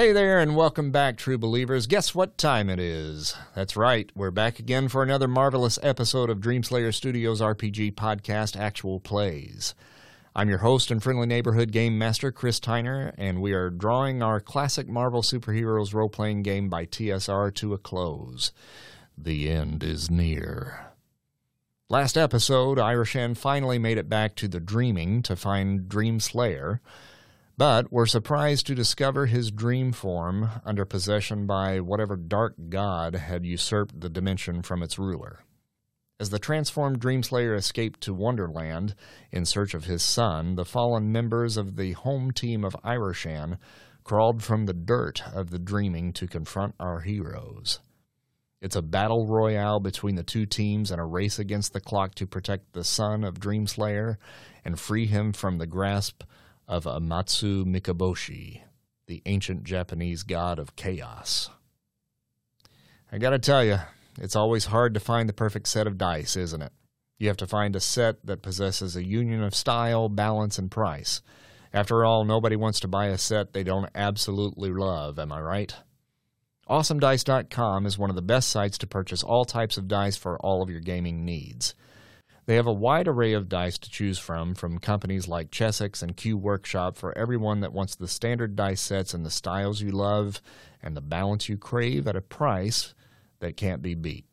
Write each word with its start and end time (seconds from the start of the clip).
Hey 0.00 0.12
there, 0.12 0.40
and 0.40 0.56
welcome 0.56 0.90
back, 0.90 1.18
true 1.18 1.36
believers. 1.36 1.86
Guess 1.86 2.14
what 2.14 2.38
time 2.38 2.70
it 2.70 2.78
is? 2.78 3.36
That's 3.54 3.76
right, 3.76 4.10
we're 4.14 4.30
back 4.30 4.58
again 4.58 4.88
for 4.88 5.02
another 5.02 5.28
marvelous 5.28 5.78
episode 5.82 6.30
of 6.30 6.38
Dreamslayer 6.40 6.94
Studios 6.94 7.42
RPG 7.42 7.96
podcast, 7.96 8.58
Actual 8.58 8.98
Plays. 8.98 9.74
I'm 10.34 10.48
your 10.48 10.60
host 10.60 10.90
and 10.90 11.02
friendly 11.02 11.26
neighborhood 11.26 11.70
game 11.70 11.98
master, 11.98 12.32
Chris 12.32 12.58
Tyner, 12.58 13.12
and 13.18 13.42
we 13.42 13.52
are 13.52 13.68
drawing 13.68 14.22
our 14.22 14.40
classic 14.40 14.88
Marvel 14.88 15.20
Superheroes 15.20 15.92
role 15.92 16.08
playing 16.08 16.44
game 16.44 16.70
by 16.70 16.86
TSR 16.86 17.54
to 17.56 17.74
a 17.74 17.78
close. 17.78 18.52
The 19.18 19.50
end 19.50 19.82
is 19.84 20.10
near. 20.10 20.92
Last 21.90 22.16
episode, 22.16 22.78
Irishan 22.78 23.36
finally 23.36 23.78
made 23.78 23.98
it 23.98 24.08
back 24.08 24.34
to 24.36 24.48
the 24.48 24.60
Dreaming 24.60 25.22
to 25.24 25.36
find 25.36 25.90
Dream 25.90 26.20
Slayer 26.20 26.80
but 27.60 27.92
were 27.92 28.06
surprised 28.06 28.66
to 28.66 28.74
discover 28.74 29.26
his 29.26 29.50
dream 29.50 29.92
form 29.92 30.48
under 30.64 30.86
possession 30.86 31.46
by 31.46 31.78
whatever 31.78 32.16
dark 32.16 32.54
god 32.70 33.14
had 33.14 33.44
usurped 33.44 34.00
the 34.00 34.08
dimension 34.08 34.62
from 34.62 34.82
its 34.82 34.98
ruler. 34.98 35.40
As 36.18 36.30
the 36.30 36.38
transformed 36.38 37.00
Dreamslayer 37.00 37.54
escaped 37.54 38.00
to 38.00 38.14
Wonderland 38.14 38.94
in 39.30 39.44
search 39.44 39.74
of 39.74 39.84
his 39.84 40.02
son, 40.02 40.54
the 40.54 40.64
fallen 40.64 41.12
members 41.12 41.58
of 41.58 41.76
the 41.76 41.92
home 41.92 42.30
team 42.30 42.64
of 42.64 42.74
Irishan 42.82 43.58
crawled 44.04 44.42
from 44.42 44.64
the 44.64 44.72
dirt 44.72 45.22
of 45.34 45.50
the 45.50 45.58
dreaming 45.58 46.14
to 46.14 46.26
confront 46.26 46.74
our 46.80 47.00
heroes. 47.00 47.80
It's 48.62 48.76
a 48.76 48.80
battle 48.80 49.26
royale 49.26 49.80
between 49.80 50.14
the 50.14 50.22
two 50.22 50.46
teams 50.46 50.90
and 50.90 50.98
a 50.98 51.04
race 51.04 51.38
against 51.38 51.74
the 51.74 51.80
clock 51.82 52.14
to 52.14 52.26
protect 52.26 52.72
the 52.72 52.84
son 52.84 53.22
of 53.22 53.38
Dreamslayer 53.38 54.16
and 54.64 54.80
free 54.80 55.04
him 55.04 55.34
from 55.34 55.58
the 55.58 55.66
grasp 55.66 56.22
of 56.70 56.84
Amatsu 56.84 57.64
Mikaboshi, 57.64 58.60
the 59.08 59.20
ancient 59.26 59.64
Japanese 59.64 60.22
god 60.22 60.60
of 60.60 60.76
chaos. 60.76 61.50
I 63.10 63.18
gotta 63.18 63.40
tell 63.40 63.64
you, 63.64 63.78
it's 64.20 64.36
always 64.36 64.66
hard 64.66 64.94
to 64.94 65.00
find 65.00 65.28
the 65.28 65.32
perfect 65.32 65.66
set 65.66 65.88
of 65.88 65.98
dice, 65.98 66.36
isn't 66.36 66.62
it? 66.62 66.72
You 67.18 67.26
have 67.26 67.36
to 67.38 67.46
find 67.48 67.74
a 67.74 67.80
set 67.80 68.24
that 68.24 68.42
possesses 68.42 68.94
a 68.94 69.04
union 69.04 69.42
of 69.42 69.52
style, 69.52 70.08
balance, 70.08 70.58
and 70.58 70.70
price. 70.70 71.22
After 71.72 72.04
all, 72.04 72.24
nobody 72.24 72.54
wants 72.54 72.78
to 72.80 72.88
buy 72.88 73.06
a 73.06 73.18
set 73.18 73.52
they 73.52 73.64
don't 73.64 73.90
absolutely 73.92 74.70
love, 74.70 75.18
am 75.18 75.32
I 75.32 75.40
right? 75.40 75.74
AwesomeDice.com 76.68 77.84
is 77.84 77.98
one 77.98 78.10
of 78.10 78.16
the 78.16 78.22
best 78.22 78.48
sites 78.48 78.78
to 78.78 78.86
purchase 78.86 79.24
all 79.24 79.44
types 79.44 79.76
of 79.76 79.88
dice 79.88 80.16
for 80.16 80.38
all 80.38 80.62
of 80.62 80.70
your 80.70 80.80
gaming 80.80 81.24
needs. 81.24 81.74
They 82.50 82.56
have 82.56 82.66
a 82.66 82.72
wide 82.72 83.06
array 83.06 83.34
of 83.34 83.48
dice 83.48 83.78
to 83.78 83.88
choose 83.88 84.18
from, 84.18 84.56
from 84.56 84.80
companies 84.80 85.28
like 85.28 85.52
Chessex 85.52 86.02
and 86.02 86.16
Q 86.16 86.36
Workshop 86.36 86.96
for 86.96 87.16
everyone 87.16 87.60
that 87.60 87.72
wants 87.72 87.94
the 87.94 88.08
standard 88.08 88.56
dice 88.56 88.80
sets 88.80 89.14
and 89.14 89.24
the 89.24 89.30
styles 89.30 89.80
you 89.80 89.92
love 89.92 90.42
and 90.82 90.96
the 90.96 91.00
balance 91.00 91.48
you 91.48 91.56
crave 91.56 92.08
at 92.08 92.16
a 92.16 92.20
price 92.20 92.92
that 93.38 93.56
can't 93.56 93.82
be 93.82 93.94
beat. 93.94 94.24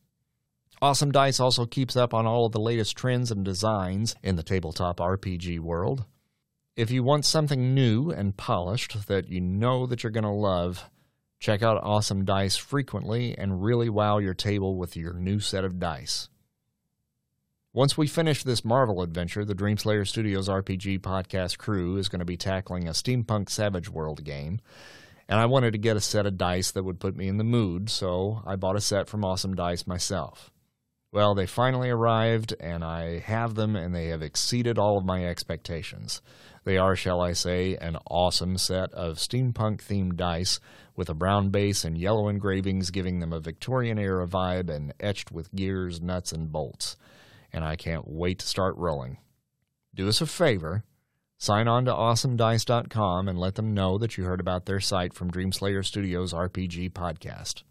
Awesome 0.82 1.12
Dice 1.12 1.40
also 1.40 1.68
keeps 1.68 1.96
up 1.96 2.12
on 2.12 2.26
all 2.26 2.48
of 2.48 2.54
the 2.54 2.60
latest 2.60 2.98
trends 2.98 3.30
and 3.30 3.46
designs 3.46 4.16
in 4.24 4.36
the 4.36 4.42
tabletop 4.42 4.98
RPG 4.98 5.60
world. 5.60 6.04
If 6.76 6.90
you 6.90 7.04
want 7.04 7.24
something 7.24 7.76
new 7.76 8.10
and 8.10 8.36
polished 8.36 9.06
that 9.06 9.30
you 9.30 9.42
know 9.42 9.86
that 9.86 10.02
you're 10.02 10.10
going 10.10 10.24
to 10.24 10.32
love, 10.32 10.90
check 11.40 11.62
out 11.62 11.84
Awesome 11.84 12.26
Dice 12.26 12.58
frequently 12.58 13.38
and 13.38 13.64
really 13.64 13.90
wow 13.90 14.18
your 14.18 14.34
table 14.34 14.76
with 14.76 14.98
your 14.98 15.14
new 15.14 15.40
set 15.40 15.64
of 15.64 15.78
dice. 15.78 16.30
Once 17.78 17.96
we 17.96 18.08
finish 18.08 18.44
this 18.44 18.66
Marvel 18.66 19.04
adventure, 19.04 19.46
the 19.46 19.54
Dreamslayer 19.54 20.08
Studios 20.08 20.50
RPG 20.50 21.00
podcast 21.02 21.60
crew 21.60 21.98
is 21.98 22.10
going 22.10 22.22
to 22.22 22.26
be 22.26 22.36
tackling 22.36 22.88
a 22.88 22.92
steampunk 22.92 23.52
Savage 23.52 23.88
World 23.88 24.24
game. 24.24 24.60
And 25.30 25.40
I 25.40 25.46
wanted 25.46 25.74
to 25.74 25.78
get 25.78 25.96
a 25.96 26.02
set 26.02 26.26
of 26.26 26.40
dice 26.40 26.72
that 26.72 26.82
would 26.82 27.00
put 27.00 27.16
me 27.16 27.28
in 27.28 27.38
the 27.38 27.44
mood, 27.44 27.92
so 27.92 28.42
I 28.48 28.56
bought 28.56 28.78
a 28.78 28.82
set 28.82 29.08
from 29.08 29.24
Awesome 29.24 29.54
Dice 29.54 29.86
myself. 29.86 30.50
Well, 31.12 31.36
they 31.36 31.46
finally 31.46 31.92
arrived, 31.92 32.56
and 32.60 32.84
I 32.84 33.20
have 33.20 33.54
them, 33.54 33.76
and 33.76 33.94
they 33.94 34.08
have 34.08 34.24
exceeded 34.24 34.80
all 34.80 34.98
of 34.98 35.06
my 35.06 35.28
expectations. 35.28 36.24
They 36.64 36.80
are, 36.80 36.96
shall 36.96 37.22
I 37.22 37.34
say, 37.34 37.76
an 37.76 37.98
awesome 38.10 38.58
set 38.58 38.92
of 38.94 39.18
steampunk 39.18 39.84
themed 39.84 40.16
dice 40.16 40.60
with 40.96 41.12
a 41.12 41.14
brown 41.14 41.52
base 41.52 41.86
and 41.86 41.96
yellow 41.96 42.28
engravings 42.28 42.90
giving 42.90 43.20
them 43.20 43.34
a 43.34 43.40
Victorian 43.40 44.00
era 44.00 44.28
vibe 44.28 44.72
and 44.72 44.96
etched 45.00 45.32
with 45.32 45.54
gears, 45.54 46.02
nuts, 46.02 46.32
and 46.32 46.52
bolts 46.52 46.98
and 47.58 47.66
I 47.66 47.76
can't 47.76 48.08
wait 48.08 48.40
to 48.40 48.48
start 48.48 48.78
rolling. 48.78 49.18
Do 49.96 50.08
us 50.08 50.22
a 50.22 50.28
favor, 50.28 50.84
sign 51.40 51.68
on 51.68 51.86
to 51.86 51.92
awesomedice.com 51.92 53.28
and 53.28 53.40
let 53.40 53.56
them 53.56 53.74
know 53.74 53.98
that 53.98 54.16
you 54.16 54.26
heard 54.26 54.40
about 54.40 54.68
their 54.68 54.80
site 54.80 55.12
from 55.12 55.32
Dreamslayer 55.32 55.84
Studios 55.84 56.34
RPG 56.34 56.92
podcast. 56.92 57.64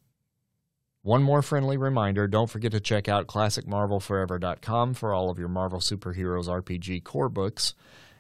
One 1.03 1.23
more 1.23 1.41
friendly 1.41 1.77
reminder 1.77 2.27
don't 2.27 2.51
forget 2.51 2.73
to 2.73 2.81
check 2.81 3.09
out 3.09 3.29
ClassicMarvelForever.com 3.29 4.95
for 4.95 5.15
all 5.15 5.31
of 5.31 5.39
your 5.39 5.47
Marvel 5.47 5.79
Superheroes 5.79 6.49
RPG 6.49 7.05
core 7.05 7.29
books 7.29 7.75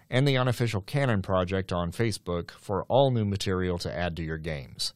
and 0.08 0.26
the 0.26 0.36
Unofficial 0.36 0.82
Canon 0.82 1.20
Project 1.20 1.72
on 1.72 1.90
Facebook 1.90 2.52
for 2.52 2.84
all 2.84 3.10
new 3.10 3.24
material 3.24 3.76
to 3.78 3.92
add 3.92 4.16
to 4.16 4.22
your 4.22 4.38
games. 4.38 4.94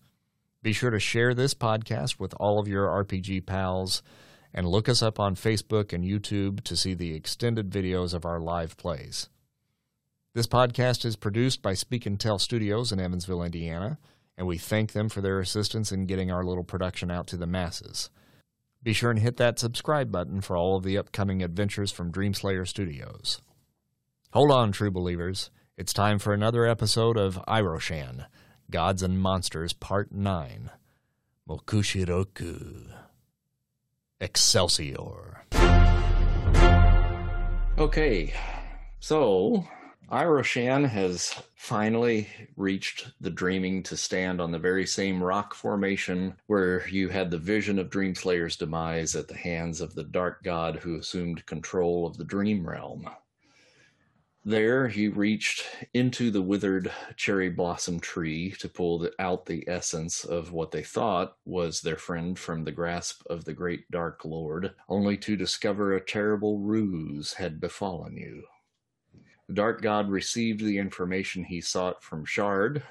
Be 0.63 0.73
sure 0.73 0.91
to 0.91 1.01
share 1.01 1.35
this 1.35 1.53
podcast 1.53 2.21
with 2.21 2.33
all 2.39 2.61
of 2.61 2.69
your 2.69 2.87
RPG 2.87 3.45
pals 3.45 4.05
and 4.53 4.69
look 4.69 4.89
us 4.89 5.03
up 5.03 5.21
on 5.21 5.35
Facebook 5.35 5.93
and 5.93 6.05
YouTube 6.05 6.63
to 6.65 6.77
see 6.77 6.95
the 6.95 7.15
extended 7.15 7.71
videos 7.71 8.15
of 8.15 8.25
our 8.25 8.41
live 8.41 8.77
plays. 8.77 9.29
This 10.35 10.47
podcast 10.47 11.05
is 11.05 11.17
produced 11.17 11.63
by 11.63 11.75
Speak 11.75 12.07
and 12.07 12.19
Tell 12.19 12.39
Studios 12.39 12.93
in 12.93 13.01
Evansville, 13.01 13.43
Indiana, 13.43 13.99
and 14.37 14.47
we 14.47 14.59
thank 14.59 14.93
them 14.93 15.09
for 15.09 15.21
their 15.21 15.41
assistance 15.41 15.93
in 15.93 16.07
getting 16.07 16.31
our 16.31 16.45
little 16.45 16.65
production 16.65 17.11
out 17.11 17.27
to 17.29 17.37
the 17.37 17.47
masses. 17.47 18.11
Be 18.83 18.93
sure 18.93 19.11
and 19.11 19.19
hit 19.19 19.37
that 19.37 19.59
subscribe 19.59 20.11
button 20.11 20.41
for 20.41 20.57
all 20.57 20.77
of 20.77 20.85
the 20.85 20.97
upcoming 20.97 21.43
adventures 21.43 21.93
from 21.93 22.13
Dreamslayer 22.13 22.67
Studios. 22.67 23.43
Hold 24.33 24.51
on, 24.51 24.73
true 24.73 24.91
believers. 24.91 25.51
It's 25.77 25.93
time 25.93 26.19
for 26.19 26.33
another 26.33 26.67
episode 26.67 27.17
of 27.17 27.45
Iroshan, 27.47 28.27
Gods 28.71 29.03
and 29.03 29.21
Monsters 29.21 29.73
Part 29.73 30.13
9. 30.13 30.71
Mokushiroku. 31.49 33.00
Excelsior. 34.21 35.45
Okay, 37.79 38.35
so 38.99 39.65
Iroshan 40.13 40.87
has 40.87 41.35
finally 41.57 42.29
reached 42.57 43.13
the 43.21 43.31
dreaming 43.31 43.83
to 43.85 43.97
stand 43.97 44.41
on 44.41 44.51
the 44.51 44.59
very 44.59 44.87
same 44.87 45.23
rock 45.23 45.55
formation 45.55 46.35
where 46.49 46.87
you 46.89 47.09
had 47.09 47.31
the 47.31 47.39
vision 47.39 47.79
of 47.79 47.89
Dreamslayer's 47.89 48.57
demise 48.57 49.17
at 49.17 49.29
the 49.29 49.37
hands 49.37 49.81
of 49.81 49.95
the 49.95 50.05
dark 50.05 50.43
god 50.43 50.77
who 50.77 50.97
assumed 50.97 51.47
control 51.47 52.07
of 52.07 52.19
the 52.19 52.25
dream 52.25 52.69
realm. 52.69 53.09
There, 54.45 54.89
he 54.89 55.09
reached 55.09 55.67
into 55.93 56.31
the 56.31 56.41
withered 56.41 56.91
cherry 57.17 57.51
blossom 57.51 58.01
tree 58.01 58.53
to 58.53 58.71
pull 58.71 59.07
out 59.19 59.45
the 59.45 59.65
essence 59.69 60.25
of 60.25 60.51
what 60.51 60.71
they 60.71 60.83
thought 60.83 61.37
was 61.45 61.83
their 61.83 61.99
friend 61.99 62.39
from 62.39 62.65
the 62.65 62.73
grasp 62.73 63.21
of 63.29 63.45
the 63.45 63.53
great 63.53 63.91
dark 63.91 64.25
lord, 64.25 64.73
only 64.89 65.19
to 65.19 65.37
discover 65.37 65.95
a 65.95 66.01
terrible 66.01 66.59
ruse 66.59 67.35
had 67.35 67.61
befallen 67.61 68.17
you. 68.17 68.45
The 69.47 69.55
dark 69.55 69.83
god 69.83 70.09
received 70.09 70.61
the 70.61 70.79
information 70.79 71.45
he 71.45 71.61
sought 71.61 72.03
from 72.03 72.25
Shard, 72.25 72.83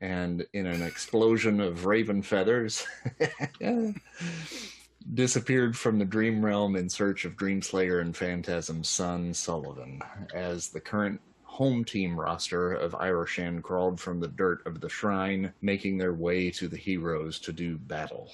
and 0.00 0.46
in 0.52 0.66
an 0.66 0.82
explosion 0.82 1.60
of 1.60 1.86
raven 1.86 2.22
feathers, 2.22 2.86
disappeared 5.14 5.76
from 5.76 5.98
the 5.98 6.04
dream 6.04 6.44
realm 6.44 6.76
in 6.76 6.88
search 6.88 7.24
of 7.24 7.36
Dreamslayer 7.36 8.00
and 8.00 8.16
Phantasm's 8.16 8.88
son, 8.88 9.32
Sullivan, 9.32 10.02
as 10.34 10.68
the 10.68 10.80
current 10.80 11.20
home 11.42 11.84
team 11.84 12.18
roster 12.18 12.72
of 12.72 12.92
Iroshan 12.92 13.62
crawled 13.62 14.00
from 14.00 14.20
the 14.20 14.28
dirt 14.28 14.64
of 14.66 14.80
the 14.80 14.88
shrine, 14.88 15.52
making 15.60 15.98
their 15.98 16.14
way 16.14 16.50
to 16.50 16.68
the 16.68 16.76
heroes 16.76 17.40
to 17.40 17.52
do 17.52 17.78
battle. 17.78 18.30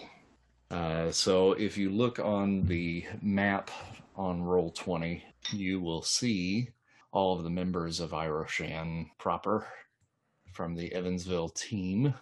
Uh, 0.71 1.11
so 1.11 1.53
if 1.53 1.79
you 1.79 1.91
look 1.91 2.19
on 2.19 2.67
the 2.67 3.05
map 3.23 3.71
on 4.17 4.43
Roll20, 4.43 5.23
you 5.53 5.81
will 5.81 6.03
see 6.03 6.69
all 7.13 7.37
of 7.37 7.45
the 7.45 7.51
members 7.51 8.01
of 8.01 8.11
Iroshan 8.11 9.07
proper 9.19 9.67
from 10.53 10.75
the 10.75 10.93
Evansville 10.93 11.51
team. 11.51 12.15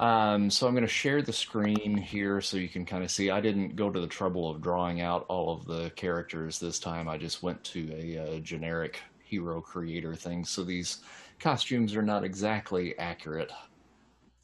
Um, 0.00 0.48
so 0.50 0.66
I'm 0.66 0.74
going 0.74 0.82
to 0.82 0.88
share 0.88 1.22
the 1.22 1.32
screen 1.32 1.96
here 1.96 2.40
so 2.40 2.56
you 2.56 2.68
can 2.68 2.84
kind 2.84 3.02
of 3.02 3.10
see. 3.10 3.30
I 3.30 3.40
didn't 3.40 3.74
go 3.74 3.90
to 3.90 4.00
the 4.00 4.06
trouble 4.06 4.48
of 4.48 4.62
drawing 4.62 5.00
out 5.00 5.26
all 5.28 5.52
of 5.52 5.64
the 5.64 5.90
characters 5.90 6.58
this 6.58 6.78
time. 6.78 7.08
I 7.08 7.18
just 7.18 7.42
went 7.42 7.62
to 7.64 7.90
a, 7.92 8.16
a 8.16 8.36
uh, 8.36 8.38
generic 8.38 9.00
hero 9.24 9.60
creator 9.60 10.14
thing. 10.14 10.44
So 10.44 10.62
these 10.62 10.98
costumes 11.40 11.96
are 11.96 12.02
not 12.02 12.24
exactly 12.24 12.96
accurate. 12.98 13.50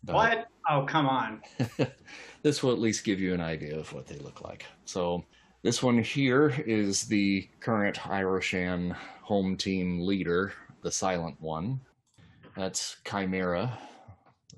What? 0.05 0.49
Oh, 0.69 0.85
come 0.85 1.07
on. 1.07 1.41
this 2.43 2.63
will 2.63 2.73
at 2.73 2.79
least 2.79 3.05
give 3.05 3.21
you 3.21 3.33
an 3.33 3.41
idea 3.41 3.79
of 3.79 3.93
what 3.93 4.07
they 4.07 4.19
look 4.19 4.43
like. 4.43 4.67
So 4.85 5.25
this 5.63 5.83
one 5.83 6.03
here 6.03 6.49
is 6.67 7.05
the 7.05 7.49
current 7.61 7.97
Iroshan 7.97 8.95
home 9.23 9.57
team 9.57 10.01
leader, 10.01 10.53
the 10.83 10.91
silent 10.91 11.41
one. 11.41 11.81
That's 12.57 12.97
Chimera 13.09 13.79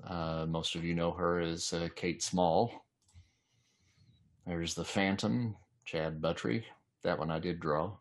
Uh, 0.07 0.45
most 0.47 0.75
of 0.75 0.85
you 0.85 0.95
know 0.95 1.11
her 1.11 1.41
as 1.41 1.73
uh, 1.73 1.89
Kate 1.95 2.23
Small. 2.23 2.71
There's 4.45 4.73
the 4.73 4.85
Phantom, 4.85 5.57
Chad 5.83 6.21
Buttry. 6.21 6.63
That 7.03 7.19
one 7.19 7.29
I 7.29 7.39
did 7.39 7.59
draw. 7.59 7.91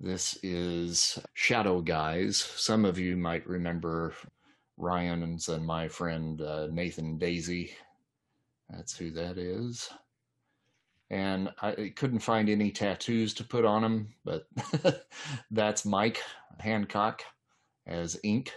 This 0.00 0.36
is 0.42 1.18
Shadow 1.34 1.80
Guys. 1.80 2.38
Some 2.38 2.84
of 2.84 2.98
you 2.98 3.16
might 3.16 3.46
remember 3.46 4.14
Ryan's 4.76 5.48
and 5.48 5.64
my 5.64 5.86
friend 5.86 6.40
uh, 6.42 6.66
Nathan 6.72 7.18
Daisy. 7.18 7.72
That's 8.68 8.96
who 8.96 9.12
that 9.12 9.38
is. 9.38 9.90
And 11.10 11.50
I 11.62 11.92
couldn't 11.94 12.20
find 12.20 12.48
any 12.48 12.72
tattoos 12.72 13.34
to 13.34 13.44
put 13.44 13.64
on 13.64 13.84
him, 13.84 14.08
but 14.24 14.46
that's 15.52 15.84
Mike 15.84 16.22
Hancock 16.58 17.22
as 17.86 18.18
Ink. 18.24 18.52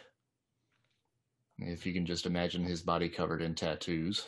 If 1.65 1.85
you 1.85 1.93
can 1.93 2.05
just 2.05 2.25
imagine 2.25 2.63
his 2.63 2.81
body 2.81 3.09
covered 3.09 3.41
in 3.41 3.55
tattoos. 3.55 4.27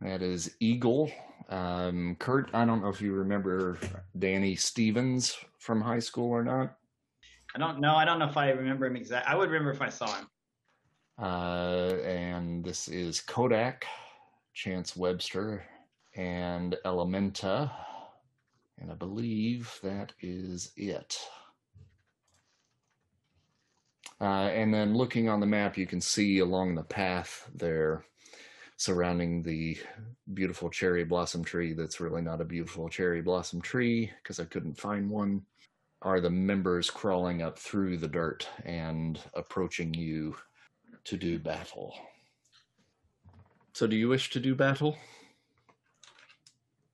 That 0.00 0.22
is 0.22 0.56
Eagle. 0.60 1.10
Um, 1.48 2.16
Kurt, 2.18 2.50
I 2.54 2.64
don't 2.64 2.82
know 2.82 2.88
if 2.88 3.00
you 3.00 3.12
remember 3.12 3.78
Danny 4.18 4.54
Stevens 4.54 5.36
from 5.58 5.80
high 5.80 5.98
school 5.98 6.30
or 6.30 6.44
not. 6.44 6.76
I 7.54 7.58
don't 7.58 7.80
know. 7.80 7.94
I 7.96 8.04
don't 8.04 8.18
know 8.18 8.28
if 8.28 8.36
I 8.36 8.50
remember 8.50 8.86
him 8.86 8.96
exactly. 8.96 9.32
I 9.32 9.36
would 9.36 9.50
remember 9.50 9.72
if 9.72 9.82
I 9.82 9.88
saw 9.88 10.14
him. 10.14 10.28
Uh, 11.18 11.96
and 12.04 12.64
this 12.64 12.88
is 12.88 13.20
Kodak, 13.20 13.84
Chance 14.54 14.96
Webster, 14.96 15.64
and 16.16 16.76
Elementa. 16.84 17.70
And 18.78 18.90
I 18.90 18.94
believe 18.94 19.78
that 19.82 20.12
is 20.20 20.72
it. 20.76 21.18
Uh, 24.20 24.48
and 24.48 24.72
then 24.72 24.94
looking 24.94 25.28
on 25.28 25.40
the 25.40 25.46
map, 25.46 25.78
you 25.78 25.86
can 25.86 26.00
see 26.00 26.40
along 26.40 26.74
the 26.74 26.82
path 26.82 27.48
there 27.54 28.04
surrounding 28.76 29.42
the 29.42 29.76
beautiful 30.32 30.70
cherry 30.70 31.04
blossom 31.04 31.44
tree 31.44 31.74
that's 31.74 32.00
really 32.00 32.22
not 32.22 32.40
a 32.40 32.44
beautiful 32.44 32.88
cherry 32.88 33.20
blossom 33.20 33.60
tree 33.60 34.10
because 34.22 34.40
I 34.40 34.44
couldn't 34.44 34.80
find 34.80 35.10
one 35.10 35.42
are 36.02 36.20
the 36.20 36.30
members 36.30 36.88
crawling 36.88 37.42
up 37.42 37.58
through 37.58 37.98
the 37.98 38.08
dirt 38.08 38.48
and 38.64 39.20
approaching 39.34 39.92
you 39.92 40.34
to 41.04 41.16
do 41.16 41.38
battle. 41.38 41.94
So, 43.74 43.86
do 43.86 43.96
you 43.96 44.08
wish 44.08 44.30
to 44.30 44.40
do 44.40 44.54
battle? 44.54 44.96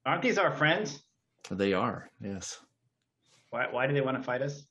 Aren't 0.05 0.23
these 0.23 0.39
our 0.39 0.51
friends? 0.51 1.03
They 1.51 1.73
are, 1.73 2.11
yes. 2.21 2.59
Why, 3.51 3.69
why 3.71 3.87
do 3.87 3.95
they 3.95 4.01
want 4.01 4.17
to 4.17 4.23
fight 4.23 4.43
us? 4.43 4.65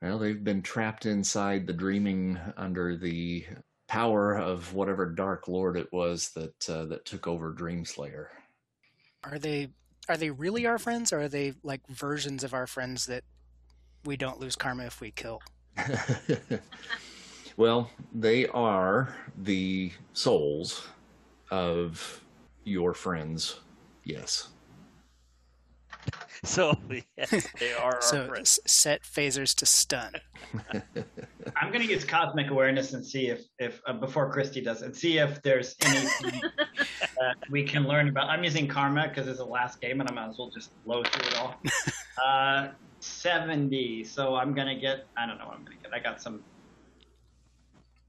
Well, 0.00 0.18
they've 0.18 0.42
been 0.42 0.62
trapped 0.62 1.06
inside 1.06 1.66
the 1.66 1.72
dreaming 1.72 2.38
under 2.56 2.96
the 2.96 3.44
power 3.88 4.36
of 4.36 4.74
whatever 4.74 5.06
dark 5.06 5.48
lord 5.48 5.76
it 5.76 5.90
was 5.92 6.28
that 6.30 6.70
uh, 6.70 6.84
that 6.84 7.04
took 7.04 7.26
over 7.26 7.52
Dreamslayer. 7.52 8.26
Are 9.24 9.38
they 9.38 9.68
are 10.08 10.16
they 10.16 10.30
really 10.30 10.66
our 10.66 10.78
friends, 10.78 11.12
or 11.12 11.22
are 11.22 11.28
they 11.28 11.54
like 11.62 11.86
versions 11.88 12.44
of 12.44 12.54
our 12.54 12.66
friends 12.66 13.06
that 13.06 13.24
we 14.04 14.16
don't 14.16 14.40
lose 14.40 14.56
karma 14.56 14.84
if 14.84 15.00
we 15.00 15.10
kill? 15.10 15.42
well, 17.56 17.90
they 18.14 18.46
are 18.48 19.14
the 19.36 19.92
souls 20.12 20.86
of 21.50 22.22
your 22.64 22.94
friends. 22.94 23.60
Yes. 24.04 24.48
So 26.44 26.76
yes, 27.16 27.48
they 27.58 27.72
are 27.72 28.00
so 28.00 28.22
our 28.22 28.28
friends. 28.28 28.60
set 28.66 29.02
phasers 29.02 29.54
to 29.56 29.66
stun. 29.66 30.12
I'm 31.56 31.72
going 31.72 31.84
to 31.84 31.92
use 31.92 32.04
cosmic 32.04 32.50
awareness 32.50 32.92
and 32.92 33.04
see 33.04 33.26
if, 33.26 33.42
if 33.58 33.80
uh, 33.86 33.94
before 33.94 34.30
Christy 34.30 34.60
does, 34.60 34.82
and 34.82 34.94
see 34.94 35.18
if 35.18 35.42
there's 35.42 35.74
anything 35.82 36.40
that 37.18 37.36
we 37.50 37.64
can 37.64 37.88
learn 37.88 38.08
about. 38.08 38.28
I'm 38.28 38.44
using 38.44 38.68
karma 38.68 39.08
because 39.08 39.26
it's 39.26 39.38
the 39.38 39.44
last 39.44 39.80
game, 39.80 40.00
and 40.00 40.08
I 40.08 40.14
might 40.14 40.28
as 40.28 40.38
well 40.38 40.50
just 40.50 40.70
blow 40.84 41.02
through 41.02 41.28
it 41.28 41.38
all. 41.38 41.56
Uh, 42.24 42.68
70. 43.00 44.04
So 44.04 44.36
I'm 44.36 44.54
going 44.54 44.68
to 44.68 44.80
get. 44.80 45.06
I 45.16 45.26
don't 45.26 45.38
know 45.38 45.46
what 45.46 45.56
I'm 45.56 45.64
going 45.64 45.78
to 45.78 45.82
get. 45.82 45.92
I 45.92 45.98
got 45.98 46.22
some. 46.22 46.42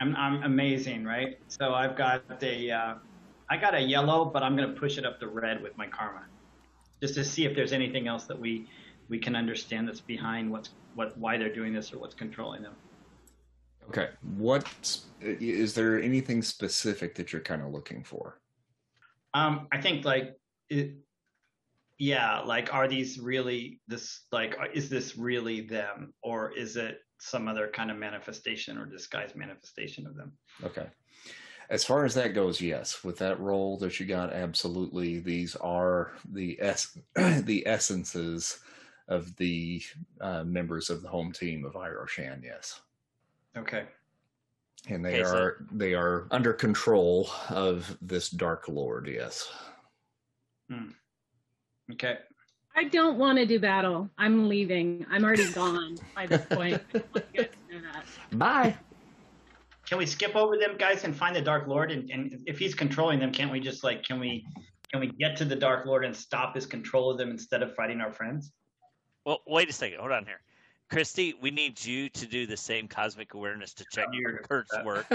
I'm 0.01 0.15
I'm 0.15 0.43
amazing, 0.43 1.03
right? 1.03 1.39
So 1.47 1.73
I've 1.73 1.97
got 1.97 2.23
a. 2.43 2.71
Uh, 2.71 2.93
I 3.49 3.57
got 3.57 3.73
a 3.73 3.81
yellow, 3.81 4.25
but 4.25 4.43
I'm 4.43 4.55
going 4.55 4.71
to 4.71 4.79
push 4.79 4.99
it 4.99 5.05
up 5.05 5.19
to 5.19 5.27
red 5.27 5.63
with 5.63 5.75
my 5.75 5.87
karma 5.87 6.28
just 7.01 7.15
to 7.15 7.23
see 7.23 7.45
if 7.45 7.55
there's 7.55 7.73
anything 7.73 8.07
else 8.07 8.25
that 8.25 8.39
we 8.39 8.67
we 9.07 9.17
can 9.17 9.35
understand 9.35 9.87
that's 9.87 10.01
behind 10.01 10.51
what's 10.51 10.69
what 10.95 11.17
why 11.17 11.37
they're 11.37 11.53
doing 11.53 11.73
this 11.73 11.93
or 11.93 11.99
what's 11.99 12.15
controlling 12.15 12.61
them. 12.61 12.75
Okay, 13.89 14.09
what 14.37 14.99
is 15.19 15.73
there 15.73 15.99
anything 15.99 16.41
specific 16.41 17.15
that 17.15 17.33
you're 17.33 17.41
kind 17.41 17.61
of 17.61 17.71
looking 17.71 18.03
for? 18.03 18.39
Um, 19.33 19.67
I 19.71 19.81
think 19.81 20.05
like 20.05 20.35
it, 20.69 20.95
yeah, 21.97 22.39
like 22.39 22.73
are 22.73 22.87
these 22.87 23.19
really 23.19 23.81
this 23.87 24.21
like 24.31 24.55
is 24.73 24.89
this 24.89 25.17
really 25.17 25.61
them 25.61 26.13
or 26.23 26.51
is 26.55 26.77
it 26.77 26.99
some 27.19 27.47
other 27.47 27.67
kind 27.67 27.91
of 27.91 27.97
manifestation 27.97 28.77
or 28.77 28.85
disguised 28.85 29.35
manifestation 29.35 30.05
of 30.05 30.15
them? 30.15 30.31
Okay. 30.63 30.87
As 31.69 31.85
far 31.85 32.03
as 32.03 32.15
that 32.15 32.33
goes, 32.33 32.59
yes. 32.59 33.03
With 33.03 33.17
that 33.19 33.39
role 33.39 33.77
that 33.77 33.99
you 33.99 34.05
got, 34.07 34.33
absolutely, 34.33 35.19
these 35.19 35.55
are 35.57 36.13
the 36.31 36.59
es- 36.59 36.97
the 37.15 37.63
essences 37.67 38.59
of 39.07 39.35
the 39.37 39.81
uh, 40.19 40.43
members 40.43 40.89
of 40.89 41.01
the 41.03 41.07
home 41.09 41.31
team 41.31 41.65
of 41.65 41.73
Iroshan. 41.73 42.43
Yes. 42.43 42.81
Okay. 43.55 43.85
And 44.87 45.03
they 45.05 45.21
okay, 45.21 45.21
are 45.21 45.57
so- 45.59 45.65
they 45.71 45.93
are 45.93 46.27
under 46.31 46.53
control 46.53 47.29
of 47.49 47.97
this 48.01 48.29
Dark 48.29 48.67
Lord. 48.67 49.07
Yes. 49.07 49.49
Hmm. 50.71 50.89
Okay. 51.91 52.17
I 52.75 52.85
don't 52.85 53.17
want 53.17 53.37
to 53.37 53.45
do 53.45 53.59
battle. 53.59 54.09
I'm 54.17 54.47
leaving. 54.47 55.05
I'm 55.09 55.23
already 55.23 55.51
gone 55.51 55.97
by 56.15 56.27
this 56.27 56.45
point. 56.45 56.81
Bye. 58.31 58.77
Can 59.89 59.97
we 59.97 60.05
skip 60.05 60.35
over 60.35 60.55
them 60.55 60.75
guys 60.77 61.03
and 61.03 61.15
find 61.15 61.35
the 61.35 61.41
Dark 61.41 61.67
Lord? 61.67 61.91
And, 61.91 62.07
and 62.11 62.43
if 62.45 62.59
he's 62.59 62.75
controlling 62.75 63.19
them, 63.19 63.31
can't 63.31 63.51
we 63.51 63.59
just 63.59 63.83
like 63.83 64.03
can 64.03 64.19
we 64.19 64.45
can 64.91 64.99
we 64.99 65.07
get 65.07 65.35
to 65.37 65.45
the 65.45 65.55
Dark 65.55 65.87
Lord 65.87 66.05
and 66.05 66.15
stop 66.15 66.53
his 66.53 66.67
control 66.67 67.09
of 67.09 67.17
them 67.17 67.31
instead 67.31 67.63
of 67.63 67.73
fighting 67.73 67.99
our 67.99 68.11
friends? 68.11 68.51
Well, 69.25 69.39
wait 69.47 69.67
a 69.67 69.73
second. 69.73 69.99
Hold 69.99 70.11
on 70.11 70.25
here. 70.25 70.41
Christy, 70.91 71.33
we 71.41 71.49
need 71.49 71.83
you 71.83 72.07
to 72.09 72.27
do 72.27 72.45
the 72.45 72.57
same 72.57 72.87
cosmic 72.87 73.33
awareness 73.33 73.73
to 73.73 73.85
check 73.91 74.05
Kurt's 74.47 74.75
work. 74.85 75.07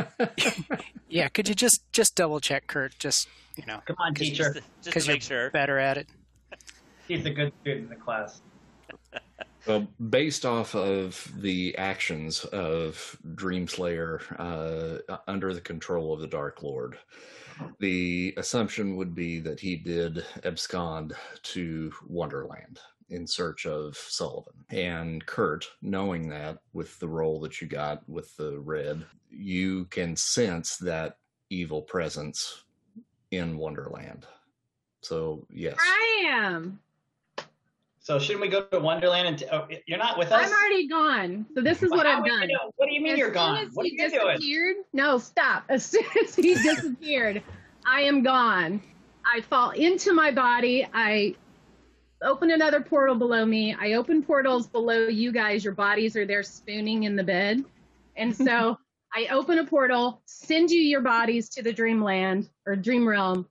yeah, 1.08 1.28
could 1.28 1.48
you 1.48 1.54
just 1.54 1.90
just 1.92 2.16
double 2.16 2.40
check 2.40 2.66
Kurt? 2.66 2.98
Just 2.98 3.28
you 3.54 3.64
know, 3.66 3.80
come 3.86 3.96
on, 4.00 4.12
teacher, 4.12 4.54
just, 4.54 4.54
to, 4.54 4.90
just 4.90 5.06
to 5.06 5.12
make 5.12 5.22
sure 5.22 5.50
better 5.50 5.78
at 5.78 5.98
it. 5.98 6.08
He's 7.06 7.24
a 7.26 7.30
good 7.30 7.52
student 7.60 7.84
in 7.84 7.90
the 7.90 8.04
class. 8.04 8.42
Well, 9.66 9.88
based 10.10 10.44
off 10.44 10.74
of 10.74 11.32
the 11.38 11.76
actions 11.78 12.44
of 12.46 13.16
Dreamslayer 13.34 14.20
uh, 15.08 15.16
under 15.26 15.54
the 15.54 15.60
control 15.60 16.12
of 16.12 16.20
the 16.20 16.26
Dark 16.26 16.62
Lord, 16.62 16.98
the 17.78 18.34
assumption 18.36 18.96
would 18.96 19.14
be 19.14 19.38
that 19.40 19.60
he 19.60 19.76
did 19.76 20.24
abscond 20.44 21.14
to 21.44 21.92
Wonderland 22.06 22.80
in 23.08 23.26
search 23.26 23.64
of 23.64 23.96
Sullivan. 23.96 24.64
And 24.70 25.24
Kurt, 25.24 25.66
knowing 25.80 26.28
that 26.28 26.58
with 26.72 26.98
the 26.98 27.08
role 27.08 27.40
that 27.40 27.60
you 27.60 27.66
got 27.66 28.06
with 28.08 28.36
the 28.36 28.58
red, 28.58 29.04
you 29.30 29.86
can 29.86 30.16
sense 30.16 30.76
that 30.78 31.18
evil 31.48 31.82
presence 31.82 32.64
in 33.30 33.56
Wonderland. 33.56 34.26
So, 35.00 35.46
yes. 35.50 35.76
I 35.80 36.24
am. 36.28 36.80
So 38.04 38.18
shouldn't 38.18 38.42
we 38.42 38.48
go 38.48 38.60
to 38.64 38.80
Wonderland? 38.80 39.26
And 39.26 39.38
t- 39.38 39.46
oh, 39.50 39.66
you're 39.86 39.98
not 39.98 40.18
with 40.18 40.30
us. 40.30 40.46
I'm 40.46 40.52
already 40.52 40.86
gone. 40.86 41.46
So 41.54 41.62
this 41.62 41.82
is 41.82 41.88
well, 41.88 42.00
what 42.00 42.06
I've 42.06 42.26
done. 42.26 42.50
You 42.50 42.58
what 42.76 42.86
do 42.86 42.94
you 42.94 43.00
mean 43.00 43.14
as 43.14 43.18
you're 43.18 43.30
gone? 43.30 43.70
What 43.72 43.84
are 43.84 43.88
you 43.88 43.96
disappeared, 43.96 44.74
doing? 44.74 44.84
No, 44.92 45.16
stop. 45.16 45.64
As 45.70 45.86
soon 45.86 46.04
as 46.22 46.36
he 46.36 46.54
disappeared, 46.54 47.42
I 47.86 48.02
am 48.02 48.22
gone. 48.22 48.82
I 49.24 49.40
fall 49.40 49.70
into 49.70 50.12
my 50.12 50.30
body. 50.30 50.86
I 50.92 51.34
open 52.20 52.50
another 52.50 52.82
portal 52.82 53.14
below 53.14 53.46
me. 53.46 53.74
I 53.80 53.94
open 53.94 54.22
portals 54.22 54.66
below 54.66 55.08
you 55.08 55.32
guys. 55.32 55.64
Your 55.64 55.72
bodies 55.72 56.14
are 56.14 56.26
there 56.26 56.42
spooning 56.42 57.04
in 57.04 57.16
the 57.16 57.24
bed, 57.24 57.64
and 58.16 58.36
so 58.36 58.76
I 59.14 59.28
open 59.28 59.60
a 59.60 59.64
portal, 59.64 60.20
send 60.26 60.70
you 60.70 60.80
your 60.80 61.00
bodies 61.00 61.48
to 61.50 61.62
the 61.62 61.72
dreamland 61.72 62.50
or 62.66 62.76
dream 62.76 63.08
realm. 63.08 63.48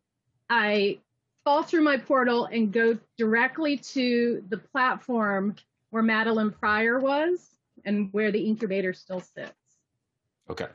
I 0.47 0.99
fall 1.43 1.63
through 1.63 1.83
my 1.83 1.97
portal 1.97 2.45
and 2.45 2.71
go 2.71 2.97
directly 3.17 3.77
to 3.77 4.43
the 4.49 4.57
platform 4.57 5.55
where 5.89 6.03
Madelyne 6.03 6.57
Pryor 6.57 6.99
was 6.99 7.55
and 7.85 8.09
where 8.13 8.31
the 8.31 8.39
incubator 8.39 8.93
still 8.93 9.19
sits. 9.19 9.53
Okay. 10.49 10.67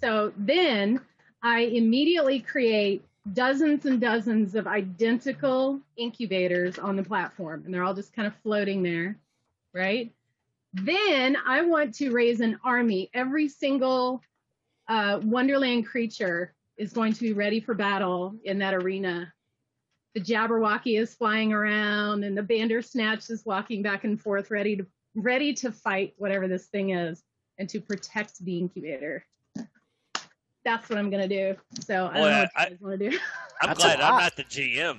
So 0.00 0.32
then 0.36 1.00
I 1.42 1.60
immediately 1.60 2.40
create 2.40 3.04
dozens 3.32 3.86
and 3.86 4.00
dozens 4.00 4.54
of 4.54 4.66
identical 4.66 5.80
incubators 5.96 6.78
on 6.78 6.96
the 6.96 7.02
platform, 7.02 7.62
and 7.64 7.72
they're 7.72 7.84
all 7.84 7.94
just 7.94 8.14
kind 8.14 8.26
of 8.26 8.34
floating 8.42 8.82
there, 8.82 9.16
right? 9.74 10.12
Then 10.72 11.36
I 11.46 11.62
want 11.62 11.94
to 11.96 12.10
raise 12.10 12.40
an 12.40 12.58
army. 12.64 13.10
Every 13.12 13.48
single 13.48 14.22
uh, 14.88 15.20
Wonderland 15.22 15.86
creature 15.86 16.54
is 16.76 16.92
going 16.92 17.12
to 17.12 17.20
be 17.20 17.32
ready 17.32 17.60
for 17.60 17.74
battle 17.74 18.34
in 18.44 18.58
that 18.60 18.74
arena. 18.74 19.32
The 20.14 20.20
Jabberwocky 20.20 20.98
is 20.98 21.14
flying 21.14 21.52
around, 21.52 22.24
and 22.24 22.36
the 22.36 22.42
Bandersnatch 22.42 23.30
is 23.30 23.44
walking 23.46 23.82
back 23.82 24.04
and 24.04 24.20
forth, 24.20 24.50
ready 24.50 24.76
to 24.76 24.86
ready 25.14 25.52
to 25.54 25.70
fight 25.72 26.14
whatever 26.18 26.46
this 26.48 26.66
thing 26.66 26.90
is, 26.90 27.22
and 27.58 27.68
to 27.68 27.80
protect 27.80 28.38
the 28.44 28.58
incubator. 28.58 29.24
That's 30.64 30.88
what 30.90 30.98
I'm 30.98 31.10
gonna 31.10 31.28
do. 31.28 31.56
So 31.80 32.06
I 32.06 32.14
don't 32.14 32.14
Boy, 32.14 32.30
know 32.30 32.38
what 32.40 32.50
I- 32.56 32.64
you 32.64 32.70
guys 32.70 32.80
want 32.80 32.98
to 33.00 33.10
do. 33.10 33.18
I'm 33.62 33.74
glad 33.74 34.00
I'm 34.00 34.12
lot. 34.14 34.22
not 34.22 34.36
the 34.36 34.44
GM. 34.44 34.98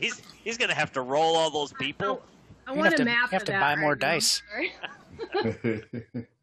He's 0.00 0.20
he's 0.44 0.56
gonna 0.58 0.74
have 0.74 0.92
to 0.92 1.00
roll 1.02 1.36
all 1.36 1.50
those 1.50 1.72
people. 1.74 2.22
I 2.66 2.72
You 2.72 2.78
want 2.78 2.84
have 2.90 2.94
a 2.94 2.96
to- 2.98 3.04
map 3.04 3.30
you 3.30 3.34
have 3.38 3.42
of 3.42 3.46
to 3.46 3.52
that 3.52 3.60
buy 3.60 3.76
more 3.76 3.94
now. 3.94 4.00
dice. 4.00 4.42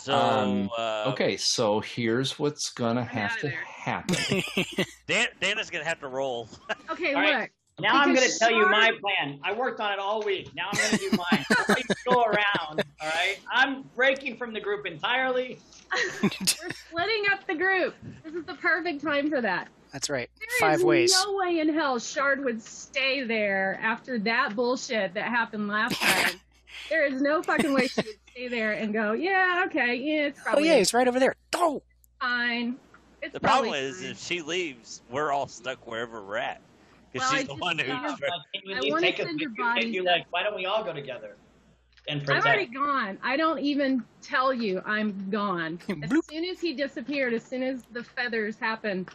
Sorry. 0.00 0.18
So 0.18 0.40
Um, 0.42 0.70
uh, 0.76 1.04
okay, 1.12 1.36
so 1.36 1.80
here's 1.80 2.38
what's 2.38 2.70
gonna 2.70 3.00
I'm 3.02 3.06
have 3.06 3.36
to 3.38 3.48
there. 3.48 3.58
happen. 3.66 4.42
Dan, 5.06 5.28
Dana's 5.40 5.70
gonna 5.70 5.84
have 5.84 6.00
to 6.00 6.08
roll. 6.08 6.48
Okay, 6.90 7.14
All 7.14 7.22
look. 7.22 7.32
right. 7.34 7.50
Now 7.78 7.94
I'm 7.96 8.12
going 8.14 8.28
to 8.28 8.38
tell 8.38 8.50
you 8.50 8.68
my 8.68 8.92
plan. 9.00 9.40
I 9.42 9.54
worked 9.54 9.80
on 9.80 9.90
it 9.92 9.98
all 9.98 10.22
week. 10.22 10.50
Now 10.54 10.68
I'm 10.70 10.78
going 10.78 10.90
to 10.90 10.98
do 10.98 11.16
mine. 11.16 11.44
Everybody 11.60 11.82
go 12.06 12.22
around. 12.24 12.82
All 13.00 13.08
right. 13.08 13.38
I'm 13.50 13.82
breaking 13.96 14.36
from 14.36 14.52
the 14.52 14.60
group 14.60 14.84
entirely. 14.86 15.58
We're 16.22 16.28
splitting 16.30 17.22
up 17.32 17.46
the 17.46 17.54
group. 17.54 17.94
This 18.22 18.34
is 18.34 18.44
the 18.44 18.52
perfect 18.54 19.02
time 19.02 19.30
for 19.30 19.40
that. 19.40 19.68
That's 19.94 20.10
right. 20.10 20.28
There 20.38 20.48
is 20.48 20.60
Five 20.60 20.82
ways. 20.84 21.14
no 21.24 21.36
way 21.36 21.60
in 21.60 21.72
hell 21.72 21.98
Shard 21.98 22.44
would 22.44 22.60
stay 22.60 23.22
there 23.24 23.78
after 23.80 24.18
that 24.18 24.54
bullshit 24.54 25.14
that 25.14 25.24
happened 25.24 25.66
last 25.68 25.98
time. 25.98 26.34
there 26.90 27.06
is 27.06 27.22
no 27.22 27.40
fucking 27.42 27.72
way 27.72 27.86
she 27.86 28.02
would 28.02 28.16
stay 28.40 28.48
there 28.48 28.72
and 28.72 28.92
go, 28.92 29.12
yeah, 29.12 29.64
okay, 29.66 29.94
yeah, 29.96 30.26
it's 30.26 30.38
oh, 30.40 30.44
probably. 30.44 30.68
Oh 30.68 30.72
yeah, 30.72 30.78
he's 30.78 30.94
right 30.94 31.06
over 31.08 31.20
there. 31.20 31.34
Oh, 31.54 31.82
fine. 32.20 32.76
It's 33.22 33.34
The 33.34 33.40
problem 33.40 33.70
probably 33.72 33.80
is, 33.88 34.00
fine. 34.00 34.10
if 34.10 34.20
she 34.20 34.40
leaves, 34.42 35.02
we're 35.10 35.30
all 35.30 35.46
stuck 35.46 35.86
wherever 35.86 36.22
we're 36.24 36.38
at. 36.38 36.60
Because 37.12 37.28
Well, 37.30 37.38
she's 37.40 37.40
I 37.40 37.42
the 37.42 37.48
just 37.52 37.60
one 37.60 37.78
who. 37.78 37.86
thought- 37.92 38.20
Like, 38.66 38.76
I 38.86 38.90
wanna 38.90 39.00
take 39.02 39.20
us 39.20 39.26
send 39.26 39.40
your 39.40 39.50
you? 39.50 39.56
Can 39.56 39.64
bodies 39.64 39.94
you 39.94 40.00
up. 40.02 40.06
like, 40.06 40.26
why 40.30 40.42
don't 40.42 40.54
we 40.56 40.66
all 40.66 40.82
go 40.84 40.92
together 40.92 41.36
and 42.08 42.28
I'm 42.30 42.40
already 42.42 42.66
gone. 42.66 43.18
I 43.22 43.36
don't 43.36 43.58
even 43.58 44.02
tell 44.22 44.54
you 44.54 44.80
I'm 44.86 45.28
gone. 45.30 45.78
As 46.02 46.10
soon 46.30 46.44
as 46.46 46.58
he 46.58 46.72
disappeared, 46.72 47.34
as 47.34 47.44
soon 47.44 47.62
as 47.62 47.82
the 47.92 48.02
feathers 48.02 48.56
happened, 48.58 49.10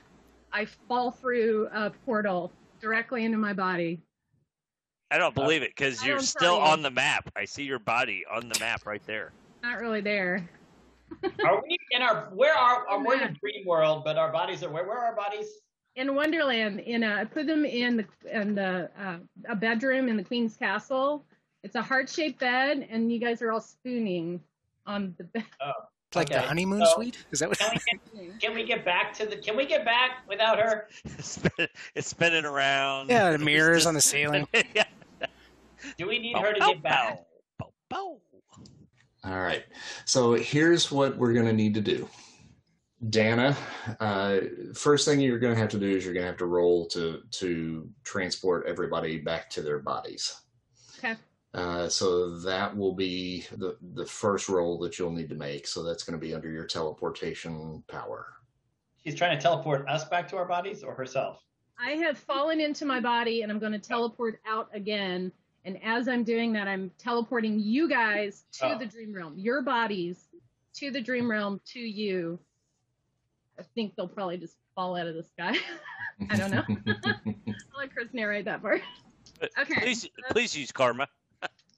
I 0.53 0.65
fall 0.87 1.09
through 1.11 1.67
a 1.73 1.89
portal 2.05 2.51
directly 2.79 3.25
into 3.25 3.39
my 3.39 3.53
body. 3.53 3.99
I 5.11 5.17
don't 5.17 5.35
believe 5.35 5.61
it 5.61 5.71
because 5.75 6.03
you're 6.03 6.19
still 6.19 6.55
you. 6.55 6.61
on 6.61 6.81
the 6.81 6.91
map. 6.91 7.29
I 7.35 7.45
see 7.45 7.63
your 7.63 7.79
body 7.79 8.25
on 8.31 8.49
the 8.49 8.59
map 8.59 8.85
right 8.85 9.03
there. 9.05 9.31
Not 9.63 9.79
really 9.79 10.01
there. 10.01 10.47
Are 11.45 11.61
we 11.61 11.77
in 11.91 12.01
our? 12.01 12.29
Where 12.33 12.55
are? 12.55 12.87
are 12.87 13.03
we're 13.03 13.13
in 13.13 13.19
Yeah. 13.19 13.27
a 13.27 13.31
dream 13.39 13.65
world, 13.65 14.03
but 14.03 14.17
our 14.17 14.31
bodies 14.31 14.63
are 14.63 14.69
where? 14.69 14.83
Where 14.85 14.97
are 14.97 15.05
our 15.05 15.15
bodies? 15.15 15.47
in 15.95 16.13
Wonderland, 16.13 16.81
in 16.81 17.03
a, 17.03 17.21
I 17.21 17.23
put 17.23 17.47
them 17.47 17.63
in 17.63 17.97
the 17.97 18.05
in 18.41 18.53
the 18.55 18.89
uh, 18.99 19.17
a 19.47 19.55
bedroom 19.55 20.09
in 20.09 20.17
the 20.17 20.23
Queen's 20.23 20.57
Castle. 20.57 21.23
It's 21.63 21.75
a 21.75 21.81
heart 21.81 22.09
shaped 22.09 22.39
bed, 22.39 22.87
and 22.89 23.11
you 23.11 23.19
guys 23.19 23.41
are 23.41 23.51
all 23.51 23.61
spooning 23.61 24.41
on 24.85 25.15
the 25.17 25.23
bed. 25.23 25.45
Like 26.15 26.29
the 26.29 26.41
honeymoon 26.41 26.85
so- 26.85 26.93
suite. 26.95 27.25
Is 27.31 27.39
that 27.39 27.49
what? 27.49 27.57
Can 27.59 27.71
we 27.73 27.79
get? 28.25 28.41
Can 28.41 28.53
we 28.55 28.63
get 28.65 28.85
back 28.85 29.13
to 29.15 29.25
the? 29.25 29.37
Can 29.37 29.55
we 29.55 29.65
get 29.65 29.85
back 29.85 30.27
without 30.27 30.59
her? 30.59 30.87
It's, 31.95 32.07
spinning 32.07 32.45
around. 32.45 33.09
Yeah, 33.09 33.31
the 33.31 33.37
mirrors 33.37 33.79
just- 33.79 33.87
on 33.87 33.93
the 33.93 34.01
ceiling. 34.01 34.47
yeah. 34.75 34.83
Do 35.97 36.07
we 36.07 36.19
need 36.19 36.33
Bow, 36.33 36.41
her 36.41 36.53
to 36.53 36.59
bow, 36.59 36.67
get 36.73 36.83
back? 36.83 37.25
bow, 37.59 37.71
bow, 37.89 38.19
bow. 39.23 39.29
All 39.31 39.41
right. 39.41 39.63
So 40.05 40.33
here's 40.33 40.91
what 40.91 41.17
we're 41.17 41.33
going 41.33 41.45
to 41.45 41.53
need 41.53 41.73
to 41.75 41.81
do. 41.81 42.07
Dana, 43.09 43.55
uh, 43.99 44.39
first 44.73 45.05
thing 45.07 45.19
you're 45.19 45.37
going 45.39 45.53
to 45.53 45.59
have 45.59 45.69
to 45.69 45.79
do 45.79 45.87
is 45.87 46.03
you're 46.05 46.13
going 46.13 46.23
to 46.23 46.27
have 46.29 46.37
to 46.37 46.45
roll 46.47 46.87
to 46.87 47.21
to 47.31 47.87
transport 48.03 48.65
everybody 48.67 49.19
back 49.19 49.49
to 49.51 49.61
their 49.61 49.79
bodies. 49.79 50.41
Okay. 50.97 51.15
Uh, 51.55 51.87
so 51.87 52.31
that 52.39 52.75
will 52.75 52.93
be 52.93 53.45
the 53.57 53.77
the 53.93 54.05
first 54.05 54.49
roll 54.49 54.77
that 54.77 54.99
you'll 54.99 55.09
need 55.11 55.29
to 55.29 55.35
make. 55.35 55.65
So 55.65 55.83
that's 55.83 56.03
going 56.03 56.19
to 56.19 56.23
be 56.25 56.33
under 56.33 56.49
your 56.49 56.65
teleportation 56.65 57.81
power. 57.87 58.33
She's 59.03 59.15
trying 59.15 59.37
to 59.37 59.41
teleport 59.41 59.87
us 59.87 60.03
back 60.05 60.27
to 60.29 60.35
our 60.37 60.45
bodies 60.45 60.83
or 60.83 60.93
herself. 60.93 61.41
I 61.79 61.91
have 61.91 62.17
fallen 62.17 62.59
into 62.59 62.85
my 62.85 62.99
body, 62.99 63.41
and 63.41 63.51
I'm 63.51 63.59
going 63.59 63.71
to 63.71 63.79
teleport 63.79 64.41
out 64.45 64.69
again. 64.73 65.31
And 65.63 65.81
as 65.81 66.07
I'm 66.09 66.23
doing 66.25 66.51
that, 66.53 66.67
I'm 66.67 66.91
teleporting 66.97 67.59
you 67.59 67.87
guys 67.89 68.43
to 68.59 68.75
Oh. 68.75 68.77
the 68.77 68.85
dream 68.85 69.13
realm, 69.13 69.33
your 69.37 69.61
bodies 69.61 70.27
to 70.75 70.91
the 70.91 71.01
dream 71.01 71.29
realm, 71.31 71.61
to 71.67 71.79
you. 71.79 72.37
I 73.57 73.63
think 73.75 73.95
they'll 73.95 74.07
probably 74.09 74.37
just 74.37 74.57
fall 74.75 74.97
out 74.97 75.07
of 75.07 75.15
the 75.15 75.23
sky. 75.23 75.57
I 76.29 76.35
don't 76.35 76.51
know. 76.51 76.63
I'll 76.97 77.79
let 77.79 77.93
Chris 77.93 78.09
narrate 78.13 78.45
that 78.45 78.61
part. 78.61 78.81
Okay. 79.57 79.79
Please, 79.81 80.07
please 80.31 80.55
use 80.55 80.71
karma. 80.71 81.07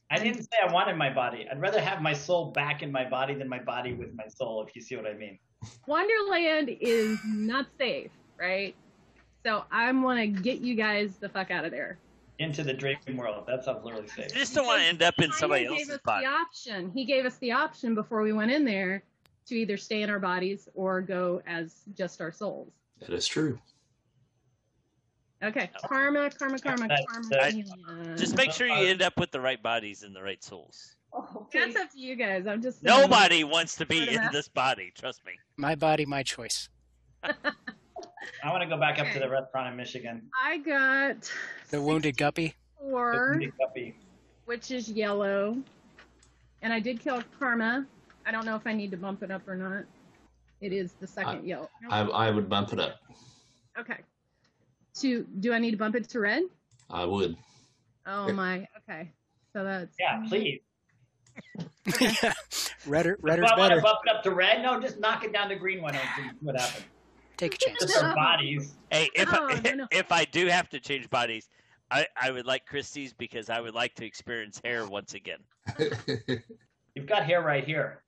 I 0.09 0.19
didn't 0.19 0.43
say 0.43 0.57
I 0.65 0.71
wanted 0.71 0.95
my 0.95 1.09
body. 1.13 1.47
I'd 1.51 1.59
rather 1.59 1.81
have 1.81 2.01
my 2.01 2.13
soul 2.13 2.51
back 2.51 2.81
in 2.81 2.91
my 2.91 3.07
body 3.07 3.33
than 3.33 3.49
my 3.49 3.59
body 3.59 3.93
with 3.93 4.13
my 4.13 4.27
soul, 4.27 4.63
if 4.65 4.75
you 4.75 4.81
see 4.81 4.95
what 4.95 5.05
I 5.05 5.13
mean. 5.13 5.37
Wonderland 5.85 6.77
is 6.79 7.19
not 7.25 7.67
safe, 7.77 8.11
right? 8.39 8.73
So 9.45 9.65
I'm 9.71 10.01
want 10.01 10.19
to 10.19 10.27
get 10.27 10.61
you 10.61 10.75
guys 10.75 11.17
the 11.17 11.27
fuck 11.29 11.51
out 11.51 11.65
of 11.65 11.71
there. 11.71 11.97
Into 12.39 12.63
the 12.63 12.73
dream 12.73 12.97
world. 13.15 13.45
That 13.47 13.65
sounds 13.65 13.83
literally 13.83 14.07
safe. 14.07 14.27
I 14.33 14.37
just 14.37 14.53
don't 14.53 14.65
want 14.65 14.81
to 14.81 14.87
end 14.87 15.01
up 15.01 15.15
in 15.19 15.31
somebody 15.31 15.65
Simon 15.65 15.77
gave 15.77 15.89
else's 15.89 15.95
us 15.95 16.01
body. 16.05 16.25
the 16.25 16.31
option. 16.31 16.91
He 16.91 17.03
gave 17.03 17.25
us 17.25 17.37
the 17.37 17.51
option 17.51 17.95
before 17.95 18.21
we 18.21 18.31
went 18.31 18.51
in 18.51 18.63
there 18.63 19.03
to 19.47 19.55
either 19.55 19.75
stay 19.77 20.03
in 20.03 20.09
our 20.09 20.19
bodies 20.19 20.69
or 20.75 21.01
go 21.01 21.41
as 21.47 21.83
just 21.97 22.21
our 22.21 22.31
souls. 22.31 22.71
that 22.99 23.09
is 23.11 23.27
true. 23.27 23.57
Okay, 25.43 25.69
karma, 25.85 26.29
karma, 26.31 26.57
karma, 26.59 26.87
That- 26.87 27.05
karma. 27.07 27.29
that- 27.29 27.53
yeah. 27.55 28.15
Just 28.15 28.35
make 28.35 28.51
sure 28.51 28.65
you 28.67 28.73
uh, 28.73 28.89
end 28.89 29.01
up 29.03 29.17
with 29.19 29.31
the 29.31 29.39
right 29.39 29.61
bodies 29.61 30.01
and 30.03 30.15
the 30.15 30.21
right 30.21 30.43
souls. 30.43 30.95
Oh, 31.13 31.47
That's 31.53 31.75
up 31.75 31.91
to 31.91 31.99
you 31.99 32.15
guys. 32.15 32.47
I'm 32.47 32.61
just 32.61 32.81
saying. 32.81 33.01
Nobody 33.01 33.43
wants 33.43 33.75
to 33.75 33.85
be 33.85 34.09
in 34.09 34.29
this 34.31 34.47
body. 34.47 34.91
Trust 34.97 35.23
me. 35.25 35.33
My 35.55 35.75
body, 35.75 36.05
my 36.05 36.23
choice. 36.23 36.69
I 37.23 37.31
want 38.51 38.61
to 38.61 38.67
go 38.69 38.77
back 38.77 38.99
up 38.99 39.05
to 39.05 39.11
Okay. 39.11 39.19
the 39.19 39.29
restaurant 39.29 39.69
in 39.69 39.77
Michigan. 39.77 40.29
I 40.43 40.57
got 40.57 41.31
The 41.69 41.81
wounded 41.81 42.17
guppy. 42.17 42.55
four, 42.79 43.37
Big 43.39 43.53
puppy. 43.57 43.95
which 44.45 44.71
is 44.71 44.89
yellow, 44.89 45.57
and 46.61 46.73
I 46.73 46.79
did 46.79 46.99
kill 46.99 47.23
karma. 47.39 47.85
I 48.25 48.31
don't 48.31 48.45
know 48.45 48.55
if 48.55 48.67
I 48.67 48.73
need 48.73 48.91
to 48.91 48.97
bump 48.97 49.23
it 49.23 49.31
up 49.31 49.47
or 49.47 49.55
not. 49.55 49.85
It 50.61 50.73
is 50.73 50.93
the 50.93 51.07
second 51.07 51.45
yellow. 51.45 51.69
I, 51.89 52.01
I 52.01 52.31
would 52.31 52.49
bump 52.49 52.73
it 52.73 52.79
up. 52.79 52.99
Okay. 53.79 53.97
To 55.01 55.25
do 55.39 55.53
I 55.53 55.59
need 55.59 55.71
to 55.71 55.77
bump 55.77 55.95
it 55.95 56.09
to 56.09 56.19
red? 56.19 56.43
I 56.89 57.05
would. 57.05 57.35
Oh 58.05 58.31
my. 58.33 58.67
Okay. 58.89 59.11
So 59.53 59.63
that's 59.63 59.95
Yeah, 59.99 60.23
please. 60.27 60.59
Redder, 62.87 63.15
Do 63.15 63.21
redder's 63.21 63.51
I 63.51 63.57
want 63.59 63.73
to 63.73 63.81
bump 63.81 63.99
it 64.05 64.15
up 64.15 64.23
to 64.23 64.31
red? 64.31 64.61
No, 64.63 64.79
just 64.79 64.99
knock 64.99 65.23
it 65.23 65.33
down 65.33 65.49
to 65.49 65.55
green. 65.55 65.81
Why 65.81 65.91
don't 65.91 66.01
you? 66.17 66.23
see 66.23 66.37
What 66.41 66.59
happens? 66.59 66.85
Take 67.37 67.55
a 67.55 67.57
chance. 67.57 67.77
Just 67.79 68.03
our 68.03 68.15
bodies. 68.15 68.73
Hey, 68.91 69.09
if 69.13 69.31
No, 69.31 69.47
I, 69.47 69.59
no, 69.59 69.73
no. 69.73 69.87
if 69.91 70.11
I 70.11 70.25
do 70.25 70.47
have 70.47 70.69
to 70.69 70.79
change 70.79 71.09
bodies, 71.09 71.49
I, 71.91 72.07
I 72.19 72.31
would 72.31 72.45
like 72.45 72.65
Christie's 72.65 73.13
because 73.13 73.49
I 73.49 73.61
would 73.61 73.75
like 73.75 73.93
to 73.95 74.05
experience 74.05 74.59
hair 74.63 74.87
once 74.87 75.13
again. 75.13 75.39
You've 76.95 77.05
got 77.05 77.23
hair 77.25 77.41
right 77.41 77.63
here. 77.63 78.01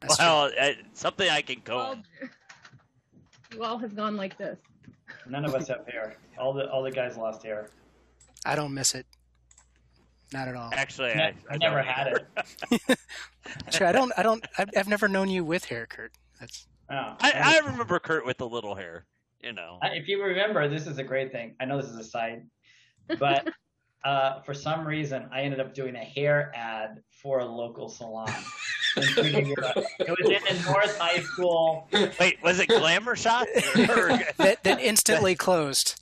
That's 0.00 0.18
well, 0.18 0.50
uh, 0.60 0.70
something 0.94 1.28
I 1.30 1.42
can 1.42 1.60
go. 1.62 1.96
you 3.52 3.62
all 3.62 3.78
have 3.78 3.94
gone 3.94 4.16
like 4.16 4.36
this. 4.36 4.58
None 5.28 5.44
of 5.44 5.54
us 5.54 5.68
have 5.68 5.86
hair. 5.86 6.16
All 6.38 6.52
the 6.52 6.70
all 6.70 6.82
the 6.82 6.90
guys 6.90 7.16
lost 7.16 7.42
hair. 7.44 7.70
I 8.44 8.54
don't 8.56 8.74
miss 8.74 8.94
it. 8.94 9.06
Not 10.32 10.48
at 10.48 10.56
all. 10.56 10.70
Actually, 10.72 11.14
Ne- 11.14 11.34
I, 11.50 11.54
I 11.54 11.56
never 11.58 11.82
had 11.82 12.08
either. 12.08 12.28
it. 12.70 12.98
Actually, 13.66 13.86
I 13.86 13.92
don't. 13.92 14.12
I 14.16 14.22
don't. 14.22 14.44
I've, 14.58 14.70
I've 14.76 14.88
never 14.88 15.06
known 15.08 15.28
you 15.28 15.44
with 15.44 15.64
hair, 15.66 15.86
Kurt. 15.86 16.12
That's 16.40 16.66
Oh. 16.90 17.16
I, 17.20 17.32
I 17.64 17.66
remember 17.66 17.98
Kurt 17.98 18.26
with 18.26 18.36
the 18.38 18.46
little 18.48 18.74
hair. 18.74 19.06
You 19.42 19.52
know. 19.52 19.78
I- 19.82 19.88
if 19.94 20.08
you 20.08 20.22
remember, 20.22 20.68
this 20.68 20.86
is 20.86 20.98
a 20.98 21.04
great 21.04 21.32
thing. 21.32 21.54
I 21.60 21.64
know 21.64 21.80
this 21.80 21.90
is 21.90 21.96
a 21.96 22.04
side, 22.04 22.42
but 23.18 23.48
uh, 24.04 24.40
for 24.42 24.52
some 24.54 24.86
reason, 24.86 25.28
I 25.32 25.42
ended 25.42 25.60
up 25.60 25.74
doing 25.74 25.94
a 25.96 26.04
hair 26.04 26.50
ad 26.54 27.02
for 27.10 27.38
a 27.40 27.44
local 27.44 27.88
salon. 27.88 28.30
in 28.96 29.02
Figueroa. 29.02 29.72
it 30.00 30.08
was 30.08 30.30
in 30.30 30.56
a 30.56 30.62
North 30.64 30.98
High 30.98 31.20
School. 31.20 31.88
Wait, 32.18 32.42
was 32.42 32.58
it 32.60 32.68
Glamour 32.68 33.16
Shot? 33.16 33.46
That. 34.36 34.58
That 34.64 34.80
instantly 34.80 35.34
closed. 35.36 36.00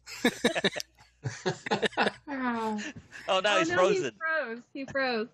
Oh, 2.29 2.81
oh, 3.29 3.41
now 3.41 3.59
he's 3.59 3.69
no, 3.69 3.75
frozen. 3.77 4.05
He 4.05 4.11
froze. 4.19 4.59
He 4.73 4.85
froze. 4.87 5.29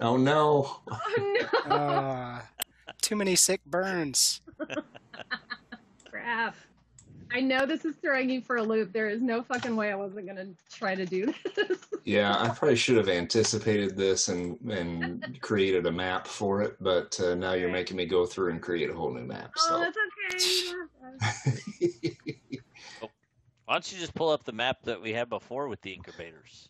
oh 0.00 0.16
no. 0.16 0.80
Oh 0.90 1.48
no! 1.66 1.74
Uh, 1.74 2.40
too 3.00 3.16
many 3.16 3.34
sick 3.34 3.64
burns. 3.64 4.40
Crap. 6.10 6.54
I 7.34 7.40
know 7.40 7.66
this 7.66 7.84
is 7.84 7.96
throwing 7.96 8.30
you 8.30 8.40
for 8.40 8.58
a 8.58 8.62
loop. 8.62 8.92
There 8.92 9.08
is 9.08 9.20
no 9.20 9.42
fucking 9.42 9.74
way 9.74 9.90
I 9.90 9.96
wasn't 9.96 10.28
gonna 10.28 10.50
try 10.72 10.94
to 10.94 11.04
do 11.04 11.34
this. 11.56 11.78
Yeah, 12.04 12.40
I 12.40 12.48
probably 12.50 12.76
should 12.76 12.96
have 12.96 13.08
anticipated 13.08 13.96
this 13.96 14.28
and 14.28 14.56
and 14.70 15.38
created 15.42 15.86
a 15.86 15.92
map 15.92 16.28
for 16.28 16.62
it, 16.62 16.76
but 16.80 17.18
uh, 17.20 17.34
now 17.34 17.54
you're 17.54 17.72
making 17.72 17.96
me 17.96 18.06
go 18.06 18.24
through 18.24 18.52
and 18.52 18.62
create 18.62 18.88
a 18.88 18.94
whole 18.94 19.12
new 19.12 19.24
map. 19.24 19.50
Oh, 19.58 19.90
So 19.90 19.92
that's 21.20 21.40
Why 23.00 23.74
don't 23.74 23.92
you 23.92 23.98
just 23.98 24.14
pull 24.14 24.30
up 24.30 24.44
the 24.44 24.52
map 24.52 24.82
that 24.84 25.00
we 25.02 25.12
had 25.12 25.28
before 25.28 25.66
with 25.68 25.80
the 25.80 25.92
incubators? 25.92 26.68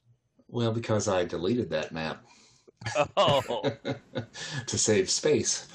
well, 0.48 0.72
because 0.72 1.08
I 1.08 1.24
deleted 1.24 1.68
that 1.70 1.92
map 1.92 2.24
Oh, 3.16 3.62
to 4.66 4.78
save 4.78 5.10
space. 5.10 5.66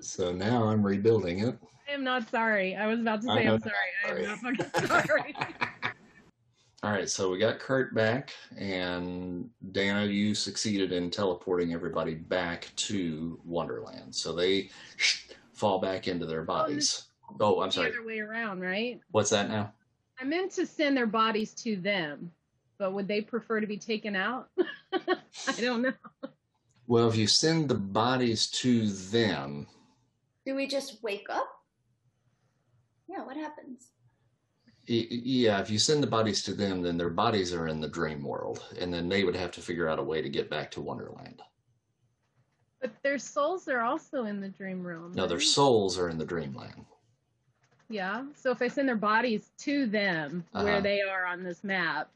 So 0.00 0.32
now 0.32 0.64
I'm 0.64 0.84
rebuilding 0.84 1.40
it. 1.40 1.58
I 1.88 1.92
am 1.92 2.04
not 2.04 2.28
sorry. 2.30 2.76
I 2.76 2.86
was 2.86 3.00
about 3.00 3.22
to 3.22 3.30
I 3.30 3.42
say. 3.42 3.48
I'm 3.48 3.60
sorry. 3.60 3.74
I 4.06 4.10
am 4.10 4.22
not 4.24 4.38
fucking 4.38 5.06
sorry. 5.06 5.36
All 6.84 6.90
right, 6.90 7.08
so 7.08 7.30
we 7.30 7.38
got 7.38 7.60
Kurt 7.60 7.94
back, 7.94 8.32
and 8.58 9.48
Dana, 9.70 10.04
you 10.04 10.34
succeeded 10.34 10.90
in 10.90 11.10
teleporting 11.10 11.72
everybody 11.72 12.16
back 12.16 12.66
to 12.74 13.38
Wonderland. 13.44 14.12
So 14.12 14.34
they 14.34 14.70
fall 15.52 15.78
back 15.78 16.08
into 16.08 16.26
their 16.26 16.40
oh, 16.40 16.44
bodies. 16.44 17.04
Oh, 17.38 17.60
I'm 17.60 17.70
sorry. 17.70 17.92
The 17.92 17.98
other 17.98 18.06
way 18.06 18.18
around, 18.18 18.62
right? 18.62 19.00
What's 19.12 19.30
that 19.30 19.48
now? 19.48 19.72
I 20.20 20.24
meant 20.24 20.50
to 20.52 20.66
send 20.66 20.96
their 20.96 21.06
bodies 21.06 21.54
to 21.54 21.76
them, 21.76 22.32
but 22.78 22.92
would 22.92 23.06
they 23.06 23.20
prefer 23.20 23.60
to 23.60 23.66
be 23.68 23.78
taken 23.78 24.16
out? 24.16 24.48
I 24.92 25.60
don't 25.60 25.82
know. 25.82 25.92
Well, 26.88 27.08
if 27.08 27.16
you 27.16 27.28
send 27.28 27.68
the 27.68 27.76
bodies 27.76 28.48
to 28.48 28.88
them, 28.88 29.68
Do 30.44 30.56
we 30.56 30.66
just 30.66 31.00
wake 31.02 31.28
up? 31.30 31.61
Yeah, 33.12 33.24
what 33.24 33.36
happens? 33.36 33.88
yeah, 34.86 35.60
if 35.60 35.70
you 35.70 35.78
send 35.78 36.02
the 36.02 36.08
bodies 36.08 36.42
to 36.42 36.54
them, 36.54 36.82
then 36.82 36.96
their 36.96 37.10
bodies 37.10 37.52
are 37.52 37.68
in 37.68 37.80
the 37.80 37.88
dream 37.88 38.24
world, 38.24 38.64
and 38.80 38.92
then 38.92 39.08
they 39.08 39.22
would 39.22 39.36
have 39.36 39.52
to 39.52 39.60
figure 39.60 39.88
out 39.88 39.98
a 39.98 40.02
way 40.02 40.20
to 40.22 40.28
get 40.28 40.50
back 40.50 40.70
to 40.72 40.80
Wonderland. 40.80 41.40
But 42.80 42.90
their 43.02 43.18
souls 43.18 43.68
are 43.68 43.82
also 43.82 44.24
in 44.24 44.40
the 44.40 44.48
dream 44.48 44.84
realm. 44.84 45.12
No, 45.14 45.26
their 45.26 45.38
souls 45.40 45.98
are 45.98 46.08
in 46.08 46.18
the 46.18 46.24
dreamland. 46.24 46.84
Yeah. 47.90 48.24
So 48.34 48.50
if 48.50 48.60
I 48.60 48.68
send 48.68 48.88
their 48.88 48.96
bodies 48.96 49.50
to 49.58 49.86
them 49.86 50.44
Uh-huh. 50.54 50.64
where 50.64 50.80
they 50.80 51.02
are 51.02 51.26
on 51.26 51.44
this 51.44 51.62
map, 51.62 52.10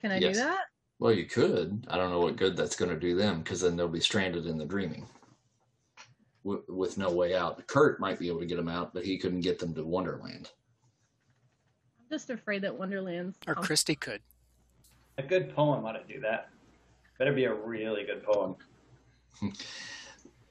can 0.00 0.12
I 0.12 0.20
Yes. 0.20 0.36
do 0.36 0.42
that? 0.42 0.64
Well, 1.00 1.12
you 1.12 1.24
could. 1.26 1.86
I 1.90 1.96
don't 1.96 2.10
know 2.10 2.20
what 2.20 2.36
good 2.36 2.56
that's 2.56 2.76
going 2.76 2.90
to 2.90 3.00
do 3.00 3.16
them 3.16 3.42
because 3.42 3.62
then 3.62 3.74
they'll 3.76 3.88
be 3.88 4.00
stranded 4.00 4.46
in 4.46 4.58
the 4.58 4.66
dreaming 4.66 5.08
w- 6.44 6.62
with 6.68 6.98
no 6.98 7.10
way 7.10 7.34
out. 7.34 7.64
Kurt 7.66 8.00
might 8.00 8.18
be 8.18 8.28
able 8.28 8.40
to 8.40 8.46
get 8.46 8.56
them 8.56 8.68
out, 8.68 8.94
but 8.94 9.04
he 9.04 9.18
couldn't 9.18 9.40
get 9.40 9.58
them 9.58 9.74
to 9.74 9.84
Wonderland. 9.84 10.50
I'm 12.00 12.16
just 12.18 12.30
afraid 12.30 12.62
that 12.62 12.76
Wonderland's 12.76 13.38
Or 13.46 13.54
Christy 13.54 13.94
could. 13.94 14.20
A 15.18 15.22
good 15.22 15.54
poem 15.54 15.84
ought 15.84 15.92
to 15.92 16.12
do 16.12 16.20
that. 16.20 16.50
Better 17.18 17.32
be 17.32 17.44
a 17.44 17.54
really 17.54 18.04
good 18.04 18.22
poem. 18.24 18.56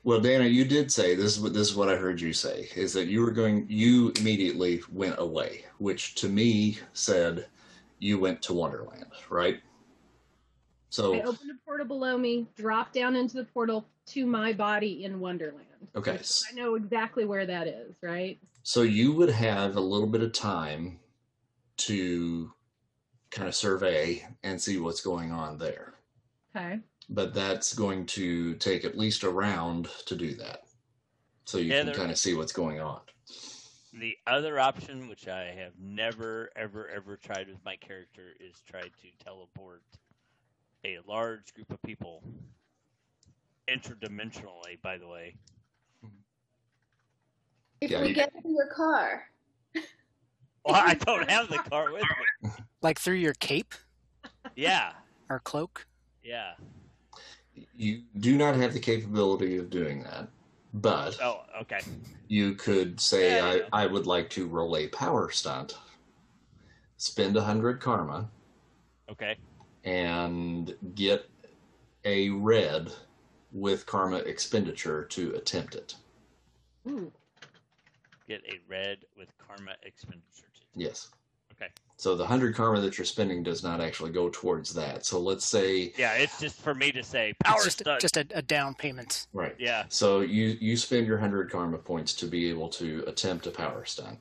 Well, 0.05 0.19
Dana, 0.19 0.45
you 0.45 0.65
did 0.65 0.91
say 0.91 1.15
this 1.15 1.37
is 1.37 1.39
what 1.39 1.53
this 1.53 1.69
is 1.69 1.75
what 1.75 1.87
I 1.87 1.95
heard 1.95 2.19
you 2.19 2.33
say 2.33 2.67
is 2.75 2.91
that 2.93 3.07
you 3.07 3.21
were 3.21 3.31
going. 3.31 3.65
You 3.69 4.11
immediately 4.19 4.81
went 4.91 5.15
away, 5.17 5.63
which 5.77 6.15
to 6.15 6.27
me 6.27 6.77
said 6.91 7.47
you 7.99 8.19
went 8.19 8.41
to 8.43 8.53
Wonderland, 8.53 9.11
right? 9.29 9.61
So 10.89 11.15
I 11.15 11.21
opened 11.21 11.51
a 11.51 11.65
portal 11.65 11.87
below 11.87 12.17
me, 12.17 12.47
dropped 12.55 12.93
down 12.93 13.15
into 13.15 13.37
the 13.37 13.45
portal 13.45 13.85
to 14.07 14.25
my 14.25 14.51
body 14.51 15.05
in 15.05 15.19
Wonderland. 15.21 15.67
Okay, 15.95 16.13
Which 16.13 16.41
I 16.51 16.55
know 16.55 16.75
exactly 16.75 17.25
where 17.25 17.45
that 17.45 17.67
is, 17.67 17.95
right? 18.01 18.39
So 18.63 18.81
you 18.83 19.13
would 19.13 19.29
have 19.29 19.75
a 19.75 19.81
little 19.81 20.07
bit 20.07 20.21
of 20.21 20.31
time 20.33 20.99
to 21.77 22.51
kind 23.31 23.47
of 23.47 23.55
survey 23.55 24.25
and 24.43 24.61
see 24.61 24.77
what's 24.79 25.01
going 25.01 25.31
on 25.31 25.57
there. 25.57 25.95
Okay. 26.55 26.79
But 27.09 27.33
that's 27.33 27.73
going 27.73 28.05
to 28.07 28.53
take 28.55 28.85
at 28.85 28.97
least 28.97 29.23
a 29.23 29.29
round 29.29 29.89
to 30.05 30.15
do 30.15 30.33
that. 30.35 30.63
So 31.45 31.57
you 31.57 31.73
Yeah, 31.73 31.83
can 31.83 31.93
kind 31.93 32.11
of 32.11 32.17
see 32.17 32.33
what's 32.35 32.53
going 32.53 32.79
on. 32.79 33.01
the 33.93 34.17
other 34.27 34.59
option, 34.59 35.07
which 35.09 35.27
I 35.27 35.53
have 35.57 35.73
never, 35.79 36.49
ever, 36.55 36.87
ever 36.89 37.17
tried 37.17 37.47
with 37.49 37.63
my 37.65 37.75
character, 37.75 38.33
is 38.39 38.61
try 38.67 38.81
to 38.81 39.23
teleport 39.23 39.83
a 40.85 40.99
large 41.07 41.53
group 41.53 41.71
of 41.71 41.81
people 41.83 42.23
interdimensionally. 43.67 44.81
By 44.81 44.97
the 44.97 45.07
way, 45.07 45.35
If 47.83 47.91
Yeah, 47.91 48.01
we 48.01 48.09
you- 48.09 48.15
get 48.15 48.31
in 48.45 48.55
your 48.55 48.67
car, 48.67 49.23
well, 49.75 50.75
I 50.75 50.93
don't 50.93 51.29
have 51.29 51.49
the 51.49 51.57
car 51.57 51.91
with 51.91 52.05
me. 52.43 52.49
Like 52.81 52.97
through 52.97 53.15
your 53.15 53.33
cape 53.33 53.73
Yeah, 54.55 54.93
or 55.29 55.39
cloak? 55.41 55.85
yeah. 56.23 56.53
You 57.75 58.03
do 58.19 58.37
not 58.37 58.55
have 58.55 58.71
the 58.73 58.79
capability 58.79 59.57
of 59.57 59.69
doing 59.69 60.01
that, 60.03 60.29
but 60.73 61.21
Oh, 61.21 61.41
okay. 61.61 61.81
you 62.29 62.53
could 62.55 63.01
say, 63.01 63.35
Yeah, 63.35 63.53
yeah. 63.53 63.61
I, 63.73 63.83
I 63.83 63.87
would 63.87 64.07
like 64.07 64.29
to 64.31 64.47
roll 64.47 64.77
a 64.77 64.87
power 64.87 65.29
stunt, 65.29 65.77
spend 66.95 67.35
a 67.35 67.41
hundred 67.41 67.81
karma, 67.81 68.29
Okay. 69.11 69.35
and 69.83 70.73
get 70.95 71.29
a 72.05 72.29
red 72.29 72.93
with 73.51 73.85
karma 73.85 74.17
expenditure 74.19 75.03
to 75.03 75.33
attempt 75.35 75.75
it. 75.75 75.95
Ooh. 76.87 77.11
Get 78.27 78.41
a 78.47 78.59
red 78.69 78.99
with 79.17 79.29
karma 79.37 79.73
expenditure. 79.83 80.47
Yes. 80.75 81.09
Okay. 81.53 81.67
So 81.97 82.15
the 82.15 82.25
hundred 82.25 82.55
karma 82.55 82.79
that 82.81 82.97
you're 82.97 83.05
spending 83.05 83.43
does 83.43 83.63
not 83.63 83.79
actually 83.79 84.11
go 84.11 84.29
towards 84.29 84.73
that. 84.73 85.05
So 85.05 85.19
let's 85.19 85.45
say 85.45 85.93
Yeah, 85.97 86.13
it's 86.13 86.39
just 86.39 86.59
for 86.59 86.73
me 86.73 86.91
to 86.93 87.03
say 87.03 87.33
power 87.43 87.55
It's 87.57 87.65
just, 87.65 87.79
stunt. 87.79 88.01
just 88.01 88.17
a, 88.17 88.25
a 88.33 88.41
down 88.41 88.73
payment. 88.75 89.27
right. 89.33 89.55
Yeah. 89.59 89.83
So 89.89 90.21
you 90.21 90.57
you 90.59 90.77
spend 90.77 91.05
your 91.05 91.17
hundred 91.17 91.51
karma 91.51 91.77
points 91.77 92.13
to 92.15 92.25
be 92.25 92.49
able 92.49 92.69
to 92.69 93.03
attempt 93.07 93.45
a 93.47 93.51
power 93.51 93.85
stunt. 93.85 94.19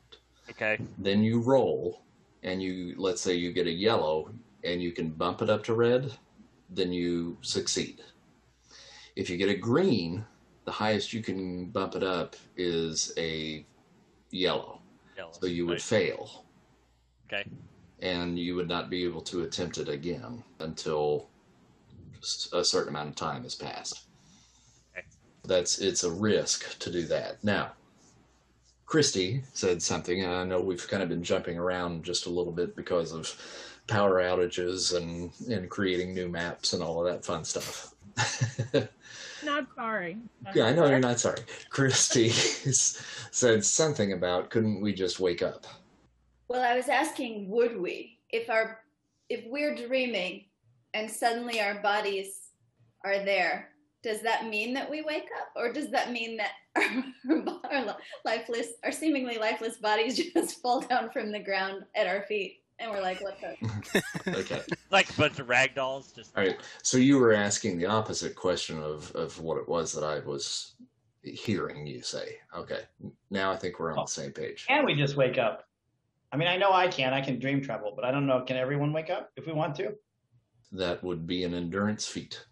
Okay. 0.51 0.79
Then 0.99 1.23
you 1.23 1.41
roll, 1.41 2.03
and 2.43 2.62
you 2.62 2.95
let's 2.99 3.23
say 3.23 3.35
you 3.35 3.53
get 3.53 3.67
a 3.67 3.73
yellow, 3.73 4.31
and 4.65 4.83
you 4.83 4.93
can 4.93 5.09
bump 5.11 5.41
it 5.43 5.49
up 5.49 5.62
to 5.65 5.75
red. 5.75 6.12
Then 6.71 6.93
you 6.93 7.38
succeed. 7.41 8.03
If 9.17 9.31
you 9.31 9.37
get 9.37 9.49
a 9.49 9.55
green, 9.55 10.25
the 10.65 10.73
highest 10.73 11.12
you 11.12 11.23
can 11.23 11.67
bump 11.67 11.95
it 11.95 12.03
up 12.03 12.35
is 12.57 13.12
a 13.17 13.65
yellow. 14.33 14.81
Yellow. 15.16 15.31
So 15.33 15.47
you 15.47 15.66
would 15.66 15.75
Right. 15.75 15.83
fail. 15.83 16.45
Okay. 17.33 17.45
and 18.01 18.37
you 18.38 18.57
would 18.57 18.68
not 18.68 18.90
be 18.90 19.05
able 19.05 19.23
to 19.23 19.42
attempt 19.45 19.79
it 19.79 19.88
again 19.88 20.42
until 20.59 21.29
a 22.53 22.64
certain 22.64 22.88
amount 22.88 23.09
of 23.09 23.14
time 23.14 23.45
has 23.45 23.55
passed. 23.55 24.01
Okay. 24.92 25.07
That's 25.45 25.79
it's 25.79 26.03
a 26.03 26.11
risk 26.11 26.79
to 26.81 26.90
do 26.90 27.03
that. 27.07 27.42
Now, 27.45 27.73
Christy 28.87 29.45
said 29.55 29.81
something, 29.81 30.21
and 30.23 30.33
I 30.33 30.42
know 30.45 30.61
we've 30.61 30.87
kind 30.88 31.03
of 31.03 31.09
been 31.09 31.23
jumping 31.23 31.57
around 31.57 32.05
just 32.05 32.27
a 32.27 32.31
little 32.31 32.53
bit 32.53 32.75
because 32.75 33.12
of 33.12 33.33
power 33.87 34.21
outages 34.21 34.97
and 34.97 35.31
and 35.49 35.71
creating 35.71 36.12
new 36.12 36.29
maps 36.29 36.73
and 36.73 36.83
all 36.83 37.07
of 37.07 37.12
that 37.12 37.25
fun 37.25 37.45
stuff. 37.45 37.95
Not 39.44 39.66
sorry. 39.74 40.18
yeah, 40.55 40.66
I 40.66 40.72
know 40.72 40.87
you're 40.87 40.98
not 40.98 41.20
sorry. 41.20 41.40
Christy 41.70 42.28
said 43.31 43.64
something 43.64 44.12
about 44.12 44.50
couldn't 44.50 44.81
we 44.81 44.92
just 44.92 45.20
wake 45.20 45.42
up? 45.42 45.66
well, 46.52 46.62
I 46.62 46.76
was 46.76 46.90
asking, 46.90 47.48
would 47.48 47.81
we, 47.81 48.18
if 48.28 48.50
our, 48.50 48.81
if 49.31 49.42
we're 49.46 49.74
dreaming 49.74 50.44
and 50.92 51.11
suddenly 51.11 51.62
our 51.62 51.81
bodies 51.81 52.50
are 53.07 53.24
there, 53.24 53.70
does 54.02 54.20
that 54.20 54.48
mean 54.50 54.74
that 54.74 54.90
we 54.90 55.00
wake 55.00 55.28
up, 55.40 55.48
or 55.57 55.72
does 55.72 55.90
that 55.92 56.12
mean 56.12 56.37
that 56.37 56.50
our, 56.76 57.81
our 57.87 57.96
lifeless, 58.26 58.68
our 58.85 58.92
seemingly 58.92 59.38
lifeless 59.38 59.78
bodies 59.78 60.20
just 60.35 60.61
fall 60.61 60.83
down 60.83 61.09
from 61.09 61.33
the 61.33 61.38
ground 61.38 61.85
at 61.94 62.07
our 62.07 62.22
feet, 62.24 62.62
and 62.83 62.90
we're 62.90 63.01
like, 63.01 63.21
what 63.23 63.38
the? 64.25 64.38
Okay. 64.40 64.61
Like 64.90 65.11
a 65.11 65.12
bunch 65.14 65.38
of 65.38 65.49
rag 65.49 65.75
dolls. 65.75 66.12
Just 66.12 66.37
All 66.37 66.42
right. 66.45 66.57
So 66.83 66.99
you 66.99 67.18
were 67.18 67.33
asking 67.33 67.79
the 67.79 67.87
opposite 67.87 68.35
question 68.35 68.83
of, 68.83 69.11
of 69.14 69.40
what 69.40 69.57
it 69.59 69.68
was 69.68 69.92
that 69.92 70.05
I 70.05 70.21
was 70.21 70.75
hearing 71.23 71.87
you 71.87 72.03
say. 72.03 72.37
Okay. 72.57 72.81
Now 73.31 73.53
I 73.53 73.57
think 73.57 73.79
we're 73.79 73.92
on 73.92 73.99
Oh. 74.01 74.05
the 74.05 74.11
same 74.11 74.33
page. 74.33 74.66
Can 74.66 74.85
we 74.85 74.95
just 74.95 75.16
wake 75.16 75.38
up? 75.38 75.64
I 76.33 76.37
mean, 76.37 76.49
I 76.49 76.57
know 76.57 76.73
I 76.73 76.88
can. 76.88 77.12
I 77.12 77.21
can 77.21 77.38
dream 77.38 77.61
travel, 77.62 77.92
but 77.95 78.05
I 78.05 78.11
don't 78.11 78.27
know. 78.27 78.40
Can 78.42 78.57
everyone 78.57 78.92
wake 78.92 79.11
up 79.11 79.31
if 79.37 79.47
we 79.47 79.53
want 79.53 79.75
to? 79.77 79.95
That 80.73 81.05
would 81.05 81.27
be 81.27 81.45
an 81.45 81.53
endurance 81.55 82.07
feat. 82.07 82.45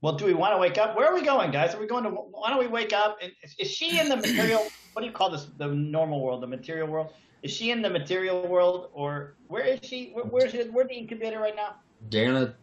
Well, 0.00 0.14
do 0.14 0.24
we 0.24 0.34
want 0.34 0.54
to 0.54 0.58
wake 0.58 0.78
up? 0.78 0.96
Where 0.96 1.06
are 1.10 1.14
we 1.14 1.22
going, 1.22 1.50
guys? 1.50 1.74
Are 1.74 1.80
we 1.80 1.86
going 1.86 2.04
to? 2.04 2.10
Why 2.10 2.50
don't 2.50 2.58
we 2.58 2.66
wake 2.66 2.92
up? 2.92 3.18
Is, 3.42 3.54
is 3.58 3.70
she 3.70 3.98
in 3.98 4.08
the 4.08 4.16
material? 4.16 4.66
what 4.92 5.02
do 5.02 5.06
you 5.06 5.12
call 5.12 5.30
this? 5.30 5.46
The 5.58 5.66
normal 5.68 6.22
world, 6.22 6.42
the 6.42 6.46
material 6.46 6.88
world. 6.88 7.12
Is 7.42 7.50
she 7.52 7.70
in 7.70 7.82
the 7.82 7.90
material 7.90 8.46
world, 8.46 8.90
or 8.92 9.34
where 9.48 9.62
is 9.64 9.80
she? 9.82 10.10
Where, 10.12 10.24
where's 10.24 10.52
she, 10.52 10.62
where's 10.64 10.88
the 10.88 10.94
incubator 10.94 11.38
right 11.38 11.54
now? 11.56 11.76
Dana 12.08 12.54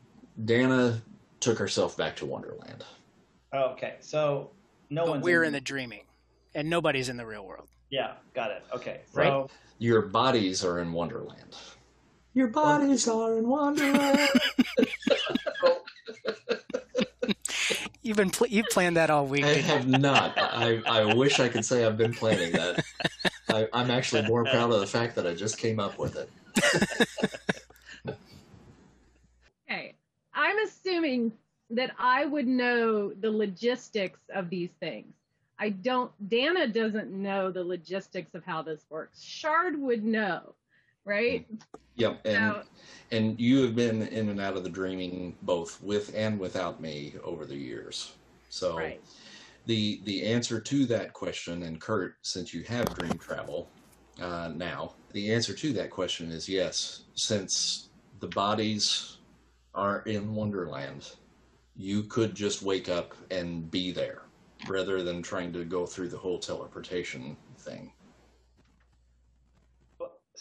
Dana 0.46 1.02
took 1.40 1.58
herself 1.58 1.96
back 1.98 2.16
to 2.18 2.26
Wonderland. 2.26 2.84
Oh, 3.54 3.72
okay, 3.72 3.96
so 4.00 4.50
no 4.90 5.04
But 5.06 5.12
one's. 5.12 5.24
we're 5.24 5.44
in 5.44 5.54
the 5.54 5.62
dreaming, 5.62 6.04
and 6.56 6.70
nobody's 6.70 7.10
in 7.10 7.18
the 7.18 7.26
real 7.26 7.46
world. 7.46 7.68
Yeah, 7.92 8.14
got 8.34 8.52
it. 8.52 8.64
Okay, 8.74 9.02
so 9.12 9.20
Right. 9.22 9.52
Your 9.80 10.02
bodies 10.04 10.64
are 10.64 10.80
in 10.80 10.92
Wonderland. 10.94 11.56
Your 12.34 12.48
bodies 12.48 13.08
are 13.08 13.38
in 13.38 13.48
Wonderland. 13.48 14.28
You've 18.02 18.18
been 18.18 18.32
pl- 18.32 18.48
you've 18.48 18.68
planned 18.70 18.98
that 18.98 19.10
all 19.10 19.26
week. 19.26 19.46
I 19.46 19.54
have 19.54 19.88
not. 19.88 20.34
I, 20.38 20.82
I 20.86 21.14
wish 21.14 21.40
I 21.40 21.48
could 21.48 21.64
say 21.64 21.86
I've 21.86 21.98
been 21.98 22.14
planning 22.14 22.52
that. 22.52 22.84
I, 23.54 23.68
I'm 23.74 23.92
actually 23.92 24.24
more 24.24 24.44
proud 24.44 24.72
of 24.72 24.80
the 24.80 24.88
fact 24.88 25.16
that 25.16 25.28
I 25.28 25.34
just 25.34 25.58
came 25.58 25.80
up 25.80 25.98
with 25.98 26.16
it. 26.16 26.30
Okay. 29.70 29.96
I'm 30.34 30.58
assuming 30.60 31.32
that 31.70 31.92
I 31.98 32.26
would 32.26 32.48
know 32.48 33.14
the 33.14 33.32
logistics 33.32 34.20
of 34.34 34.50
these 34.50 34.70
things. 34.80 35.14
I 35.60 35.70
don't, 35.70 36.12
Dana 36.30 36.68
doesn't 36.68 37.12
know 37.12 37.52
the 37.52 37.64
logistics 37.64 38.34
of 38.36 38.44
how 38.44 38.62
this 38.62 38.86
works. 38.90 39.22
Shard 39.22 39.80
would 39.80 40.04
know, 40.04 40.54
right? 41.06 41.50
Mm. 41.52 41.62
Yep, 41.96 42.26
and 42.26 42.36
So, 42.36 42.64
and 43.12 43.40
you 43.40 43.62
have 43.64 43.76
been 43.76 44.02
in 44.08 44.30
and 44.30 44.42
out 44.42 44.58
of 44.58 44.64
the 44.64 44.70
dreaming 44.70 45.36
both 45.44 45.82
with 45.82 46.14
and 46.16 46.40
without 46.40 46.82
me 46.82 47.14
over 47.24 47.46
the 47.46 47.56
years. 47.56 48.14
So 48.50 48.78
right. 48.78 49.00
The 49.66 50.02
the 50.04 50.24
answer 50.26 50.60
to 50.60 50.86
that 50.88 51.14
question, 51.14 51.64
and 51.64 51.80
Kurt, 51.80 52.16
since 52.22 52.54
you 52.54 52.64
have 52.64 52.94
dream 52.96 53.18
travel 53.18 53.70
uh, 54.22 54.52
now, 54.56 54.96
the 55.12 55.34
answer 55.34 55.54
to 55.54 55.74
that 55.74 55.90
question 55.90 56.32
is 56.32 56.48
yes. 56.48 57.04
Since 57.16 57.90
the 58.20 58.28
bodies 58.28 59.18
are 59.74 60.02
in 60.02 60.36
Wonderland, 60.36 61.12
you 61.76 62.04
could 62.04 62.36
just 62.36 62.62
wake 62.62 62.90
up 62.90 63.16
and 63.32 63.70
be 63.72 63.92
there, 63.92 64.24
rather 64.68 65.02
than 65.02 65.22
trying 65.22 65.52
to 65.54 65.66
go 65.66 65.86
through 65.86 66.10
the 66.10 66.18
whole 66.18 66.40
teleportation 66.40 67.38
thing. 67.58 67.92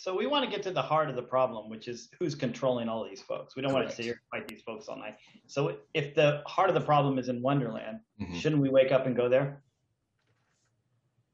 So 0.02 0.16
we 0.16 0.26
want 0.26 0.44
to 0.44 0.50
get 0.50 0.64
to 0.64 0.72
the 0.72 0.82
heart 0.82 1.08
of 1.08 1.14
the 1.14 1.22
problem, 1.22 1.70
which 1.70 1.86
is 1.86 2.08
who's 2.18 2.34
controlling 2.34 2.88
all 2.88 3.08
these 3.08 3.22
folks. 3.22 3.54
We 3.54 3.62
don't 3.62 3.72
want 3.72 3.84
to 3.84 3.86
Correct. 3.86 3.96
sit 3.98 4.04
here 4.06 4.20
and 4.32 4.40
fight 4.42 4.48
these 4.48 4.60
folks 4.62 4.88
all 4.88 4.96
night. 4.98 5.14
So 5.46 5.76
if 5.94 6.12
the 6.16 6.42
heart 6.44 6.68
of 6.68 6.74
the 6.74 6.80
problem 6.80 7.20
is 7.20 7.28
in 7.28 7.40
Wonderland, 7.40 8.00
Mhm. 8.20 8.34
shouldn't 8.34 8.60
we 8.60 8.68
wake 8.68 8.90
up 8.90 9.06
and 9.06 9.14
go 9.14 9.28
there? 9.28 9.62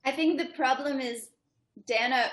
I 0.04 0.10
think 0.10 0.38
the 0.38 0.48
problem 0.54 1.00
is 1.00 1.30
Dana 1.86 2.30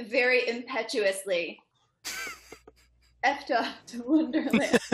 very 0.00 0.48
impetuously 0.48 1.60
effed 3.22 3.50
off 3.50 3.76
to 3.88 4.02
Wonderland. 4.02 4.78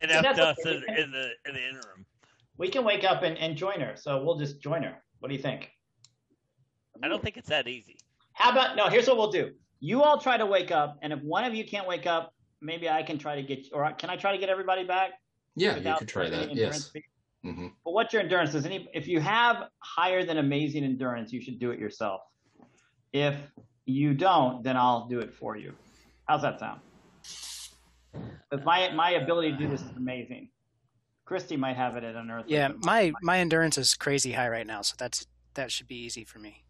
And 0.00 0.10
That's 0.10 0.26
after 0.26 0.42
us 0.42 0.56
okay. 0.66 0.70
in, 0.88 0.98
in 0.98 1.10
the 1.12 1.30
in 1.46 1.54
the 1.54 1.68
interim. 1.68 2.04
We 2.56 2.68
can 2.70 2.82
wake 2.82 3.04
up 3.04 3.22
and, 3.22 3.36
and 3.38 3.56
join 3.56 3.78
her. 3.80 3.94
So 3.94 4.24
we'll 4.24 4.38
just 4.38 4.60
join 4.60 4.82
her. 4.82 5.00
What 5.20 5.28
do 5.28 5.34
you 5.36 5.40
think? 5.42 5.70
I 7.04 7.08
don't 7.08 7.22
think 7.22 7.36
it's 7.36 7.50
that 7.50 7.68
easy. 7.68 7.98
How 8.32 8.50
about 8.50 8.74
no? 8.74 8.88
Here's 8.88 9.06
what 9.06 9.16
we'll 9.16 9.30
do. 9.30 9.52
You 9.84 10.04
all 10.04 10.16
try 10.16 10.36
to 10.36 10.46
wake 10.46 10.70
up, 10.70 10.96
and 11.02 11.12
if 11.12 11.18
one 11.22 11.42
of 11.42 11.56
you 11.56 11.64
can't 11.64 11.88
wake 11.88 12.06
up, 12.06 12.32
maybe 12.60 12.88
I 12.88 13.02
can 13.02 13.18
try 13.18 13.34
to 13.34 13.42
get, 13.42 13.66
or 13.72 13.90
can 13.94 14.10
I 14.10 14.16
try 14.16 14.30
to 14.30 14.38
get 14.38 14.48
everybody 14.48 14.84
back? 14.84 15.10
Yeah, 15.56 15.70
you 15.70 15.78
without 15.78 15.98
could 15.98 16.08
try 16.08 16.30
that. 16.30 16.54
Yes. 16.54 16.88
feat? 16.90 17.02
hmm 17.42 17.66
But 17.84 17.90
what's 17.90 18.12
your 18.12 18.22
endurance? 18.22 18.52
Does 18.52 18.64
any 18.64 18.88
if 18.94 19.08
you 19.08 19.18
have 19.18 19.64
higher 19.80 20.24
than 20.24 20.38
amazing 20.38 20.84
endurance, 20.84 21.32
you 21.32 21.40
should 21.42 21.58
do 21.58 21.72
it 21.72 21.80
yourself. 21.80 22.20
If 23.12 23.34
you 23.84 24.14
don't, 24.14 24.62
then 24.62 24.76
I'll 24.76 25.08
do 25.08 25.18
it 25.18 25.34
for 25.34 25.56
you. 25.56 25.72
How's 26.28 26.42
that 26.42 26.60
sound? 26.60 26.80
Because 28.48 28.64
my 28.64 28.92
my 28.92 29.10
ability 29.10 29.50
to 29.50 29.58
do 29.58 29.68
this 29.68 29.82
is 29.82 29.96
amazing. 29.96 30.50
Christy 31.24 31.56
might 31.56 31.76
have 31.76 31.96
it 31.96 32.04
at 32.04 32.14
Unearth. 32.14 32.44
Yeah, 32.46 32.68
my 32.84 33.12
my 33.20 33.40
endurance 33.40 33.76
is 33.78 33.96
crazy 33.96 34.30
high 34.30 34.48
right 34.48 34.66
now, 34.66 34.82
so 34.82 34.94
that's 34.96 35.26
that 35.54 35.72
should 35.72 35.88
be 35.88 35.96
easy 35.96 36.22
for 36.22 36.38
me. 36.38 36.62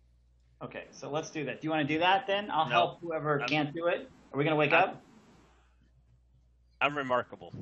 Okay, 0.63 0.85
so 0.93 1.11
let's 1.11 1.31
do 1.31 1.45
that. 1.45 1.61
Do 1.61 1.67
you 1.67 1.71
want 1.71 1.87
to 1.87 1.93
do 1.95 1.99
that 2.01 2.27
then? 2.27 2.51
I'll 2.51 2.67
No. 2.67 2.71
help 2.71 3.01
whoever 3.01 3.41
I'm- 3.41 3.49
can't 3.49 3.75
do 3.75 3.87
it. 3.89 4.09
Are 4.33 4.39
we 4.39 4.45
gonna 4.45 4.57
wake 4.57 4.73
I'm- 4.73 4.91
up? 4.91 5.03
I'm 6.81 6.97
remarkable. 6.97 7.53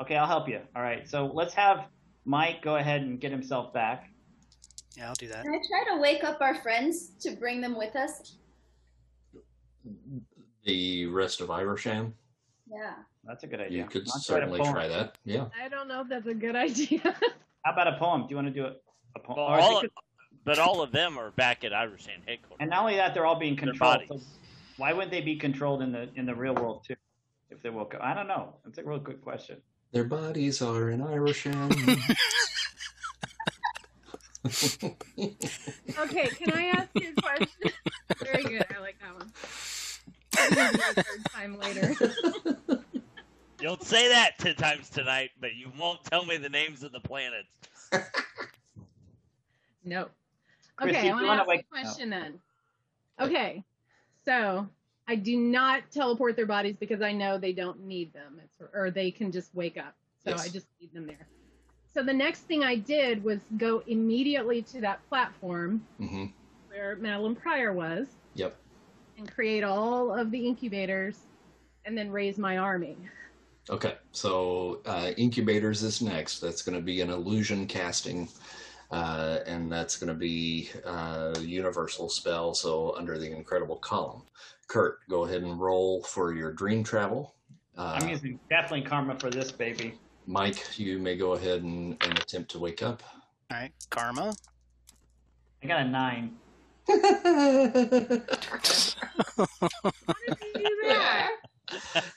Okay, 0.00 0.16
I'll 0.16 0.26
help 0.26 0.48
you. 0.48 0.60
All 0.74 0.82
right, 0.82 1.08
so 1.08 1.26
let's 1.26 1.54
have 1.54 1.88
Mike 2.24 2.62
go 2.62 2.76
ahead 2.76 3.02
and 3.02 3.20
get 3.20 3.30
himself 3.30 3.72
back. 3.72 4.10
Yeah, 4.96 5.08
I'll 5.08 5.14
do 5.14 5.28
that. 5.28 5.42
Can 5.44 5.54
I 5.54 5.60
try 5.68 5.94
to 5.94 6.00
wake 6.00 6.24
up 6.24 6.40
our 6.40 6.54
friends 6.56 7.10
to 7.20 7.36
bring 7.36 7.60
them 7.60 7.76
with 7.76 7.94
us? 7.96 8.36
The 10.64 11.06
rest 11.06 11.40
of 11.40 11.48
Irishan, 11.48 12.12
Yeah. 12.66 12.94
That's 13.24 13.42
a 13.42 13.46
good 13.48 13.60
idea. 13.60 13.78
you 13.82 13.88
could 13.88 14.02
I'll 14.08 14.20
certainly 14.20 14.60
try 14.60 14.86
that. 14.88 15.18
Yeah. 15.24 15.48
I 15.60 15.68
don't 15.68 15.88
know 15.88 16.00
if 16.02 16.08
that's 16.08 16.26
a 16.28 16.34
good 16.34 16.54
idea. 16.66 17.00
How 17.64 17.72
about 17.72 17.88
a 17.88 17.96
poem? 17.98 18.22
Do 18.22 18.28
you 18.30 18.36
want 18.36 18.48
to 18.48 18.52
do 18.54 18.64
a, 18.66 18.74
a 19.16 19.20
poem? 19.20 19.36
Well, 19.38 19.46
Or 19.48 19.58
it 19.58 19.62
all, 19.62 19.80
good- 19.80 19.90
but 20.46 20.58
all 20.60 20.80
of 20.80 20.92
them 20.92 21.18
are 21.18 21.32
back 21.32 21.64
at 21.64 21.72
Irishan 21.72 22.24
headquarters. 22.26 22.56
and 22.60 22.70
not 22.70 22.80
only 22.80 22.96
that, 22.96 23.12
they're 23.12 23.26
all 23.26 23.38
being 23.38 23.56
Their 23.56 23.72
controlled. 23.72 24.04
So 24.08 24.20
why 24.78 24.92
wouldn't 24.94 25.10
they 25.10 25.20
be 25.20 25.36
controlled 25.36 25.82
in 25.82 25.92
the 25.92 26.08
in 26.14 26.24
the 26.24 26.34
real 26.34 26.54
world 26.54 26.84
too? 26.86 26.94
If 27.50 27.62
they 27.62 27.70
woke 27.70 27.94
up, 27.94 28.00
I 28.02 28.14
don't 28.14 28.28
know. 28.28 28.54
That's 28.64 28.78
a 28.78 28.84
real 28.84 28.98
good 28.98 29.20
question. 29.20 29.58
Their 29.92 30.04
bodies 30.04 30.62
are 30.62 30.90
in 30.90 31.00
Irishan. 31.00 31.70
okay, 35.98 36.28
can 36.28 36.52
I 36.52 36.66
ask 36.66 36.88
you 36.94 37.12
a 37.16 37.20
question? 37.20 37.72
Very 38.22 38.44
good. 38.44 38.64
I 38.74 38.80
like 38.80 38.96
that 39.00 39.14
one. 39.16 39.32
I'll 40.38 40.50
give 40.50 40.72
you 40.72 40.84
a 40.90 41.02
third 41.02 41.24
time 41.32 41.58
later. 41.58 41.94
You'll 43.60 43.80
say 43.80 44.08
that 44.08 44.38
ten 44.38 44.54
times 44.54 44.90
tonight, 44.90 45.30
but 45.40 45.56
you 45.56 45.72
won't 45.78 46.04
tell 46.04 46.24
me 46.24 46.36
the 46.36 46.48
names 46.48 46.84
of 46.84 46.92
the 46.92 47.00
planets. 47.00 47.58
No. 49.84 50.08
Christy, 50.76 50.98
Okay, 50.98 51.08
I 51.10 51.12
want 51.14 51.26
wanna 51.26 51.40
ask 51.40 51.48
wake- 51.48 51.60
a 51.60 51.64
question 51.82 52.10
then. 52.10 52.38
Okay, 53.20 53.64
so 54.24 54.68
I 55.08 55.16
do 55.16 55.36
not 55.36 55.90
teleport 55.90 56.36
their 56.36 56.46
bodies 56.46 56.76
because 56.76 57.00
I 57.00 57.12
know 57.12 57.38
they 57.38 57.52
don't 57.52 57.80
need 57.80 58.12
them, 58.12 58.40
it's, 58.44 58.60
or 58.74 58.90
they 58.90 59.10
can 59.10 59.32
just 59.32 59.54
wake 59.54 59.78
up. 59.78 59.94
So 60.22 60.30
Yes. 60.30 60.44
I 60.44 60.48
just 60.48 60.66
leave 60.80 60.92
them 60.92 61.06
there. 61.06 61.26
So 61.94 62.02
the 62.02 62.12
next 62.12 62.40
thing 62.42 62.62
I 62.62 62.76
did 62.76 63.24
was 63.24 63.40
go 63.56 63.78
immediately 63.86 64.60
to 64.62 64.80
that 64.82 65.06
platform 65.08 65.86
hmm 65.98 66.26
where 66.68 66.96
Madelyne 66.96 67.34
Pryor 67.38 67.72
was 67.72 68.06
Yep. 68.34 68.54
and 69.16 69.30
create 69.32 69.64
all 69.64 70.12
of 70.12 70.30
the 70.30 70.46
incubators 70.46 71.20
and 71.86 71.96
then 71.96 72.10
raise 72.10 72.36
my 72.36 72.58
army. 72.58 72.98
Okay. 73.70 73.96
So 74.12 74.82
uh, 74.84 75.12
incubators 75.16 75.82
is 75.82 76.02
next. 76.02 76.40
That's 76.40 76.60
going 76.60 76.76
to 76.76 76.82
be 76.84 77.00
an 77.00 77.08
illusion 77.08 77.66
casting, 77.66 78.28
uh, 78.90 79.38
and 79.46 79.70
that's 79.70 79.96
going 79.96 80.08
to 80.08 80.14
be 80.14 80.70
uh, 80.84 81.34
universal 81.40 82.08
spell. 82.08 82.54
So 82.54 82.94
under 82.96 83.18
the 83.18 83.30
incredible 83.30 83.76
column, 83.76 84.22
Kurt, 84.68 84.98
go 85.08 85.24
ahead 85.24 85.42
and 85.42 85.60
roll 85.60 86.02
for 86.02 86.34
your 86.34 86.52
dream 86.52 86.84
travel. 86.84 87.34
Uh, 87.76 87.98
I'm 88.00 88.08
using 88.08 88.38
definitely 88.48 88.82
karma 88.82 89.18
for 89.18 89.30
this 89.30 89.52
baby. 89.52 89.94
Mike, 90.26 90.78
you 90.78 90.98
may 90.98 91.16
go 91.16 91.32
ahead 91.32 91.62
and, 91.62 91.96
and 92.02 92.18
attempt 92.18 92.50
to 92.52 92.58
wake 92.58 92.82
up. 92.82 93.02
All 93.50 93.58
right, 93.58 93.72
karma. 93.90 94.34
I 95.62 95.66
got 95.66 95.80
a 95.80 95.88
nine. 95.88 96.36
How 96.88 96.96
did 100.26 100.56
you 100.56 100.76
do 100.80 100.88
that? 100.88 101.30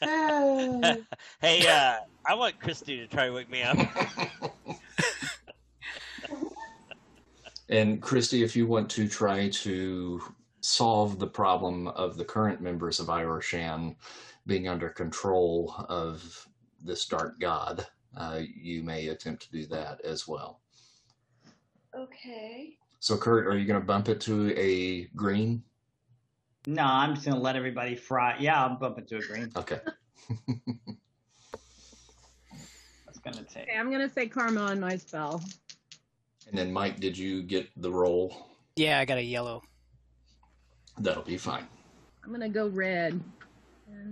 hey, 1.42 1.68
uh, 1.68 1.96
I 2.28 2.34
want 2.36 2.60
Christy 2.60 2.98
to 2.98 3.08
try 3.08 3.28
to 3.28 3.34
wake 3.34 3.50
me 3.50 3.64
up. 3.64 3.78
And 7.70 8.02
Christy, 8.02 8.44
if 8.44 8.56
you 8.56 8.66
want 8.66 8.90
to 8.92 9.08
try 9.08 9.50
to 9.50 10.22
solve 10.62 11.20
the 11.20 11.28
problem 11.28 11.88
of 11.90 12.18
the 12.18 12.26
current 12.26 12.62
members 12.62 13.00
of 13.00 13.08
Irishan 13.08 13.96
being 14.48 14.68
under 14.68 14.90
control 14.90 15.76
of 15.88 16.48
this 16.84 17.06
dark 17.06 17.40
god, 17.40 17.86
uh, 18.18 18.42
you 18.56 18.82
may 18.82 19.08
attempt 19.10 19.44
to 19.44 19.52
do 19.52 19.68
that 19.68 20.02
as 20.02 20.28
well. 20.28 20.62
Okay. 21.96 22.76
So, 23.00 23.18
Kurt, 23.18 23.48
are 23.48 23.58
you 23.58 23.66
going 23.66 23.80
to 23.80 23.86
bump 23.86 24.10
it 24.10 24.20
to 24.22 24.52
a 24.58 25.06
green? 25.16 25.64
No, 26.68 26.84
I'm 26.84 27.16
just 27.16 27.26
gonna 27.26 27.40
let 27.40 27.56
everybody 27.56 27.96
fry. 27.96 28.36
Yeah, 28.38 28.64
I'm 28.64 28.78
bumping 28.78 29.06
to 29.08 29.18
a 29.18 29.22
green. 29.22 29.50
Okay. 29.56 29.80
That's 33.06 33.20
gonna 33.24 33.44
take. 33.44 33.64
Okay, 33.64 33.78
I'm 33.78 33.90
gonna 33.90 34.10
say 34.10 34.28
karma 34.28 34.62
on 34.62 34.80
my 34.80 34.98
spell. 34.98 35.42
And 36.50 36.58
then, 36.58 36.72
Mike, 36.74 37.00
did 37.00 37.18
you 37.18 37.44
get 37.44 37.70
the 37.78 37.92
roll? 37.92 38.48
Yeah, 38.76 39.00
I 39.00 39.06
got 39.06 39.18
a 39.18 39.24
yellow. 39.24 39.62
That'll 41.00 41.24
be 41.24 41.38
fine. 41.38 41.68
I'm 42.24 42.32
gonna 42.32 42.50
go 42.50 42.68
red. 42.68 43.22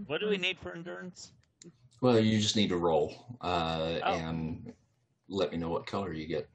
What 0.06 0.21
do 0.21 0.30
we 0.30 0.38
need 0.38 0.58
for 0.60 0.73
endurance? 0.73 1.32
Well, 2.02 2.19
you 2.19 2.39
just 2.39 2.56
need 2.56 2.69
to 2.69 2.78
roll 2.78 3.38
uh, 3.41 4.00
Oh. 4.04 4.13
and 4.13 4.71
let 5.28 5.52
me 5.52 5.58
know 5.58 5.69
what 5.69 5.86
color 5.88 6.13
you 6.13 6.28
get. 6.28 6.47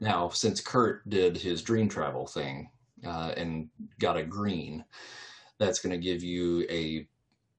Now, 0.00 0.28
since 0.28 0.60
Kurt 0.60 1.08
did 1.08 1.36
his 1.36 1.62
dream 1.62 1.88
travel 1.88 2.26
thing 2.26 2.70
uh, 3.06 3.32
and 3.36 3.68
got 3.98 4.16
a 4.16 4.24
green, 4.24 4.84
that's 5.58 5.78
going 5.80 5.92
to 5.92 5.98
give 6.04 6.22
you 6.22 6.66
a 6.68 7.08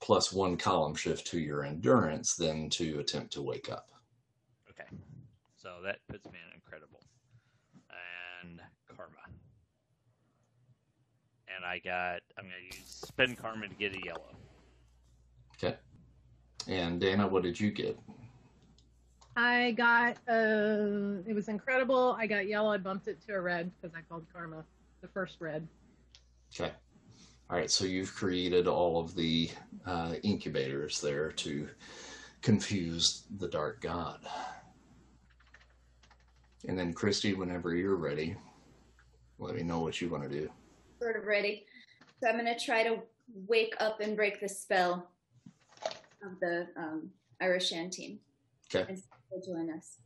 plus 0.01 0.31
one 0.33 0.57
column 0.57 0.93
shift 0.95 1.25
to 1.27 1.39
your 1.39 1.63
endurance 1.63 2.35
then 2.35 2.69
to 2.71 2.99
attempt 2.99 3.33
to 3.33 3.41
wake 3.41 3.71
up. 3.71 3.87
Okay, 4.69 4.89
so 5.55 5.77
that 5.83 5.99
puts 6.09 6.25
me 6.25 6.37
in 6.47 6.53
incredible 6.53 6.99
and 8.43 8.61
karma, 8.95 9.13
and 11.53 11.54
I 11.65 11.79
got. 11.79 12.21
I'm 12.37 12.45
gonna 12.45 12.55
use 12.71 12.85
spend 12.85 13.37
karma 13.37 13.67
to 13.67 13.75
get 13.75 13.95
a 13.95 13.99
yellow. 14.05 14.35
Okay. 15.57 15.75
And 16.67 16.99
Dana, 16.99 17.27
what 17.27 17.43
did 17.43 17.59
you 17.59 17.71
get? 17.71 17.99
I 19.35 19.71
got 19.71 20.17
uh 20.29 21.21
it 21.25 21.33
was 21.33 21.47
incredible. 21.47 22.15
I 22.19 22.27
got 22.27 22.47
yellow. 22.47 22.71
I 22.71 22.77
bumped 22.77 23.07
it 23.07 23.21
to 23.27 23.33
a 23.33 23.41
red 23.41 23.71
because 23.81 23.95
I 23.95 24.01
called 24.07 24.25
karma 24.31 24.63
the 25.01 25.07
first 25.07 25.37
red. 25.39 25.67
Okay. 26.53 26.71
All 27.47 27.57
right, 27.57 27.69
so 27.69 27.85
you've 27.85 28.13
created 28.15 28.67
all 28.67 28.99
of 28.99 29.13
the 29.13 29.51
uh, 29.85 30.15
incubators 30.23 30.99
there 30.99 31.31
to 31.33 31.67
confuse 32.41 33.23
the 33.37 33.47
dark 33.47 33.81
god. 33.81 34.19
And 36.67 36.77
then, 36.77 36.91
Christy, 36.91 37.35
whenever 37.35 37.75
you're 37.75 37.97
ready, 37.97 38.35
let 39.37 39.53
me 39.53 39.61
know 39.61 39.79
what 39.79 40.01
you 40.01 40.09
want 40.09 40.23
to 40.23 40.29
do. 40.29 40.49
Sort 41.05 41.17
of 41.17 41.27
ready. 41.27 41.67
So 42.19 42.27
I'm 42.27 42.35
gonna 42.35 42.57
try 42.57 42.81
to 42.81 42.97
wake 43.45 43.75
up 43.79 44.01
and 44.01 44.15
break 44.15 44.41
the 44.41 44.49
spell 44.49 45.07
of 45.85 46.39
the 46.41 46.67
um, 46.75 47.11
Irishan 47.39 47.91
team. 47.91 48.17
Okay. 48.73 48.91
And 48.91 49.45
join 49.45 49.69
us. 49.69 49.97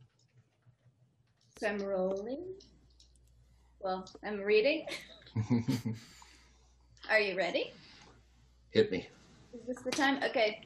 So 1.58 1.68
I'm 1.68 1.78
rolling. 1.78 2.44
Well, 3.78 4.06
I'm 4.22 4.40
reading. 4.40 4.84
Are 7.10 7.18
you 7.18 7.34
ready? 7.34 7.72
Hit 8.70 8.92
me. 8.92 9.08
Is 9.54 9.66
this 9.66 9.82
the 9.82 9.90
time? 9.90 10.22
Okay. 10.22 10.60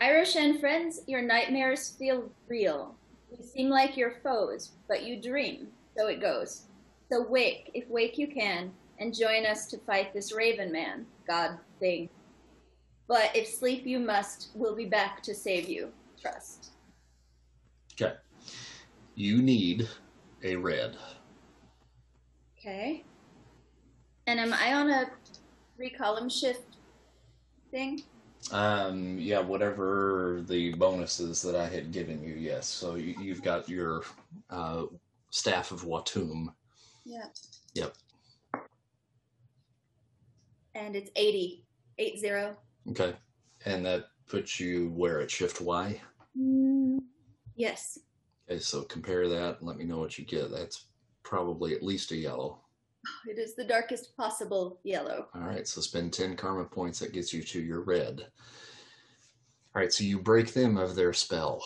Irish 0.00 0.36
and 0.36 0.60
friends, 0.60 1.00
your 1.08 1.20
nightmares 1.20 1.96
feel 1.98 2.30
real. 2.46 2.94
You 3.28 3.44
seem 3.44 3.70
like 3.70 3.96
your 3.96 4.12
foes, 4.22 4.70
but 4.86 5.02
you 5.02 5.20
dream. 5.20 5.66
So 5.98 6.06
it 6.06 6.20
goes. 6.20 6.65
So 7.10 7.22
wake, 7.22 7.70
if 7.74 7.88
wake 7.88 8.18
you 8.18 8.26
can, 8.26 8.72
and 8.98 9.14
join 9.14 9.46
us 9.46 9.66
to 9.68 9.78
fight 9.78 10.12
this 10.12 10.32
Raven 10.32 10.72
Man, 10.72 11.06
God 11.26 11.58
thing. 11.78 12.08
But 13.08 13.34
if 13.34 13.46
sleep 13.46 13.86
you 13.86 13.98
must, 13.98 14.48
we'll 14.54 14.74
be 14.74 14.86
back 14.86 15.22
to 15.24 15.34
save 15.34 15.68
you. 15.68 15.92
Trust. 16.20 16.72
Okay. 17.92 18.14
You 19.14 19.40
need 19.40 19.88
a 20.42 20.56
red. 20.56 20.96
Okay. 22.58 23.04
And 24.26 24.40
am 24.40 24.52
I 24.52 24.74
on 24.74 24.90
a 24.90 25.06
three 25.76 25.90
column 25.90 26.28
shift 26.28 26.76
thing? 27.70 28.02
Um, 28.50 29.16
yeah, 29.18 29.40
whatever 29.40 30.42
the 30.46 30.74
bonuses 30.74 31.42
that 31.42 31.54
I 31.54 31.68
had 31.68 31.92
given 31.92 32.22
you, 32.22 32.34
yes. 32.34 32.66
So 32.66 32.96
you, 32.96 33.14
you've 33.20 33.42
got 33.42 33.68
your 33.68 34.02
uh, 34.50 34.84
staff 35.30 35.70
of 35.70 35.84
Watum. 35.84 36.52
Yeah. 37.06 37.26
Yep. 37.74 37.94
And 40.74 40.96
it's 40.96 41.10
80. 41.14 41.64
80. 41.98 42.32
Okay. 42.90 43.14
And 43.64 43.86
that 43.86 44.06
puts 44.28 44.58
you 44.58 44.90
where 44.90 45.20
at 45.20 45.30
shift 45.30 45.60
Y? 45.60 46.00
Mm, 46.38 46.98
yes. 47.54 47.98
Okay, 48.50 48.58
so 48.58 48.82
compare 48.82 49.28
that 49.28 49.58
and 49.58 49.68
let 49.68 49.78
me 49.78 49.84
know 49.84 49.98
what 49.98 50.18
you 50.18 50.24
get. 50.24 50.50
That's 50.50 50.86
probably 51.22 51.74
at 51.74 51.82
least 51.82 52.10
a 52.10 52.16
yellow. 52.16 52.60
It 53.28 53.38
is 53.38 53.54
the 53.54 53.64
darkest 53.64 54.16
possible 54.16 54.80
yellow. 54.82 55.28
All 55.34 55.42
right, 55.42 55.66
so 55.66 55.80
spend 55.80 56.12
10 56.12 56.34
karma 56.36 56.64
points. 56.64 56.98
That 56.98 57.12
gets 57.12 57.32
you 57.32 57.42
to 57.42 57.60
your 57.60 57.82
red. 57.82 58.26
All 59.74 59.80
right, 59.80 59.92
so 59.92 60.02
you 60.02 60.18
break 60.18 60.52
them 60.52 60.76
of 60.76 60.96
their 60.96 61.12
spell. 61.12 61.62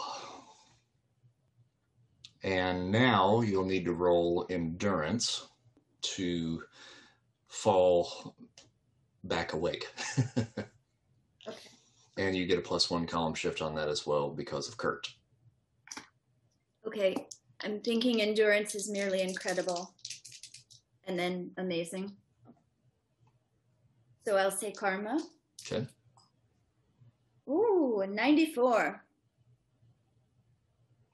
And 2.43 2.91
now 2.91 3.43
you'll 3.43 3.65
need 3.67 3.85
to 3.85 3.93
roll 3.93 4.47
endurance 4.49 5.49
to 6.03 6.63
fall 7.49 8.35
back 9.25 9.53
awake. 9.53 9.87
Okay. 11.47 11.69
And 12.17 12.35
you 12.37 12.47
get 12.47 12.59
a 12.59 12.63
plus 12.63 12.91
one 12.91 13.07
column 13.07 13.35
shift 13.35 13.61
on 13.61 13.75
that 13.75 13.89
as 13.89 14.07
well 14.07 14.31
because 14.31 14.69
of 14.69 14.77
Kurt. 14.77 15.09
Okay. 16.87 17.15
I'm 17.63 17.81
thinking 17.81 18.23
endurance 18.23 18.75
is 18.75 18.91
merely 18.91 19.21
incredible. 19.21 19.95
And 21.05 21.19
then 21.19 21.51
amazing. 21.59 22.13
So 24.27 24.37
I'll 24.37 24.51
say 24.51 24.73
karma. 24.73 25.21
Okay. 25.67 25.87
Ooh, 27.49 28.05
94. 28.09 29.05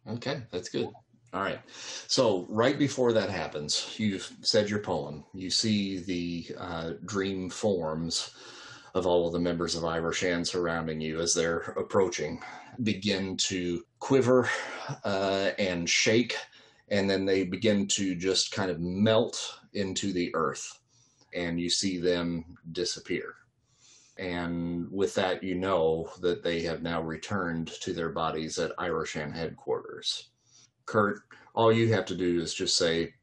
Okay, 0.08 0.42
that's 0.52 0.68
good. 0.68 0.88
All 1.32 1.42
right. 1.42 1.60
So 2.06 2.46
right 2.48 2.78
before 2.78 3.12
that 3.12 3.30
happens, 3.30 3.94
you've 3.98 4.30
said 4.42 4.70
your 4.70 4.78
poem. 4.78 5.24
You 5.34 5.50
see 5.50 5.98
the 5.98 6.46
uh, 6.58 6.92
dream 7.04 7.50
forms 7.50 8.34
of 8.94 9.06
all 9.06 9.26
of 9.26 9.34
the 9.34 9.38
members 9.38 9.74
of 9.74 9.82
Irishan 9.82 10.46
surrounding 10.46 11.00
you 11.00 11.20
as 11.20 11.34
they're 11.34 11.74
approaching 11.76 12.40
begin 12.82 13.36
to 13.36 13.84
quiver 13.98 14.48
uh, 15.04 15.50
and 15.58 15.88
shake, 15.88 16.36
and 16.88 17.08
then 17.08 17.24
they 17.24 17.44
begin 17.44 17.86
to 17.88 18.14
just 18.14 18.52
kind 18.52 18.70
of 18.70 18.80
melt 18.80 19.58
into 19.74 20.12
the 20.12 20.34
earth, 20.34 20.80
and 21.34 21.60
you 21.60 21.68
see 21.68 21.98
them 21.98 22.56
disappear. 22.72 23.34
And 24.18 24.90
with 24.90 25.14
that, 25.16 25.42
you 25.42 25.56
know 25.56 26.10
that 26.20 26.42
they 26.42 26.62
have 26.62 26.82
now 26.82 27.02
returned 27.02 27.68
to 27.82 27.92
their 27.92 28.10
bodies 28.10 28.58
at 28.58 28.76
Irishan 28.78 29.34
headquarters. 29.34 30.30
Kurt, 30.86 31.22
all 31.54 31.72
you 31.72 31.92
have 31.92 32.06
to 32.06 32.14
do 32.14 32.40
is 32.40 32.54
just 32.54 32.76
say, 32.76 33.14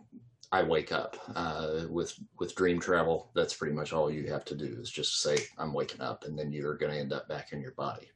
"I 0.51 0.63
wake 0.63 0.91
up." 0.91 1.17
Uh, 1.35 1.85
with 1.89 2.13
with 2.39 2.55
dream 2.55 2.79
travel, 2.79 3.29
that's 3.33 3.53
pretty 3.53 3.73
much 3.73 3.93
all 3.93 4.11
you 4.11 4.27
have 4.31 4.45
to 4.45 4.55
do 4.55 4.77
is 4.79 4.89
just 4.89 5.21
say, 5.21 5.37
"I'm 5.57 5.73
waking 5.73 6.01
up," 6.01 6.25
and 6.25 6.37
then 6.37 6.51
you're 6.51 6.77
going 6.77 6.91
to 6.91 6.99
end 6.99 7.13
up 7.13 7.27
back 7.27 7.53
in 7.53 7.61
your 7.61 7.71
body. 7.71 8.11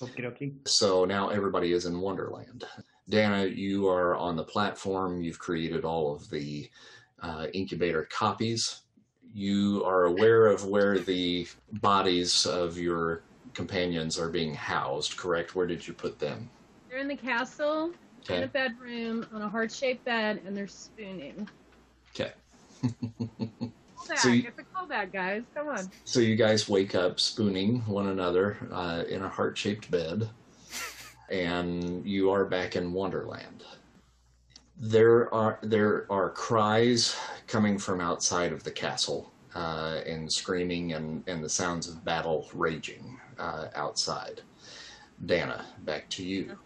Okie 0.00 0.24
dokie. 0.24 0.68
So 0.68 1.04
now 1.04 1.28
everybody 1.28 1.72
is 1.72 1.84
in 1.84 2.00
Wonderland. 2.00 2.64
Dana, 3.08 3.44
you 3.44 3.88
are 3.88 4.16
on 4.16 4.36
the 4.36 4.44
platform. 4.44 5.20
You've 5.20 5.38
created 5.38 5.84
all 5.84 6.14
of 6.14 6.30
the 6.30 6.70
uh, 7.20 7.48
incubator 7.52 8.04
copies. 8.10 8.82
You 9.34 9.84
are 9.84 10.04
aware 10.04 10.46
of 10.46 10.64
where 10.64 10.98
the 10.98 11.46
bodies 11.80 12.46
of 12.46 12.78
your 12.78 13.22
companions 13.52 14.18
are 14.18 14.28
being 14.28 14.54
housed, 14.54 15.16
correct? 15.16 15.54
Where 15.54 15.66
did 15.66 15.86
you 15.86 15.92
put 15.92 16.18
them? 16.18 16.48
They're 16.88 16.98
in 16.98 17.08
the 17.08 17.16
castle, 17.16 17.92
in 18.28 18.42
a 18.42 18.46
bedroom, 18.48 19.26
on 19.32 19.42
a 19.42 19.48
heart 19.48 19.72
shaped 19.72 20.04
bed, 20.04 20.40
and 20.44 20.56
they're 20.56 20.66
spooning. 20.68 21.48
Okay. 22.14 22.32
So 24.16 24.28
you- 24.28 24.48
it's 24.48 24.58
a 24.58 24.64
callback, 24.76 25.12
guys. 25.12 25.42
Come 25.54 25.68
on. 25.68 25.88
So 26.04 26.18
you 26.20 26.34
guys 26.34 26.68
wake 26.68 26.94
up 26.96 27.20
spooning 27.20 27.80
one 27.86 28.08
another 28.08 28.56
uh, 28.72 29.04
in 29.08 29.22
a 29.22 29.28
heart 29.28 29.56
shaped 29.56 29.88
bed, 29.90 30.28
and 31.30 32.04
you 32.04 32.30
are 32.30 32.44
back 32.44 32.74
in 32.76 32.92
Wonderland. 32.92 33.62
There 34.76 35.32
are 35.32 35.58
there 35.62 36.06
are 36.10 36.30
cries 36.30 37.14
coming 37.46 37.78
from 37.78 38.00
outside 38.00 38.52
of 38.52 38.64
the 38.64 38.70
castle, 38.72 39.30
uh, 39.54 40.00
and 40.06 40.30
screaming 40.32 40.94
and, 40.94 41.22
and 41.28 41.44
the 41.44 41.48
sounds 41.48 41.86
of 41.88 42.04
battle 42.04 42.48
raging 42.54 43.20
uh, 43.38 43.68
outside. 43.76 44.40
Dana, 45.24 45.66
back 45.80 46.08
to 46.10 46.24
you. 46.24 46.56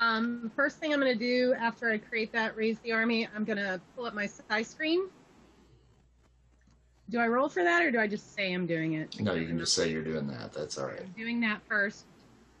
Um, 0.00 0.50
first 0.54 0.78
thing 0.78 0.92
I'm 0.92 1.00
going 1.00 1.12
to 1.12 1.18
do 1.18 1.54
after 1.54 1.90
I 1.90 1.98
create 1.98 2.32
that 2.32 2.56
raise 2.56 2.78
the 2.80 2.92
army, 2.92 3.28
I'm 3.34 3.44
going 3.44 3.58
to 3.58 3.80
pull 3.96 4.06
up 4.06 4.14
my 4.14 4.26
sky 4.26 4.62
screen. 4.62 5.08
Do 7.10 7.18
I 7.18 7.26
roll 7.26 7.48
for 7.48 7.64
that 7.64 7.82
or 7.82 7.90
do 7.90 7.98
I 7.98 8.06
just 8.06 8.34
say 8.34 8.52
I'm 8.52 8.66
doing 8.66 8.94
it? 8.94 9.18
No, 9.20 9.34
you 9.34 9.46
can 9.46 9.58
just 9.58 9.74
say 9.74 9.90
you're 9.90 10.04
doing 10.04 10.26
that. 10.28 10.52
That's 10.52 10.78
all 10.78 10.86
right. 10.86 11.00
I'm 11.00 11.14
doing 11.16 11.40
that 11.40 11.62
first. 11.68 12.04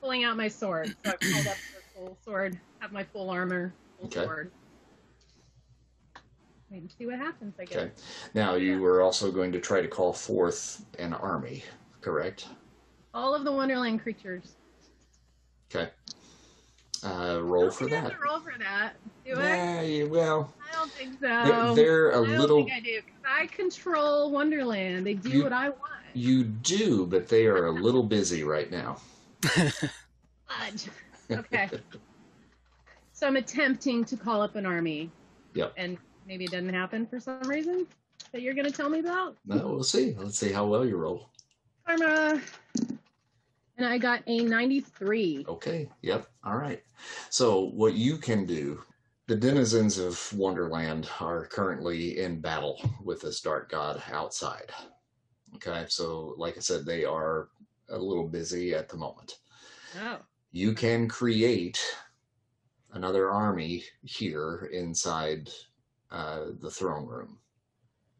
Pulling 0.00 0.24
out 0.24 0.36
my 0.36 0.48
sword. 0.48 0.94
So 1.04 1.12
I've 1.12 1.20
pulled 1.32 1.46
up 1.46 1.58
the 1.74 1.80
full 1.94 2.16
sword, 2.24 2.58
have 2.80 2.92
my 2.92 3.04
full 3.04 3.30
armor, 3.30 3.74
full 3.98 4.06
Okay. 4.06 4.24
sword. 4.24 4.50
Wait 6.70 6.82
and 6.82 6.90
see 6.98 7.06
what 7.06 7.18
happens, 7.18 7.54
I 7.58 7.64
guess. 7.64 7.76
Okay. 7.76 7.90
Now 8.34 8.54
you 8.54 8.80
were 8.80 9.00
also 9.02 9.30
going 9.30 9.52
to 9.52 9.60
try 9.60 9.80
to 9.80 9.88
call 9.88 10.12
forth 10.12 10.84
an 10.98 11.12
army, 11.14 11.62
correct? 12.00 12.48
All 13.14 13.34
of 13.34 13.44
the 13.44 13.52
Wonderland 13.52 14.02
creatures. 14.02 14.54
Okay. 15.74 15.90
Uh, 17.04 17.40
roll 17.42 17.70
for 17.70 17.88
don't 17.88 17.90
think 17.90 17.92
I 17.92 17.94
that. 17.94 18.12
have 18.12 18.20
to 18.20 18.24
roll 18.26 18.40
for 18.40 18.54
that. 18.58 18.92
Do 19.24 19.34
I? 19.34 19.42
Yeah, 19.44 19.80
you, 19.82 20.08
well, 20.08 20.52
I 20.70 20.74
don't 20.74 20.90
think 20.92 21.14
so. 21.20 21.26
they're, 21.28 21.74
they're 21.74 22.10
a 22.10 22.22
I 22.22 22.26
don't 22.26 22.38
little. 22.38 22.64
think 22.64 22.72
I 22.72 22.80
do. 22.80 23.00
'cause 23.00 23.24
I 23.26 23.46
control 23.46 24.30
Wonderland. 24.30 25.06
They 25.06 25.14
do 25.14 25.28
You- 25.30 25.42
what 25.44 25.52
I 25.52 25.68
want. 25.70 25.82
You 26.14 26.42
do, 26.44 27.06
but 27.06 27.28
they 27.28 27.46
are 27.46 27.66
a 27.66 27.70
little 27.70 28.02
busy 28.02 28.42
right 28.42 28.70
now. 28.70 28.96
Fudge. 29.42 30.86
Okay. 31.30 31.68
so 33.12 33.26
I'm 33.26 33.36
attempting 33.36 34.04
to 34.06 34.16
call 34.16 34.40
up 34.40 34.56
an 34.56 34.64
army. 34.66 35.10
Yep. 35.54 35.74
And 35.76 35.98
maybe 36.26 36.44
it 36.44 36.50
doesn't 36.50 36.72
happen 36.72 37.06
for 37.06 37.20
some 37.20 37.42
reason 37.42 37.86
that 38.32 38.40
you're 38.42 38.54
going 38.54 38.66
to 38.66 38.72
tell 38.72 38.88
me 38.88 39.00
about. 39.00 39.36
No, 39.46 39.68
we'll 39.68 39.82
see. 39.84 40.14
Let's 40.18 40.38
see 40.38 40.50
how 40.50 40.66
well 40.66 40.84
you 40.86 40.96
roll. 40.96 41.28
Karma. 41.86 42.40
And 43.78 43.86
I 43.86 43.96
got 43.96 44.22
a 44.26 44.40
93. 44.40 45.46
Okay. 45.48 45.88
Yep. 46.02 46.26
All 46.44 46.56
right. 46.56 46.82
So 47.30 47.70
what 47.70 47.94
you 47.94 48.16
can 48.16 48.44
do. 48.44 48.82
The 49.28 49.36
denizens 49.36 49.98
of 49.98 50.32
Wonderland 50.32 51.08
are 51.20 51.46
currently 51.46 52.18
in 52.18 52.40
battle 52.40 52.80
with 53.04 53.20
this 53.20 53.40
dark 53.40 53.70
god 53.70 54.02
outside. 54.10 54.72
Okay, 55.56 55.84
so 55.88 56.34
like 56.38 56.56
I 56.56 56.60
said, 56.60 56.84
they 56.84 57.04
are 57.04 57.48
a 57.90 57.98
little 57.98 58.26
busy 58.26 58.74
at 58.74 58.88
the 58.88 58.96
moment. 58.96 59.38
Oh. 60.02 60.18
you 60.52 60.74
can 60.74 61.08
create 61.08 61.78
another 62.92 63.30
army 63.30 63.84
here 64.02 64.68
inside 64.72 65.50
uh, 66.10 66.46
the 66.60 66.70
throne 66.70 67.06
room. 67.06 67.38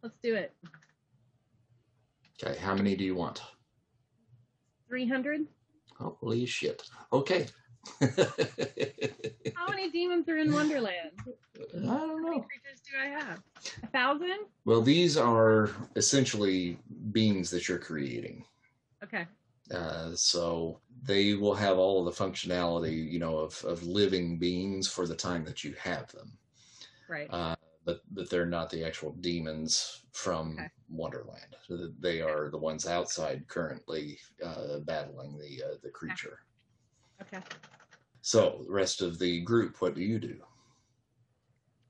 Let's 0.03 0.18
do 0.23 0.35
it. 0.35 0.55
Okay, 2.42 2.59
how 2.59 2.75
many 2.75 2.97
do 2.97 3.05
you 3.05 3.14
want? 3.14 3.42
300? 4.88 5.46
Holy 5.98 6.46
shit. 6.46 6.83
Okay. 7.12 7.46
How 8.01 9.68
many 9.68 9.90
demons 9.90 10.29
are 10.29 10.38
in 10.38 10.53
Wonderland? 10.53 11.11
I 11.27 11.29
don't 11.57 11.83
know. 11.83 11.90
How 11.90 12.16
many 12.16 12.40
creatures 12.40 12.81
do 12.85 12.98
I 13.01 13.07
have? 13.07 13.42
A 13.83 13.87
thousand? 13.88 14.46
Well, 14.64 14.81
these 14.83 15.16
are 15.16 15.70
essentially 15.96 16.79
beings 17.12 17.51
that 17.51 17.68
you're 17.68 17.79
creating. 17.79 18.44
Okay. 19.03 19.27
Uh, 19.72 20.11
so 20.14 20.81
they 21.03 21.35
will 21.35 21.55
have 21.55 21.79
all 21.79 22.07
of 22.07 22.16
the 22.16 22.24
functionality, 22.24 23.11
you 23.11 23.18
know, 23.18 23.38
of, 23.38 23.62
of 23.64 23.87
living 23.87 24.38
beings 24.38 24.88
for 24.88 25.07
the 25.07 25.14
time 25.14 25.44
that 25.44 25.62
you 25.64 25.74
have 25.81 26.11
them. 26.12 26.33
Right. 27.09 27.29
Uh, 27.31 27.57
but 27.88 28.03
but 28.11 28.29
they're 28.29 28.44
not 28.44 28.68
the 28.68 28.85
actual 28.85 29.12
demons 29.20 30.03
from 30.12 30.53
Okay. 30.59 30.68
Wonderland. 30.90 31.57
They 32.01 32.20
are 32.20 32.51
the 32.51 32.59
ones 32.59 32.87
outside 32.87 33.48
currently 33.48 34.18
uh, 34.44 34.81
battling 34.81 35.38
the 35.38 35.64
uh, 35.64 35.74
the 35.83 35.88
creature. 35.88 36.40
Okay. 37.22 37.42
So 38.20 38.61
the 38.66 38.70
rest 38.72 39.01
of 39.01 39.18
the 39.18 39.40
group, 39.40 39.81
what 39.81 39.94
do 39.94 40.03
you 40.03 40.18
do? 40.18 40.37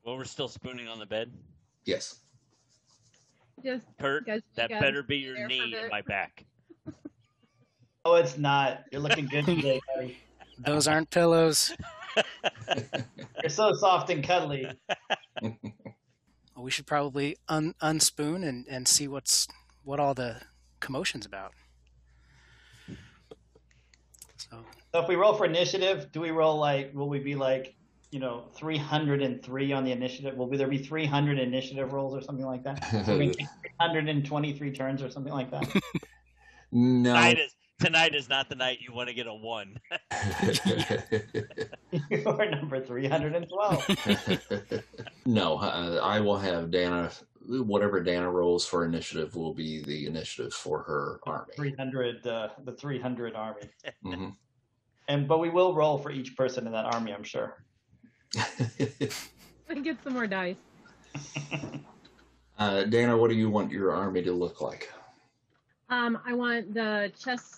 Well, 0.04 0.16
we're 0.16 0.22
still 0.24 0.46
spooning 0.46 0.86
on 0.86 1.00
the 1.00 1.06
bed. 1.06 1.32
Yes. 1.84 2.20
Just 3.64 3.84
Kurt, 3.98 4.24
guys, 4.24 4.42
that 4.54 4.70
guys 4.70 4.80
better 4.80 5.02
be 5.02 5.16
your 5.16 5.34
there 5.34 5.48
for 5.48 5.52
a 5.52 5.58
knee 5.58 5.70
bit. 5.72 5.80
and 5.82 5.90
my 5.90 6.02
back. 6.02 6.44
Oh, 8.04 8.14
it's 8.14 8.38
not. 8.38 8.84
You're 8.90 9.02
looking 9.02 9.26
good 9.26 9.44
today, 9.46 9.80
buddy. 9.94 10.16
Those 10.60 10.88
aren't 10.88 11.10
pillows. 11.10 11.76
You're 13.42 13.50
so 13.50 13.74
soft 13.74 14.08
and 14.08 14.24
cuddly. 14.24 14.66
Well, 15.42 16.64
we 16.64 16.70
should 16.70 16.86
probably 16.86 17.36
un- 17.48 17.74
unspoon 17.80 18.46
and, 18.46 18.66
and 18.68 18.88
see 18.88 19.06
what's 19.06 19.46
what 19.84 20.00
all 20.00 20.14
the 20.14 20.42
commotion's 20.80 21.24
about. 21.24 21.52
So 24.36 24.64
So 24.94 25.02
if 25.02 25.08
we 25.08 25.16
roll 25.16 25.34
for 25.34 25.44
initiative, 25.44 26.10
do 26.12 26.20
we 26.20 26.30
roll 26.30 26.56
like? 26.58 26.92
Will 26.94 27.08
we 27.08 27.20
be 27.20 27.34
like, 27.34 27.76
you 28.10 28.20
know, 28.20 28.48
303 28.56 29.72
on 29.72 29.84
the 29.84 29.92
initiative? 29.92 30.36
Will 30.36 30.48
there 30.48 30.66
be 30.68 30.78
300 30.78 31.38
initiative 31.38 31.92
rolls 31.92 32.14
or 32.14 32.22
something 32.22 32.46
like 32.46 32.64
that? 32.64 32.84
Will 33.08 33.18
we 33.18 33.28
take 33.28 33.46
323 33.78 34.72
turns 34.72 35.02
or 35.02 35.10
something 35.10 35.32
like 35.32 35.50
that? 35.50 35.68
no. 36.72 37.34
Tonight 37.80 38.14
is 38.14 38.28
not 38.28 38.48
the 38.48 38.56
night 38.56 38.78
you 38.80 38.92
want 38.92 39.08
to 39.08 39.14
get 39.14 39.26
a 39.28 39.34
one. 39.34 39.78
You're 42.10 42.50
number 42.50 42.84
312. 42.84 44.82
no, 45.26 45.58
uh, 45.58 46.00
I 46.02 46.18
will 46.18 46.38
have 46.38 46.72
Dana. 46.72 47.10
Whatever 47.46 48.02
Dana 48.02 48.28
rolls 48.30 48.66
for 48.66 48.84
initiative 48.84 49.36
will 49.36 49.54
be 49.54 49.80
the 49.82 50.06
initiative 50.06 50.52
for 50.52 50.82
her 50.82 51.20
army. 51.24 51.52
300, 51.56 52.26
uh, 52.26 52.48
the 52.64 52.72
300 52.72 53.34
army. 53.34 53.62
Mhm. 54.04 54.34
And 55.08 55.26
but 55.28 55.38
we 55.38 55.48
will 55.48 55.74
roll 55.74 55.98
for 55.98 56.10
each 56.10 56.36
person 56.36 56.66
in 56.66 56.72
that 56.72 56.84
army, 56.84 57.14
I'm 57.14 57.24
sure. 57.24 57.64
and 59.68 59.84
get 59.84 60.02
some 60.02 60.14
more 60.14 60.26
dice. 60.26 60.58
uh, 62.58 62.82
Dana, 62.84 63.16
what 63.16 63.30
do 63.30 63.36
you 63.36 63.48
want 63.48 63.70
your 63.70 63.94
army 63.94 64.22
to 64.22 64.32
look 64.32 64.60
like? 64.60 64.92
Um, 65.90 66.18
I 66.26 66.34
want 66.34 66.74
the 66.74 67.10
chess, 67.18 67.57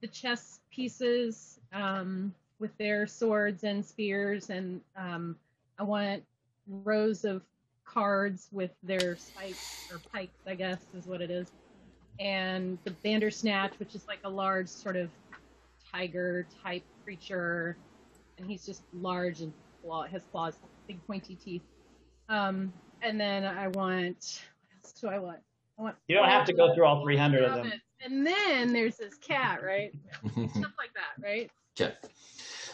the 0.00 0.08
chess 0.08 0.60
pieces 0.70 1.58
um, 1.72 2.34
with 2.58 2.76
their 2.78 3.06
swords 3.06 3.64
and 3.64 3.84
spears, 3.84 4.50
and 4.50 4.80
um, 4.96 5.36
I 5.78 5.82
want 5.82 6.22
rows 6.68 7.24
of 7.24 7.42
cards 7.84 8.48
with 8.52 8.70
their 8.82 9.16
spikes 9.16 9.90
or 9.92 9.98
pikes, 10.12 10.38
I 10.46 10.54
guess 10.54 10.78
is 10.96 11.06
what 11.06 11.20
it 11.20 11.30
is, 11.30 11.50
and 12.18 12.78
the 12.84 12.90
Bandersnatch, 12.90 13.72
which 13.78 13.94
is 13.94 14.06
like 14.06 14.20
a 14.24 14.30
large 14.30 14.68
sort 14.68 14.96
of 14.96 15.10
tiger 15.92 16.46
type 16.62 16.84
creature, 17.04 17.76
and 18.38 18.46
he's 18.48 18.64
just 18.64 18.82
large 18.92 19.40
and 19.40 19.52
claw, 19.82 20.04
has 20.04 20.22
claws, 20.30 20.54
big 20.86 21.04
pointy 21.06 21.36
teeth. 21.44 21.62
Um, 22.28 22.72
and 23.02 23.20
then 23.20 23.44
I 23.44 23.68
want, 23.68 24.42
what 24.68 24.84
else 24.84 24.92
do 25.00 25.08
I 25.08 25.18
want? 25.18 25.40
I 25.80 25.82
want 25.82 25.96
You 26.08 26.16
don't 26.16 26.28
have 26.28 26.44
to 26.46 26.52
go 26.52 26.74
through 26.74 26.84
all 26.84 27.02
300 27.02 27.42
of 27.42 27.54
them. 27.54 27.72
And 28.04 28.26
then 28.26 28.72
there's 28.72 28.96
this 28.96 29.14
cat, 29.14 29.62
right? 29.62 29.92
Stuff 30.20 30.72
like 30.78 30.92
that, 30.94 31.22
right? 31.22 31.50
okay. 31.80 31.94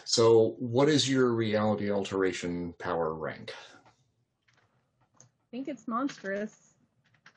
So, 0.03 0.55
what 0.59 0.87
is 0.87 1.09
your 1.09 1.33
reality 1.33 1.91
alteration 1.91 2.73
power 2.79 3.13
rank? 3.13 3.53
I 5.19 5.23
think 5.51 5.67
it's 5.67 5.87
monstrous. 5.87 6.73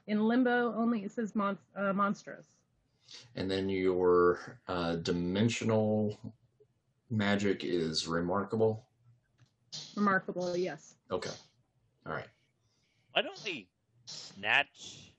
In 0.07 0.27
limbo, 0.27 0.75
only 0.77 1.05
it 1.05 1.13
says 1.13 1.35
mon- 1.35 1.59
uh, 1.77 1.93
monstrous. 1.93 2.47
And 3.35 3.51
then 3.51 3.69
your 3.69 4.59
uh, 4.69 4.97
dimensional 4.97 6.17
magic 7.11 7.65
is 7.65 8.07
remarkable. 8.07 8.85
Remarkable, 9.97 10.57
yes. 10.57 10.95
Okay. 11.11 11.31
All 12.07 12.13
right. 12.13 12.29
Why 13.13 13.23
don't 13.23 13.41
we 13.45 13.69
snatch 14.07 15.10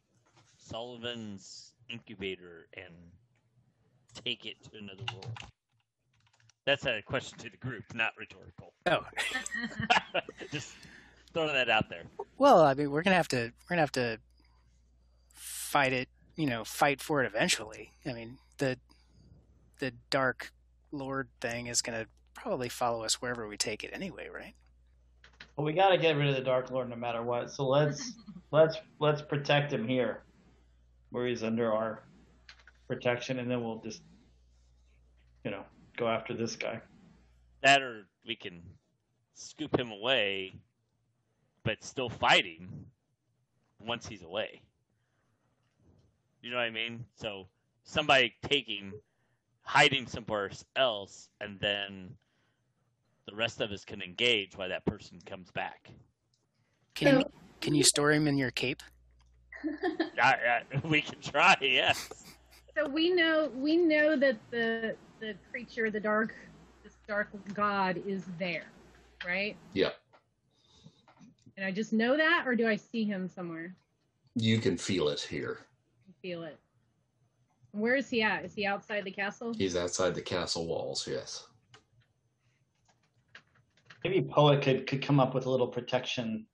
Sullivan's 0.72 1.74
incubator 1.90 2.68
and 2.78 2.94
take 4.24 4.46
it 4.46 4.56
to 4.64 4.78
another 4.78 5.04
world? 5.14 5.38
That's 6.66 6.86
a 6.86 7.02
question 7.06 7.38
to 7.40 7.50
the 7.50 7.58
group, 7.58 7.84
not 7.94 8.14
rhetorical. 8.18 8.74
oh 8.86 9.02
Just 10.52 10.74
throwing 11.34 11.54
that 11.54 11.70
out 11.70 11.90
there. 11.90 12.04
well, 12.38 12.62
I 12.62 12.74
mean 12.74 12.92
we're 12.92 13.04
gonna 13.04 13.16
have 13.16 13.28
to 13.30 13.52
we're 13.64 13.76
gonna 13.76 13.82
have 13.82 13.92
to 13.94 14.20
fight 15.34 15.94
it, 15.94 16.08
you 16.36 16.46
know, 16.46 16.64
fight 16.64 17.02
for 17.02 17.24
it 17.24 17.28
eventually. 17.28 17.92
I 18.06 18.14
mean 18.14 18.38
the 18.58 18.78
the 19.80 19.92
dark 20.10 20.52
lord 20.92 21.28
thing 21.42 21.68
is 21.68 21.82
gonna 21.82 22.06
probably 22.34 22.70
follow 22.70 23.04
us 23.04 23.22
wherever 23.22 23.48
we 23.48 23.58
take 23.58 23.84
it 23.84 23.90
anyway, 23.94 24.30
right? 24.34 24.54
But 25.56 25.64
we 25.64 25.74
got 25.74 25.90
to 25.90 25.98
get 25.98 26.16
rid 26.16 26.30
of 26.30 26.36
the 26.36 26.42
Dark 26.42 26.72
Lord 26.72 26.90
no 26.90 26.96
matter 26.96 27.22
what. 27.22 27.52
So 27.52 27.68
let's 27.68 28.14
let's 28.52 28.78
let's 29.00 29.22
protect 29.22 29.74
him 29.74 29.88
here, 29.88 30.22
where 31.12 31.28
he's 31.28 31.44
under 31.44 31.72
our 31.72 32.04
protection, 32.88 33.40
and 33.40 33.50
then 33.50 33.64
we'll 33.64 33.82
just, 33.82 34.02
you 35.44 35.52
know, 35.52 35.64
go 35.98 36.08
after 36.08 36.34
this 36.34 36.56
guy. 36.56 36.82
That 37.62 37.82
or 37.82 38.08
we 38.26 38.36
can 38.36 38.62
scoop 39.34 39.78
him 39.78 39.92
away, 39.92 40.56
but 41.64 41.84
still 41.84 42.10
fighting 42.10 42.70
once 43.80 44.08
he's 44.08 44.24
away. 44.24 44.62
You 46.42 46.50
know 46.50 46.58
what 46.58 46.64
I 46.64 46.72
mean? 46.72 47.06
So 47.16 47.48
somebody 47.84 48.34
taking, 48.48 48.94
hiding 49.62 50.08
somewhere 50.08 50.52
else, 50.76 51.30
and 51.40 51.60
then 51.60 52.16
the 53.28 53.36
rest 53.36 53.62
of 53.62 53.72
us 53.72 53.86
can 53.86 54.02
engage 54.02 54.58
while 54.58 54.70
that 54.70 54.86
person 54.86 55.20
comes 55.26 55.52
back. 55.52 55.90
Can 56.96 57.20
you 57.20 57.26
can 57.62 57.76
you 57.76 57.84
store 57.84 58.12
him 58.12 58.28
in 58.28 58.38
your 58.38 58.52
cape? 58.52 58.82
I, 60.22 60.64
I, 60.74 60.88
we 60.88 61.02
can 61.02 61.20
try, 61.22 61.56
yes. 61.62 62.10
So 62.76 62.88
we 62.88 63.10
know 63.10 63.52
we 63.54 63.78
know 63.78 64.16
that 64.16 64.38
the 64.50 64.96
the 65.20 65.36
creature, 65.52 65.90
the 65.92 66.00
dark 66.00 66.34
this 66.84 66.94
dark 67.08 67.30
god 67.54 68.02
is 68.06 68.24
there, 68.40 68.72
right? 69.26 69.56
Yeah. 69.74 69.90
And 71.58 71.66
I 71.66 71.72
just 71.72 71.94
know 71.94 72.18
that 72.18 72.44
or 72.48 72.56
do 72.56 72.68
I 72.68 72.76
see 72.76 73.04
him 73.04 73.28
somewhere? 73.28 73.76
You 74.36 74.60
can 74.60 74.78
feel 74.78 75.10
it 75.10 75.20
here. 75.20 75.60
Feel 76.22 76.44
it. 76.44 76.58
Where 77.72 77.96
is 77.96 78.10
he 78.10 78.22
at? 78.22 78.46
Is 78.46 78.54
he 78.54 78.66
outside 78.66 79.04
the 79.04 79.12
castle? 79.12 79.54
He's 79.58 79.76
outside 79.76 80.16
the 80.16 80.22
castle 80.22 80.68
walls, 80.68 81.08
yes. 81.10 81.48
Maybe 84.04 84.22
Poet 84.22 84.62
could 84.62 84.88
could 84.88 85.02
come 85.02 85.20
up 85.20 85.34
with 85.34 85.46
a 85.46 85.50
little 85.50 85.68
protection 85.68 86.46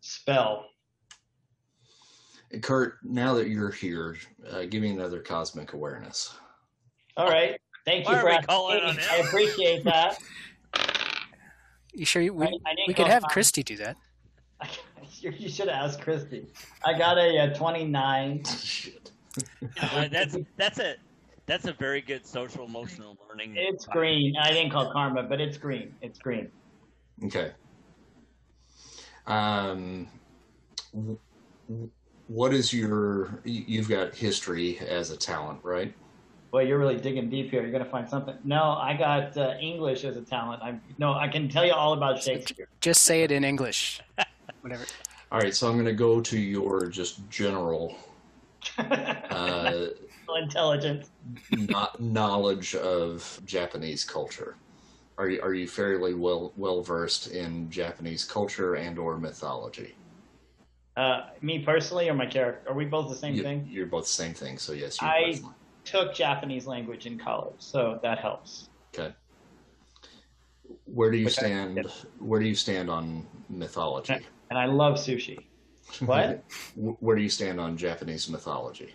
spell. 0.00 0.69
And 2.52 2.62
Kurt, 2.62 2.98
now 3.04 3.34
that 3.34 3.48
you're 3.48 3.70
here, 3.70 4.16
uh, 4.50 4.62
give 4.68 4.82
me 4.82 4.90
another 4.90 5.20
cosmic 5.20 5.72
awareness. 5.72 6.34
All 7.16 7.28
right. 7.28 7.60
Thank 7.84 8.08
you 8.08 8.14
are 8.14 8.20
for 8.20 8.28
asking. 8.28 8.46
calling 8.46 8.80
on 8.82 8.96
him? 8.96 9.04
I 9.10 9.16
appreciate 9.18 9.84
that. 9.84 10.18
You 11.92 12.04
sure 12.04 12.22
you, 12.22 12.34
we, 12.34 12.46
I- 12.46 12.50
I 12.66 12.74
we 12.86 12.94
could 12.94 13.06
have 13.08 13.24
if 13.24 13.30
Christy 13.30 13.62
do 13.62 13.76
that? 13.76 13.96
you 15.20 15.48
should 15.48 15.68
have 15.68 15.90
asked 15.90 16.00
Christy. 16.00 16.46
I 16.84 16.96
got 16.96 17.18
a, 17.18 17.38
uh 17.38 17.54
29. 17.54 18.42
Uh, 19.80 20.08
that's 20.10 20.36
that's 20.56 20.80
a 20.80 20.96
that's 21.46 21.64
a 21.66 21.72
very 21.74 22.00
good 22.00 22.26
social 22.26 22.64
emotional 22.64 23.16
learning. 23.28 23.54
It's 23.56 23.86
green. 23.86 24.34
I 24.36 24.52
didn't 24.52 24.72
call 24.72 24.90
karma, 24.92 25.22
but 25.22 25.40
it's 25.40 25.56
green. 25.56 25.94
It's 26.02 26.18
green. 26.18 26.50
Okay. 27.26 27.52
Um, 29.28 30.08
w- 30.92 31.18
w- 31.68 31.90
what 32.30 32.54
is 32.54 32.72
your? 32.72 33.40
You've 33.44 33.88
got 33.88 34.14
history 34.14 34.78
as 34.78 35.10
a 35.10 35.16
talent, 35.16 35.58
right? 35.64 35.92
Well, 36.52 36.62
you're 36.62 36.78
really 36.78 36.96
digging 36.96 37.28
deep 37.28 37.50
here. 37.50 37.60
You're 37.60 37.72
gonna 37.72 37.84
find 37.84 38.08
something. 38.08 38.36
No, 38.44 38.76
I 38.80 38.96
got 38.96 39.36
uh, 39.36 39.54
English 39.60 40.04
as 40.04 40.16
a 40.16 40.22
talent. 40.22 40.62
I 40.62 40.78
no, 40.98 41.14
I 41.14 41.26
can 41.26 41.48
tell 41.48 41.66
you 41.66 41.72
all 41.72 41.92
about 41.92 42.22
Shakespeare. 42.22 42.68
Just 42.80 43.02
say 43.02 43.24
it 43.24 43.32
in 43.32 43.42
English. 43.42 44.00
Whatever. 44.60 44.84
All 45.32 45.40
right, 45.40 45.54
so 45.54 45.68
I'm 45.68 45.74
going 45.74 45.86
to 45.86 45.92
go 45.92 46.20
to 46.20 46.38
your 46.38 46.86
just 46.86 47.28
general 47.30 47.96
uh, 48.78 49.86
Intelligent. 50.42 51.06
not 51.50 52.00
knowledge 52.00 52.74
of 52.76 53.40
Japanese 53.44 54.04
culture. 54.04 54.56
Are 55.18 55.28
you 55.28 55.42
are 55.42 55.54
you 55.54 55.66
fairly 55.66 56.14
well 56.14 56.52
well 56.56 56.82
versed 56.82 57.32
in 57.32 57.70
Japanese 57.70 58.24
culture 58.24 58.74
and 58.74 58.98
or 58.98 59.18
mythology? 59.18 59.94
Uh, 61.00 61.30
me 61.40 61.60
personally, 61.60 62.10
or 62.10 62.14
my 62.14 62.26
character? 62.26 62.68
Are 62.70 62.74
we 62.74 62.84
both 62.84 63.08
the 63.08 63.14
same 63.16 63.34
You, 63.34 63.42
thing? 63.42 63.66
you're 63.70 63.86
both 63.86 64.04
the 64.04 64.10
same 64.22 64.34
thing, 64.34 64.58
so 64.58 64.72
yes. 64.74 64.98
I- 65.00 65.24
personally. 65.24 65.54
Took 65.84 66.14
Japanese 66.14 66.66
language 66.66 67.06
in 67.06 67.18
college, 67.18 67.54
so 67.58 67.98
that 68.02 68.18
helps. 68.18 68.68
Okay. 68.94 69.14
Where 70.84 71.10
do 71.10 71.16
you 71.16 71.24
Which 71.24 71.34
stand? 71.34 71.86
Where 72.18 72.38
do 72.38 72.46
you 72.46 72.54
stand 72.54 72.90
on 72.90 73.26
mythology? 73.48 74.18
And 74.50 74.58
I 74.58 74.66
love 74.66 74.96
sushi. 74.96 75.38
What? 76.04 76.44
Where 76.76 77.16
do 77.16 77.22
you 77.22 77.30
stand 77.30 77.58
on 77.58 77.78
Japanese 77.78 78.28
mythology? 78.28 78.94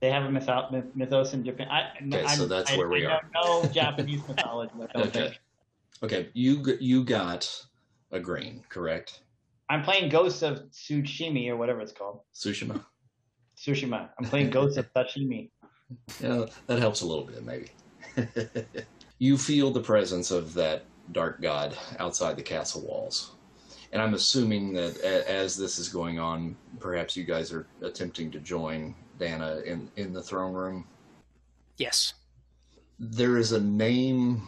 They 0.00 0.10
have 0.10 0.24
a 0.24 0.28
mytho- 0.28 0.70
myth- 0.70 0.94
mythos 0.94 1.32
in 1.32 1.42
Japan. 1.42 1.68
I, 1.70 1.90
Okay, 2.06 2.26
so 2.26 2.42
I'm- 2.42 2.48
that's 2.50 2.70
I- 2.70 2.76
where 2.76 2.88
we 2.90 3.06
I 3.06 3.12
are. 3.12 3.20
don't 3.22 3.32
know 3.64 3.68
Japanese 3.72 4.20
mythology. 4.28 4.72
Okay. 4.94 5.08
think. 5.10 5.40
Okay, 6.02 6.28
you 6.34 6.62
you 6.80 7.02
got 7.02 7.64
a 8.12 8.20
green, 8.20 8.62
correct? 8.68 9.22
I'm 9.70 9.82
playing 9.82 10.08
Ghosts 10.08 10.42
of 10.42 10.68
Tsushima 10.72 11.48
or 11.48 11.56
whatever 11.56 11.80
it's 11.80 11.92
called. 11.92 12.20
Tsushima. 12.34 12.84
Tsushima. 13.56 14.08
I'm 14.18 14.24
playing 14.24 14.50
Ghosts 14.50 14.76
of 14.76 14.92
Sashimi. 14.92 15.50
Yeah, 16.20 16.46
that 16.68 16.78
helps 16.78 17.00
a 17.00 17.06
little 17.06 17.24
bit, 17.24 17.44
maybe. 17.44 17.70
you 19.18 19.36
feel 19.36 19.72
the 19.72 19.80
presence 19.80 20.30
of 20.30 20.54
that 20.54 20.84
dark 21.10 21.42
god 21.42 21.76
outside 21.98 22.36
the 22.36 22.44
castle 22.44 22.82
walls. 22.86 23.32
And 23.92 24.00
I'm 24.00 24.14
assuming 24.14 24.72
that 24.74 24.96
a- 24.98 25.28
as 25.28 25.56
this 25.56 25.80
is 25.80 25.88
going 25.88 26.20
on, 26.20 26.56
perhaps 26.78 27.16
you 27.16 27.24
guys 27.24 27.52
are 27.52 27.66
attempting 27.82 28.30
to 28.30 28.38
join 28.38 28.94
Dana 29.18 29.62
in, 29.66 29.90
in 29.96 30.12
the 30.12 30.22
throne 30.22 30.52
room. 30.52 30.86
Yes. 31.76 32.14
There 33.00 33.36
is 33.36 33.50
a 33.50 33.60
name 33.60 34.46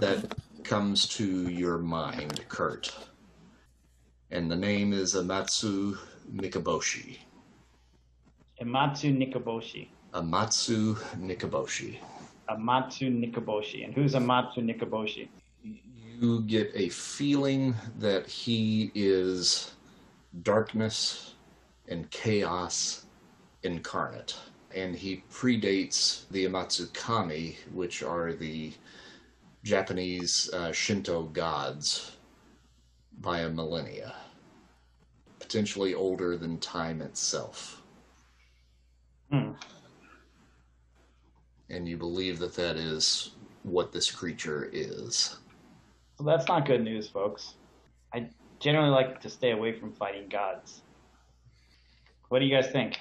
that 0.00 0.34
comes 0.64 1.08
to 1.16 1.48
your 1.48 1.78
mind, 1.78 2.44
Kurt. 2.48 2.94
And 4.30 4.50
the 4.50 4.56
name 4.56 4.92
is 4.92 5.14
Amatsu 5.14 5.96
Mikaboshi. 6.34 7.18
Amatsu 8.60 9.16
Nikaboshi. 9.16 9.88
Amatsu 10.12 10.96
Nikaboshi. 11.18 11.98
Amatsu 12.48 13.32
Nikaboshi. 13.32 13.84
And 13.84 13.94
who's 13.94 14.14
Amatsu 14.14 14.58
Nikaboshi? 14.58 15.28
you 16.20 16.42
get 16.42 16.70
a 16.74 16.88
feeling 16.88 17.74
that 17.98 18.26
he 18.26 18.90
is 18.94 19.72
darkness 20.42 21.34
and 21.88 22.10
chaos 22.10 23.06
incarnate. 23.62 24.36
And 24.74 24.96
he 24.96 25.22
predates 25.32 26.28
the 26.30 26.46
Amatsu 26.46 26.92
Kami, 26.92 27.56
which 27.72 28.02
are 28.02 28.32
the 28.32 28.72
Japanese 29.62 30.50
uh, 30.52 30.72
Shinto 30.72 31.24
gods, 31.24 32.13
by 33.20 33.40
a 33.40 33.48
millennia. 33.48 34.14
Potentially 35.38 35.94
older 35.94 36.36
than 36.36 36.58
time 36.58 37.00
itself. 37.00 37.82
Hmm. 39.30 39.52
And 41.70 41.88
you 41.88 41.96
believe 41.96 42.38
that 42.38 42.54
that 42.54 42.76
is 42.76 43.32
what 43.62 43.92
this 43.92 44.10
creature 44.10 44.68
is. 44.72 45.36
Well, 46.18 46.36
that's 46.36 46.48
not 46.48 46.66
good 46.66 46.82
news, 46.82 47.08
folks. 47.08 47.54
I 48.12 48.28
generally 48.60 48.90
like 48.90 49.20
to 49.22 49.30
stay 49.30 49.50
away 49.50 49.72
from 49.72 49.92
fighting 49.92 50.28
gods. 50.28 50.82
What 52.28 52.38
do 52.38 52.46
you 52.46 52.54
guys 52.54 52.70
think? 52.70 52.98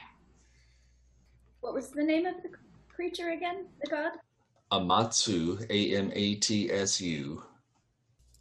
What 1.62 1.74
was 1.74 1.90
the 1.90 2.04
name 2.04 2.26
of 2.26 2.42
the 2.42 2.50
creature 2.94 3.30
again? 3.30 3.66
The 3.82 3.90
god? 3.90 4.12
Amatsu, 4.72 5.66
A 5.70 5.96
M 5.96 6.12
A 6.14 6.36
T 6.36 6.72
S 6.72 7.00
U, 7.00 7.44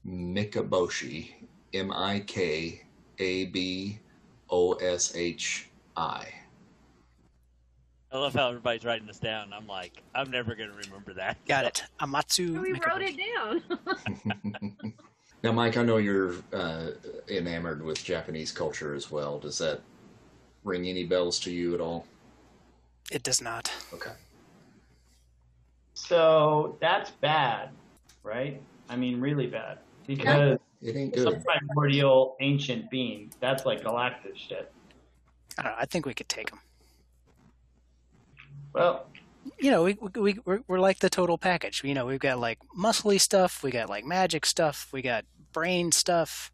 Mikaboshi, 0.07 1.31
M 1.75 1.93
I 1.93 2.21
K 2.21 2.83
A 3.19 3.47
B 3.47 3.99
O 4.51 4.75
S 4.75 5.17
H 5.17 5.69
I. 5.97 6.27
I 8.13 8.19
love 8.19 8.35
how 8.35 8.49
everybody's 8.49 8.85
writing 8.85 9.07
this 9.07 9.19
down. 9.19 9.55
I'm 9.55 9.67
like, 9.67 10.03
I'm 10.15 10.31
never 10.31 10.55
going 10.55 10.69
to 10.69 10.77
remember 10.77 11.15
that. 11.15 11.39
Got 11.47 11.65
it. 11.65 11.83
Amatsu. 12.01 12.61
We 12.61 12.73
wrote 12.73 13.01
it 13.01 13.17
down. 13.17 14.93
now, 15.43 15.53
Mike, 15.53 15.79
I 15.79 15.83
know 15.83 15.97
you're 15.97 16.35
uh, 16.53 16.89
enamored 17.31 17.83
with 17.83 18.05
Japanese 18.05 18.53
culture 18.53 18.95
as 18.95 19.11
well. 19.11 19.39
Does 19.39 19.57
that 19.59 19.81
ring 20.63 20.87
any 20.89 21.05
bells 21.05 21.41
to 21.41 21.51
you 21.51 21.75
at 21.75 21.81
all? 21.81 22.07
It 23.11 23.23
does 23.23 23.41
not. 23.41 23.73
Okay. 23.95 24.13
So 25.95 26.77
that's 26.81 27.13
bad, 27.13 27.71
right? 28.23 28.61
I 28.91 28.97
mean, 28.97 29.21
really 29.21 29.47
bad. 29.47 29.79
Because 30.07 30.59
It 30.83 30.97
ain't 30.97 31.17
some 31.17 31.41
primordial 31.41 32.37
ancient 32.41 32.91
being, 32.91 33.33
that's 33.41 33.65
like 33.65 33.83
galactic 33.83 34.37
shit. 34.37 34.73
I 35.59 35.63
don't 35.63 35.73
know. 35.73 35.79
I 35.79 35.87
think 35.87 36.07
we 36.07 36.15
could 36.15 36.29
take 36.29 36.51
them. 36.51 36.61
Well, 38.73 39.07
You 39.59 39.71
know, 39.71 39.85
we 39.85 39.97
we 40.15 40.39
we're, 40.45 40.63
we're 40.67 40.81
like 40.81 40.99
the 40.99 41.11
total 41.11 41.39
package. 41.39 41.83
You 41.85 41.95
know, 41.95 42.07
we've 42.07 42.19
got 42.19 42.39
like 42.41 42.59
muscly 42.77 43.21
stuff, 43.21 43.63
we 43.63 43.71
got 43.71 43.89
like 43.89 44.05
magic 44.05 44.45
stuff, 44.47 44.89
we 44.93 45.03
got 45.03 45.25
brain 45.53 45.93
stuff, 45.93 46.51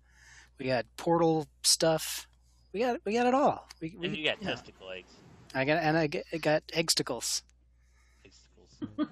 we 0.58 0.66
got 0.66 0.84
portal 0.96 1.46
stuff. 1.62 2.26
We 2.72 2.80
got 2.80 3.00
we 3.06 3.14
got 3.14 3.26
it 3.26 3.34
all. 3.34 3.66
We, 3.80 3.96
we 3.98 4.06
And 4.08 4.16
you 4.16 4.24
got 4.24 4.42
know, 4.42 4.50
testicle 4.50 4.90
eggs. 4.90 5.12
I 5.54 5.64
got 5.64 5.82
and 5.82 5.96
I, 5.96 6.06
get, 6.06 6.26
I 6.32 6.36
got 6.36 6.66
eggsticles 6.68 7.42
Testicles. 8.22 8.88
from, 8.96 9.08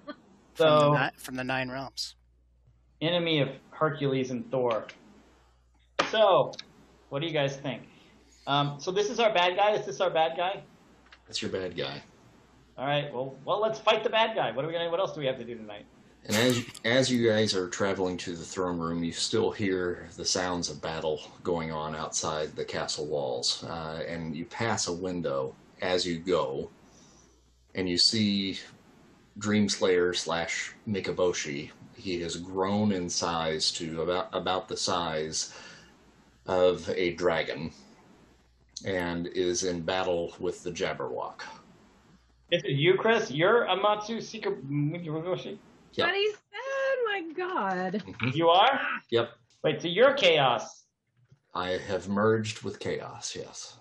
so 0.54 0.92
the, 0.92 1.12
from 1.16 1.36
the 1.36 1.44
nine 1.44 1.70
realms. 1.70 2.16
enemy 3.00 3.40
of 3.40 3.48
Hercules 3.70 4.30
and 4.30 4.50
Thor. 4.50 4.86
So, 6.10 6.52
what 7.08 7.20
do 7.20 7.26
you 7.26 7.32
guys 7.32 7.56
think? 7.56 7.82
Um, 8.46 8.76
so 8.78 8.92
this 8.92 9.10
is 9.10 9.18
our 9.18 9.32
bad 9.32 9.56
guy. 9.56 9.72
Is 9.72 9.86
this 9.86 10.00
our 10.00 10.10
bad 10.10 10.36
guy? 10.36 10.62
That's 11.26 11.42
your 11.42 11.50
bad 11.50 11.76
guy. 11.76 12.02
All 12.78 12.86
right. 12.86 13.12
Well, 13.12 13.36
well, 13.44 13.60
let's 13.60 13.78
fight 13.78 14.04
the 14.04 14.10
bad 14.10 14.36
guy. 14.36 14.52
What 14.52 14.64
are 14.64 14.68
we 14.68 14.74
gonna? 14.74 14.90
What 14.90 15.00
else 15.00 15.14
do 15.14 15.20
we 15.20 15.26
have 15.26 15.38
to 15.38 15.44
do 15.44 15.56
tonight? 15.56 15.86
And 16.26 16.36
as 16.36 16.64
as 16.84 17.10
you 17.10 17.28
guys 17.28 17.54
are 17.54 17.68
traveling 17.68 18.16
to 18.18 18.36
the 18.36 18.44
throne 18.44 18.78
room, 18.78 19.02
you 19.02 19.12
still 19.12 19.50
hear 19.50 20.08
the 20.16 20.24
sounds 20.24 20.68
of 20.70 20.82
battle 20.82 21.20
going 21.42 21.72
on 21.72 21.96
outside 21.96 22.54
the 22.54 22.64
castle 22.64 23.06
walls, 23.06 23.64
uh, 23.64 24.02
and 24.06 24.36
you 24.36 24.44
pass 24.44 24.88
a 24.88 24.92
window 24.92 25.54
as 25.82 26.06
you 26.06 26.18
go, 26.18 26.70
and 27.74 27.88
you 27.88 27.98
see 27.98 28.58
Dreamslayer 29.38 30.14
slash 30.14 30.72
Mikaboshi. 30.88 31.70
He 31.96 32.20
has 32.20 32.36
grown 32.36 32.92
in 32.92 33.08
size 33.08 33.72
to 33.72 34.02
about 34.02 34.28
about 34.32 34.68
the 34.68 34.76
size 34.76 35.54
of 36.46 36.88
a 36.90 37.12
dragon, 37.14 37.72
and 38.84 39.26
is 39.28 39.64
in 39.64 39.82
battle 39.82 40.34
with 40.38 40.62
the 40.62 40.70
Jabberwock. 40.70 41.40
This 42.50 42.62
is 42.64 42.78
you, 42.78 42.94
Chris. 42.94 43.30
You're 43.30 43.66
Amatsu 43.66 44.22
Sika 44.22 44.50
Mikiboshi. 44.50 45.58
Yep. 45.94 46.06
But 46.08 46.14
he 46.14 46.30
said, 46.30 47.04
my 47.06 47.32
God. 47.36 48.02
Mhm. 48.06 48.34
You 48.34 48.48
are. 48.48 48.80
Yep, 49.10 49.30
Wait. 49.64 49.82
So 49.82 49.88
you're 49.88 50.14
Chaos. 50.14 50.84
I 51.54 51.70
have 51.70 52.08
merged 52.08 52.62
with 52.62 52.78
Chaos. 52.78 53.34
Yes. 53.34 53.78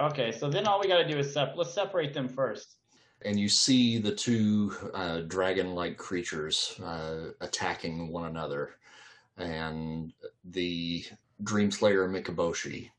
Okay. 0.00 0.30
So 0.32 0.48
then 0.50 0.66
all 0.66 0.80
we 0.80 0.86
got 0.86 0.98
to 0.98 1.08
do 1.08 1.18
is 1.18 1.32
sep- 1.32 1.54
let's 1.56 1.72
separate 1.72 2.12
them 2.14 2.28
first. 2.28 2.76
and 3.24 3.40
you 3.40 3.48
see 3.48 3.96
the 3.98 4.14
two 4.14 4.70
uh, 4.92 5.20
dragon-like 5.22 5.96
creatures 5.96 6.78
uh, 6.84 7.30
attacking 7.40 8.12
one 8.12 8.26
another, 8.26 8.74
and 9.38 10.12
the 10.44 11.04
Dreamslayer 11.44 12.08
Mikaboshi 12.08 12.90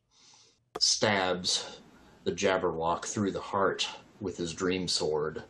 stabs 0.80 1.80
the 2.26 2.32
Jabberwock 2.32 3.06
through 3.06 3.32
the 3.32 3.42
heart 3.42 3.88
with 4.22 4.38
his 4.38 4.54
dream 4.54 4.88
sword, 4.88 5.44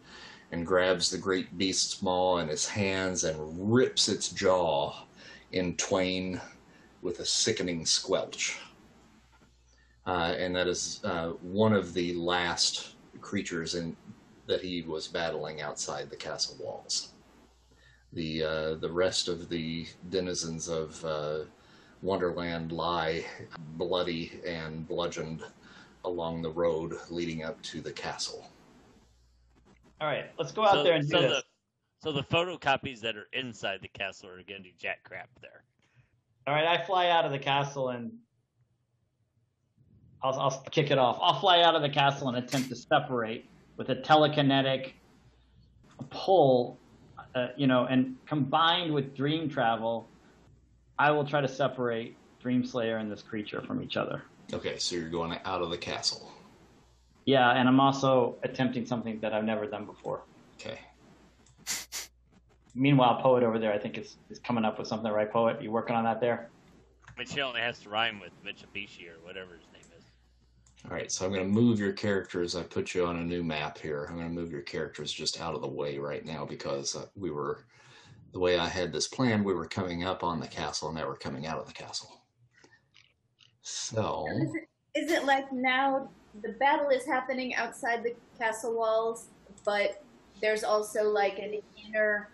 and 0.51 0.65
grabs 0.65 1.09
the 1.09 1.17
great 1.17 1.57
beast's 1.57 2.01
maw 2.01 2.37
in 2.37 2.47
his 2.47 2.67
hands 2.67 3.25
and 3.25 3.73
rips 3.73 4.07
its 4.07 4.29
jaw 4.29 4.93
in 5.51 5.75
twain 5.75 6.39
with 7.01 7.19
a 7.19 7.25
sickening 7.25 7.85
squelch. 7.85 8.57
Uh, 10.07 10.33
and 10.37 10.55
that 10.55 10.67
is 10.67 11.01
uh, 11.03 11.29
one 11.41 11.73
of 11.73 11.93
the 11.93 12.13
last 12.13 12.95
creatures 13.19 13.75
in 13.75 13.95
that 14.47 14.61
he 14.61 14.83
was 14.83 15.07
battling 15.07 15.61
outside 15.61 16.09
the 16.09 16.15
castle 16.15 16.55
walls. 16.63 17.13
The 18.13 18.43
uh, 18.43 18.75
the 18.75 18.91
rest 18.91 19.27
of 19.27 19.49
the 19.49 19.87
denizens 20.09 20.69
of 20.69 21.03
uh, 21.03 21.39
Wonderland 22.01 22.71
lie 22.71 23.25
bloody 23.77 24.39
and 24.45 24.87
bludgeoned 24.87 25.43
along 26.03 26.41
the 26.41 26.51
road 26.51 26.97
leading 27.09 27.43
up 27.43 27.61
to 27.63 27.81
the 27.81 27.91
castle. 27.91 28.47
All 29.99 30.07
right, 30.07 30.25
let's 30.37 30.51
go 30.51 30.63
out 30.63 30.73
so, 30.73 30.83
there 30.83 30.93
and 30.93 31.07
do 31.07 31.15
so 31.15 31.21
this. 31.21 31.31
the 31.31 31.43
so 32.03 32.11
the 32.11 32.23
photocopies 32.23 32.99
that 33.01 33.15
are 33.15 33.27
inside 33.33 33.79
the 33.81 33.87
castle 33.87 34.29
are 34.29 34.35
going 34.35 34.61
to 34.61 34.69
do 34.69 34.75
jack 34.77 35.03
crap 35.03 35.29
there. 35.41 35.63
All 36.45 36.53
right, 36.53 36.67
I 36.67 36.85
fly 36.85 37.09
out 37.09 37.25
of 37.25 37.31
the 37.31 37.39
castle 37.39 37.89
and 37.89 38.11
I'll, 40.21 40.39
I'll 40.39 40.63
kick 40.71 40.91
it 40.91 40.97
off. 40.97 41.17
I'll 41.21 41.39
fly 41.39 41.61
out 41.61 41.75
of 41.75 41.81
the 41.81 41.89
castle 41.89 42.27
and 42.29 42.37
attempt 42.37 42.69
to 42.69 42.75
separate 42.75 43.49
with 43.77 43.89
a 43.89 43.95
telekinetic 43.95 44.91
pull, 46.09 46.77
uh, 47.33 47.47
you 47.57 47.67
know, 47.67 47.85
and 47.85 48.15
combined 48.25 48.93
with 48.93 49.15
dream 49.15 49.49
travel, 49.49 50.07
I 50.97 51.11
will 51.11 51.25
try 51.25 51.41
to 51.41 51.47
separate 51.47 52.15
Dream 52.41 52.65
Slayer 52.65 52.97
and 52.97 53.11
this 53.11 53.21
creature 53.21 53.61
from 53.61 53.81
each 53.81 53.97
other. 53.97 54.23
Okay, 54.53 54.77
so 54.77 54.95
you're 54.95 55.09
going 55.09 55.37
out 55.45 55.61
of 55.61 55.69
the 55.69 55.77
castle. 55.77 56.31
Yeah, 57.25 57.51
and 57.51 57.67
I'm 57.67 57.79
also 57.79 58.35
attempting 58.43 58.85
something 58.85 59.19
that 59.19 59.33
I've 59.33 59.43
never 59.43 59.65
done 59.65 59.85
before. 59.85 60.21
Okay. 60.59 60.79
Meanwhile, 62.75 63.21
Poet 63.21 63.43
over 63.43 63.57
there, 63.57 63.73
I 63.73 63.79
think, 63.79 63.97
is, 63.97 64.17
is 64.29 64.39
coming 64.39 64.63
up 64.63 64.77
with 64.77 64.87
something, 64.87 65.11
right, 65.11 65.31
Poet? 65.31 65.61
You 65.61 65.71
working 65.71 65.95
on 65.95 66.03
that 66.03 66.21
there? 66.21 66.49
I 67.07 67.19
mean, 67.19 67.27
she 67.27 67.41
only 67.41 67.61
has 67.61 67.79
to 67.79 67.89
rhyme 67.89 68.19
with 68.19 68.31
Mitsubishi 68.43 69.09
or 69.09 69.23
whatever 69.23 69.53
his 69.53 69.65
name 69.73 69.81
is. 69.97 70.03
All 70.85 70.91
right, 70.91 71.11
so 71.11 71.25
I'm 71.25 71.31
going 71.31 71.43
to 71.43 71.49
move 71.49 71.79
your 71.79 71.93
characters. 71.93 72.55
I 72.55 72.63
put 72.63 72.93
you 72.93 73.05
on 73.05 73.17
a 73.17 73.23
new 73.23 73.43
map 73.43 73.77
here. 73.77 74.05
I'm 74.07 74.17
going 74.17 74.27
to 74.27 74.33
move 74.33 74.51
your 74.51 74.61
characters 74.61 75.11
just 75.11 75.41
out 75.41 75.55
of 75.55 75.61
the 75.61 75.67
way 75.67 75.97
right 75.97 76.23
now 76.25 76.45
because 76.45 76.95
uh, 76.95 77.05
we 77.15 77.31
were, 77.31 77.65
the 78.35 78.39
way 78.39 78.59
I 78.59 78.67
had 78.67 78.91
this 78.91 79.07
planned, 79.07 79.45
we 79.45 79.53
were 79.53 79.65
coming 79.65 80.03
up 80.03 80.21
on 80.21 80.41
the 80.41 80.47
castle 80.47 80.89
and 80.89 80.97
now 80.97 81.07
we're 81.07 81.15
coming 81.15 81.47
out 81.47 81.57
of 81.57 81.67
the 81.67 81.73
castle. 81.73 82.21
So, 83.61 84.27
Is 84.29 84.53
it, 84.53 84.67
is 84.93 85.11
it 85.13 85.23
like 85.23 85.53
now 85.53 86.09
the 86.43 86.51
battle 86.59 86.89
is 86.89 87.05
happening 87.05 87.55
outside 87.55 88.03
the 88.03 88.13
castle 88.37 88.75
walls, 88.75 89.29
but 89.63 90.03
there's 90.41 90.65
also 90.65 91.09
like 91.09 91.39
an 91.39 91.61
inner 91.87 92.29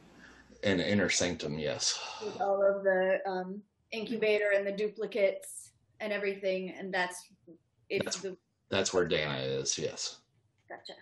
an 0.64 0.80
inner 0.80 1.08
sanctum, 1.08 1.60
yes. 1.60 1.99
with 2.26 2.41
all 2.41 2.64
of 2.64 2.84
the 2.84 3.20
um, 3.28 3.62
incubator 3.91 4.54
and 4.56 4.66
the 4.66 4.72
duplicates 4.72 5.70
and 5.99 6.12
everything, 6.12 6.74
and 6.80 6.91
that's 6.91 7.30
if 7.89 8.04
That's- 8.04 8.24
the 8.24 8.36
That's 8.70 8.91
where 8.91 9.08
Dana 9.08 9.38
is, 9.38 9.78
yes. 9.78 10.18
gotcha. 10.68 10.93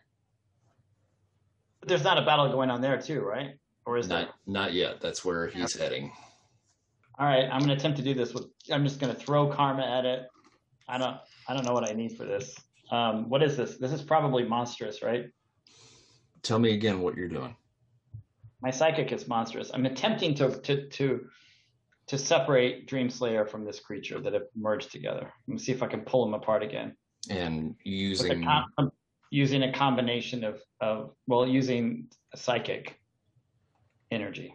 But 1.80 1.88
there's 1.88 2.04
not 2.04 2.18
a 2.18 2.26
battle 2.26 2.52
going 2.52 2.70
on 2.70 2.82
there, 2.82 3.02
too, 3.02 3.22
right? 3.22 3.52
Or 3.90 3.98
is? 3.98 4.08
Not 4.08 4.36
not 4.46 4.74
yet. 4.74 5.02
That's 5.02 5.26
where 5.26 5.48
he's 5.48 5.76
heading. 5.76 6.12
All 7.18 7.26
right, 7.26 7.50
I'm 7.52 7.60
gonna 7.60 7.74
attempt 7.74 7.98
to 7.98 8.04
do 8.04 8.14
this 8.14 8.36
with. 8.36 8.46
I'm 8.72 8.84
just 8.84 9.00
gonna 9.00 9.16
throw 9.16 9.48
karma 9.48 9.82
at 9.82 10.06
it. 10.06 10.28
I 10.88 11.00
don't. 11.00 11.18
I 11.48 11.56
don't 11.56 11.66
know 11.66 11.74
what 11.74 11.90
I 11.90 11.94
need 11.94 12.16
for 12.16 12.24
this. 12.24 12.56
Um, 12.92 13.30
what 13.30 13.42
is 13.42 13.58
this? 13.58 13.78
This 13.78 13.92
is 13.92 14.04
probably 14.04 14.44
monstrous, 14.44 15.02
right? 15.02 15.26
Tell 16.44 16.60
me 16.60 16.74
again 16.74 17.02
what 17.02 17.18
you're 17.18 17.30
doing. 17.30 17.56
My 18.62 18.70
psychic 18.70 19.12
is 19.12 19.28
monstrous. 19.28 19.72
I'm 19.74 19.88
attempting 19.88 20.36
to 20.36 20.52
to 20.62 20.88
to 20.88 21.26
to 22.06 22.18
separate 22.20 22.86
Dream 22.86 23.10
Slayer 23.10 23.44
from 23.44 23.66
this 23.66 23.80
creature 23.80 24.22
that 24.22 24.34
have 24.34 24.46
merged 24.56 24.92
together. 24.92 25.34
Let 25.48 25.52
me 25.52 25.58
see 25.58 25.72
if 25.72 25.82
I 25.82 25.88
can 25.88 26.02
pull 26.02 26.26
them 26.26 26.36
apart 26.36 26.62
again. 26.62 26.96
And 27.28 27.70
With 27.70 27.88
a 27.88 27.90
using 27.90 28.44
com- 28.44 28.92
using 29.32 29.64
a 29.64 29.74
combination 29.74 30.44
of 30.44 30.62
of 30.80 31.16
well, 31.26 31.48
using 31.48 32.08
a 32.36 32.38
psychic 32.38 32.99
energy. 34.12 34.54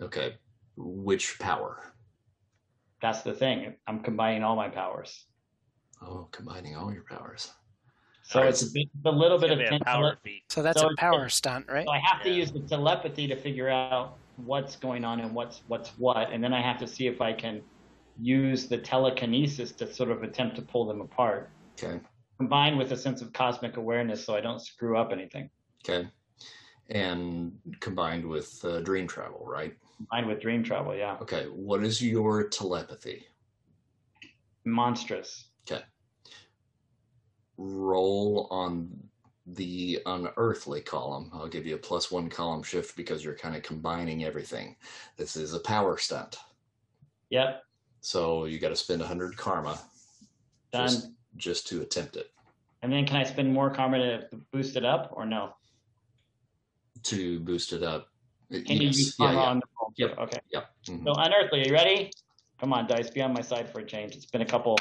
okay, 0.00 0.34
which 0.76 1.38
power? 1.38 1.92
That's 3.02 3.22
the 3.22 3.34
thing. 3.34 3.74
I'm 3.86 4.00
combining 4.00 4.42
all 4.42 4.56
my 4.56 4.68
powers. 4.68 5.26
Oh, 6.02 6.28
combining 6.32 6.74
all 6.76 6.92
your 6.92 7.04
powers. 7.04 7.52
So 8.22 8.38
All 8.38 8.44
right, 8.44 8.48
it's 8.50 8.62
a, 8.62 8.72
bit, 8.72 8.88
a 9.04 9.10
little 9.12 9.36
It's 9.36 9.42
bit 9.44 9.50
of 9.52 9.58
a 9.60 9.68
ten- 9.68 9.80
power 9.80 10.16
feat. 10.24 10.44
So 10.48 10.62
that's 10.62 10.80
So 10.80 10.86
a 10.88 10.92
it's- 10.92 11.00
power 11.00 11.28
stunt, 11.28 11.66
right? 11.68 11.84
So 11.84 11.92
I 11.92 11.98
have 11.98 12.22
to 12.22 12.30
use 12.30 12.50
the 12.52 12.60
telepathy 12.60 13.26
to 13.28 13.36
figure 13.36 13.68
out 13.68 14.16
what's 14.36 14.76
going 14.76 15.04
on 15.04 15.20
and 15.20 15.34
what's 15.34 15.62
what's 15.68 15.90
what, 15.98 16.32
and 16.32 16.42
then 16.42 16.52
I 16.54 16.62
have 16.62 16.78
to 16.78 16.86
see 16.86 17.06
if 17.06 17.20
I 17.20 17.32
can 17.34 17.62
use 18.20 18.66
the 18.68 18.78
telekinesis 18.78 19.72
to 19.72 19.92
sort 19.92 20.10
of 20.10 20.22
attempt 20.22 20.56
to 20.56 20.62
pull 20.62 20.86
them 20.86 21.00
apart, 21.02 21.50
Okay, 21.78 22.00
combined 22.38 22.78
with 22.78 22.92
a 22.92 22.96
sense 22.96 23.20
of 23.22 23.32
cosmic 23.32 23.76
awareness, 23.76 24.24
so 24.24 24.34
I 24.34 24.40
don't 24.40 24.60
screw 24.60 24.96
up 24.96 25.12
anything. 25.12 25.50
okay. 25.86 26.08
And 26.90 27.58
combined 27.80 28.26
with 28.26 28.62
uh, 28.64 28.80
dream 28.80 29.06
travel, 29.08 29.44
right? 29.46 29.74
Combined 29.96 30.26
with 30.26 30.40
dream 30.40 30.62
travel, 30.62 30.94
yeah, 30.94 31.16
Okay, 31.22 31.44
what 31.46 31.82
is 31.82 32.02
your 32.02 32.48
telepathy? 32.48 33.26
monstrous. 34.66 35.48
Okay. 35.70 35.82
Roll 37.56 38.48
on 38.50 38.90
the 39.46 40.00
unearthly 40.06 40.80
column. 40.80 41.30
I'll 41.34 41.48
give 41.48 41.66
you 41.66 41.74
a 41.74 41.78
plus 41.78 42.10
one 42.10 42.28
column 42.30 42.62
shift 42.62 42.96
because 42.96 43.22
you're 43.22 43.36
kind 43.36 43.54
of 43.54 43.62
combining 43.62 44.24
everything. 44.24 44.76
This 45.16 45.36
is 45.36 45.52
a 45.52 45.60
power 45.60 45.98
stunt. 45.98 46.38
Yep, 47.30 47.62
So 48.00 48.44
you 48.46 48.58
got 48.58 48.70
to 48.70 48.76
spend 48.76 49.00
100 49.00 49.36
karma 49.36 49.78
done. 50.72 50.86
just, 50.88 51.10
just 51.36 51.66
to 51.68 51.82
attempt 51.82 52.16
it. 52.16 52.30
And 52.82 52.92
then 52.92 53.06
can 53.06 53.16
I 53.16 53.24
spend 53.24 53.52
more 53.52 53.70
karma 53.74 53.98
to 53.98 54.28
boost 54.52 54.76
it 54.76 54.84
up, 54.84 55.10
or 55.12 55.26
no? 55.26 55.54
To 57.04 57.40
boost 57.40 57.72
it 57.72 57.82
up. 57.82 58.08
Can 58.50 58.64
you 58.66 58.86
use 58.88 59.16
yeah, 59.18 59.32
yeah, 59.32 59.38
on 59.38 59.58
the 59.58 59.66
roll? 59.78 59.92
Yep. 59.96 60.18
Okay. 60.18 60.38
yep. 60.50 60.70
mhm. 60.88 61.04
So 61.04 61.12
unearthly, 61.20 61.62
are 61.62 61.66
you 61.66 61.72
ready? 61.72 62.10
Come 62.60 62.72
on, 62.72 62.86
dice, 62.86 63.10
be 63.10 63.20
on 63.20 63.34
my 63.34 63.42
side 63.42 63.70
for 63.70 63.80
a 63.80 63.84
change. 63.84 64.14
It's 64.14 64.26
been 64.26 64.40
a 64.40 64.46
couple, 64.46 64.78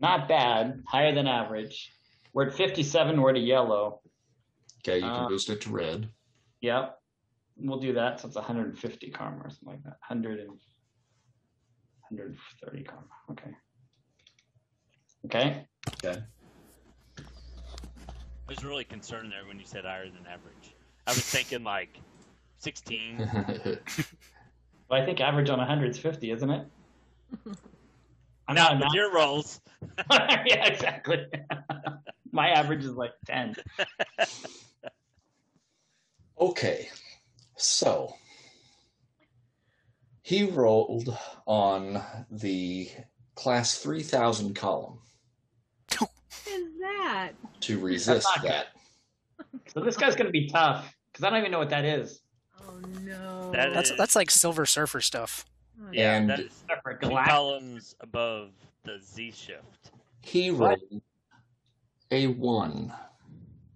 not 0.00 0.26
bad, 0.28 0.82
higher 0.86 1.14
than 1.14 1.26
average. 1.26 1.92
We're 2.32 2.48
at 2.48 2.54
57. 2.54 3.20
We're 3.20 3.30
at 3.30 3.36
a 3.36 3.40
yellow. 3.40 4.00
Okay, 4.80 4.96
you 4.96 5.02
can 5.02 5.24
Uh, 5.24 5.28
boost 5.28 5.50
it 5.50 5.60
to 5.62 5.70
red. 5.70 6.08
Yep. 6.60 6.98
We'll 7.56 7.78
do 7.78 7.92
that. 7.94 8.20
So 8.20 8.26
it's 8.28 8.36
150 8.36 9.10
karma 9.10 9.44
or 9.44 9.50
something 9.50 9.68
like 9.68 9.82
that. 9.84 9.98
100 10.08 10.40
and 10.40 10.58
130 12.08 12.82
karma. 12.84 13.06
Okay. 13.30 13.54
Okay. 15.26 15.66
Okay. 16.04 16.22
I 17.18 17.22
was 18.48 18.64
really 18.64 18.84
concerned 18.84 19.30
there 19.30 19.46
when 19.46 19.58
you 19.58 19.64
said 19.64 19.84
higher 19.84 20.06
than 20.06 20.26
average. 20.26 20.59
I 21.10 21.12
was 21.12 21.24
thinking 21.24 21.64
like 21.64 21.98
16. 22.58 23.78
Well, 24.88 25.00
I 25.00 25.04
think 25.06 25.20
average 25.20 25.48
on 25.50 25.58
100 25.58 25.90
is 25.90 25.98
50, 25.98 26.32
isn't 26.32 26.50
it? 26.50 26.66
I'm 28.48 28.56
Not 28.56 28.76
not. 28.76 28.86
with 28.86 28.94
your 28.94 29.14
rolls. 29.14 29.60
yeah, 30.10 30.66
exactly. 30.66 31.26
my 32.32 32.48
average 32.48 32.84
is 32.84 32.96
like 32.96 33.12
10. 33.24 33.54
okay, 36.40 36.88
so 37.56 38.12
he 40.22 40.46
rolled 40.50 41.16
on 41.46 42.02
the 42.32 42.90
class 43.36 43.78
3000 43.78 44.54
column 44.56 44.98
What 46.00 46.10
is 46.48 46.64
that? 46.80 47.30
to 47.60 47.78
resist 47.78 48.26
not 48.36 48.42
good. 48.42 48.50
that. 48.50 48.66
So 49.72 49.80
this 49.82 49.96
guy's 49.96 50.16
going 50.16 50.26
to 50.26 50.32
be 50.32 50.48
tough 50.48 50.92
because 51.20 51.26
I 51.26 51.30
don't 51.30 51.40
even 51.40 51.52
know 51.52 51.58
what 51.58 51.70
that 51.70 51.84
is. 51.84 52.22
Oh 52.62 52.78
no. 53.02 53.50
That 53.52 53.72
That's 53.74 53.90
is- 53.90 53.98
that's 53.98 54.16
like 54.16 54.30
Silver 54.30 54.64
Surfer 54.66 55.00
stuff. 55.00 55.44
Oh, 55.80 55.88
Yeah, 55.92 56.16
And- 56.16 56.30
that 56.30 56.40
is 56.40 56.52
Separate 56.68 57.00
two 57.02 57.10
columns 57.10 57.94
above 58.00 58.50
the 58.84 58.98
Z 59.00 59.32
shift. 59.32 59.90
He 60.22 60.50
rolled 60.50 60.78
a 62.10 62.26
1. 62.26 62.92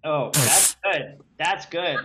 Oh, 0.05 0.31
that's 0.35 0.77
good. 0.83 1.19
That's 1.39 1.67
good. 1.67 1.99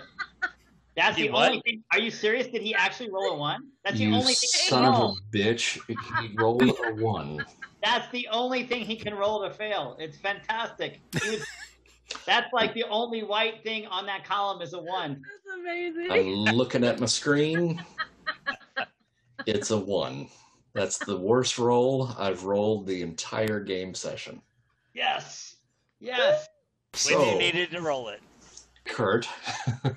That's 0.96 1.18
He 1.18 1.24
the 1.28 1.34
what? 1.34 1.50
only 1.50 1.62
thing. 1.66 1.84
Are 1.94 2.00
you 2.00 2.12
serious? 2.12 2.48
Did 2.48 2.62
he 2.62 2.74
actually 2.76 3.10
roll 3.12 3.32
a 3.34 3.38
one? 3.38 3.62
That's 3.86 3.98
the 3.98 4.04
you 4.06 4.14
only 4.14 4.34
thing. 4.34 4.50
he 4.54 4.70
son 4.70 4.86
of 4.86 4.96
a 5.18 5.38
bitch. 5.38 5.80
He 5.88 6.36
rolled 6.38 6.62
a 6.64 6.94
1. 6.96 7.46
That's 7.84 8.10
the 8.12 8.28
only 8.32 8.64
thing 8.64 8.84
he 8.84 8.98
can 8.98 9.16
roll 9.16 9.42
to 9.48 9.54
fail. 9.54 9.96
It's 10.00 10.18
fantastic. 10.18 11.00
He 11.24 11.30
was- 11.32 11.46
that's 12.26 12.52
like 12.54 12.74
the 12.74 12.86
only 12.90 13.24
white 13.24 13.64
thing 13.64 13.86
on 13.88 14.06
that 14.08 14.24
column 14.24 14.62
is 14.62 14.74
a 14.74 14.80
one. 14.80 15.22
That's 15.46 15.58
amazing. 15.60 16.12
I'm 16.12 16.56
looking 16.56 16.84
at 16.84 17.00
my 17.00 17.06
screen. 17.06 17.84
It's 19.46 19.72
a 19.72 19.78
1. 19.78 20.28
That's 20.74 20.98
the 20.98 21.18
worst 21.18 21.58
roll 21.58 22.12
I've 22.18 22.44
rolled 22.44 22.86
the 22.86 23.02
entire 23.02 23.60
game 23.60 23.94
session. 23.94 24.42
Yes. 24.94 25.56
Yes. 26.00 26.48
When 27.10 27.20
you 27.20 27.40
needed 27.40 27.72
to 27.72 27.82
roll 27.82 28.10
it. 28.10 28.22
Kurt, 28.86 29.28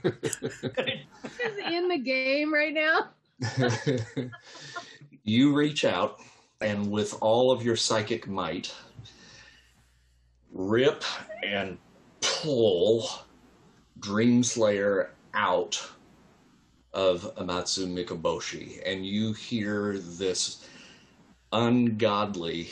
Is 0.05 0.37
in 1.71 1.89
the 1.89 1.99
game 1.99 2.53
right 2.53 2.75
now. 2.75 3.11
you 5.25 5.55
reach 5.55 5.85
out 5.85 6.21
and 6.61 6.91
with 6.91 7.17
all 7.21 7.51
of 7.51 7.63
your 7.63 7.77
psychic 7.77 8.29
might, 8.29 8.73
rip 10.53 11.05
and 11.45 11.79
pull 12.23 13.09
Dreamslayer 14.01 15.11
out 15.35 15.91
of 16.95 17.35
Amatsu 17.37 17.87
Mikaboshi, 17.87 18.81
and 18.85 19.07
you 19.07 19.33
hear 19.33 19.99
this 19.99 20.67
ungodly 21.53 22.71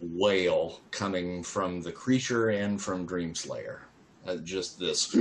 wail 0.00 0.80
coming 0.90 1.42
from 1.42 1.82
the 1.82 1.92
creature 1.92 2.50
and 2.50 2.80
from 2.80 3.06
Dreamslayer. 3.06 3.80
Uh, 4.26 4.36
just 4.36 4.78
this. 4.78 5.16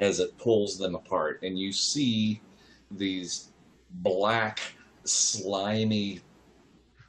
as 0.00 0.18
it 0.18 0.36
pulls 0.36 0.78
them 0.78 0.94
apart, 0.96 1.40
and 1.42 1.58
you 1.58 1.72
see 1.72 2.40
these 2.90 3.50
black, 3.90 4.60
slimy 5.04 6.20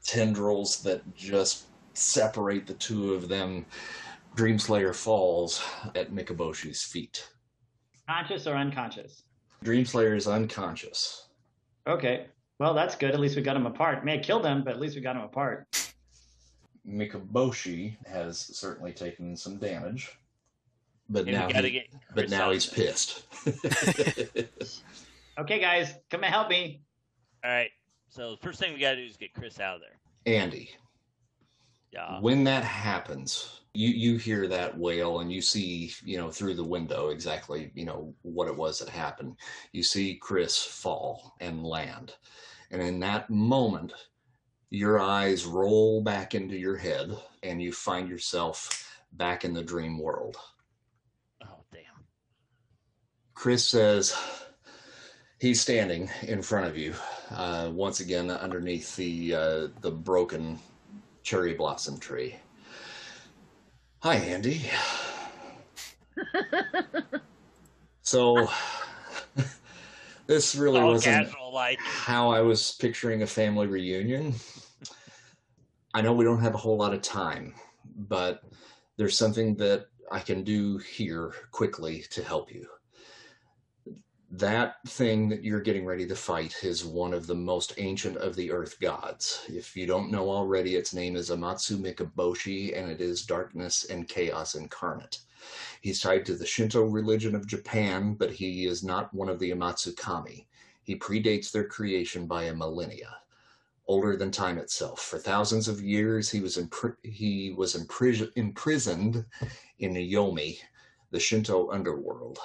tendrils 0.03 0.81
that 0.83 1.01
just 1.15 1.65
separate 1.93 2.67
the 2.67 2.73
two 2.75 3.13
of 3.13 3.27
them. 3.29 3.65
Dreamslayer 4.35 4.95
falls 4.95 5.63
at 5.95 6.11
Mikaboshi's 6.11 6.83
feet. 6.83 7.27
Conscious 8.07 8.47
or 8.47 8.55
unconscious? 8.55 9.23
Dreamslayer 9.63 10.15
is 10.15 10.27
unconscious. 10.27 11.27
Okay. 11.87 12.25
Well, 12.59 12.73
that's 12.73 12.95
good. 12.95 13.11
At 13.11 13.19
least 13.19 13.35
we 13.35 13.41
got 13.41 13.55
him 13.55 13.65
apart. 13.65 14.03
May 14.05 14.17
have 14.17 14.25
killed 14.25 14.45
him, 14.45 14.63
but 14.63 14.73
at 14.73 14.79
least 14.79 14.95
we 14.95 15.01
got 15.01 15.15
him 15.15 15.21
apart. 15.23 15.67
Mikaboshi 16.87 17.95
has 18.05 18.39
certainly 18.39 18.91
taken 18.91 19.37
some 19.37 19.57
damage, 19.57 20.11
but 21.09 21.27
And 21.27 21.31
now 21.31 21.47
he- 21.61 21.83
but 22.13 22.29
now 22.29 22.51
he's 22.51 22.65
pissed. 22.65 23.23
Okay, 25.39 25.59
guys, 25.59 25.95
come 26.11 26.23
and 26.23 26.31
help 26.31 26.47
me. 26.47 26.83
All 27.43 27.49
right. 27.49 27.71
So 28.13 28.29
the 28.29 28.37
first 28.37 28.59
thing 28.59 28.75
we 28.75 28.79
gotta 28.79 28.97
do 28.97 29.05
is 29.05 29.17
get 29.17 29.33
Chris 29.33 29.59
out 29.59 29.77
of 29.77 29.81
there. 29.81 29.99
Andy, 30.31 30.69
Yeah. 31.91 32.19
when 32.19 32.43
that 32.43 32.63
happens, 32.63 33.61
you 33.73 33.89
you 33.89 34.17
hear 34.17 34.47
that 34.49 34.77
wail 34.77 35.21
and 35.21 35.33
you 35.33 35.41
see, 35.41 35.91
you 36.03 36.19
know, 36.19 36.29
through 36.29 36.53
the 36.53 36.63
window 36.63 37.09
exactly, 37.09 37.71
you 37.73 37.85
know, 37.85 38.13
what 38.21 38.47
it 38.47 38.55
was 38.55 38.77
that 38.77 38.89
happened. 38.89 39.37
You 39.71 39.81
see 39.81 40.15
Chris 40.17 40.63
fall 40.63 41.33
and 41.39 41.65
land. 41.65 42.13
And 42.69 42.83
in 42.83 42.99
that 42.99 43.31
moment, 43.31 43.93
your 44.69 44.99
eyes 44.99 45.45
roll 45.47 46.03
back 46.03 46.35
into 46.35 46.55
your 46.55 46.77
head 46.77 47.17
and 47.41 47.59
you 47.59 47.71
find 47.73 48.07
yourself 48.07 48.95
back 49.13 49.43
in 49.43 49.55
the 49.55 49.63
dream 49.63 49.97
world. 49.97 50.37
Oh 51.43 51.63
damn. 51.71 52.05
Chris 53.33 53.67
says 53.67 54.15
he's 55.43 55.59
standing 55.59 56.09
in 56.21 56.41
front 56.41 56.65
of 56.65 56.77
you, 56.77 56.93
uh, 57.31 57.69
once 57.73 57.99
again 57.99 58.31
underneath 58.31 58.95
the 58.95 59.35
uh, 59.35 59.67
the 59.81 59.91
broken 59.91 60.57
cherry 61.21 61.53
blossom 61.53 61.99
tree. 61.99 62.33
Hi, 63.99 64.15
Andy. 64.15 64.61
so 68.03 68.47
this 70.27 70.55
really 70.55 70.79
All 70.79 70.93
wasn't 70.93 71.27
casual 71.27 71.53
like. 71.53 71.79
how 71.81 72.31
I 72.31 72.39
was 72.39 72.77
picturing 72.79 73.23
a 73.23 73.27
family 73.27 73.67
reunion. 73.67 74.35
I 75.93 76.01
know 76.01 76.13
we 76.13 76.23
don't 76.23 76.41
have 76.41 76.55
a 76.55 76.57
whole 76.57 76.77
lot 76.77 76.93
of 76.93 77.01
time, 77.01 77.53
but 78.07 78.43
there's 78.95 79.17
something 79.17 79.55
that 79.57 79.87
I 80.09 80.19
can 80.19 80.45
do 80.45 80.77
here 80.77 81.33
quickly 81.51 82.05
to 82.11 82.23
help 82.23 82.49
you. 82.49 82.65
That 84.37 84.77
thing 84.87 85.29
that 85.29 85.43
you're 85.43 85.61
getting 85.61 85.85
ready 85.85 86.07
to 86.07 86.15
fight 86.15 86.63
is 86.63 86.83
one 86.83 87.13
of 87.13 87.27
the 87.27 87.35
most 87.35 87.75
ancient 87.77 88.17
of 88.17 88.35
the 88.35 88.51
earth 88.51 88.79
gods. 88.79 89.45
If 89.47 89.77
you 89.77 89.85
don't 89.85 90.09
know 90.09 90.31
already, 90.31 90.75
its 90.75 90.91
name 90.91 91.15
is 91.15 91.29
Amatsu 91.29 91.77
Mikaboshi, 91.77 92.75
and 92.75 92.89
it 92.89 92.99
is 92.99 93.27
darkness 93.27 93.85
and 93.85 94.07
chaos 94.07 94.55
incarnate. 94.55 95.19
He's 95.81 96.01
tied 96.01 96.25
to 96.25 96.33
the 96.33 96.47
Shinto 96.47 96.81
religion 96.81 97.35
of 97.35 97.45
Japan, 97.45 98.15
but 98.15 98.31
he 98.31 98.65
is 98.65 98.83
not 98.83 99.13
one 99.13 99.29
of 99.29 99.37
the 99.37 99.51
Amatsu 99.51 99.95
Kami. 99.95 100.47
He 100.81 100.97
predates 100.97 101.51
their 101.51 101.67
creation 101.67 102.25
by 102.25 102.45
a 102.45 102.55
millennia, 102.55 103.17
older 103.85 104.17
than 104.17 104.31
time 104.31 104.57
itself. 104.57 104.99
For 104.99 105.19
thousands 105.19 105.67
of 105.67 105.83
years, 105.83 106.31
he 106.31 106.39
was 106.39 106.57
impri- 106.57 106.97
he 107.03 107.51
was 107.51 107.75
impris- 107.75 108.31
imprisoned 108.35 109.27
in 109.77 109.93
Yomi, 109.93 110.57
the 111.11 111.19
Shinto 111.19 111.69
underworld. 111.69 112.39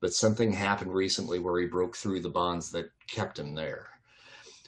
But 0.00 0.14
something 0.14 0.52
happened 0.52 0.94
recently 0.94 1.38
where 1.40 1.60
he 1.60 1.66
broke 1.66 1.96
through 1.96 2.20
the 2.20 2.30
bonds 2.30 2.70
that 2.70 2.92
kept 3.08 3.38
him 3.38 3.54
there. 3.54 3.88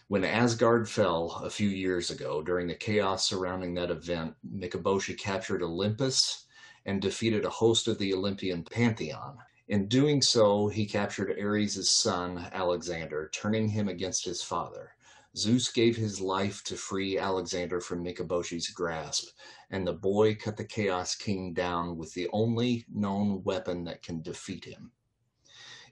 When 0.08 0.24
Asgard 0.24 0.88
fell 0.88 1.40
a 1.44 1.50
few 1.50 1.68
years 1.68 2.10
ago, 2.10 2.42
during 2.42 2.66
the 2.66 2.74
chaos 2.74 3.28
surrounding 3.28 3.74
that 3.74 3.92
event, 3.92 4.34
Mikaboshi 4.44 5.16
captured 5.16 5.62
Olympus 5.62 6.46
and 6.84 7.00
defeated 7.00 7.44
a 7.44 7.50
host 7.50 7.86
of 7.86 7.98
the 7.98 8.12
Olympian 8.12 8.64
pantheon. 8.64 9.38
In 9.68 9.86
doing 9.86 10.20
so, 10.20 10.66
he 10.66 10.84
captured 10.84 11.38
Ares' 11.38 11.88
son, 11.88 12.48
Alexander, 12.50 13.30
turning 13.32 13.68
him 13.68 13.88
against 13.88 14.24
his 14.24 14.42
father. 14.42 14.90
Zeus 15.36 15.70
gave 15.70 15.96
his 15.96 16.20
life 16.20 16.64
to 16.64 16.76
free 16.76 17.16
Alexander 17.16 17.80
from 17.80 18.02
Mikaboshi's 18.02 18.68
grasp, 18.70 19.28
and 19.70 19.86
the 19.86 19.92
boy 19.92 20.34
cut 20.34 20.56
the 20.56 20.64
Chaos 20.64 21.14
King 21.14 21.54
down 21.54 21.96
with 21.96 22.12
the 22.14 22.28
only 22.32 22.84
known 22.92 23.44
weapon 23.44 23.84
that 23.84 24.02
can 24.02 24.22
defeat 24.22 24.64
him. 24.64 24.90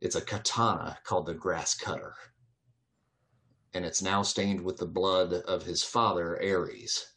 It's 0.01 0.15
a 0.15 0.21
katana 0.21 1.01
called 1.03 1.27
the 1.27 1.35
Grass 1.35 1.75
Cutter, 1.75 2.15
and 3.75 3.85
it's 3.85 4.01
now 4.01 4.23
stained 4.23 4.61
with 4.61 4.77
the 4.77 4.87
blood 4.87 5.33
of 5.33 5.65
his 5.65 5.83
father, 5.83 6.41
Ares. 6.41 7.15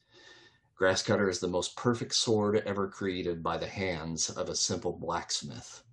Grass 0.73 1.03
Cutter 1.03 1.29
is 1.29 1.39
the 1.39 1.47
most 1.47 1.75
perfect 1.75 2.15
sword 2.15 2.55
ever 2.65 2.87
created 2.87 3.43
by 3.43 3.57
the 3.57 3.67
hands 3.67 4.31
of 4.31 4.49
a 4.49 4.55
simple 4.55 4.93
blacksmith. 4.93 5.83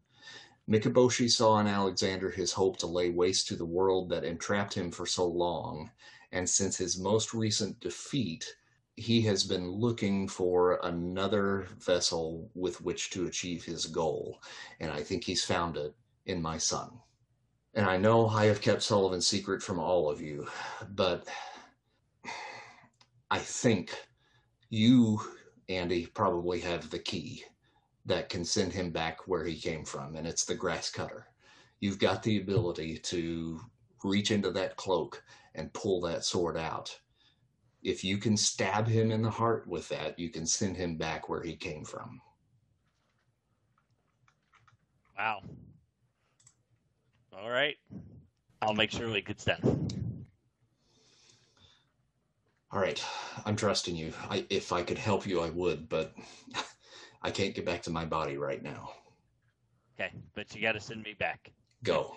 Mikaboshi 0.66 1.30
saw 1.30 1.60
in 1.60 1.66
Alexander 1.66 2.30
his 2.30 2.52
hope 2.52 2.78
to 2.78 2.86
lay 2.86 3.10
waste 3.10 3.48
to 3.48 3.56
the 3.56 3.66
world 3.66 4.08
that 4.08 4.24
entrapped 4.24 4.72
him 4.72 4.90
for 4.90 5.04
so 5.04 5.26
long, 5.26 5.90
and 6.32 6.48
since 6.48 6.78
his 6.78 6.98
most 6.98 7.34
recent 7.34 7.78
defeat, 7.80 8.56
he 8.96 9.20
has 9.20 9.44
been 9.44 9.70
looking 9.70 10.26
for 10.26 10.80
another 10.82 11.68
vessel 11.80 12.50
with 12.54 12.80
which 12.80 13.10
to 13.10 13.26
achieve 13.26 13.62
his 13.62 13.84
goal, 13.84 14.40
and 14.80 14.90
I 14.90 15.02
think 15.02 15.24
he's 15.24 15.44
found 15.44 15.76
it 15.76 15.94
in 16.28 16.40
my 16.40 16.58
son. 16.58 16.90
And 17.74 17.86
I 17.86 17.96
know 17.96 18.28
I 18.28 18.46
have 18.46 18.60
kept 18.60 18.82
Sullivan's 18.82 19.26
secret 19.26 19.62
from 19.62 19.78
all 19.78 20.08
of 20.08 20.20
you, 20.20 20.46
but 20.90 21.26
I 23.30 23.38
think 23.38 23.94
you, 24.70 25.20
Andy, 25.68 26.06
probably 26.06 26.60
have 26.60 26.88
the 26.90 26.98
key 26.98 27.44
that 28.06 28.28
can 28.28 28.44
send 28.44 28.72
him 28.72 28.90
back 28.90 29.26
where 29.26 29.44
he 29.44 29.58
came 29.58 29.84
from, 29.84 30.16
and 30.16 30.26
it's 30.26 30.44
the 30.44 30.54
grass 30.54 30.90
cutter. 30.90 31.26
You've 31.80 31.98
got 31.98 32.22
the 32.22 32.40
ability 32.40 32.98
to 32.98 33.60
reach 34.02 34.30
into 34.30 34.50
that 34.52 34.76
cloak 34.76 35.22
and 35.54 35.72
pull 35.72 36.00
that 36.02 36.24
sword 36.24 36.56
out. 36.56 36.98
If 37.82 38.02
you 38.02 38.18
can 38.18 38.36
stab 38.36 38.88
him 38.88 39.10
in 39.10 39.22
the 39.22 39.30
heart 39.30 39.66
with 39.68 39.88
that, 39.90 40.18
you 40.18 40.30
can 40.30 40.46
send 40.46 40.76
him 40.76 40.96
back 40.96 41.28
where 41.28 41.42
he 41.42 41.54
came 41.54 41.84
from. 41.84 42.20
Wow. 45.16 45.42
All 47.40 47.50
right. 47.50 47.76
I'll 48.62 48.74
make 48.74 48.90
sure 48.90 49.14
it 49.16 49.26
gets 49.26 49.44
done. 49.44 49.88
All 52.70 52.80
right, 52.80 53.02
I'm 53.46 53.56
trusting 53.56 53.96
you. 53.96 54.12
I, 54.28 54.44
if 54.50 54.72
I 54.72 54.82
could 54.82 54.98
help 54.98 55.26
you, 55.26 55.40
I 55.40 55.48
would, 55.50 55.88
but 55.88 56.14
I 57.22 57.30
can't 57.30 57.54
get 57.54 57.64
back 57.64 57.82
to 57.82 57.90
my 57.90 58.04
body 58.04 58.36
right 58.36 58.62
now. 58.62 58.90
Okay, 59.98 60.12
but 60.34 60.54
you 60.54 60.60
got 60.60 60.72
to 60.72 60.80
send 60.80 61.02
me 61.02 61.14
back. 61.18 61.50
Go. 61.82 62.14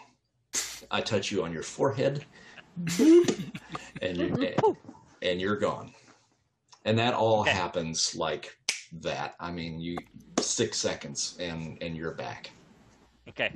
I 0.90 1.02
touch 1.02 1.32
you 1.32 1.44
on 1.44 1.54
your 1.54 1.64
forehead, 1.64 2.26
and 3.00 4.18
you're, 4.18 4.48
and 5.22 5.40
you're 5.40 5.56
gone. 5.56 5.94
And 6.84 6.98
that 7.00 7.14
all 7.14 7.42
Okay. 7.42 7.52
happens 7.52 8.16
like 8.16 8.54
that. 9.02 9.36
I 9.40 9.52
mean, 9.52 9.80
you 9.80 9.98
six 10.40 10.80
seconds, 10.80 11.38
and 11.40 11.78
and 11.82 11.96
you're 11.96 12.16
back. 12.16 12.52
Okay. 13.30 13.52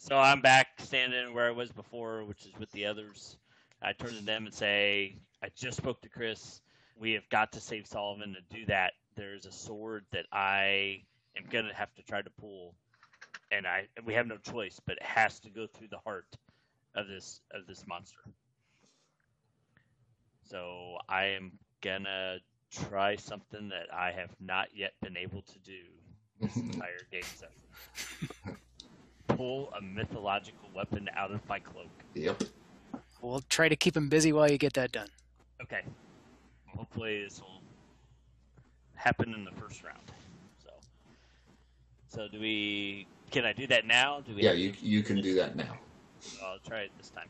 So 0.00 0.16
I'm 0.16 0.40
back 0.40 0.68
standing 0.78 1.34
where 1.34 1.48
I 1.48 1.50
was 1.50 1.72
before, 1.72 2.24
which 2.24 2.46
is 2.46 2.52
with 2.56 2.70
the 2.70 2.86
others. 2.86 3.36
I 3.82 3.92
turn 3.92 4.14
to 4.14 4.24
them 4.24 4.46
and 4.46 4.54
say, 4.54 5.16
I 5.42 5.48
just 5.56 5.76
spoke 5.76 6.00
to 6.02 6.08
Chris. 6.08 6.60
We 6.96 7.12
have 7.12 7.28
got 7.30 7.52
to 7.52 7.60
save 7.60 7.86
Solomon. 7.86 8.34
To 8.34 8.56
do 8.56 8.64
that, 8.66 8.92
there's 9.16 9.44
a 9.44 9.52
sword 9.52 10.04
that 10.12 10.26
I 10.32 11.02
am 11.36 11.44
going 11.50 11.66
to 11.66 11.74
have 11.74 11.92
to 11.96 12.02
try 12.02 12.22
to 12.22 12.30
pull. 12.30 12.74
And 13.50 13.66
I 13.66 13.88
we 14.04 14.14
have 14.14 14.26
no 14.26 14.36
choice, 14.36 14.80
but 14.86 14.96
it 14.98 15.02
has 15.02 15.40
to 15.40 15.50
go 15.50 15.66
through 15.66 15.88
the 15.88 15.98
heart 15.98 16.36
of 16.94 17.08
this 17.08 17.40
of 17.52 17.66
this 17.66 17.84
monster. 17.86 18.20
So 20.44 20.98
I 21.08 21.24
am 21.26 21.52
gonna 21.80 22.38
try 22.70 23.16
something 23.16 23.70
that 23.70 23.86
I 23.92 24.12
have 24.12 24.30
not 24.38 24.68
yet 24.74 24.92
been 25.02 25.16
able 25.16 25.42
to 25.42 25.58
do 25.60 25.80
this 26.40 26.56
entire 26.56 27.00
game 27.10 27.22
session. 27.22 28.56
Pull 29.38 29.72
a 29.78 29.80
mythological 29.80 30.68
weapon 30.74 31.08
out 31.16 31.30
of 31.30 31.38
my 31.48 31.60
cloak. 31.60 31.86
Yep. 32.14 32.42
We'll 33.22 33.44
try 33.48 33.68
to 33.68 33.76
keep 33.76 33.96
him 33.96 34.08
busy 34.08 34.32
while 34.32 34.50
you 34.50 34.58
get 34.58 34.72
that 34.72 34.90
done. 34.90 35.06
Okay. 35.62 35.82
Hopefully 36.66 37.22
this 37.22 37.40
will 37.40 37.62
happen 38.96 39.32
in 39.34 39.44
the 39.44 39.52
first 39.52 39.84
round. 39.84 40.02
So, 40.64 40.70
so 42.08 42.26
do 42.26 42.40
we? 42.40 43.06
Can 43.30 43.44
I 43.44 43.52
do 43.52 43.68
that 43.68 43.86
now? 43.86 44.22
Do 44.26 44.34
we? 44.34 44.42
Yeah, 44.42 44.54
you 44.54 44.72
you 44.82 45.04
can 45.04 45.20
do 45.22 45.36
that 45.36 45.54
now. 45.54 45.78
I'll 46.42 46.58
try 46.66 46.80
it 46.80 46.90
this 46.98 47.10
time. 47.10 47.28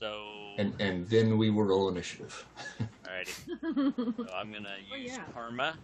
So, 0.00 0.24
And 0.58 0.74
and 0.80 1.06
then 1.08 1.38
we 1.38 1.50
will 1.50 1.62
roll 1.66 1.88
initiative. 1.88 2.44
alrighty. 3.04 3.36
So 4.26 4.34
I'm 4.34 4.50
gonna 4.52 4.74
Oh, 4.92 4.96
use 4.96 5.12
yeah. 5.12 5.22
karma. 5.32 5.76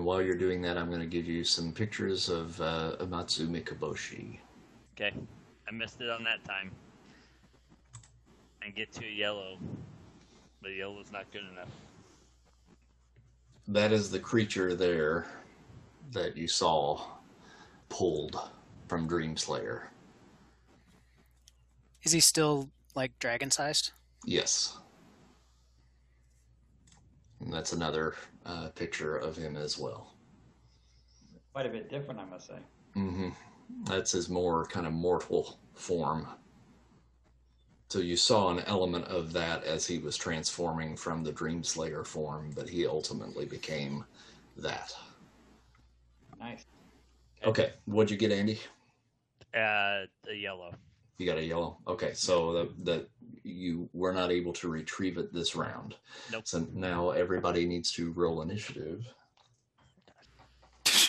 And 0.00 0.06
while 0.06 0.22
you're 0.22 0.34
doing 0.34 0.62
that, 0.62 0.78
I'm 0.78 0.88
going 0.88 1.02
to 1.02 1.06
give 1.06 1.26
you 1.26 1.44
some 1.44 1.72
pictures 1.72 2.30
of 2.30 2.58
uh, 2.58 2.96
Amatsu 3.00 3.46
Mikaboshi. 3.46 4.38
Okay, 4.94 5.12
I 5.68 5.72
missed 5.72 6.00
it 6.00 6.08
on 6.08 6.24
that 6.24 6.42
time. 6.42 6.70
And 8.62 8.74
get 8.74 8.90
to 8.94 9.04
a 9.04 9.10
yellow, 9.10 9.58
but 10.62 10.70
yellow's 10.70 11.12
not 11.12 11.30
good 11.30 11.42
enough. 11.52 11.68
That 13.68 13.92
is 13.92 14.10
the 14.10 14.18
creature 14.18 14.74
there 14.74 15.26
that 16.12 16.34
you 16.34 16.48
saw 16.48 17.04
pulled 17.90 18.40
from 18.88 19.06
Dream 19.06 19.36
Slayer. 19.36 19.90
Is 22.04 22.12
he 22.12 22.20
still 22.20 22.70
like 22.94 23.18
dragon 23.18 23.50
sized? 23.50 23.90
Yes. 24.24 24.78
And 27.40 27.52
that's 27.52 27.74
another 27.74 28.14
uh, 28.46 28.68
picture 28.68 29.16
of 29.16 29.36
him 29.36 29.56
as 29.56 29.78
well. 29.78 30.14
Quite 31.52 31.66
a 31.66 31.70
bit 31.70 31.90
different, 31.90 32.20
I 32.20 32.24
must 32.24 32.46
say. 32.46 32.58
Mm-hmm. 32.96 33.30
That's 33.84 34.12
his 34.12 34.28
more 34.28 34.66
kind 34.66 34.86
of 34.86 34.92
mortal 34.92 35.58
form. 35.74 36.26
So 37.88 37.98
you 37.98 38.16
saw 38.16 38.50
an 38.50 38.60
element 38.66 39.06
of 39.06 39.32
that 39.32 39.64
as 39.64 39.86
he 39.86 39.98
was 39.98 40.16
transforming 40.16 40.96
from 40.96 41.24
the 41.24 41.32
Dream 41.32 41.64
Slayer 41.64 42.04
form, 42.04 42.52
but 42.54 42.68
he 42.68 42.86
ultimately 42.86 43.46
became 43.46 44.04
that. 44.56 44.92
Nice. 46.38 46.66
Okay, 47.44 47.72
what'd 47.86 48.10
you 48.10 48.16
get, 48.16 48.30
Andy? 48.30 48.60
Uh, 49.52 50.06
the 50.24 50.36
yellow. 50.36 50.74
You 51.20 51.26
got 51.26 51.36
a 51.36 51.44
yellow. 51.44 51.76
Okay, 51.86 52.12
so 52.14 52.52
the, 52.54 52.70
the 52.82 53.06
you 53.44 53.90
were 53.92 54.14
not 54.14 54.32
able 54.32 54.54
to 54.54 54.70
retrieve 54.70 55.18
it 55.18 55.34
this 55.34 55.54
round. 55.54 55.94
Nope. 56.32 56.44
So 56.46 56.66
now 56.72 57.10
everybody 57.10 57.66
needs 57.66 57.92
to 57.92 58.10
roll 58.12 58.40
initiative. 58.40 59.04
I 60.96 61.02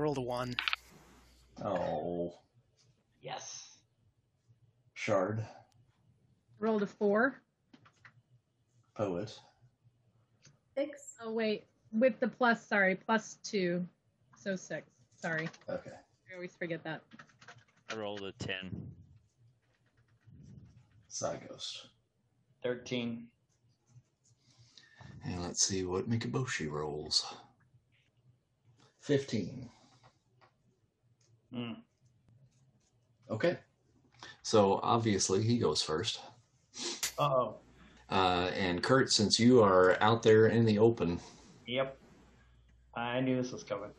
rolled 0.00 0.18
a 0.18 0.20
one. 0.20 0.54
Oh, 1.64 2.32
Yes. 3.20 3.78
Shard, 4.94 5.44
Rolled 6.60 6.84
a 6.84 6.86
four. 6.86 7.42
poet. 8.94 9.36
Six. 10.76 11.14
Oh 11.20 11.32
wait, 11.32 11.64
with 11.92 12.20
the 12.20 12.28
plus, 12.28 12.64
sorry, 12.64 12.94
plus 12.94 13.38
two, 13.42 13.84
so 14.36 14.54
six. 14.54 14.88
Sorry, 15.16 15.48
Okay. 15.68 15.90
I 16.30 16.34
always 16.36 16.54
forget 16.56 16.84
that. 16.84 17.02
I 17.90 17.96
rolled 17.96 18.22
a 18.22 18.32
10. 18.32 18.90
Psyghost. 21.10 21.86
13. 22.62 23.26
And 25.24 25.42
let's 25.42 25.62
see 25.66 25.84
what 25.84 26.08
Mikaboshi 26.08 26.70
rolls. 26.70 27.34
15. 29.00 29.68
Hmm. 31.52 31.72
Okay. 33.30 33.58
So 34.42 34.80
obviously 34.82 35.42
he 35.42 35.58
goes 35.58 35.82
first. 35.82 36.20
Uh-oh. 37.18 37.56
Uh, 38.10 38.50
and 38.56 38.82
Kurt, 38.82 39.12
since 39.12 39.38
you 39.38 39.62
are 39.62 39.96
out 40.02 40.22
there 40.22 40.46
in 40.48 40.64
the 40.64 40.78
open, 40.78 41.20
Yep. 41.66 41.98
I 42.94 43.20
knew 43.20 43.40
this 43.40 43.52
was 43.52 43.62
coming. 43.62 43.90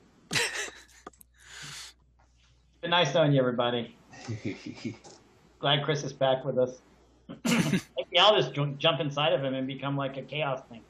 Been 2.81 2.91
nice 2.91 3.13
knowing 3.13 3.33
you, 3.33 3.39
everybody. 3.39 3.95
Glad 5.59 5.83
Chris 5.83 6.03
is 6.03 6.13
back 6.13 6.45
with 6.45 6.57
us. 6.57 6.81
Maybe 7.45 8.17
I'll 8.17 8.35
just 8.35 8.53
ju- 8.53 8.75
jump 8.77 9.01
inside 9.01 9.33
of 9.33 9.43
him 9.43 9.53
and 9.53 9.67
become 9.67 9.97
like 9.97 10.17
a 10.17 10.21
chaos 10.21 10.61
thing. 10.69 10.81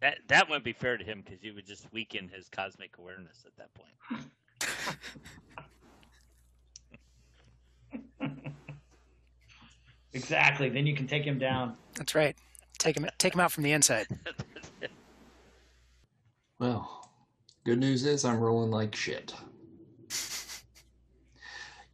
That 0.00 0.18
that 0.28 0.48
wouldn't 0.48 0.64
be 0.64 0.72
fair 0.72 0.96
to 0.96 1.04
him 1.04 1.22
because 1.24 1.42
you 1.42 1.54
would 1.54 1.66
just 1.66 1.86
weaken 1.92 2.28
his 2.28 2.48
cosmic 2.48 2.98
awareness 2.98 3.44
at 3.46 3.56
that 3.56 3.70
point. 3.74 4.98
Exactly. 10.14 10.68
Then 10.68 10.86
you 10.86 10.94
can 10.94 11.06
take 11.06 11.24
him 11.24 11.38
down. 11.38 11.76
That's 11.94 12.14
right. 12.14 12.36
Take 12.78 12.96
him 12.96 13.06
take 13.18 13.34
him 13.34 13.40
out 13.40 13.52
from 13.52 13.62
the 13.62 13.72
inside. 13.72 14.06
well, 16.58 17.08
good 17.64 17.78
news 17.78 18.04
is 18.04 18.24
I'm 18.24 18.38
rolling 18.38 18.70
like 18.70 18.94
shit. 18.94 19.34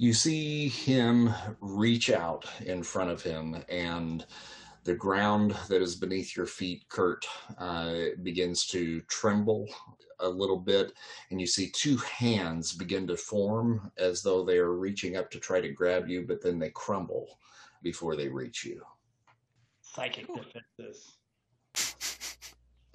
You 0.00 0.12
see 0.12 0.68
him 0.68 1.34
reach 1.60 2.08
out 2.08 2.44
in 2.64 2.84
front 2.84 3.10
of 3.10 3.20
him, 3.20 3.56
and 3.68 4.24
the 4.84 4.94
ground 4.94 5.56
that 5.68 5.82
is 5.82 5.96
beneath 5.96 6.36
your 6.36 6.46
feet, 6.46 6.88
Kurt, 6.88 7.26
uh, 7.58 7.94
begins 8.22 8.64
to 8.66 9.00
tremble 9.02 9.68
a 10.20 10.28
little 10.28 10.58
bit, 10.58 10.92
and 11.30 11.40
you 11.40 11.48
see 11.48 11.68
two 11.70 11.96
hands 11.96 12.72
begin 12.72 13.08
to 13.08 13.16
form 13.16 13.90
as 13.98 14.22
though 14.22 14.44
they 14.44 14.58
are 14.58 14.72
reaching 14.72 15.16
up 15.16 15.32
to 15.32 15.40
try 15.40 15.60
to 15.60 15.72
grab 15.72 16.08
you, 16.08 16.24
but 16.26 16.40
then 16.40 16.60
they 16.60 16.70
crumble 16.70 17.38
before 17.82 18.14
they 18.14 18.28
reach 18.28 18.64
you. 18.64 18.80
Psychic 19.82 20.28
defenses. 20.28 21.16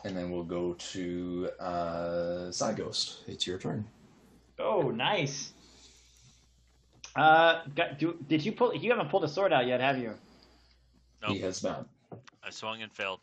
And 0.06 0.16
then 0.16 0.32
we'll 0.32 0.44
go 0.44 0.74
to 0.74 1.50
uh, 1.60 2.52
Ghost. 2.76 3.24
It's 3.28 3.48
your 3.48 3.58
turn. 3.58 3.86
Oh, 4.60 4.90
nice. 4.90 5.53
Uh, 7.16 7.62
got, 7.76 8.00
do, 8.00 8.18
did 8.28 8.44
you 8.44 8.52
pull? 8.52 8.74
You 8.76 8.90
haven't 8.92 9.10
pulled 9.10 9.24
a 9.24 9.28
sword 9.28 9.54
out 9.54 9.68
yet, 9.68 9.80
have 9.82 9.98
you? 9.98 10.14
He 11.28 11.34
Nope. 11.36 11.42
has 11.44 11.64
not. 11.64 11.88
I 12.44 12.50
swung 12.50 12.82
and 12.82 12.92
failed. 12.92 13.20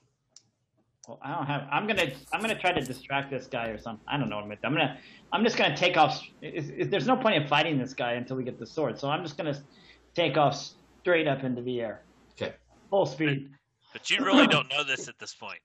Well, 1.08 1.18
I 1.22 1.34
don't 1.34 1.46
have. 1.46 1.66
I'm 1.72 1.86
gonna. 1.86 2.12
I'm 2.32 2.40
gonna 2.40 2.58
try 2.58 2.72
to 2.72 2.80
distract 2.80 3.30
this 3.30 3.46
guy 3.46 3.66
or 3.68 3.78
something. 3.78 4.04
I 4.08 4.16
don't 4.16 4.28
know 4.28 4.36
what 4.36 4.44
I'm 4.44 4.48
gonna. 4.50 4.60
I'm 4.64 4.72
gonna. 4.72 4.98
I'm 5.32 5.44
just 5.44 5.56
gonna 5.56 5.76
take 5.76 5.96
off. 5.96 6.22
Is, 6.40 6.70
is, 6.70 6.88
there's 6.88 7.06
no 7.06 7.16
point 7.16 7.42
in 7.42 7.48
fighting 7.48 7.78
this 7.78 7.94
guy 7.94 8.12
until 8.12 8.36
we 8.36 8.44
get 8.44 8.58
the 8.58 8.66
sword. 8.66 8.98
So 8.98 9.08
I'm 9.10 9.22
just 9.22 9.36
gonna 9.36 9.60
take 10.14 10.36
off 10.36 10.72
straight 11.02 11.26
up 11.26 11.42
into 11.44 11.62
the 11.62 11.80
air, 11.80 12.02
Okay. 12.40 12.54
full 12.90 13.06
speed. 13.06 13.50
But 13.92 14.08
you 14.08 14.24
really 14.24 14.46
don't 14.46 14.68
know 14.68 14.84
this 14.84 15.08
at 15.08 15.18
this 15.18 15.34
point. 15.34 15.58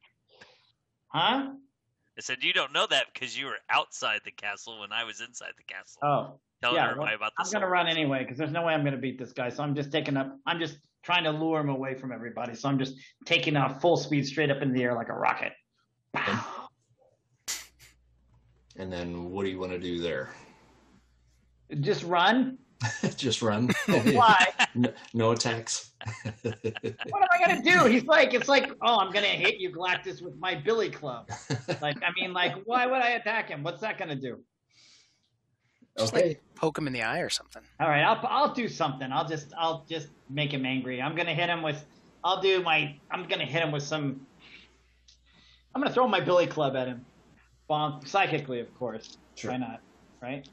Huh? 1.10 1.50
I 2.18 2.22
said 2.22 2.38
you 2.42 2.54
don't 2.54 2.74
know 2.74 2.88
that 2.90 3.08
because 3.14 3.38
you 3.38 3.46
were 3.46 3.58
outside 3.70 4.22
the 4.24 4.32
castle 4.32 4.80
when 4.80 4.92
I 4.92 5.04
was 5.04 5.22
inside 5.22 5.52
the 5.58 5.64
castle. 5.64 6.00
Oh, 6.02 6.40
telling 6.66 6.78
yeah. 6.78 6.90
everybody 6.90 7.12
well, 7.12 7.16
about 7.16 7.32
the 7.38 7.44
I'm 7.44 7.52
gonna 7.52 7.72
run 7.72 7.88
anyway 7.88 8.20
because 8.20 8.38
there's 8.38 8.52
no 8.52 8.64
way 8.64 8.74
I'm 8.74 8.84
gonna 8.84 8.98
beat 8.98 9.20
this 9.20 9.32
guy. 9.32 9.50
So 9.50 9.64
I'm 9.64 9.76
just 9.76 9.92
taking 9.92 10.18
up. 10.18 10.38
I'm 10.46 10.60
just 10.60 10.78
trying 11.04 11.24
to 11.26 11.32
lure 11.32 11.62
him 11.62 11.70
away 11.70 11.94
from 11.94 12.12
everybody. 12.12 12.56
So 12.56 12.68
I'm 12.68 12.80
just 12.80 12.96
taking 13.26 13.56
off 13.56 13.80
full 13.82 13.98
speed 13.98 14.26
straight 14.26 14.50
up 14.50 14.62
in 14.62 14.74
the 14.74 14.84
air 14.84 14.96
like 14.96 15.10
a 15.10 15.14
rocket. 15.14 15.54
And 18.78 18.92
then 18.92 19.30
what 19.30 19.44
do 19.44 19.50
you 19.50 19.60
want 19.60 19.72
to 19.72 19.80
do 19.80 20.02
there? 20.02 20.30
Just 21.80 22.04
run. 22.04 22.58
Just 23.16 23.42
run. 23.42 23.70
Why? 23.88 24.48
no, 24.76 24.92
no 25.14 25.32
attacks. 25.32 25.92
What 26.44 27.24
am 27.24 27.30
I 27.32 27.40
gonna 27.48 27.64
do? 27.64 27.86
He's 27.86 28.04
like, 28.04 28.34
it's 28.34 28.50
like, 28.50 28.70
oh, 28.82 29.00
I'm 29.00 29.12
gonna 29.12 29.28
hit 29.28 29.60
you, 29.60 29.72
Galactus, 29.72 30.22
with 30.22 30.38
my 30.38 30.54
billy 30.54 30.90
club. 30.90 31.30
Like, 31.82 31.98
I 32.04 32.12
mean, 32.20 32.34
like, 32.34 32.54
why 32.66 32.86
would 32.86 33.02
I 33.02 33.12
attack 33.12 33.50
him? 33.50 33.64
What's 33.64 33.82
that 33.82 33.98
gonna 33.98 34.16
do? 34.16 34.40
Just 35.98 36.14
okay. 36.14 36.28
like 36.28 36.44
poke 36.56 36.78
him 36.78 36.88
in 36.88 36.94
the 36.94 37.04
eye 37.04 37.20
or 37.20 37.30
something. 37.30 37.62
All 37.80 37.88
right, 37.88 38.04
I'll 38.04 38.20
I'll 38.28 38.54
do 38.54 38.68
something. 38.68 39.12
I'll 39.12 39.28
just 39.28 39.54
I'll 39.58 39.86
just 39.88 40.08
make 40.30 40.54
him 40.54 40.66
angry. 40.66 41.02
I'm 41.02 41.16
gonna 41.16 41.34
hit 41.34 41.50
him 41.50 41.62
with. 41.62 41.86
I'll 42.24 42.42
do 42.42 42.62
my. 42.64 42.96
I'm 43.12 43.28
gonna 43.28 43.46
hit 43.46 43.62
him 43.62 43.72
with 43.72 43.84
some. 43.84 44.26
I'm 45.74 45.82
gonna 45.82 45.94
throw 45.94 46.08
my 46.08 46.20
billy 46.20 46.48
club 46.48 46.76
at 46.76 46.88
him, 46.88 47.06
bonk 47.70 48.08
psychically, 48.08 48.60
of 48.60 48.74
course. 48.76 49.18
Sure. 49.36 49.52
Why 49.52 49.58
not? 49.58 49.82
Right. 50.22 50.48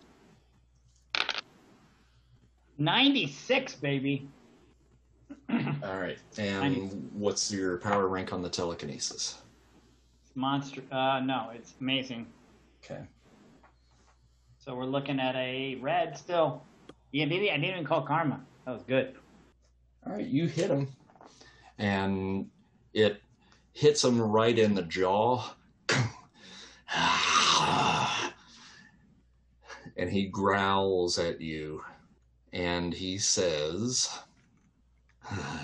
Ninety-six, 2.79 3.75
baby. 3.75 4.29
All 5.51 5.99
right. 5.99 6.19
And 6.39 7.11
what's 7.13 7.51
your 7.53 7.79
power 7.79 8.07
rank 8.07 8.33
on 8.33 8.43
the 8.43 8.49
telekinesis? 8.49 9.39
Monster. 10.35 10.83
Uh, 10.91 11.21
no, 11.21 11.51
it's 11.55 11.75
amazing. 11.81 12.27
Okay. 12.85 13.03
So 14.65 14.77
we're 14.77 14.85
looking 14.85 15.19
at 15.19 15.35
a 15.35 15.75
red 15.81 16.17
still. 16.17 16.63
Yeah, 17.11 17.25
maybe 17.25 17.51
I 17.51 17.57
didn't 17.57 17.71
even 17.71 17.85
call 17.85 18.03
karma. 18.03 18.41
That 18.65 18.71
was 18.71 18.85
good. 18.85 19.17
All 20.07 20.13
right. 20.13 20.25
You 20.25 20.47
hit 20.47 20.71
him, 20.71 20.87
and 21.79 22.49
it 22.95 23.21
hits 23.73 24.05
him 24.05 24.23
right 24.23 24.57
in 24.57 24.77
the 24.77 24.83
jaw. 24.83 25.43
and 29.97 30.09
he 30.09 30.29
growls 30.29 31.19
at 31.19 31.41
you, 31.41 31.83
and 32.53 32.95
he 32.95 33.19
says, 33.19 34.17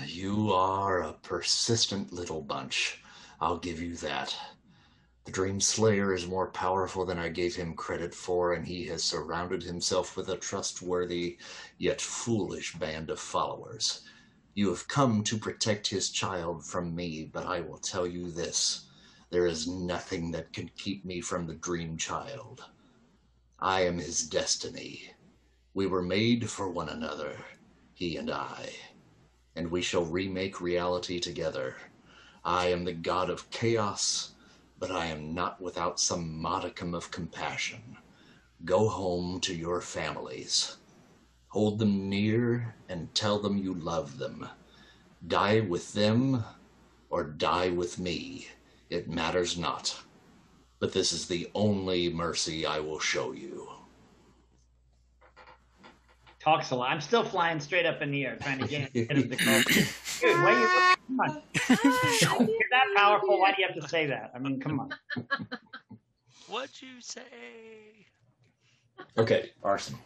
"You 0.07 0.51
are 0.51 1.03
a 1.03 1.13
persistent 1.13 2.11
little 2.11 2.41
bunch. 2.41 3.01
I'll 3.39 3.59
give 3.59 3.79
you 3.79 3.95
that." 3.97 4.35
The 5.29 5.35
Dream 5.35 5.61
Slayer 5.61 6.11
is 6.11 6.25
more 6.25 6.49
powerful 6.49 7.05
than 7.05 7.19
I 7.19 7.29
gave 7.29 7.55
him 7.55 7.75
credit 7.75 8.15
for, 8.15 8.51
and 8.51 8.65
he 8.65 8.87
has 8.87 9.03
surrounded 9.03 9.61
himself 9.61 10.17
with 10.17 10.27
a 10.27 10.35
trustworthy 10.35 11.37
yet 11.77 12.01
foolish 12.01 12.73
band 12.73 13.11
of 13.11 13.19
followers. 13.19 14.01
You 14.55 14.69
have 14.69 14.87
come 14.87 15.23
to 15.25 15.37
protect 15.37 15.85
his 15.85 16.09
child 16.09 16.65
from 16.65 16.95
me, 16.95 17.29
but 17.31 17.45
I 17.45 17.59
will 17.61 17.77
tell 17.77 18.07
you 18.07 18.31
this 18.31 18.87
there 19.29 19.45
is 19.45 19.67
nothing 19.67 20.31
that 20.31 20.51
can 20.51 20.71
keep 20.75 21.05
me 21.05 21.21
from 21.21 21.45
the 21.45 21.53
Dream 21.53 21.95
Child. 21.95 22.63
I 23.59 23.81
am 23.81 23.99
his 23.99 24.27
destiny. 24.27 25.11
We 25.75 25.85
were 25.85 26.01
made 26.01 26.49
for 26.49 26.71
one 26.71 26.89
another, 26.89 27.45
he 27.93 28.17
and 28.17 28.31
I, 28.31 28.73
and 29.55 29.69
we 29.69 29.83
shall 29.83 30.05
remake 30.05 30.59
reality 30.59 31.19
together. 31.19 31.75
I 32.43 32.69
am 32.69 32.83
the 32.83 32.93
god 32.93 33.29
of 33.29 33.51
chaos, 33.51 34.33
but 34.79 34.91
I 34.91 35.07
am 35.07 35.33
not 35.33 35.61
without 35.61 35.99
some 35.99 36.41
modicum 36.41 36.95
of 36.95 37.11
compassion. 37.11 37.97
Go 38.63 38.87
home 38.87 39.39
to 39.41 39.53
your 39.53 39.81
families. 39.81 40.77
Hold 41.49 41.79
them 41.79 42.09
near 42.09 42.75
and 42.87 43.13
tell 43.13 43.39
them 43.39 43.57
you 43.57 43.73
love 43.73 44.17
them. 44.17 44.47
Die 45.27 45.59
with 45.61 45.93
them 45.93 46.43
or 47.09 47.23
die 47.23 47.69
with 47.69 47.99
me. 47.99 48.47
It 48.89 49.09
matters 49.09 49.57
not. 49.57 49.99
But 50.79 50.93
this 50.93 51.11
is 51.11 51.27
the 51.27 51.49
only 51.53 52.11
mercy 52.13 52.65
I 52.65 52.79
will 52.79 52.99
show 52.99 53.33
you. 53.33 53.67
Talks 56.39 56.71
a 56.71 56.75
lot. 56.75 56.89
I'm 56.89 57.01
still 57.01 57.23
flying 57.23 57.59
straight 57.59 57.85
up 57.85 58.01
in 58.01 58.11
the 58.11 58.25
air, 58.25 58.37
trying 58.41 58.59
to 58.59 58.67
get 58.67 58.95
of 58.95 59.29
the 59.29 59.35
call. 59.35 59.61
Dude, 60.21 60.43
why 60.43 60.51
you? 60.51 60.95
Come 61.09 61.19
on. 61.21 61.41
You're 61.69 62.69
that 62.71 62.83
powerful. 62.95 63.39
Why 63.39 63.51
do 63.51 63.61
you 63.61 63.67
have 63.67 63.81
to 63.81 63.87
say 63.89 64.05
that? 64.05 64.31
I 64.35 64.39
mean, 64.39 64.59
come 64.59 64.79
on. 64.79 64.89
What'd 66.47 66.81
you 66.81 67.01
say? 67.01 67.21
Okay, 69.17 69.51
Arson. 69.63 69.97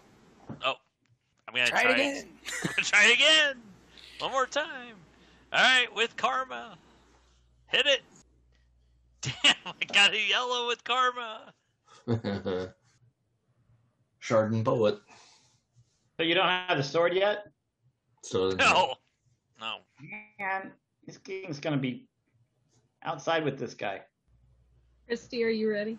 Oh, 0.65 0.75
I'm 1.47 1.53
gonna 1.53 1.67
Try 1.67 1.83
try, 1.83 1.91
it 1.91 1.95
again. 1.95 2.29
I'm 2.77 2.83
try 2.83 3.05
it 3.05 3.13
again. 3.15 3.61
One 4.19 4.31
more 4.31 4.45
time. 4.45 4.95
All 5.51 5.61
right, 5.61 5.93
with 5.93 6.15
karma. 6.15 6.77
Hit 7.67 7.85
it. 7.85 8.01
Damn, 9.21 9.55
I 9.65 9.85
got 9.93 10.13
a 10.13 10.27
yellow 10.27 10.67
with 10.67 10.83
karma. 10.83 11.53
Chardon 14.21 14.63
Poet. 14.63 14.99
So 16.17 16.23
you 16.23 16.35
don't 16.35 16.47
have 16.47 16.77
the 16.77 16.83
sword 16.83 17.13
yet? 17.13 17.45
So 18.21 18.51
No, 18.51 18.95
no. 19.59 19.77
Man, 20.39 20.71
this 21.05 21.17
game's 21.17 21.59
gonna 21.59 21.77
be 21.77 22.07
outside 23.03 23.43
with 23.43 23.57
this 23.59 23.73
guy. 23.73 24.01
Christy, 25.07 25.43
are 25.43 25.49
you 25.49 25.69
ready? 25.69 25.97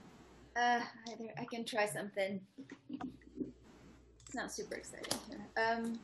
Uh, 0.56 0.80
either 1.10 1.30
I 1.38 1.44
can 1.44 1.64
try 1.64 1.86
something. 1.86 2.40
It's 2.90 4.34
not 4.34 4.52
super 4.52 4.76
exciting 4.76 5.18
here. 5.28 5.46
Um, 5.56 5.98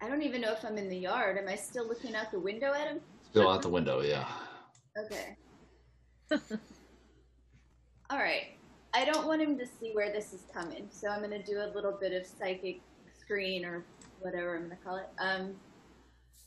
I 0.00 0.08
don't 0.08 0.22
even 0.22 0.40
know 0.40 0.52
if 0.52 0.64
I'm 0.64 0.78
in 0.78 0.88
the 0.88 0.96
yard. 0.96 1.38
Am 1.38 1.48
I 1.48 1.56
still 1.56 1.86
looking 1.86 2.14
out 2.14 2.30
the 2.30 2.38
window 2.38 2.72
at 2.72 2.88
him? 2.88 3.00
still 3.30 3.50
out 3.50 3.62
the 3.62 3.68
window, 3.68 4.00
yeah. 4.00 4.28
Okay. 4.96 5.36
All 8.10 8.18
right. 8.18 8.56
I 8.94 9.04
don't 9.04 9.26
want 9.26 9.42
him 9.42 9.58
to 9.58 9.66
see 9.66 9.90
where 9.92 10.12
this 10.12 10.32
is 10.32 10.42
coming, 10.52 10.86
so 10.90 11.08
I'm 11.08 11.20
gonna 11.20 11.42
do 11.42 11.58
a 11.58 11.68
little 11.74 11.98
bit 12.00 12.12
of 12.12 12.24
psychic 12.24 12.80
screen 13.18 13.64
or 13.64 13.84
whatever 14.20 14.54
I'm 14.56 14.62
gonna 14.62 14.76
call 14.84 14.96
it. 14.98 15.08
Um, 15.18 15.54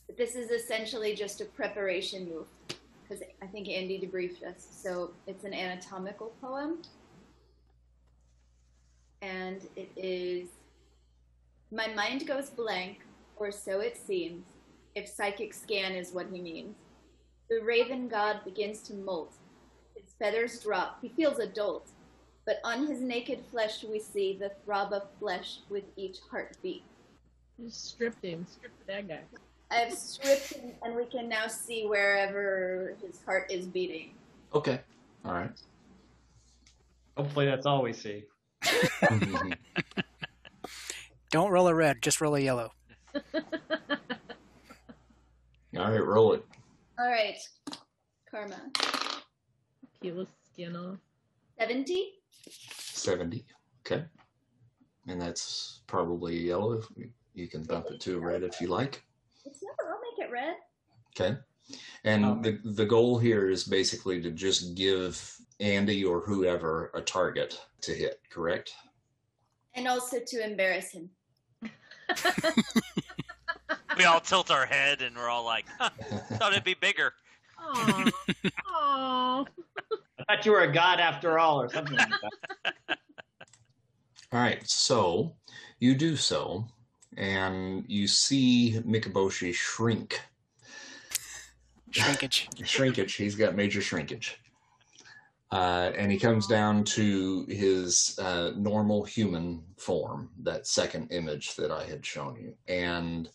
but 0.08 0.16
this 0.16 0.34
is 0.34 0.50
essentially 0.50 1.14
just 1.14 1.40
a 1.42 1.46
preparation 1.46 2.28
move 2.28 2.46
because 3.02 3.22
I 3.42 3.46
think 3.46 3.68
Andy 3.68 4.00
debriefed 4.00 4.42
us. 4.44 4.66
So 4.72 5.12
it's 5.28 5.44
an 5.44 5.54
anatomical 5.54 6.32
poem, 6.40 6.82
and 9.22 9.62
it 9.76 9.90
is 9.96 10.48
My 11.70 11.88
mind 11.88 12.26
goes 12.26 12.48
blank, 12.50 13.00
or 13.36 13.50
so 13.52 13.80
it 13.80 13.98
seems, 13.98 14.46
if 14.94 15.06
psychic 15.08 15.52
scan 15.52 15.92
is 15.92 16.12
what 16.12 16.28
he 16.32 16.40
means. 16.40 16.76
The 17.50 17.60
raven 17.62 18.08
god 18.08 18.40
begins 18.44 18.80
to 18.82 18.94
molt. 18.94 19.34
His 19.94 20.14
feathers 20.18 20.60
drop. 20.62 20.98
He 21.02 21.10
feels 21.10 21.38
a 21.38 21.46
dolt. 21.46 21.90
But 22.46 22.60
on 22.64 22.86
his 22.86 23.02
naked 23.02 23.40
flesh 23.50 23.84
we 23.84 24.00
see 24.00 24.34
the 24.34 24.52
throb 24.64 24.94
of 24.94 25.08
flesh 25.18 25.58
with 25.68 25.84
each 25.96 26.18
heartbeat. 26.30 26.84
You 27.58 27.70
stripped 27.70 28.24
him. 28.24 28.46
Stripped 28.48 28.86
that 28.86 29.08
guy. 29.08 29.20
I 29.70 29.76
have 29.76 29.92
stripped 29.92 30.54
him, 30.54 30.72
and 30.82 30.96
we 30.96 31.04
can 31.04 31.28
now 31.28 31.46
see 31.46 31.86
wherever 31.86 32.96
his 33.02 33.20
heart 33.24 33.50
is 33.50 33.66
beating. 33.66 34.14
Okay. 34.54 34.80
All 35.24 35.32
right. 35.32 35.50
Hopefully, 37.16 37.46
that's 37.46 37.66
all 37.66 37.82
we 37.82 37.92
see. 37.92 38.24
Don't 41.30 41.50
roll 41.50 41.68
a 41.68 41.74
red, 41.74 42.00
just 42.00 42.20
roll 42.22 42.34
a 42.36 42.40
yellow. 42.40 42.72
All 45.76 45.90
right, 45.92 46.04
roll 46.04 46.32
it. 46.32 46.44
All 46.98 47.06
right, 47.06 47.36
Karma. 48.30 48.56
Peel 50.00 50.16
his 50.20 50.28
skin 50.52 50.74
off. 50.74 50.96
70? 51.58 52.14
70. 52.50 53.44
Okay. 53.86 54.04
And 55.06 55.20
that's 55.20 55.82
probably 55.86 56.38
yellow. 56.38 56.82
You 57.34 57.48
can 57.48 57.62
bump 57.64 57.90
it 57.90 58.00
to 58.00 58.18
red 58.18 58.42
if 58.42 58.60
you 58.60 58.68
like. 58.68 59.04
It's 59.48 59.62
never, 59.62 59.90
I'll 59.92 60.00
make 60.00 60.28
it 60.28 60.30
red. 60.32 60.56
Okay. 61.18 61.36
And 62.04 62.24
Oh. 62.24 62.38
the, 62.42 62.60
the 62.64 62.84
goal 62.86 63.18
here 63.18 63.48
is 63.50 63.64
basically 63.64 64.20
to 64.22 64.30
just 64.30 64.74
give 64.74 65.36
Andy 65.60 66.04
or 66.04 66.20
whoever 66.20 66.90
a 66.94 67.00
target 67.00 67.60
to 67.82 67.92
hit, 67.92 68.20
correct? 68.30 68.72
And 69.74 69.88
also 69.88 70.18
to 70.24 70.44
embarrass 70.44 70.92
him. 70.92 71.10
We 73.96 74.04
all 74.04 74.20
tilt 74.20 74.52
our 74.52 74.64
head 74.64 75.02
and 75.02 75.16
we're 75.16 75.28
all 75.28 75.44
like, 75.44 75.64
huh, 75.76 75.90
thought 76.36 76.52
it'd 76.52 76.62
be 76.62 76.74
bigger. 76.74 77.12
Aww. 77.60 78.12
Aww. 78.72 79.46
I 80.20 80.24
thought 80.36 80.46
you 80.46 80.52
were 80.52 80.60
a 80.62 80.72
god 80.72 81.00
after 81.00 81.40
all, 81.40 81.60
or 81.60 81.68
something 81.68 81.96
like 81.96 82.08
that. 82.86 82.98
All 84.32 84.38
right, 84.40 84.62
so 84.68 85.34
you 85.80 85.94
do 85.96 86.14
so, 86.14 86.68
and 87.18 87.84
you 87.88 88.06
see 88.06 88.80
Mikaboshi 88.86 89.52
shrink. 89.52 90.20
Shrinkage. 91.90 92.48
Shrinkage. 92.64 93.14
He's 93.14 93.34
got 93.34 93.56
major 93.56 93.82
shrinkage. 93.82 94.40
Uh, 95.50 95.90
and 95.96 96.12
he 96.12 96.18
comes 96.18 96.46
down 96.46 96.84
to 96.84 97.44
his 97.48 98.16
uh, 98.22 98.52
normal 98.56 99.02
human 99.02 99.64
form, 99.76 100.30
that 100.42 100.66
second 100.66 101.10
image 101.10 101.56
that 101.56 101.72
I 101.72 101.84
had 101.84 102.04
shown 102.06 102.36
you. 102.36 102.54
And 102.68 103.28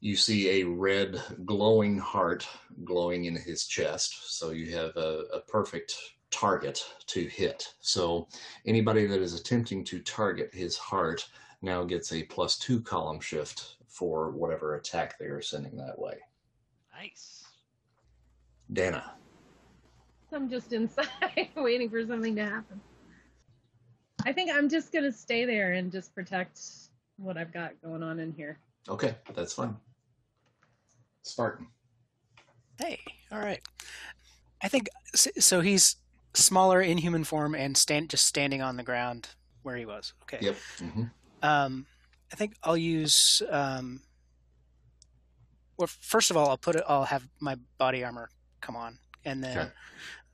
you 0.00 0.16
see 0.16 0.60
a 0.60 0.66
red 0.66 1.22
glowing 1.46 1.98
heart 1.98 2.46
glowing 2.84 3.24
in 3.24 3.36
his 3.36 3.66
chest. 3.66 4.36
So 4.36 4.50
you 4.50 4.76
have 4.76 4.94
a, 4.96 5.22
a 5.32 5.40
perfect 5.40 5.96
target 6.30 6.84
to 7.06 7.24
hit. 7.24 7.72
So 7.80 8.28
anybody 8.66 9.06
that 9.06 9.20
is 9.22 9.32
attempting 9.32 9.84
to 9.84 10.00
target 10.00 10.50
his 10.52 10.76
heart 10.76 11.26
now 11.62 11.84
gets 11.84 12.12
a 12.12 12.22
plus 12.24 12.58
two 12.58 12.80
column 12.80 13.20
shift 13.20 13.76
for 13.88 14.30
whatever 14.30 14.74
attack 14.76 15.18
they 15.18 15.26
are 15.26 15.40
sending 15.42 15.76
that 15.76 15.98
way. 15.98 16.18
Nice. 16.94 17.44
Dana. 18.72 19.14
I'm 20.32 20.50
just 20.50 20.72
inside 20.72 21.08
waiting 21.56 21.88
for 21.88 22.04
something 22.06 22.34
to 22.36 22.44
happen. 22.44 22.80
I 24.24 24.32
think 24.32 24.50
I'm 24.52 24.68
just 24.68 24.92
gonna 24.92 25.12
stay 25.12 25.44
there 25.44 25.72
and 25.74 25.92
just 25.92 26.14
protect 26.14 26.60
what 27.16 27.36
I've 27.36 27.52
got 27.52 27.80
going 27.82 28.02
on 28.02 28.18
in 28.18 28.32
here. 28.32 28.58
Okay, 28.88 29.14
that's 29.34 29.52
fine. 29.52 29.76
Spartan. 31.22 31.68
Hey, 32.78 33.00
all 33.32 33.38
right. 33.38 33.60
I 34.62 34.68
think 34.68 34.88
so. 35.14 35.60
He's 35.60 35.96
smaller 36.34 36.80
in 36.80 36.98
human 36.98 37.24
form 37.24 37.54
and 37.54 37.76
stand 37.76 38.10
just 38.10 38.26
standing 38.26 38.60
on 38.60 38.76
the 38.76 38.82
ground 38.82 39.28
where 39.62 39.76
he 39.76 39.86
was. 39.86 40.12
Okay. 40.22 40.38
Yep. 40.40 40.56
hmm 40.78 41.02
Um, 41.42 41.86
I 42.32 42.36
think 42.36 42.54
I'll 42.62 42.76
use. 42.76 43.42
Um, 43.50 44.02
well, 45.76 45.88
first 45.88 46.30
of 46.30 46.36
all, 46.36 46.48
I'll 46.48 46.56
put 46.56 46.76
it. 46.76 46.84
I'll 46.88 47.04
have 47.04 47.28
my 47.40 47.56
body 47.78 48.02
armor 48.02 48.30
come 48.60 48.76
on, 48.76 48.98
and 49.24 49.42
then 49.44 49.58
Okay. 49.58 49.70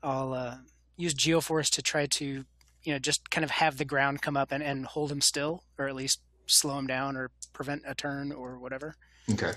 I'll 0.02 0.32
uh, 0.32 0.56
use 0.96 1.14
Geoforce 1.14 1.70
to 1.70 1.82
try 1.82 2.06
to, 2.06 2.44
you 2.84 2.92
know, 2.92 2.98
just 2.98 3.30
kind 3.30 3.44
of 3.44 3.50
have 3.50 3.76
the 3.78 3.84
ground 3.84 4.22
come 4.22 4.36
up 4.36 4.52
and, 4.52 4.62
and 4.62 4.86
hold 4.86 5.10
him 5.12 5.20
still, 5.20 5.64
or 5.78 5.88
at 5.88 5.94
least 5.94 6.20
slow 6.46 6.78
him 6.78 6.86
down, 6.86 7.16
or 7.16 7.30
prevent 7.52 7.82
a 7.86 7.94
turn, 7.94 8.32
or 8.32 8.58
whatever. 8.58 8.94
Okay. 9.30 9.52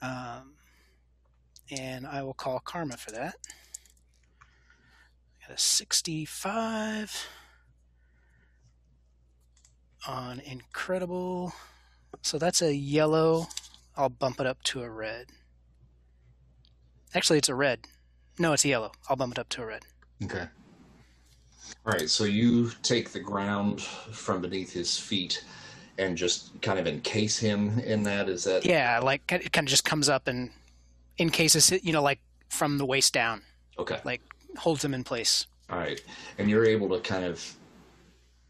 Um, 0.00 0.54
and 1.70 2.06
I 2.06 2.22
will 2.22 2.34
call 2.34 2.58
Karma 2.60 2.96
for 2.96 3.12
that. 3.12 3.36
Got 5.46 5.56
a 5.56 5.58
65 5.58 7.28
on 10.06 10.40
Incredible. 10.40 11.52
So 12.22 12.38
that's 12.38 12.62
a 12.62 12.74
yellow. 12.74 13.48
I'll 13.96 14.08
bump 14.08 14.40
it 14.40 14.46
up 14.46 14.62
to 14.64 14.82
a 14.82 14.90
red. 14.90 15.26
Actually, 17.14 17.38
it's 17.38 17.48
a 17.48 17.54
red. 17.54 17.80
No, 18.38 18.52
it's 18.52 18.64
yellow. 18.64 18.92
I'll 19.08 19.16
bump 19.16 19.32
it 19.32 19.38
up 19.38 19.48
to 19.50 19.62
a 19.62 19.66
red. 19.66 19.82
Okay. 20.24 20.46
All 21.84 21.92
right, 21.92 22.08
so 22.08 22.24
you 22.24 22.70
take 22.82 23.10
the 23.10 23.20
ground 23.20 23.80
from 23.82 24.40
beneath 24.40 24.72
his 24.72 24.98
feet 24.98 25.44
and 25.98 26.16
just 26.16 26.60
kind 26.62 26.78
of 26.78 26.86
encase 26.86 27.38
him 27.38 27.78
in 27.80 28.02
that. 28.04 28.28
Is 28.28 28.44
that 28.44 28.64
Yeah, 28.64 29.00
like 29.00 29.30
it 29.32 29.52
kind 29.52 29.66
of 29.66 29.70
just 29.70 29.84
comes 29.84 30.08
up 30.08 30.28
and 30.28 30.50
encases 31.18 31.72
it, 31.72 31.84
you 31.84 31.92
know, 31.92 32.02
like 32.02 32.20
from 32.48 32.78
the 32.78 32.86
waist 32.86 33.12
down, 33.12 33.42
okay? 33.78 34.00
like 34.04 34.20
holds 34.56 34.84
him 34.84 34.94
in 34.94 35.04
place. 35.04 35.46
All 35.70 35.78
right, 35.78 36.00
and 36.38 36.48
you're 36.48 36.66
able 36.66 36.88
to 36.90 37.00
kind 37.00 37.24
of 37.24 37.54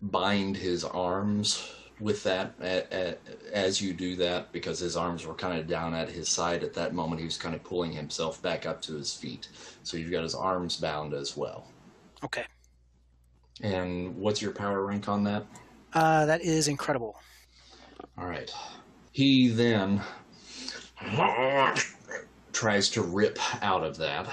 bind 0.02 0.56
his 0.56 0.84
arms 0.84 1.70
with 2.00 2.22
that 2.24 2.54
a- 2.60 2.86
a- 2.92 3.16
as 3.56 3.80
you 3.80 3.92
do 3.92 4.16
that 4.16 4.50
because 4.52 4.78
his 4.80 4.96
arms 4.96 5.24
were 5.24 5.34
kind 5.34 5.58
of 5.58 5.68
down 5.68 5.94
at 5.94 6.08
his 6.08 6.28
side 6.28 6.64
at 6.64 6.74
that 6.74 6.92
moment. 6.94 7.20
He 7.20 7.24
was 7.24 7.36
kind 7.36 7.54
of 7.54 7.62
pulling 7.62 7.92
himself 7.92 8.42
back 8.42 8.66
up 8.66 8.82
to 8.82 8.94
his 8.94 9.14
feet, 9.14 9.48
so 9.84 9.96
you've 9.96 10.10
got 10.10 10.24
his 10.24 10.34
arms 10.34 10.76
bound 10.76 11.14
as 11.14 11.36
well. 11.36 11.68
Okay. 12.24 12.44
And 13.60 14.16
what's 14.16 14.42
your 14.42 14.52
power 14.52 14.84
rank 14.84 15.08
on 15.08 15.22
that? 15.24 15.46
Uh, 15.92 16.26
that 16.26 16.40
is 16.42 16.66
incredible. 16.66 17.16
All 18.18 18.26
right. 18.26 18.52
He 19.12 19.48
then 19.48 20.02
tries 22.52 22.88
to 22.90 23.02
rip 23.02 23.38
out 23.62 23.84
of 23.84 23.96
that 23.98 24.26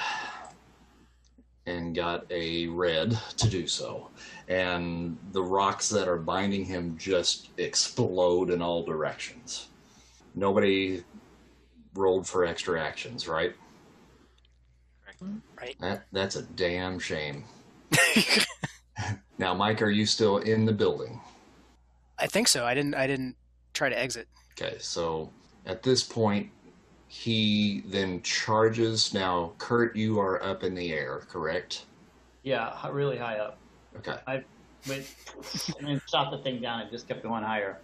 and 1.66 1.94
got 1.96 2.26
a 2.32 2.68
red 2.68 3.18
to 3.38 3.50
do 3.50 3.68
so. 3.68 4.10
And 4.50 5.18
the 5.32 5.44
rocks 5.44 5.90
that 5.90 6.08
are 6.08 6.18
binding 6.18 6.66
him 6.66 6.98
just 6.98 7.50
explode 7.58 8.50
in 8.50 8.62
all 8.62 8.84
directions. 8.84 9.68
Nobody 10.34 11.04
rolled 11.94 12.28
for 12.28 12.46
extra 12.46 12.82
actions, 12.82 13.28
right? 13.28 13.56
Right. 15.60 15.76
That 15.80 16.06
that's 16.12 16.36
a 16.36 16.44
damn 16.44 17.00
shame. 17.00 17.44
now, 19.38 19.54
Mike, 19.54 19.82
are 19.82 19.90
you 19.90 20.06
still 20.06 20.38
in 20.38 20.66
the 20.66 20.72
building? 20.72 21.20
I 22.18 22.28
think 22.28 22.48
so. 22.48 22.66
I 22.66 22.74
didn't. 22.74 22.96
I 22.96 23.08
didn't 23.08 23.36
try 23.74 23.90
to 23.90 24.00
exit. 24.00 24.28
Okay, 24.54 24.78
so 24.80 25.30
at 25.66 25.84
this 25.84 26.04
point, 26.04 26.50
he 27.08 27.84
then 27.88 28.22
charges. 28.22 29.14
Now, 29.14 29.54
Kurt, 29.58 29.96
you 29.96 30.20
are 30.20 30.44
up 30.44 30.64
in 30.64 30.74
the 30.74 30.94
air, 30.94 31.24
correct? 31.30 31.86
Yeah, 32.44 32.74
really 32.90 33.18
high 33.18 33.38
up. 33.40 33.58
Okay. 34.00 34.20
I 34.28 34.44
wait, 34.88 35.14
and 35.78 35.88
then 35.88 36.02
shot 36.10 36.32
the 36.32 36.38
thing 36.38 36.62
down 36.62 36.82
and 36.82 36.92
just 36.92 37.08
kept 37.08 37.24
going 37.24 37.44
higher. 37.44 37.80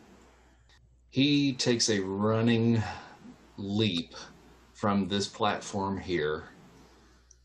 He 1.09 1.53
takes 1.53 1.89
a 1.89 1.99
running 1.99 2.81
leap 3.57 4.15
from 4.73 5.07
this 5.07 5.27
platform 5.27 5.97
here 5.97 6.45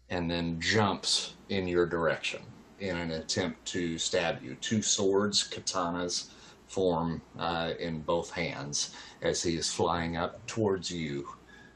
and 0.09 0.31
then 0.31 0.61
jumps 0.61 1.35
in 1.49 1.69
your 1.69 1.87
direction 1.87 2.41
in 2.81 2.97
an 2.97 3.13
attempt 3.13 3.65
to 3.67 3.99
stab 3.99 4.43
you. 4.43 4.57
Two 4.57 4.83
swords, 4.83 5.49
katanas, 5.49 6.31
form 6.67 7.21
uh, 7.39 7.73
in 7.79 8.01
both 8.01 8.31
hands 8.31 8.95
as 9.23 9.43
he 9.43 9.57
is 9.57 9.73
flying 9.73 10.17
up 10.17 10.45
towards 10.47 10.91
you. 10.91 11.29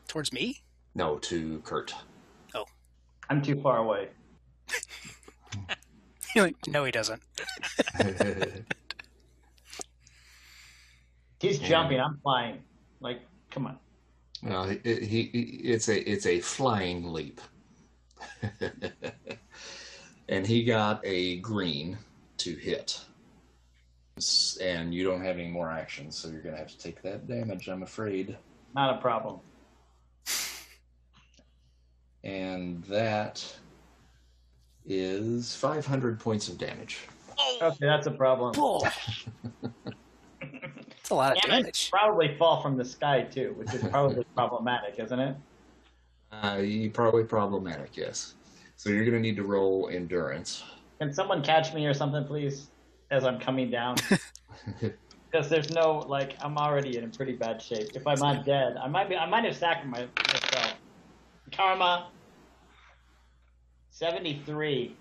Towards 0.06 0.32
me? 0.32 0.62
No, 0.94 1.18
to 1.18 1.60
Kurt. 1.64 1.94
Oh. 2.54 2.64
I'm 3.28 3.42
too 3.42 3.60
far 3.60 3.78
away. 3.78 4.08
You're 6.36 6.44
like, 6.46 6.56
no, 6.68 6.84
he 6.84 6.90
doesn't. 6.90 7.22
He's 11.40 11.60
Yeah. 11.60 11.68
jumping. 11.68 12.00
I'm 12.00 12.18
flying. 12.22 12.62
Like, 13.00 13.20
come 13.50 13.66
on. 13.66 13.78
Well, 14.42 14.64
he, 14.68 14.78
he, 14.84 15.22
he 15.32 15.40
it's 15.64 15.88
a 15.88 15.98
it's 16.10 16.26
a 16.26 16.40
flying 16.40 17.12
leap, 17.12 17.40
and 20.28 20.46
he 20.46 20.64
got 20.64 21.00
a 21.04 21.38
green 21.40 21.98
to 22.38 22.54
hit, 22.54 23.00
and 24.60 24.92
you 24.94 25.04
don't 25.04 25.22
have 25.22 25.38
any 25.38 25.48
more 25.48 25.70
actions, 25.70 26.18
so 26.18 26.28
you're 26.28 26.42
gonna 26.42 26.58
have 26.58 26.68
to 26.70 26.78
take 26.78 27.00
that 27.02 27.26
damage. 27.26 27.68
I'm 27.68 27.82
afraid, 27.82 28.36
Not 28.74 28.98
a 28.98 29.00
problem. 29.00 29.40
and 32.22 32.82
that 32.84 33.44
is 34.86 35.54
500 35.56 36.18
points 36.20 36.48
of 36.48 36.58
damage. 36.58 37.00
Okay, 37.60 37.76
that's 37.80 38.06
a 38.06 38.10
problem. 38.10 38.52
Bull. 38.52 38.86
It's 40.42 41.10
a 41.10 41.14
lot 41.14 41.36
of 41.36 41.42
Damn 41.42 41.50
it, 41.52 41.62
damage. 41.62 41.90
probably 41.90 42.36
fall 42.36 42.62
from 42.62 42.76
the 42.76 42.84
sky 42.84 43.22
too, 43.22 43.54
which 43.58 43.72
is 43.74 43.82
probably 43.88 44.24
problematic, 44.36 44.98
isn't 44.98 45.18
it? 45.18 45.36
Uh, 46.32 46.56
you 46.56 46.90
probably 46.90 47.24
problematic, 47.24 47.96
yes. 47.96 48.34
So 48.76 48.90
you're 48.90 49.04
gonna 49.04 49.20
need 49.20 49.36
to 49.36 49.42
roll 49.44 49.88
endurance. 49.92 50.64
Can 51.00 51.12
someone 51.12 51.42
catch 51.42 51.74
me 51.74 51.86
or 51.86 51.94
something, 51.94 52.24
please, 52.24 52.68
as 53.10 53.24
I'm 53.24 53.38
coming 53.38 53.70
down? 53.70 53.96
Because 55.30 55.48
there's 55.50 55.70
no 55.72 55.98
like, 56.06 56.36
I'm 56.44 56.56
already 56.56 56.96
in 56.96 57.02
a 57.02 57.08
pretty 57.08 57.32
bad 57.32 57.60
shape. 57.60 57.88
If 57.96 58.06
I'm 58.06 58.20
not 58.20 58.44
dead, 58.44 58.76
I 58.80 58.86
might 58.86 59.08
be. 59.08 59.16
I 59.16 59.26
might 59.26 59.44
have 59.44 59.56
sacked 59.56 59.84
my- 59.84 60.06
myself. 60.28 60.74
Karma. 61.50 62.06
Seventy-three. 63.94 64.96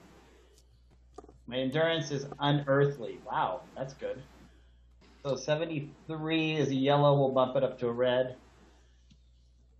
My 1.48 1.56
endurance 1.56 2.12
is 2.12 2.28
unearthly. 2.40 3.18
Wow, 3.26 3.62
that's 3.76 3.96
good. 3.96 4.22
So 5.26 5.36
seventy-three 5.36 6.58
is 6.58 6.70
a 6.70 6.76
yellow. 6.76 7.18
We'll 7.18 7.32
bump 7.32 7.56
it 7.56 7.64
up 7.64 7.80
to 7.80 7.88
a 7.88 7.92
red. 7.92 8.36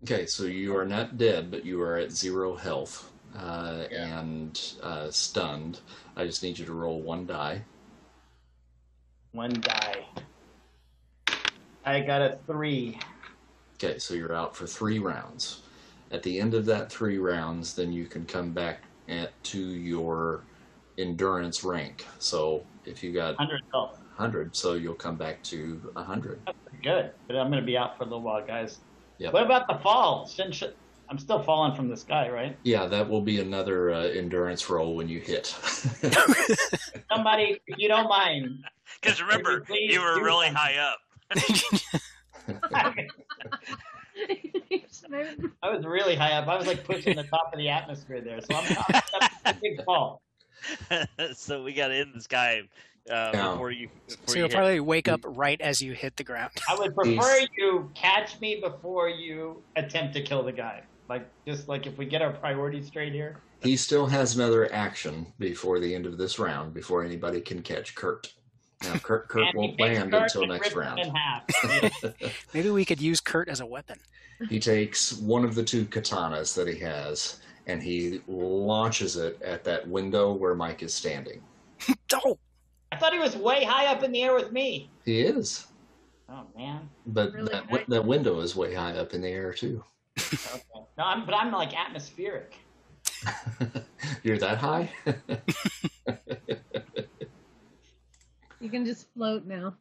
Okay, 0.04 0.26
so 0.26 0.46
you 0.46 0.76
are 0.76 0.86
not 0.86 1.20
dead, 1.20 1.52
but 1.52 1.64
you 1.64 1.80
are 1.84 1.96
at 1.98 2.12
zero 2.12 2.56
health 2.56 3.12
uh, 3.38 3.84
and 3.92 4.60
uh, 4.82 5.12
stunned. 5.12 5.82
I 6.16 6.26
just 6.26 6.42
need 6.42 6.58
you 6.58 6.66
to 6.66 6.74
roll 6.74 7.00
one 7.00 7.28
die. 7.28 7.62
One 9.32 9.54
die. 9.62 10.08
I 11.86 12.00
got 12.00 12.24
a 12.24 12.40
three. 12.48 12.98
Okay, 13.76 14.00
so 14.00 14.16
you're 14.16 14.34
out 14.34 14.56
for 14.56 14.66
three 14.66 14.98
rounds. 14.98 15.62
At 16.12 16.24
the 16.24 16.40
end 16.40 16.56
of 16.56 16.66
that 16.66 16.92
three 16.92 17.20
rounds, 17.20 17.76
then 17.76 17.94
you 17.94 18.08
can 18.08 18.26
come 18.26 18.54
back 18.54 18.80
at, 19.10 19.32
to 19.46 19.60
your 19.60 20.44
endurance 20.98 21.64
rank. 21.64 22.06
So 22.20 22.64
if 22.86 23.04
you 23.04 23.12
got 23.14 23.36
Hundred 23.36 23.62
health. 23.72 24.00
100, 24.16 24.56
so 24.56 24.74
you'll 24.74 24.94
come 24.94 25.16
back 25.16 25.42
to 25.44 25.80
100. 25.94 26.40
That's 26.46 26.58
good. 26.84 27.12
But 27.28 27.38
I'm 27.38 27.50
gonna 27.50 27.62
be 27.64 27.78
out 27.78 27.98
for 27.98 28.04
a 28.04 28.06
little 28.06 28.22
while, 28.22 28.46
guys. 28.46 28.80
Yep. 29.18 29.34
What 29.34 29.44
about 29.44 29.68
the 29.68 29.76
fall? 29.76 30.28
Shouldn't, 30.28 30.62
I'm 31.10 31.18
still 31.18 31.42
falling 31.42 31.76
from 31.76 31.88
the 31.90 31.98
sky, 31.98 32.30
right? 32.30 32.56
Yeah, 32.64 32.86
that 32.88 33.10
will 33.10 33.22
be 33.22 33.40
another 33.40 33.92
uh, 33.94 34.02
endurance 34.04 34.70
roll 34.70 34.96
when 34.96 35.08
you 35.08 35.20
hit. 35.20 35.48
Somebody, 37.12 37.60
if 37.68 37.78
you 37.78 37.88
don't 37.88 38.10
mind. 38.10 38.64
because 39.02 39.22
remember, 39.22 39.62
Please 39.62 39.94
you 39.94 40.02
were 40.02 40.22
really 40.24 40.48
something. 40.48 40.62
high 40.62 40.78
up. 40.78 41.00
I 45.64 45.70
was 45.70 45.86
really 45.86 46.16
high 46.16 46.34
up. 46.34 46.48
I 46.48 46.56
was 46.58 46.68
like 46.68 46.84
pushing 46.84 47.16
the 47.16 47.24
top 47.24 47.52
of 47.54 47.60
the 47.60 47.70
atmosphere 47.70 48.22
there. 48.22 48.42
So 48.42 48.56
I'm, 48.56 48.78
I'm 48.94 49.02
a 49.46 49.54
big 49.62 49.84
fall. 49.86 50.22
so 51.36 51.64
we 51.64 51.74
got 51.74 51.90
to 51.90 51.96
end 51.96 52.12
this 52.16 52.28
guy 52.28 52.62
uh, 53.10 53.32
Yeah. 53.34 53.52
before 53.52 53.72
you. 53.72 53.90
Before 54.08 54.28
So 54.28 54.34
you 54.36 54.40
you'll 54.42 54.50
hit. 54.50 54.56
probably 54.56 54.80
wake 54.80 55.08
up 55.08 55.22
right 55.26 55.60
as 55.62 55.82
you 55.82 55.94
hit 55.94 56.16
the 56.16 56.24
ground. 56.24 56.52
I 56.70 56.76
would 56.78 56.96
prefer 56.96 57.40
He's- 57.40 57.50
you 57.58 57.92
catch 57.96 58.40
me 58.40 58.60
before 58.62 59.10
you 59.10 59.62
attempt 59.76 60.14
to 60.16 60.22
kill 60.22 60.44
the 60.44 60.52
guy. 60.54 60.84
Like 61.10 61.28
just 61.46 61.68
like 61.68 61.86
if 61.86 61.98
we 61.98 62.06
get 62.06 62.22
our 62.22 62.32
priorities 62.32 62.88
straight 62.88 63.12
here. 63.14 63.38
he 63.62 63.76
still 63.76 64.06
has 64.08 64.36
another 64.36 64.72
action 64.74 65.28
before 65.38 65.80
the 65.80 65.94
end 65.94 66.06
of 66.06 66.18
this 66.18 66.40
round, 66.40 66.74
before 66.74 67.04
anybody 67.04 67.42
can 67.42 67.62
catch 67.62 67.94
Kurt. 67.94 68.32
Now, 68.84 68.96
Kurt, 69.00 69.28
Kurt 69.30 69.56
won't 69.56 69.80
land 69.80 70.12
Kurt 70.12 70.24
until 70.24 70.46
next 70.48 70.74
round. 70.74 71.02
Maybe 72.54 72.70
we 72.70 72.84
could 72.86 73.02
use 73.02 73.20
Kurt 73.20 73.48
as 73.50 73.60
a 73.62 73.66
weapon. 73.66 73.98
He 74.50 74.60
takes 74.60 75.14
one 75.14 75.46
of 75.46 75.56
the 75.56 75.64
two 75.64 75.86
katanas 75.86 76.54
that 76.56 76.68
he 76.68 76.78
has 76.80 77.40
and 77.68 77.82
he 77.82 78.22
launches 78.28 79.16
it 79.16 79.42
at 79.42 79.64
that 79.64 79.88
window 79.88 80.34
where 80.34 80.56
Mike 80.56 80.84
is 80.84 80.94
standing. 80.94 81.42
Oh, 82.26 82.38
I 82.92 82.98
thought 82.98 83.12
he 83.14 83.18
was 83.18 83.36
way 83.36 83.64
high 83.64 83.88
up 83.88 84.04
in 84.04 84.12
the 84.12 84.22
air 84.22 84.36
with 84.36 84.52
me. 84.52 84.92
He 85.04 85.22
is, 85.22 85.66
Oh 86.30 86.44
man. 86.56 86.88
but 87.08 87.34
Really 87.34 87.52
that, 87.52 87.66
high? 87.66 87.86
that 87.88 88.06
window 88.06 88.40
is 88.40 88.56
way 88.56 88.74
high 88.76 88.92
up 88.98 89.14
in 89.16 89.22
the 89.22 89.30
air 89.30 89.52
too. 89.52 89.84
Okay. 90.20 90.62
No, 90.98 91.04
I'm 91.04 91.26
but 91.26 91.34
I'm 91.34 91.52
like 91.52 91.76
atmospheric. 91.76 92.56
You're 94.24 94.38
that 94.38 94.60
high? 94.60 94.92
You 98.64 98.70
can 98.70 98.86
just 98.86 99.08
float 99.14 99.46
now. 99.46 99.76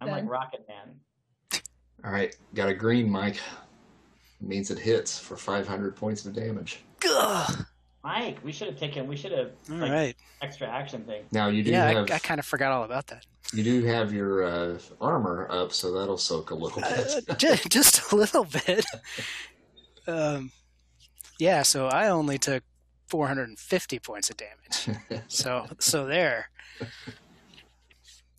I'm 0.00 0.08
like 0.10 0.28
Rocket 0.28 0.66
Man. 0.68 1.60
All 2.04 2.10
right, 2.10 2.36
got 2.52 2.68
a 2.68 2.74
green, 2.74 3.08
Mike. 3.08 3.38
Means 4.40 4.72
it 4.72 4.80
hits 4.80 5.16
for 5.16 5.36
500 5.36 5.94
points 5.94 6.26
of 6.26 6.32
damage. 6.34 6.80
ugh. 7.08 7.64
Mike, 8.02 8.38
we 8.42 8.50
should 8.50 8.66
have 8.66 8.76
taken. 8.76 9.06
We 9.06 9.16
should 9.16 9.30
have 9.30 9.52
All 9.70 9.76
like 9.76 9.92
right. 9.92 10.16
extra 10.42 10.66
action 10.68 11.04
thing. 11.04 11.22
Now 11.30 11.46
you 11.48 11.62
do 11.62 11.70
Yeah, 11.70 11.84
have 11.92 12.10
I, 12.10 12.16
I 12.16 12.18
kind 12.18 12.40
of 12.40 12.44
forgot 12.44 12.72
all 12.72 12.82
about 12.82 13.06
that. 13.06 13.24
you 13.52 13.62
do 13.62 13.84
have 13.84 14.12
your 14.12 14.42
uh, 14.44 14.78
armor 15.00 15.46
up, 15.50 15.72
so 15.72 15.92
that'll 15.92 16.18
soak 16.18 16.50
a 16.50 16.54
little 16.56 16.82
Uh, 16.84 17.20
bit. 17.26 17.38
just, 17.38 17.68
just 17.70 18.12
a 18.12 18.16
little 18.16 18.44
bit. 18.44 18.84
Um, 20.06 20.52
yeah, 21.38 21.62
so 21.62 21.86
I 21.86 22.08
only 22.10 22.36
took 22.36 22.62
450 23.06 23.98
points 24.00 24.28
of 24.28 24.36
damage. 24.36 25.00
so 25.28 25.66
so 25.78 26.04
there. 26.04 26.50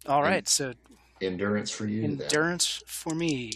All 0.08 0.22
right, 0.22 0.48
so 0.48 0.74
Endurance 1.22 1.72
for 1.72 1.88
you. 1.88 2.02
then. 2.02 2.22
endurance 2.22 2.84
for 2.86 3.16
me. 3.16 3.54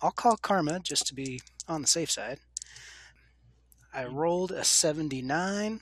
I'll 0.00 0.10
call 0.12 0.36
karma 0.36 0.80
just 0.80 1.06
to 1.08 1.14
be 1.14 1.40
on 1.66 1.82
the 1.82 1.88
safe 1.88 2.10
side. 2.10 2.38
I 3.92 4.04
rolled 4.04 4.52
a 4.52 4.64
79 4.64 5.80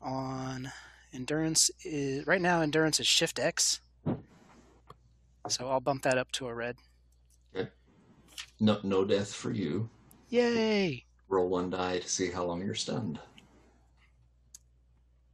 on 0.00 0.72
endurance 1.12 1.70
is 1.84 2.26
right 2.26 2.40
now 2.40 2.60
endurance 2.60 3.00
is 3.00 3.06
shift 3.06 3.38
X. 3.38 3.80
So 5.48 5.68
I'll 5.68 5.80
bump 5.80 6.02
that 6.02 6.18
up 6.18 6.30
to 6.32 6.46
a 6.48 6.54
red. 6.54 6.76
Okay. 7.54 7.68
No, 8.60 8.78
no 8.82 9.04
death 9.04 9.32
for 9.32 9.50
you. 9.50 9.88
Yay! 10.28 11.04
Roll 11.28 11.48
one 11.48 11.70
die 11.70 11.98
to 11.98 12.08
see 12.08 12.30
how 12.30 12.44
long 12.44 12.62
you're 12.64 12.74
stunned. 12.74 13.18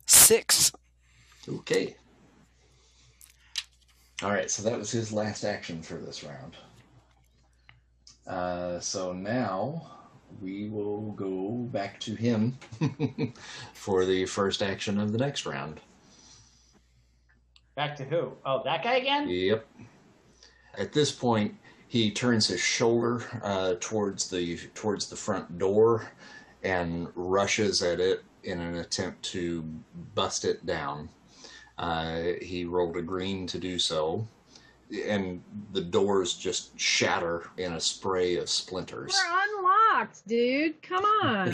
6. 0.07 0.73
Okay. 1.49 1.97
All 4.23 4.31
right, 4.31 4.51
so 4.51 4.63
that 4.65 4.79
was 4.79 4.91
his 4.91 5.13
last 5.13 5.45
action 5.45 5.81
for 5.81 5.95
this 5.95 6.25
round. 6.25 6.57
Uh, 8.27 8.81
so 8.81 9.13
now 9.13 9.91
we 10.43 10.69
will 10.69 11.13
go 11.13 11.69
back 11.73 12.01
to 12.01 12.15
him 12.15 12.59
for 13.75 14.05
the 14.05 14.27
first 14.27 14.63
action 14.63 14.99
of 14.99 15.13
the 15.13 15.19
next 15.19 15.47
round. 15.47 15.81
Back 17.77 17.97
to 17.97 18.05
who? 18.05 18.33
Oh, 18.45 18.63
that 18.65 18.83
guy 18.83 18.97
again? 18.97 19.29
Yep. 19.29 19.67
At 20.77 20.93
this 20.93 21.13
point, 21.13 21.55
he 21.87 22.11
turns 22.11 22.49
his 22.49 22.61
shoulder 22.61 23.25
uh, 23.43 23.75
towards 23.81 24.29
the 24.29 24.59
towards 24.75 25.09
the 25.09 25.17
front 25.17 25.59
door 25.59 26.11
and 26.65 27.09
rushes 27.15 27.83
at 27.83 28.01
it 28.01 28.25
in 28.43 28.61
an 28.61 28.77
attempt 28.77 29.23
to 29.23 29.63
bust 30.15 30.45
it 30.45 30.67
down. 30.67 31.09
Uh, 31.79 32.33
he 32.43 32.65
rolled 32.65 32.97
a 32.97 33.03
green 33.03 33.47
to 33.47 33.59
do 33.59 33.79
so, 33.79 34.27
and 35.07 35.43
the 35.73 35.81
doors 35.81 36.35
just 36.35 36.79
shatter 36.79 37.45
in 37.57 37.75
a 37.75 37.81
spray 37.81 38.37
of 38.37 38.49
splinters. 38.49 39.15
We're 39.15 39.61
unlocked, 39.61 40.27
dude. 40.27 40.83
Come 40.83 41.05
on. 41.05 41.53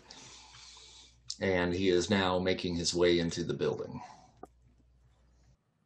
and 1.40 1.74
he 1.74 1.90
is 1.90 2.08
now 2.08 2.38
making 2.38 2.76
his 2.76 2.94
way 2.94 3.18
into 3.18 3.44
the 3.44 3.54
building. 3.54 4.00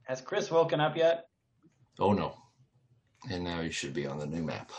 Has 0.04 0.20
Chris 0.20 0.50
woken 0.50 0.80
up 0.80 0.96
yet? 0.96 1.26
Oh 1.98 2.12
no. 2.12 2.34
And 3.30 3.42
now 3.42 3.60
you 3.60 3.70
should 3.70 3.92
be 3.92 4.06
on 4.06 4.18
the 4.18 4.26
new 4.26 4.42
map. 4.42 4.70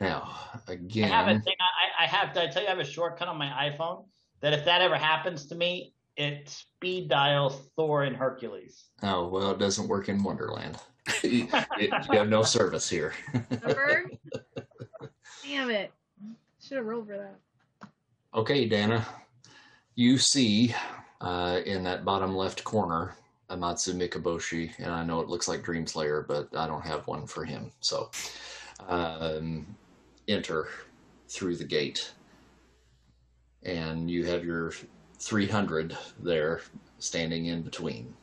Now, 0.00 0.36
I 0.68 0.72
again. 0.72 1.08
have 1.08 1.28
a 1.28 1.40
thing. 1.40 1.54
I, 1.60 2.04
I 2.04 2.06
have. 2.06 2.34
Did 2.34 2.42
I 2.42 2.46
tell 2.48 2.62
you 2.62 2.68
I 2.68 2.72
have 2.72 2.80
a 2.80 2.84
shortcut 2.84 3.28
on 3.28 3.38
my 3.38 3.70
iPhone 3.70 4.04
that 4.40 4.52
if 4.52 4.64
that 4.66 4.82
ever 4.82 4.96
happens 4.96 5.46
to 5.46 5.54
me, 5.54 5.94
it 6.16 6.48
speed 6.48 7.08
dials 7.08 7.68
Thor 7.76 8.04
and 8.04 8.16
Hercules. 8.16 8.84
Oh, 9.02 9.28
well, 9.28 9.50
it 9.50 9.58
doesn't 9.58 9.88
work 9.88 10.08
in 10.08 10.22
Wonderland. 10.22 10.78
you, 11.22 11.48
you 11.78 11.88
have 12.10 12.28
no 12.28 12.42
service 12.42 12.88
here. 12.88 13.12
Damn 15.44 15.70
it. 15.70 15.92
Should 16.60 16.78
have 16.78 16.86
rolled 16.86 17.06
for 17.06 17.16
that. 17.18 17.38
Okay, 18.34 18.66
Dana. 18.66 19.06
You 19.94 20.18
see 20.18 20.74
uh, 21.20 21.60
in 21.64 21.84
that 21.84 22.04
bottom 22.04 22.34
left 22.36 22.64
corner 22.64 23.14
Amatsu 23.50 23.94
Mikaboshi, 23.94 24.72
and 24.78 24.90
I 24.92 25.04
know 25.04 25.20
it 25.20 25.28
looks 25.28 25.48
like 25.48 25.62
Dream 25.62 25.86
Slayer, 25.86 26.24
but 26.26 26.48
I 26.56 26.66
don't 26.66 26.84
have 26.84 27.06
one 27.06 27.26
for 27.26 27.44
him. 27.44 27.70
So 27.80 28.10
um, 28.88 29.66
enter 30.28 30.68
through 31.28 31.56
the 31.56 31.64
gate. 31.64 32.12
And 33.62 34.10
you 34.10 34.24
have 34.24 34.44
your 34.44 34.72
300 35.18 35.96
there 36.20 36.60
standing 36.98 37.46
in 37.46 37.62
between. 37.62 38.14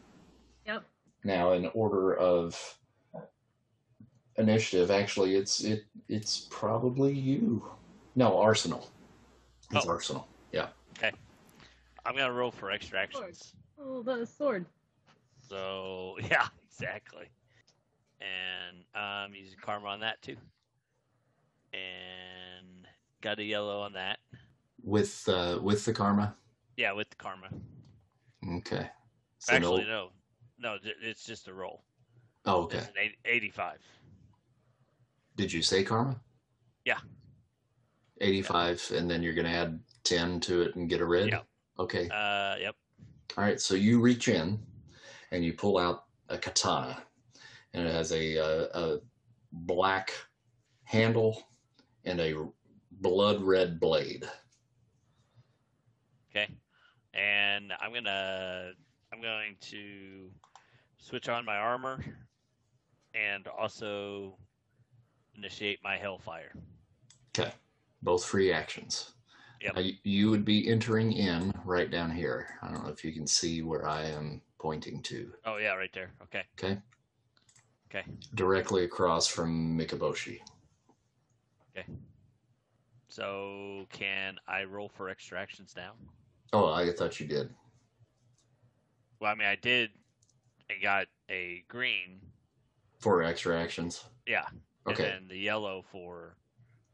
Yep. 0.66 0.84
Now, 1.24 1.54
in 1.54 1.68
order 1.74 2.16
of 2.16 2.78
initiative, 4.38 4.92
actually, 4.92 5.36
it's 5.36 5.64
it 5.64 5.86
it's 6.10 6.48
probably 6.50 7.14
you. 7.14 7.66
No, 8.16 8.40
Arsenal. 8.40 8.90
It's 9.72 9.86
Oh. 9.86 9.90
Arsenal. 9.90 10.28
Yeah. 10.52 10.70
Okay. 10.98 11.12
I'm 12.06 12.16
gonna 12.16 12.34
roll 12.34 12.52
for 12.52 12.72
extra 12.72 13.00
actions. 13.00 13.54
Oh, 13.80 14.04
the 14.04 14.26
sword. 14.26 14.66
So 15.48 16.18
yeah, 16.30 16.48
exactly. 16.68 17.28
And 18.22 18.84
I'm 18.96 19.34
using 19.34 19.58
karma 19.62 19.88
on 19.88 20.00
that 20.02 20.22
too. 20.22 20.38
And 21.74 22.88
got 23.22 23.40
a 23.40 23.44
yellow 23.44 23.82
on 23.82 23.94
that. 23.94 24.20
With 24.84 25.28
uh, 25.28 25.60
with 25.62 25.86
the 25.86 25.94
karma. 25.94 26.36
Yeah, 26.78 26.92
with 26.94 27.10
the 27.10 27.16
karma. 27.16 27.50
Okay. 28.58 28.90
So 29.40 29.54
Actually, 29.54 29.84
no. 29.86 30.10
no, 30.60 30.76
no, 30.76 30.92
it's 31.02 31.24
just 31.26 31.48
a 31.48 31.54
roll. 31.54 31.84
Oh, 32.46 32.66
It's 32.66 32.76
okay. 32.76 32.86
an 32.86 32.94
eight- 32.98 33.18
85. 33.26 33.80
Did 35.36 35.52
you 35.52 35.62
say 35.62 35.84
karma? 35.84 36.20
Yeah. 36.86 37.00
85, 38.22 38.92
and 38.96 39.10
then 39.10 39.24
you're 39.24 39.34
going 39.34 39.46
to 39.48 39.52
add 39.52 39.80
10 40.04 40.40
to 40.42 40.62
it 40.62 40.76
and 40.76 40.90
get 40.90 41.02
a 41.02 41.06
red? 41.06 41.30
Yeah. 41.30 41.42
Okay. 41.80 42.08
Uh, 42.10 42.56
yep. 42.58 42.76
All 43.38 43.44
right. 43.44 43.60
So 43.60 43.76
you 43.76 44.00
reach 44.00 44.28
in 44.28 44.60
and 45.32 45.44
you 45.44 45.54
pull 45.54 45.78
out 45.78 46.06
a 46.30 46.38
katana, 46.38 47.04
and 47.74 47.88
it 47.88 47.92
has 47.92 48.12
a, 48.12 48.38
uh, 48.38 48.68
a 48.80 49.00
black 49.52 50.14
handle 50.84 51.44
and 52.06 52.20
a 52.20 52.48
blood 52.92 53.42
red 53.42 53.80
blade. 53.80 54.30
Okay. 56.30 56.48
And 57.14 57.72
I'm 57.80 57.94
gonna 57.94 58.72
I'm 59.12 59.22
going 59.22 59.56
to 59.62 60.30
switch 60.98 61.30
on 61.30 61.46
my 61.46 61.58
armor 61.58 62.04
and 63.14 63.48
also 63.48 64.36
initiate 65.36 65.80
my 65.84 65.98
hellfire. 65.98 66.52
Okay. 67.38 67.52
Both 68.02 68.26
free 68.26 68.52
actions. 68.52 69.14
Yep. 69.62 69.72
Uh, 69.72 69.80
now, 69.80 69.86
you, 69.86 69.94
you 70.04 70.30
would 70.30 70.44
be 70.44 70.68
entering 70.68 71.14
in 71.14 71.54
right 71.64 71.90
down 71.90 72.12
here. 72.12 72.48
I 72.62 72.70
don't 72.70 72.84
know 72.84 72.92
if 72.92 73.06
you 73.06 73.14
can 73.14 73.28
see 73.28 73.62
where 73.62 73.88
I 73.88 74.06
am 74.06 74.42
pointing 74.60 75.02
to. 75.04 75.32
Oh 75.46 75.58
yeah, 75.58 75.74
right 75.76 75.92
there. 75.94 76.12
Okay. 76.24 76.44
Okay. 76.58 76.80
Okay. 77.90 78.06
Directly 78.34 78.84
across 78.84 79.28
from 79.28 79.78
Mikaboshi. 79.78 80.40
Okay. 81.78 81.86
So 83.10 83.86
can 83.92 84.38
I 84.48 84.64
roll 84.64 84.90
for 84.90 85.10
extra 85.10 85.40
actions 85.40 85.76
now? 85.78 85.94
Oh, 86.54 86.72
I 86.72 86.92
thought 86.92 87.20
you 87.20 87.26
did. 87.26 87.50
Well, 89.20 89.32
I 89.32 89.36
mean, 89.36 89.48
I 89.48 89.56
did. 89.56 89.90
I 90.70 90.76
got 90.82 91.08
a 91.30 91.64
green. 91.68 92.22
For 93.00 93.24
extra 93.24 93.60
actions. 93.60 94.04
Yeah. 94.28 94.46
Okay. 94.88 95.12
And 95.18 95.28
the 95.30 95.38
yellow 95.38 95.84
for 95.92 96.36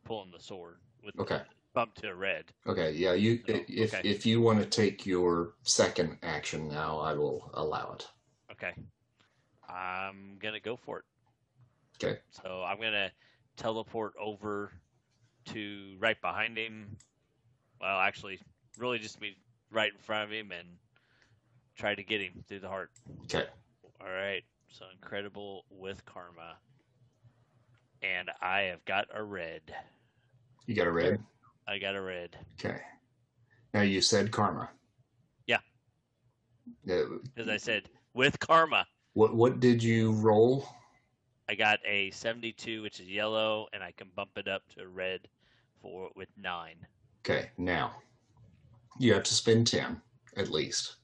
pulling 0.05 0.31
the 0.31 0.39
sword 0.39 0.77
with 1.03 1.13
the 1.15 1.21
Okay. 1.21 1.41
bump 1.73 1.93
to 1.95 2.15
red. 2.15 2.45
Okay. 2.65 2.93
Yeah. 2.93 3.13
You. 3.13 3.43
Oh, 3.49 3.59
if 3.67 3.93
okay. 3.93 4.07
if 4.07 4.25
you 4.25 4.41
want 4.41 4.59
to 4.59 4.65
take 4.65 5.05
your 5.05 5.53
second 5.63 6.17
action 6.23 6.69
now, 6.69 6.99
I 6.99 7.13
will 7.13 7.51
allow 7.53 7.93
it. 7.93 8.07
Okay. 8.51 8.73
I'm 9.67 10.37
gonna 10.39 10.59
go 10.59 10.77
for 10.77 10.99
it. 10.99 11.05
Okay. 12.01 12.19
So 12.31 12.63
I'm 12.63 12.79
gonna 12.79 13.11
teleport 13.57 14.13
over 14.19 14.71
to 15.45 15.95
right 15.99 16.19
behind 16.21 16.57
him. 16.57 16.95
Well, 17.81 17.99
actually, 17.99 18.39
really 18.77 18.99
just 18.99 19.19
be 19.19 19.35
right 19.71 19.91
in 19.91 19.99
front 19.99 20.25
of 20.25 20.31
him 20.31 20.51
and 20.51 20.67
try 21.77 21.95
to 21.95 22.03
get 22.03 22.21
him 22.21 22.43
through 22.47 22.59
the 22.59 22.67
heart. 22.67 22.91
Okay. 23.23 23.45
All 24.01 24.09
right. 24.09 24.43
So 24.71 24.85
incredible 24.93 25.65
with 25.69 26.05
karma, 26.05 26.57
and 28.03 28.29
I 28.41 28.61
have 28.61 28.83
got 28.85 29.07
a 29.13 29.23
red. 29.23 29.61
You 30.67 30.75
got 30.75 30.87
a 30.87 30.91
red. 30.91 31.23
I 31.67 31.79
got 31.79 31.95
a 31.95 32.01
red. 32.01 32.37
Okay. 32.59 32.79
Now 33.73 33.81
you 33.81 34.01
said 34.01 34.31
karma. 34.31 34.69
Yeah. 35.47 35.57
Uh, 36.89 37.17
As 37.35 37.47
I 37.47 37.57
said, 37.57 37.89
with 38.13 38.39
karma, 38.39 38.85
what 39.13 39.35
what 39.35 39.59
did 39.59 39.81
you 39.81 40.11
roll? 40.13 40.67
I 41.49 41.55
got 41.55 41.79
a 41.83 42.11
72, 42.11 42.83
which 42.83 42.99
is 42.99 43.07
yellow, 43.07 43.67
and 43.73 43.81
I 43.81 43.91
can 43.91 44.09
bump 44.15 44.37
it 44.37 44.47
up 44.47 44.61
to 44.77 44.87
red 44.87 45.21
for 45.81 46.09
with 46.15 46.29
nine. 46.37 46.75
Okay. 47.25 47.49
Now 47.57 47.95
you 48.99 49.13
have 49.13 49.23
to 49.23 49.33
spend 49.33 49.65
ten 49.65 49.99
at 50.37 50.49
least. 50.49 50.97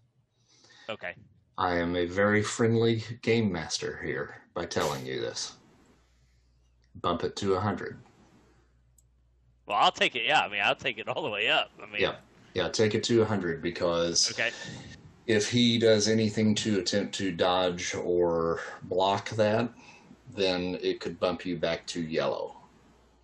Okay. 0.89 1.13
I 1.57 1.77
am 1.77 1.95
a 1.95 2.05
very 2.05 2.43
friendly 2.43 3.03
game 3.21 3.51
master 3.51 3.99
here 4.03 4.41
by 4.53 4.65
telling 4.65 5.05
you 5.05 5.19
this. 5.21 5.53
Bump 7.01 7.23
it 7.23 7.35
to 7.37 7.55
a 7.55 7.59
hundred. 7.59 7.97
Well, 9.65 9.77
I'll 9.77 9.91
take 9.91 10.15
it. 10.15 10.25
Yeah, 10.25 10.41
I 10.41 10.49
mean, 10.49 10.61
I'll 10.63 10.75
take 10.75 10.99
it 10.99 11.07
all 11.07 11.23
the 11.23 11.29
way 11.29 11.49
up. 11.49 11.71
I 11.81 11.85
mean, 11.87 12.01
Yeah. 12.01 12.15
Yeah, 12.53 12.69
take 12.69 12.93
it 12.95 13.03
to 13.05 13.21
a 13.21 13.25
hundred 13.25 13.61
because 13.61 14.31
Okay. 14.31 14.51
if 15.27 15.49
he 15.49 15.77
does 15.77 16.07
anything 16.07 16.55
to 16.55 16.79
attempt 16.79 17.15
to 17.15 17.31
dodge 17.31 17.95
or 17.95 18.61
block 18.83 19.29
that, 19.31 19.73
then 20.35 20.77
it 20.81 20.99
could 21.01 21.19
bump 21.19 21.45
you 21.45 21.57
back 21.57 21.85
to 21.87 22.01
yellow. 22.01 22.55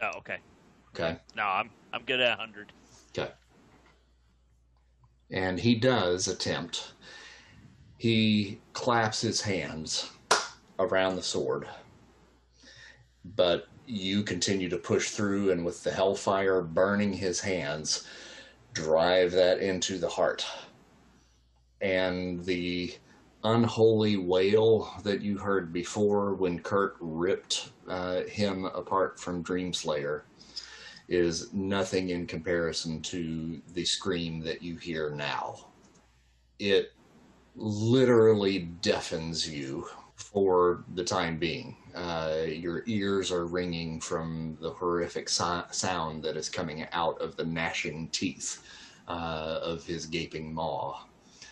Oh, 0.01 0.11
okay. 0.17 0.37
Okay. 0.93 1.17
No, 1.35 1.43
I'm 1.43 1.69
I'm 1.93 2.03
good 2.03 2.19
at 2.19 2.37
100. 2.37 2.71
Okay. 3.17 3.31
And 5.31 5.59
he 5.59 5.75
does 5.75 6.27
attempt. 6.27 6.93
He 7.97 8.59
claps 8.73 9.21
his 9.21 9.41
hands 9.41 10.11
around 10.77 11.15
the 11.15 11.23
sword. 11.23 11.67
But 13.23 13.67
you 13.85 14.23
continue 14.23 14.69
to 14.69 14.77
push 14.77 15.11
through, 15.11 15.51
and 15.51 15.65
with 15.65 15.83
the 15.83 15.91
hellfire 15.91 16.61
burning 16.61 17.13
his 17.13 17.39
hands, 17.39 18.07
drive 18.73 19.31
that 19.31 19.59
into 19.59 19.97
the 19.97 20.09
heart. 20.09 20.45
And 21.81 22.43
the 22.43 22.93
unholy 23.43 24.17
wail 24.17 24.93
that 25.03 25.21
you 25.21 25.37
heard 25.37 25.73
before 25.73 26.33
when 26.33 26.59
Kurt 26.59 26.95
ripped 26.99 27.71
uh, 27.87 28.21
him 28.23 28.65
apart 28.65 29.19
from 29.19 29.43
Dreamslayer 29.43 30.21
is 31.11 31.51
nothing 31.53 32.09
in 32.09 32.25
comparison 32.25 33.01
to 33.01 33.61
the 33.73 33.83
scream 33.83 34.39
that 34.39 34.61
you 34.61 34.77
hear 34.77 35.09
now. 35.09 35.67
It 36.57 36.93
literally 37.55 38.59
deafens 38.59 39.47
you 39.47 39.87
for 40.15 40.85
the 40.95 41.03
time 41.03 41.37
being. 41.37 41.75
Uh, 41.93 42.43
your 42.47 42.83
ears 42.87 43.29
are 43.29 43.45
ringing 43.45 43.99
from 43.99 44.57
the 44.61 44.69
horrific 44.69 45.27
so- 45.27 45.65
sound 45.71 46.23
that 46.23 46.37
is 46.37 46.47
coming 46.47 46.87
out 46.93 47.19
of 47.21 47.35
the 47.35 47.43
gnashing 47.43 48.07
teeth 48.09 48.63
uh, 49.09 49.59
of 49.61 49.83
his 49.85 50.05
gaping 50.05 50.53
maw. 50.53 50.97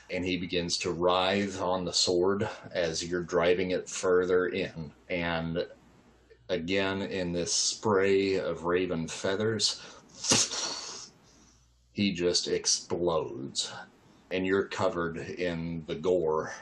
And 0.10 0.24
he 0.24 0.38
begins 0.38 0.78
to 0.80 0.92
writhe 0.92 1.62
on 1.62 1.84
the 1.84 1.94
sword 1.94 2.48
as 2.72 3.04
you're 3.04 3.24
driving 3.24 3.72
it 3.72 3.90
further 3.90 4.48
in. 4.48 4.94
And 5.10 5.68
again, 6.50 7.04
in 7.04 7.32
this 7.32 7.54
spray 7.54 8.36
of 8.36 8.66
raven 8.66 9.08
feathers, 9.08 9.82
he 11.94 12.12
just 12.14 12.48
explodes. 12.48 13.72
And 14.32 14.46
you're 14.46 14.68
covered 14.68 15.18
in 15.18 15.84
the 15.88 15.96
gore 15.96 16.54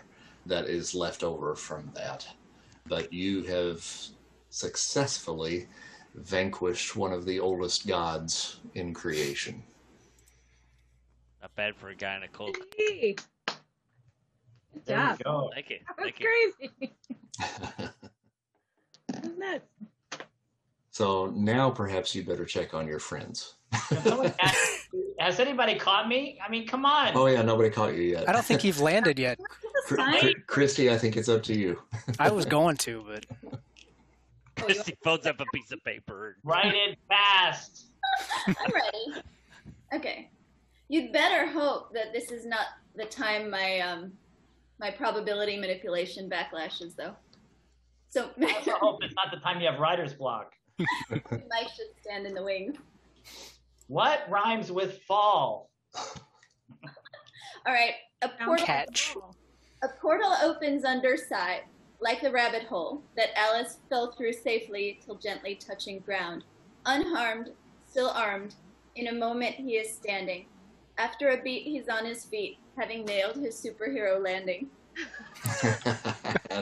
that 0.46 0.66
is 0.66 0.94
left 0.96 1.24
over 1.24 1.56
from 1.56 1.92
that. 1.96 2.28
But 2.88 3.12
you 3.12 3.44
have 3.44 3.86
successfully 4.50 5.68
vanquished 6.16 6.96
one 6.96 7.12
of 7.12 7.26
the 7.26 7.40
oldest 7.40 7.88
gods 7.88 8.62
in 8.76 8.94
creation. 8.94 9.64
Not 11.42 11.54
bad 11.56 11.76
for 11.76 11.90
a 11.90 11.96
guy 11.96 12.16
in 12.16 12.24
a 12.24 12.28
cloak. 12.28 12.58
Hey. 12.78 13.16
Good 14.74 14.86
There 14.86 15.18
job. 15.24 15.50
Thank 15.54 15.70
you. 15.70 15.80
That 15.88 15.98
was 15.98 16.12
Thank 16.18 16.20
you. 16.20 16.54
crazy. 16.60 17.90
That's 19.22 19.38
nuts. 19.38 20.28
so 20.92 21.28
now 21.36 21.70
perhaps 21.70 22.14
you 22.16 22.24
better 22.24 22.46
check 22.46 22.74
on 22.74 22.88
your 22.88 23.00
friends. 23.00 23.56
Has 23.72 24.88
Has 25.20 25.40
anybody 25.40 25.76
caught 25.76 26.08
me? 26.08 26.40
I 26.46 26.50
mean, 26.50 26.68
come 26.68 26.86
on. 26.86 27.12
Oh 27.16 27.26
yeah, 27.26 27.42
nobody 27.42 27.70
caught 27.70 27.96
you 27.96 28.04
yet. 28.04 28.30
I 28.30 28.32
don't 28.32 28.46
think 28.46 28.64
you've 28.64 28.80
landed 28.80 29.18
yet. 29.20 29.40
Chr- 29.86 29.96
Fine. 29.96 30.20
Chr- 30.22 30.40
Christy, 30.46 30.92
I 30.92 30.98
think 30.98 31.18
it's 31.18 31.28
up 31.28 31.42
to 31.44 31.54
you. 31.54 31.82
I 32.20 32.30
was 32.30 32.46
going 32.46 32.78
to, 32.78 33.04
but 33.08 33.26
Christy 34.56 34.96
folds 35.04 35.26
up 35.26 35.40
a 35.40 35.46
piece 35.54 35.72
of 35.72 35.84
paper. 35.84 36.38
Write 36.44 36.74
it 36.76 36.98
fast. 37.10 37.88
I'm 38.48 38.56
ready. 38.74 39.24
Okay. 39.94 40.30
You'd 40.88 41.12
better 41.12 41.48
hope 41.48 41.94
that 41.94 42.14
this 42.14 42.32
is 42.32 42.46
not 42.46 42.66
the 42.96 43.06
time 43.06 43.50
my 43.50 43.80
um 43.80 44.14
my 44.80 44.92
probability 44.92 45.58
manipulation 45.58 46.30
backlashes 46.30 46.96
though. 46.96 47.16
So 48.10 48.30
I 48.42 48.54
also 48.54 48.72
hope 48.72 49.04
it's 49.04 49.16
not 49.16 49.32
the 49.32 49.40
time 49.40 49.62
you 49.62 49.68
have 49.68 49.80
writer's 49.80 50.14
block. 50.14 50.54
Mike 51.10 51.70
should 51.76 51.88
stand 52.02 52.26
in 52.26 52.34
the 52.34 52.44
wings. 52.44 52.78
What 53.88 54.26
rhymes 54.30 54.72
with 54.72 55.02
fall? 55.04 55.70
All 55.96 56.14
right. 57.74 57.96
A 58.22 58.30
portal 58.30 58.66
catch. 58.66 59.16
a 59.84 59.88
portal 60.02 60.34
opens 60.44 60.84
underside, 60.84 61.62
like 62.00 62.22
the 62.22 62.32
rabbit 62.32 62.64
hole 62.64 63.02
that 63.16 63.38
Alice 63.38 63.78
fell 63.90 64.12
through 64.12 64.34
safely 64.34 65.00
till 65.06 65.16
gently 65.16 65.56
touching 65.56 66.00
ground. 66.00 66.44
Unharmed, 66.86 67.52
still 67.88 68.10
armed, 68.10 68.56
in 68.96 69.08
a 69.08 69.14
moment 69.14 69.56
he 69.56 69.74
is 69.74 69.94
standing. 69.94 70.46
After 70.98 71.30
a 71.30 71.42
beat 71.42 71.64
he's 71.64 71.90
on 71.90 72.06
his 72.06 72.26
feet, 72.26 72.58
having 72.78 73.06
nailed 73.06 73.36
his 73.36 73.56
superhero 73.56 74.24
landing. 74.24 74.68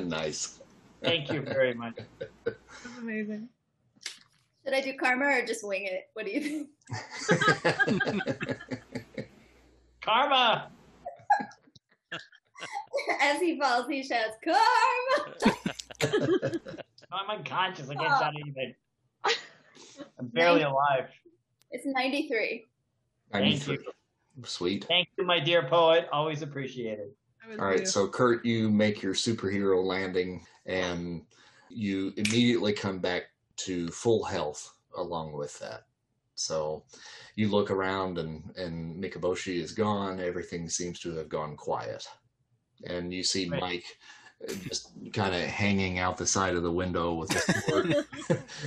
nice. 0.03 0.59
Thank 1.05 1.31
you 1.31 1.41
very 1.41 1.73
much. 1.73 1.99
That's 2.43 2.57
amazing. 2.99 3.49
Should 4.63 4.73
I 4.73 4.81
do 4.81 4.93
karma 4.97 5.25
or 5.25 5.45
just 5.45 5.65
wing 5.65 5.85
it? 5.85 6.09
What 6.13 6.25
do 6.25 6.31
you 6.31 6.41
think? 6.41 6.69
Karma. 10.01 10.71
As 13.21 13.39
he 13.39 13.59
falls, 13.59 13.87
he 13.87 14.03
shouts, 14.03 14.37
Karma! 14.43 15.35
I'm 17.11 17.37
unconscious. 17.37 17.89
I 17.89 17.95
can't 17.95 18.07
shout 18.07 18.33
anything. 18.39 18.75
I'm 20.19 20.27
barely 20.27 20.63
alive. 20.63 21.09
It's 21.71 21.85
93. 21.85 22.65
Thank 23.31 23.67
you. 23.67 23.77
Sweet. 24.43 24.85
Thank 24.85 25.09
you, 25.17 25.25
my 25.25 25.39
dear 25.39 25.67
poet. 25.67 26.07
Always 26.11 26.41
appreciated. 26.41 27.11
All 27.59 27.65
right, 27.65 27.79
too. 27.79 27.85
so 27.85 28.07
Kurt, 28.07 28.43
you 28.45 28.69
make 28.69 29.01
your 29.01 29.13
superhero 29.13 29.83
landing, 29.83 30.45
and 30.65 31.21
you 31.69 32.13
immediately 32.17 32.73
come 32.73 32.99
back 32.99 33.23
to 33.57 33.87
full 33.89 34.23
health 34.23 34.73
along 34.97 35.33
with 35.33 35.57
that. 35.59 35.83
So 36.35 36.83
you 37.35 37.49
look 37.49 37.71
around, 37.71 38.17
and 38.17 38.43
and 38.57 39.01
Mikaboshi 39.01 39.55
is 39.61 39.71
gone. 39.71 40.19
Everything 40.19 40.67
seems 40.69 40.99
to 41.01 41.15
have 41.15 41.29
gone 41.29 41.55
quiet, 41.55 42.05
and 42.85 43.13
you 43.13 43.23
see 43.23 43.49
Right. 43.49 43.61
Mike 43.61 43.85
uh, 44.49 44.53
just 44.67 44.91
kind 45.13 45.33
of 45.33 45.41
hanging 45.41 45.97
out 45.99 46.17
the 46.17 46.25
side 46.27 46.55
of 46.55 46.63
the 46.63 46.71
window 46.71 47.13
with 47.13 47.31
his 47.31 47.65
sword. 47.65 47.95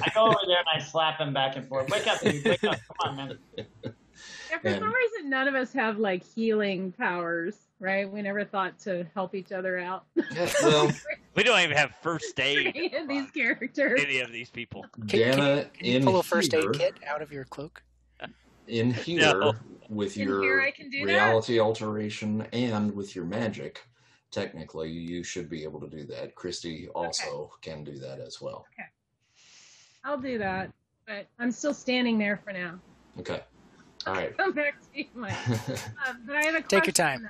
I 0.02 0.10
go 0.14 0.26
over 0.28 0.36
there 0.46 0.58
and 0.58 0.66
I 0.74 0.78
slap 0.78 1.20
him 1.20 1.34
back 1.34 1.56
and 1.56 1.68
forth. 1.68 1.90
Wake 1.90 2.06
up, 2.06 2.20
dude. 2.22 2.42
Wake 2.44 2.64
up. 2.64 2.78
Come 3.02 3.10
on, 3.10 3.16
man. 3.16 3.38
Yeah, 3.54 4.58
for 4.62 4.68
And- 4.68 4.80
some 4.80 4.92
reason, 4.94 5.28
none 5.30 5.46
of 5.46 5.54
us 5.54 5.72
have 5.74 5.98
like 5.98 6.24
healing 6.24 6.92
powers, 6.92 7.54
right? 7.80 8.10
We 8.10 8.22
never 8.22 8.44
thought 8.44 8.78
to 8.80 9.06
help 9.14 9.34
each 9.34 9.52
other 9.52 9.78
out. 9.78 10.04
Yeah, 10.32 10.50
well, 10.62 10.90
We 11.36 11.44
don't 11.44 11.60
even 11.60 11.76
have 11.76 11.94
first 12.02 12.38
aid. 12.40 12.72
Any 12.74 12.94
of 12.96 13.06
these 13.08 13.30
characters. 13.30 14.00
Any 14.02 14.18
of 14.20 14.32
these 14.32 14.50
people. 14.50 14.84
can, 15.06 15.32
can 15.34 15.56
you, 15.56 15.64
can 15.72 15.86
you 15.86 16.00
pull 16.04 16.18
a 16.18 16.22
first 16.22 16.52
here, 16.52 16.70
aid 16.70 16.72
kit 16.78 16.94
out 17.06 17.22
of 17.22 17.30
your 17.32 17.44
cloak? 17.44 17.82
in 18.66 18.92
here 19.04 19.20
No. 19.20 19.50
In 19.50 19.56
with 19.96 20.14
here 20.14 20.42
your 20.42 20.60
I 20.62 20.70
can 20.70 20.90
do 20.90 21.06
that? 21.06 21.12
reality 21.12 21.58
alteration 21.60 22.46
and 22.52 22.94
with 22.94 23.14
your 23.16 23.24
magic. 23.24 23.82
Technically, 24.30 24.90
you 24.90 25.22
should 25.24 25.48
be 25.48 25.62
able 25.64 25.80
to 25.80 25.88
do 25.88 26.04
that. 26.04 26.34
Christy 26.34 26.88
also 26.94 27.50
can 27.62 27.82
do 27.84 27.98
that 27.98 28.20
as 28.20 28.40
well. 28.42 28.66
Okay. 28.74 28.88
I'll 30.04 30.18
do 30.18 30.36
that, 30.38 30.70
but 31.06 31.26
I'm 31.38 31.50
still 31.50 31.72
standing 31.72 32.18
there 32.18 32.38
for 32.44 32.52
now. 32.52 32.78
Okay. 33.18 33.40
All 34.06 34.12
right. 34.14 34.36
Come 34.36 34.52
back 34.52 34.80
to 34.80 34.86
you, 34.98 35.06
Mike. 35.14 35.32
Um, 35.48 36.22
but 36.26 36.36
I 36.36 36.44
have 36.44 36.54
a 36.54 36.60
question. 36.60 36.68
Take 36.68 36.86
your 36.86 36.92
time. 36.92 37.22
now. 37.22 37.28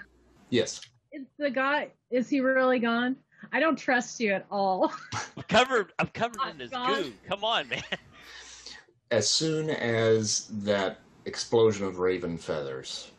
Yes. 0.50 0.80
Is 1.12 1.26
the 1.38 1.50
guy? 1.50 1.88
Is 2.10 2.28
he 2.28 2.40
really 2.40 2.78
gone? 2.78 3.16
I 3.52 3.60
don't 3.60 3.76
trust 3.76 4.20
you 4.20 4.32
at 4.32 4.46
all. 4.50 4.92
I'm 5.14 5.42
covered. 5.48 5.92
I'm 5.98 6.08
covered 6.08 6.40
in 6.50 6.58
this 6.58 6.70
God. 6.70 7.02
goo. 7.02 7.12
Come 7.28 7.44
on, 7.44 7.68
man. 7.68 7.82
As 9.10 9.28
soon 9.30 9.70
as 9.70 10.48
that 10.64 10.98
explosion 11.24 11.86
of 11.86 11.98
raven 11.98 12.36
feathers 12.36 13.10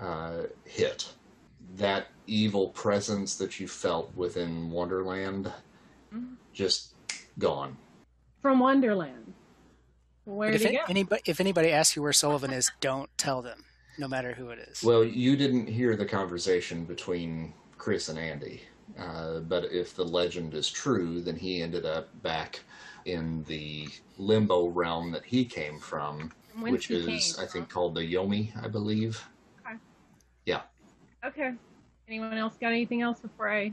uh, 0.00 0.42
hit, 0.64 1.08
that 1.76 2.08
evil 2.26 2.68
presence 2.70 3.36
that 3.36 3.60
you 3.60 3.68
felt 3.68 4.10
within 4.16 4.70
Wonderland 4.70 5.52
Mhm. 6.14 6.36
just 6.52 6.94
gone. 7.38 7.76
From 8.42 8.58
Wonderland. 8.60 9.34
Where 10.24 10.50
But 10.50 10.58
did 10.58 10.62
if, 10.62 10.70
he 10.70 10.76
it, 10.76 10.80
go? 10.80 10.84
anybody, 10.88 11.22
if 11.26 11.40
anybody 11.40 11.70
asks 11.70 11.94
you 11.96 12.02
where 12.02 12.12
Sullivan 12.12 12.52
is, 12.52 12.70
don't 12.80 13.08
tell 13.16 13.42
them, 13.42 13.64
no 13.98 14.08
matter 14.08 14.32
who 14.32 14.50
it 14.50 14.58
is. 14.58 14.82
Well, 14.82 15.04
you 15.04 15.36
didn't 15.36 15.66
hear 15.66 15.96
the 15.96 16.04
conversation 16.06 16.84
between 16.84 17.52
Chris 17.78 18.08
and 18.08 18.18
Andy, 18.18 18.62
uh, 18.98 19.40
but 19.40 19.64
if 19.72 19.94
the 19.94 20.04
legend 20.04 20.54
is 20.54 20.70
true, 20.70 21.20
then 21.20 21.36
he 21.36 21.62
ended 21.62 21.84
up 21.84 22.08
back 22.22 22.60
in 23.04 23.44
the 23.44 23.88
limbo 24.18 24.66
realm 24.68 25.10
that 25.12 25.24
he 25.24 25.44
came 25.44 25.78
from, 25.78 26.32
From 26.52 26.62
whence 26.62 26.72
which 26.72 26.90
is, 26.90 27.36
came 27.36 27.44
I 27.44 27.46
think, 27.48 27.66
from? 27.68 27.74
called 27.74 27.94
the 27.94 28.00
Yomi, 28.00 28.50
I 28.62 28.68
believe. 28.68 29.22
Okay. 29.64 29.76
Yeah. 30.44 30.62
Okay. 31.24 31.52
Anyone 32.08 32.34
else 32.34 32.54
got 32.60 32.68
anything 32.68 33.02
else 33.02 33.20
before 33.20 33.50
I 33.50 33.72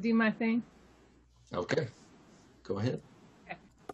do 0.00 0.14
my 0.14 0.30
thing? 0.30 0.62
Okay, 1.52 1.86
go 2.62 2.78
ahead. 2.78 3.00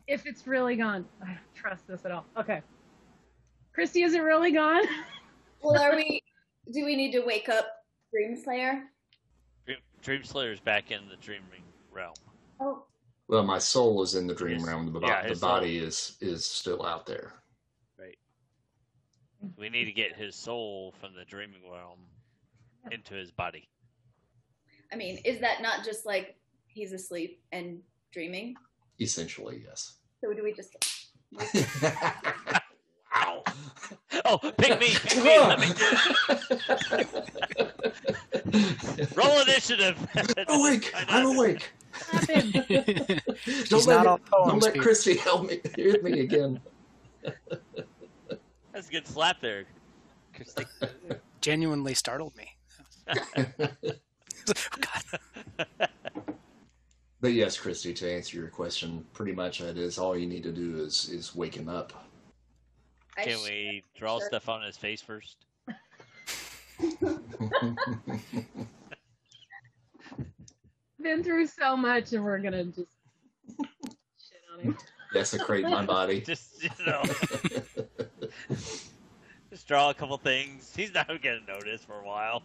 If 0.07 0.27
it's 0.27 0.47
really 0.47 0.75
gone, 0.77 1.05
I 1.23 1.27
don't 1.27 1.39
trust 1.55 1.87
this 1.87 2.05
at 2.05 2.11
all. 2.11 2.25
Okay. 2.37 2.63
Christy, 3.73 4.03
is 4.03 4.15
it 4.15 4.21
really 4.21 4.51
gone? 4.53 4.83
Well, 5.63 5.79
are 5.81 5.95
we, 5.97 6.23
do 6.73 6.85
we 6.85 6.97
need 6.97 7.13
to 7.13 7.21
wake 7.21 7.49
up 7.49 7.67
Dreamslayer? 8.15 8.83
Dream, 9.67 9.79
Dream 10.03 10.25
Slayer's 10.25 10.61
back 10.61 10.91
in 10.91 11.01
the 11.09 11.17
dreaming 11.17 11.63
realm. 11.93 12.15
Oh, 12.61 12.85
Well, 13.29 13.45
my 13.45 13.59
soul 13.59 14.03
is 14.03 14.15
in 14.15 14.27
the 14.27 14.35
dream 14.35 14.57
His- 14.59 14.67
realm. 14.67 14.93
The, 14.93 15.01
bo- 15.01 15.07
yeah, 15.07 15.23
the 15.23 15.29
his 15.31 15.41
body 15.41 15.79
is 15.79 16.17
is 16.21 16.45
still 16.45 16.85
out 16.85 17.07
there. 17.07 17.35
Right. 17.99 18.19
We 19.57 19.69
need 19.69 19.85
to 19.87 19.93
get 19.93 20.17
his 20.17 20.35
soul 20.35 20.95
from 21.01 21.15
the 21.15 21.25
dreaming 21.25 21.63
realm 21.71 22.01
into 22.91 23.15
his 23.15 23.31
body. 23.31 23.69
I 24.93 24.97
mean, 24.97 25.19
is 25.25 25.41
that 25.41 25.63
not 25.63 25.85
just 25.85 26.05
like 26.07 26.37
he's 26.67 26.93
asleep 26.93 27.41
and 27.53 27.79
dreaming? 28.13 28.55
Essentially, 29.01 29.63
yes. 29.65 29.99
So 30.23 30.33
do 30.35 30.43
we 30.43 30.53
just? 30.53 30.77
wow. 33.91 34.21
Oh, 34.25 34.39
pick 34.59 34.81
me, 34.81 34.89
pick 34.95 35.25
me. 35.25 35.39
Let 35.39 35.61
me 35.61 35.67
do 35.67 35.75
it. 38.99 39.17
Roll 39.17 39.41
initiative. 39.43 39.97
awake! 40.49 40.93
I'm 41.09 41.27
awake. 41.27 41.71
Don't 43.69 43.87
let, 43.87 44.05
not 44.05 44.07
all 44.07 44.17
it- 44.17 44.23
don't 44.31 44.63
let 44.63 44.79
Christy 44.79 45.17
help 45.17 45.47
me 45.49 45.61
hit 45.77 46.03
me 46.03 46.21
again. 46.21 46.61
That's 48.73 48.89
a 48.89 48.93
good 48.93 49.07
slap 49.07 49.41
there, 49.41 49.65
Christy. 50.35 50.65
Genuinely 51.41 51.95
startled 51.95 52.35
me. 52.37 52.51
Oh, 54.49 54.79
God. 54.81 55.69
But 57.21 57.33
yes, 57.35 57.59
Christy, 57.59 57.93
to 57.95 58.11
answer 58.11 58.39
your 58.39 58.49
question, 58.49 59.05
pretty 59.13 59.33
much 59.33 59.59
that 59.59 59.77
is 59.77 59.99
all 59.99 60.17
you 60.17 60.27
need 60.27 60.43
to 60.45 60.51
do 60.53 60.79
is 60.83 61.09
is 61.11 61.37
wake 61.37 61.55
him 61.55 61.69
up. 61.69 61.93
I 63.17 63.25
Can 63.25 63.39
sh- 63.39 63.45
we 63.49 63.85
draw 63.95 64.19
Sure. 64.19 64.29
stuff 64.29 64.49
on 64.49 64.63
his 64.63 64.77
face 64.77 65.03
first? 65.03 65.37
Been 71.03 71.25
through 71.25 71.47
so 71.47 71.77
much, 71.77 72.13
and 72.13 72.23
we're 72.25 72.39
gonna 72.39 72.65
just 72.65 72.89
shit 73.49 74.41
on 74.55 74.61
him. 74.61 74.79
Desecrate 75.13 75.65
my 75.65 75.85
body. 75.85 76.21
Just 76.27 76.63
you 76.63 76.71
know, 76.87 77.03
just 79.51 79.67
draw 79.67 79.91
a 79.91 79.95
couple 79.95 80.17
things. 80.19 80.73
He's 80.77 80.95
not 80.95 81.09
gonna 81.09 81.41
notice 81.49 81.83
for 81.85 81.95
a 82.01 82.05
while. 82.07 82.43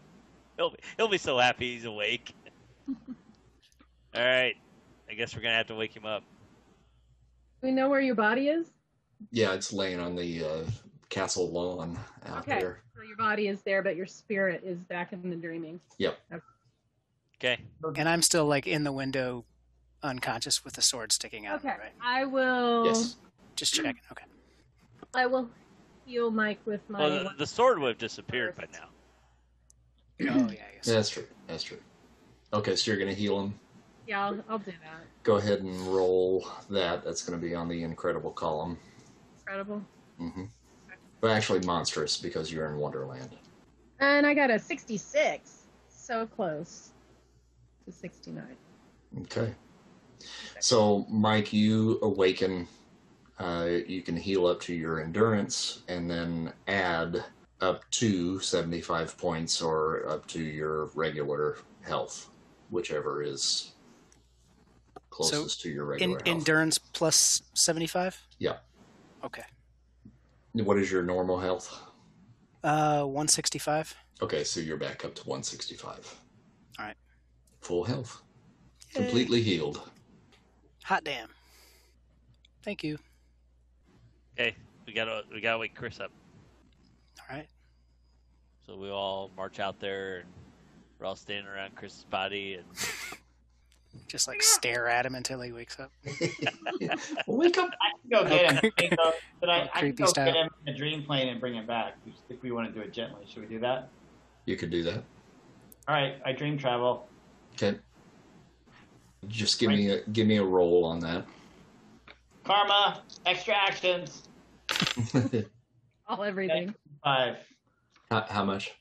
He'll 0.57 0.71
be 0.71 0.77
he'll 0.97 1.07
be 1.09 1.17
so 1.19 1.37
happy 1.37 1.73
he's 1.75 1.85
awake. 1.85 2.33
All 4.15 4.23
right, 4.23 4.55
I 5.09 5.13
guess 5.13 5.35
we're 5.35 5.41
gonna 5.43 5.55
have 5.55 5.67
to 5.67 5.75
wake 5.75 5.93
him 5.95 6.05
up. 6.05 6.23
We 7.61 7.71
know 7.71 7.89
where 7.89 8.01
your 8.01 8.15
body 8.15 8.47
is? 8.47 8.67
Yeah, 9.31 9.53
it's 9.53 9.71
laying 9.73 9.99
on 9.99 10.15
the 10.15 10.43
uh, 10.43 10.63
castle 11.09 11.49
lawn 11.51 11.97
out 12.25 12.47
Okay. 12.47 12.59
there. 12.59 12.79
So 12.95 13.01
your 13.03 13.17
body 13.17 13.47
is 13.47 13.61
there, 13.63 13.81
but 13.83 13.95
your 13.95 14.05
spirit 14.05 14.61
is 14.65 14.77
back 14.79 15.13
in 15.13 15.29
the 15.29 15.35
dreaming. 15.35 15.79
Yep. 15.97 16.17
Okay, 17.37 17.59
And 17.97 18.07
I'm 18.07 18.21
still 18.21 18.45
like 18.45 18.65
in 18.65 18.83
the 18.85 18.91
window, 18.93 19.43
unconscious 20.01 20.63
with 20.63 20.73
the 20.75 20.81
sword 20.81 21.11
sticking 21.11 21.45
out. 21.45 21.59
Okay. 21.59 21.67
Right? 21.69 21.91
I 22.01 22.25
will. 22.25 22.85
Yes. 22.85 23.17
Just 23.55 23.73
checking. 23.73 23.99
Okay. 24.11 24.23
I 25.13 25.25
will 25.25 25.49
heal 26.05 26.31
Mike 26.31 26.59
with 26.65 26.81
my. 26.89 26.99
well 26.99 27.23
the, 27.23 27.29
the 27.39 27.45
sword 27.47 27.79
would 27.79 27.89
have 27.89 27.97
disappeared 27.97 28.55
by 28.55 28.65
now. 28.73 28.87
Oh 30.21 30.49
yeah. 30.49 30.63
Yes. 30.75 30.87
Yeah, 30.87 30.93
that's 30.93 31.09
true. 31.09 31.25
That's 31.47 31.63
true. 31.63 31.77
Okay, 32.53 32.75
so 32.77 32.89
you're 32.89 32.99
going 32.99 33.13
to 33.13 33.19
heal 33.19 33.41
him. 33.41 33.53
yeah, 34.07 34.25
I'll, 34.25 34.41
I'll 34.47 34.59
do 34.59 34.71
that. 34.71 35.01
Go 35.23 35.35
ahead 35.35 35.59
and 35.59 35.77
roll 35.87 36.47
that. 36.69 37.03
That's 37.03 37.21
going 37.25 37.37
to 37.37 37.45
be 37.45 37.53
on 37.53 37.67
the 37.67 37.83
incredible 37.83 38.31
column. 38.31 38.77
Incredible. 39.45 39.81
Mm-hmm. 40.19 40.45
But 41.21 41.31
actually, 41.31 41.59
monstrous 41.61 42.17
because 42.17 42.51
you're 42.51 42.71
in 42.71 42.77
Wonderland. 42.77 43.29
And 43.99 44.25
I 44.25 44.33
got 44.33 44.49
a 44.49 44.59
66. 44.59 45.63
So 45.87 46.25
close 46.25 46.89
to 47.85 47.91
69. 47.91 48.43
Okay. 49.21 49.53
So, 50.59 51.05
Mike, 51.09 51.53
you 51.53 51.99
awaken. 52.01 52.67
Uh, 53.37 53.67
you 53.87 54.01
can 54.01 54.15
heal 54.15 54.47
up 54.47 54.61
to 54.61 54.73
your 54.73 55.01
endurance 55.01 55.81
and 55.87 56.09
then 56.09 56.53
add 56.67 57.23
up 57.61 57.89
to 57.91 58.39
75 58.39 59.17
points 59.17 59.61
or 59.61 60.07
up 60.07 60.25
to 60.27 60.41
your 60.41 60.85
regular 60.95 61.57
health, 61.81 62.29
whichever 62.69 63.21
is 63.21 63.73
closest 65.09 65.61
to 65.61 65.69
your 65.69 65.83
In, 65.95 66.11
regular 66.11 66.19
health. 66.25 66.27
endurance 66.27 66.77
plus 66.77 67.41
seventy 67.53 67.87
five. 67.87 68.21
Yeah. 68.37 68.57
Okay. 69.25 69.43
what 70.53 70.77
is 70.77 70.91
your 70.91 71.01
normal 71.03 71.39
health? 71.39 71.77
Uh, 72.63 73.03
one 73.03 73.27
sixty 73.27 73.59
five. 73.59 73.95
Okay, 74.21 74.43
so 74.43 74.59
you're 74.59 74.77
back 74.77 75.03
up 75.03 75.13
to 75.15 75.23
165. 75.23 76.15
All 76.79 76.85
right. 76.85 76.95
Full 77.61 77.83
health. 77.83 78.21
Completely 78.93 79.41
healed. 79.41 79.89
Hot 80.83 81.03
damn. 81.03 81.27
Thank 82.63 82.81
you. 82.83 82.97
Okay, 84.39 84.55
we 84.87 84.93
gotta 84.93 85.23
we 85.33 85.41
gotta 85.41 85.57
wake 85.57 85.75
Chris 85.75 85.99
up. 85.99 86.11
All 87.19 87.35
right. 87.35 87.47
So 88.65 88.77
we 88.77 88.89
all 88.89 89.31
march 89.35 89.59
out 89.59 89.79
there 89.79 90.19
and 90.19 90.29
we're 90.99 91.05
all 91.07 91.15
standing 91.15 91.51
around 91.51 91.75
Chris's 91.75 92.05
body 92.05 92.55
and 92.55 92.65
Just 94.07 94.27
like 94.27 94.41
stare 94.41 94.87
at 94.87 95.05
him 95.05 95.15
until 95.15 95.41
he 95.41 95.51
wakes 95.51 95.79
up. 95.79 95.91
Wake 97.27 97.57
up. 97.57 97.69
I 97.69 97.91
can 98.01 98.09
go 98.11 98.23
get 98.29 98.51
him. 98.51 98.59
I 98.63 98.69
can 98.81 98.97
but 99.39 99.49
I, 99.49 99.69
I 99.73 99.79
can 99.81 99.95
go 99.95 100.05
style. 100.05 100.25
get 100.25 100.35
him 100.35 100.49
in 100.65 100.73
a 100.73 100.77
dream 100.77 101.03
plane 101.03 101.27
and 101.29 101.39
bring 101.39 101.53
him 101.55 101.65
back 101.65 101.95
if 102.29 102.41
we 102.41 102.51
want 102.51 102.67
to 102.67 102.73
do 102.73 102.81
it 102.81 102.93
gently. 102.93 103.25
Should 103.27 103.41
we 103.41 103.47
do 103.47 103.59
that? 103.59 103.89
You 104.45 104.57
could 104.57 104.69
do 104.69 104.83
that. 104.83 105.03
All 105.87 105.95
right, 105.95 106.15
I 106.25 106.31
dream 106.31 106.57
travel. 106.57 107.07
Okay. 107.53 107.77
Just 109.27 109.59
give 109.59 109.69
me 109.69 109.89
a 109.89 110.01
give 110.09 110.27
me 110.27 110.37
a 110.37 110.43
roll 110.43 110.85
on 110.85 110.99
that. 110.99 111.25
Karma, 112.43 113.01
extra 113.25 113.55
actions, 113.55 114.27
All 116.07 116.23
everything. 116.23 116.75
five, 117.03 117.37
how, 118.11 118.21
how 118.29 118.45
much? 118.45 118.73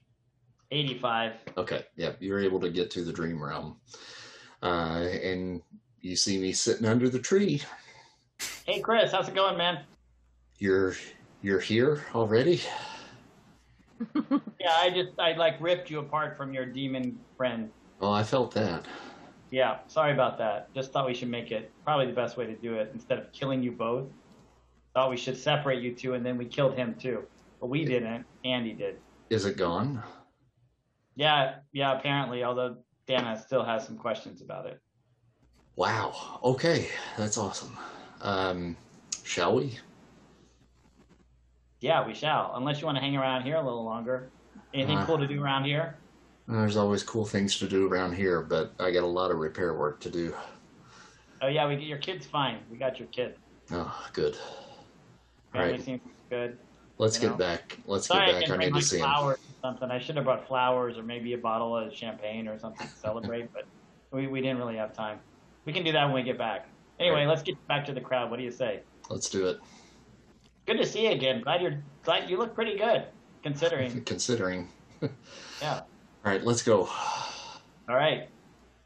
85. 0.71 1.33
Okay, 1.57 1.85
yeah, 1.97 2.13
you're 2.21 2.41
able 2.41 2.61
to 2.61 2.69
get 2.69 2.91
to 2.91 3.03
the 3.05 3.13
dream 3.13 3.43
realm, 3.43 3.77
uh, 4.65 5.07
and 5.23 5.63
you 6.01 6.17
see 6.17 6.39
me 6.39 6.53
sitting 6.53 6.87
under 6.87 7.09
the 7.09 7.19
tree. 7.19 7.63
Hey, 8.67 8.81
Chris, 8.81 9.13
how's 9.13 9.29
it 9.29 9.35
going, 9.35 9.57
man? 9.57 9.85
You're 10.59 10.97
you're 11.43 11.61
here 11.61 12.03
already. 12.15 12.61
Yeah, 14.61 14.77
I 14.79 14.89
just, 14.91 15.11
I 15.19 15.33
like 15.33 15.61
ripped 15.61 15.91
you 15.91 15.99
apart 15.99 16.39
from 16.39 16.55
your 16.55 16.65
demon 16.65 17.19
friend. 17.37 17.71
Well, 18.01 18.15
I 18.15 18.23
felt 18.23 18.53
that. 18.55 18.87
Yeah, 19.51 19.79
sorry 19.89 20.13
about 20.13 20.39
that. 20.39 20.75
Just 20.75 20.91
thought 20.91 21.07
we 21.07 21.13
should 21.15 21.29
make 21.29 21.53
it 21.53 21.71
probably 21.85 22.07
the 22.07 22.13
best 22.15 22.39
way 22.39 22.47
to 22.47 22.57
do 22.57 22.75
it 22.75 22.91
instead 22.95 23.19
of 23.19 23.31
killing 23.33 23.63
you 23.63 23.71
both. 23.73 24.07
Thought 24.95 25.11
we 25.11 25.19
should 25.19 25.37
separate 25.37 25.83
you 25.83 25.95
two 25.95 26.15
and 26.15 26.25
then 26.25 26.39
we 26.39 26.47
killed 26.47 26.75
him 26.75 26.95
too. 26.95 27.25
But 27.61 27.67
we 27.67 27.85
didn't. 27.85 28.25
Andy 28.45 28.73
did. 28.73 28.97
Is 29.29 29.45
it 29.45 29.59
gone? 29.59 30.03
Yeah, 31.15 31.57
yeah, 31.73 31.97
apparently, 31.99 32.43
although 32.43 32.77
Dana 33.07 33.41
still 33.41 33.65
has 33.65 33.87
some 33.87 33.97
questions 33.97 34.41
about 34.41 34.67
it. 34.67 34.81
Wow. 35.77 36.39
Okay, 36.43 36.89
that's 37.19 37.37
awesome. 37.37 37.77
Um, 38.23 38.77
shall 39.25 39.57
we? 39.57 39.79
Yeah, 41.81 42.07
we 42.07 42.15
shall. 42.15 42.53
Unless 42.57 42.81
you 42.81 42.87
want 42.87 42.97
to 42.97 43.03
hang 43.03 43.17
around 43.17 43.43
here 43.43 43.57
a 43.57 43.63
little 43.63 43.85
longer. 43.85 44.31
Anything 44.73 44.99
Uh. 44.99 45.07
cool 45.07 45.19
to 45.19 45.27
do 45.27 45.43
around 45.43 45.65
here? 45.65 45.97
There's 46.47 46.77
always 46.77 47.03
cool 47.03 47.25
things 47.25 47.59
to 47.59 47.67
do 47.69 47.89
around 47.89 48.13
here, 48.15 48.43
but 48.43 48.73
I 48.79 48.91
got 48.91 49.03
a 49.03 49.07
lot 49.07 49.31
of 49.31 49.39
repair 49.39 49.75
work 49.75 50.01
to 50.01 50.11
do. 50.11 50.35
Oh 51.43 51.47
yeah, 51.49 51.67
we 51.67 51.77
get 51.77 51.85
your 51.87 51.99
kid's 51.99 52.27
fine. 52.27 52.59
We 52.71 52.77
got 52.77 52.99
your 52.99 53.09
kid. 53.09 53.37
Oh, 53.71 54.07
good. 54.13 54.35
All 54.35 55.61
Family 55.61 55.73
right, 55.73 55.83
seems 55.83 56.01
good. 56.31 56.59
let's 56.99 57.19
get 57.19 57.31
know. 57.31 57.37
back. 57.37 57.79
Let's 57.87 58.07
Sorry, 58.07 58.27
get 58.27 58.33
back. 58.33 58.41
didn't 58.43 58.61
I 58.61 58.65
need 58.67 58.75
to 58.75 58.83
see 58.83 58.97
him. 58.99 59.05
flowers 59.05 59.37
or 59.37 59.39
something. 59.65 59.91
I 59.91 59.99
should 59.99 60.17
have 60.17 60.27
brought 60.27 60.47
flowers 60.47 60.99
or 60.99 61.03
maybe 61.03 61.33
a 61.33 61.39
bottle 61.39 61.75
of 61.75 61.91
champagne 61.91 62.47
or 62.47 62.59
something 62.59 62.87
to 62.87 62.93
celebrate, 62.97 63.51
but 63.55 63.65
we, 64.11 64.27
we 64.27 64.43
didn't 64.43 64.59
really 64.59 64.77
have 64.77 64.93
time. 64.93 65.19
We 65.65 65.73
can 65.73 65.83
do 65.83 65.93
that 65.93 66.05
when 66.05 66.15
we 66.15 66.23
get 66.23 66.37
back. 66.37 66.69
Anyway, 67.01 67.21
Right. 67.21 67.29
let's 67.29 67.43
get 67.43 67.57
back 67.67 67.87
to 67.87 67.95
the 67.95 68.01
crowd. 68.01 68.31
What 68.31 68.37
do 68.37 68.45
you 68.45 68.51
say? 68.51 68.81
Let's 69.09 69.31
do 69.31 69.47
it. 69.47 69.59
Good 70.67 70.77
to 70.77 70.85
see 70.85 71.07
you 71.07 71.13
again. 71.13 71.41
Glad 71.41 71.63
you're 71.63 71.83
glad 72.03 72.29
you 72.29 72.37
look 72.37 72.55
pretty 72.55 72.77
good 72.77 73.07
considering. 73.43 74.05
Considering. 74.15 74.69
Yeah. 75.63 75.81
All 76.25 76.33
right, 76.33 76.43
let's 76.43 76.63
go. 76.63 76.89
All 77.89 77.95
right. 77.95 78.29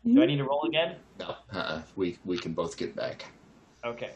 Do 0.05 0.11
I 0.11 0.15
mm-hmm. 0.15 0.27
need 0.27 0.37
to 0.37 0.45
roll 0.45 0.65
again? 0.65 0.97
No, 1.19 1.37
uh-uh. 1.53 1.83
we 1.97 2.19
we 2.25 2.37
can 2.37 2.53
both 2.53 2.77
get 2.77 2.95
back. 2.95 3.25
Okay. 3.85 4.11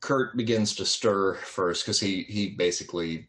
Kurt 0.00 0.36
begins 0.36 0.74
to 0.76 0.84
stir 0.84 1.34
first 1.34 1.84
because 1.84 1.98
he 2.00 2.24
he 2.24 2.50
basically 2.50 3.28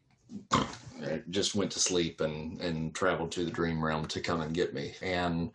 just 1.29 1.55
went 1.55 1.71
to 1.71 1.79
sleep 1.79 2.21
and 2.21 2.59
and 2.61 2.93
traveled 2.95 3.31
to 3.33 3.45
the 3.45 3.51
dream 3.51 3.83
realm 3.83 4.05
to 4.07 4.21
come 4.21 4.41
and 4.41 4.53
get 4.53 4.73
me. 4.73 4.93
And 5.01 5.51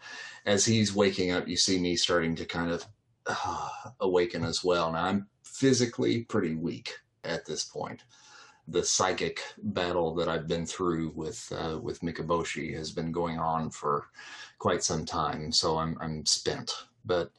as 0.46 0.64
he's 0.64 0.94
waking 0.94 1.30
up, 1.32 1.48
you 1.48 1.56
see 1.56 1.78
me 1.78 1.96
starting 1.96 2.34
to 2.36 2.44
kind 2.44 2.70
of 2.70 2.86
uh, 3.26 3.68
awaken 4.00 4.44
as 4.44 4.62
well. 4.62 4.92
Now 4.92 5.04
I'm 5.04 5.26
physically 5.44 6.22
pretty 6.24 6.54
weak 6.54 6.94
at 7.24 7.46
this 7.46 7.64
point. 7.64 8.02
The 8.68 8.82
psychic 8.82 9.40
battle 9.58 10.14
that 10.14 10.28
I've 10.28 10.48
been 10.48 10.66
through 10.66 11.12
with 11.14 11.52
uh, 11.54 11.78
with 11.78 12.00
Mikaboshi 12.00 12.74
has 12.76 12.90
been 12.90 13.12
going 13.12 13.38
on 13.38 13.70
for 13.70 14.08
quite 14.58 14.82
some 14.82 15.04
time, 15.04 15.52
so 15.52 15.78
I'm 15.78 15.96
I'm 16.00 16.24
spent. 16.26 16.72
But 17.04 17.30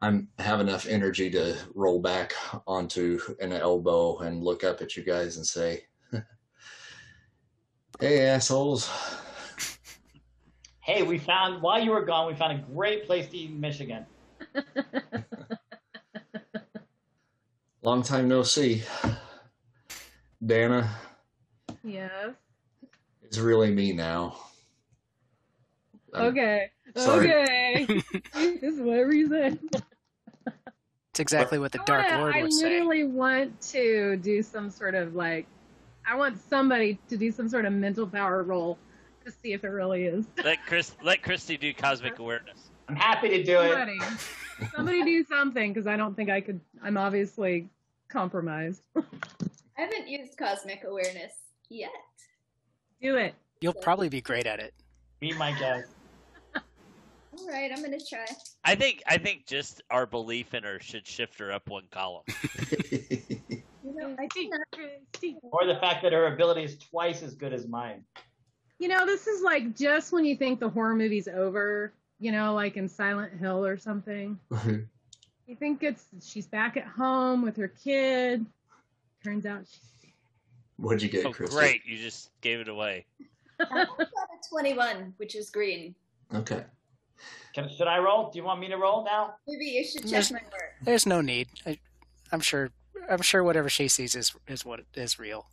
I'm 0.00 0.28
have 0.38 0.60
enough 0.60 0.86
energy 0.86 1.30
to 1.30 1.56
roll 1.74 2.00
back 2.00 2.32
onto 2.66 3.20
an 3.40 3.52
elbow 3.52 4.18
and 4.18 4.42
look 4.42 4.64
up 4.64 4.80
at 4.82 4.96
you 4.96 5.04
guys 5.04 5.36
and 5.36 5.46
say, 5.46 5.84
"Hey 8.00 8.26
assholes, 8.26 8.90
Hey, 10.80 11.02
we 11.04 11.16
found 11.18 11.62
while 11.62 11.80
you 11.80 11.92
were 11.92 12.04
gone, 12.04 12.26
we 12.26 12.34
found 12.34 12.58
a 12.58 12.62
great 12.74 13.06
place 13.06 13.28
to 13.28 13.36
eat 13.36 13.50
in 13.50 13.60
Michigan. 13.60 14.04
Long 17.82 18.02
time 18.02 18.28
no 18.28 18.42
see. 18.42 18.82
Dana, 20.44 20.90
Yes. 21.84 22.34
it's 23.22 23.38
really 23.38 23.70
me 23.70 23.92
now. 23.92 24.36
I'm- 26.12 26.26
Okay. 26.26 26.70
sorry. 26.96 27.30
Okay. 27.32 27.84
this 28.34 28.74
is 28.74 28.80
whatever 28.80 29.14
you 29.14 29.28
said. 29.28 29.58
It's 31.10 31.20
exactly 31.20 31.58
what 31.58 31.70
the 31.72 31.78
Dark 31.86 32.06
wanna- 32.06 32.18
Lord 32.22 32.34
I 32.36 32.42
would 32.42 32.52
say. 32.52 32.64
literally 32.64 33.04
want 33.04 33.60
to 33.72 34.16
do 34.16 34.42
some 34.42 34.68
sort 34.70 34.94
of 34.96 35.14
like, 35.14 35.46
I 36.06 36.16
want 36.16 36.38
somebody 36.48 36.98
to 37.08 37.16
do 37.16 37.30
some 37.30 37.48
sort 37.48 37.64
of 37.64 37.72
mental 37.72 38.06
power 38.06 38.42
roll 38.42 38.78
to 39.24 39.30
see 39.30 39.52
if 39.52 39.64
it 39.64 39.68
really 39.68 40.04
is. 40.04 40.26
Let 40.42 40.64
Chris 40.66 40.92
let 41.02 41.22
Christy 41.22 41.56
do 41.56 41.72
cosmic 41.72 42.18
awareness. 42.18 42.70
I'm 42.88 42.96
happy 42.96 43.28
to 43.28 43.42
do 43.44 43.60
it. 43.60 43.70
Somebody, 43.70 43.98
somebody 44.74 45.04
do 45.04 45.24
something 45.24 45.72
because 45.72 45.86
I 45.86 45.96
don't 45.96 46.14
think 46.14 46.30
I 46.30 46.40
could. 46.40 46.60
I'm 46.82 46.96
obviously 46.96 47.68
compromised. 48.08 48.82
I 48.96 49.02
haven't 49.74 50.08
used 50.08 50.36
cosmic 50.36 50.84
awareness 50.84 51.32
yet. 51.70 51.90
do 53.00 53.16
it. 53.16 53.34
You'll 53.60 53.72
probably 53.72 54.08
be 54.08 54.20
great 54.20 54.46
at 54.46 54.58
it. 54.60 54.74
Be 55.20 55.32
my 55.34 55.56
guest. 55.58 55.88
All 56.54 57.48
right, 57.48 57.70
I'm 57.74 57.82
gonna 57.82 57.98
try. 57.98 58.26
I 58.64 58.74
think 58.74 59.02
I 59.06 59.18
think 59.18 59.46
just 59.46 59.82
our 59.90 60.04
belief 60.04 60.52
in 60.52 60.64
her 60.64 60.80
should 60.80 61.06
shift 61.06 61.38
her 61.38 61.52
up 61.52 61.68
one 61.68 61.84
column. 61.90 62.24
You 63.94 64.00
know, 64.00 64.12
I 64.18 64.26
Christy, 64.26 64.48
cannot 64.48 64.66
Christy. 64.72 65.36
Or 65.42 65.66
the 65.66 65.76
fact 65.76 66.02
that 66.02 66.12
her 66.12 66.26
ability 66.34 66.64
is 66.64 66.78
twice 66.78 67.22
as 67.22 67.34
good 67.34 67.52
as 67.52 67.66
mine. 67.66 68.04
You 68.78 68.88
know, 68.88 69.06
this 69.06 69.26
is 69.26 69.42
like 69.42 69.76
just 69.76 70.12
when 70.12 70.24
you 70.24 70.36
think 70.36 70.60
the 70.60 70.68
horror 70.68 70.94
movie's 70.94 71.28
over. 71.28 71.92
You 72.18 72.30
know, 72.30 72.54
like 72.54 72.76
in 72.76 72.88
Silent 72.88 73.32
Hill 73.38 73.66
or 73.66 73.76
something. 73.76 74.38
Mm-hmm. 74.52 74.80
You 75.48 75.56
think 75.56 75.82
it's 75.82 76.04
she's 76.24 76.46
back 76.46 76.76
at 76.76 76.84
home 76.86 77.42
with 77.42 77.56
her 77.56 77.68
kid. 77.68 78.46
Turns 79.24 79.44
out 79.46 79.64
she's 79.68 79.88
What'd 80.76 81.02
you 81.02 81.08
get, 81.08 81.26
Oh, 81.26 81.32
Chris? 81.32 81.50
great! 81.54 81.82
You 81.84 81.96
just 81.98 82.30
gave 82.40 82.58
it 82.60 82.68
away. 82.68 83.06
I 83.60 83.84
got 83.84 84.00
a 84.00 84.48
21, 84.50 85.14
which 85.18 85.36
is 85.36 85.48
green. 85.50 85.94
Okay. 86.34 86.64
Can, 87.54 87.68
should 87.68 87.86
I 87.86 87.98
roll? 87.98 88.30
Do 88.30 88.38
you 88.38 88.44
want 88.44 88.58
me 88.58 88.68
to 88.68 88.76
roll 88.76 89.04
now? 89.04 89.34
Maybe 89.46 89.66
you 89.66 89.84
should 89.84 90.02
check 90.02 90.10
Yes. 90.10 90.32
my 90.32 90.40
work. 90.50 90.72
There's 90.82 91.06
no 91.06 91.20
need. 91.20 91.48
I, 91.66 91.78
I'm 92.32 92.40
sure. 92.40 92.70
I'm 93.10 93.22
sure 93.22 93.42
whatever 93.42 93.68
she 93.68 93.88
sees 93.88 94.14
is 94.14 94.32
is 94.46 94.64
what 94.64 94.80
is 94.94 95.18
real. 95.18 95.46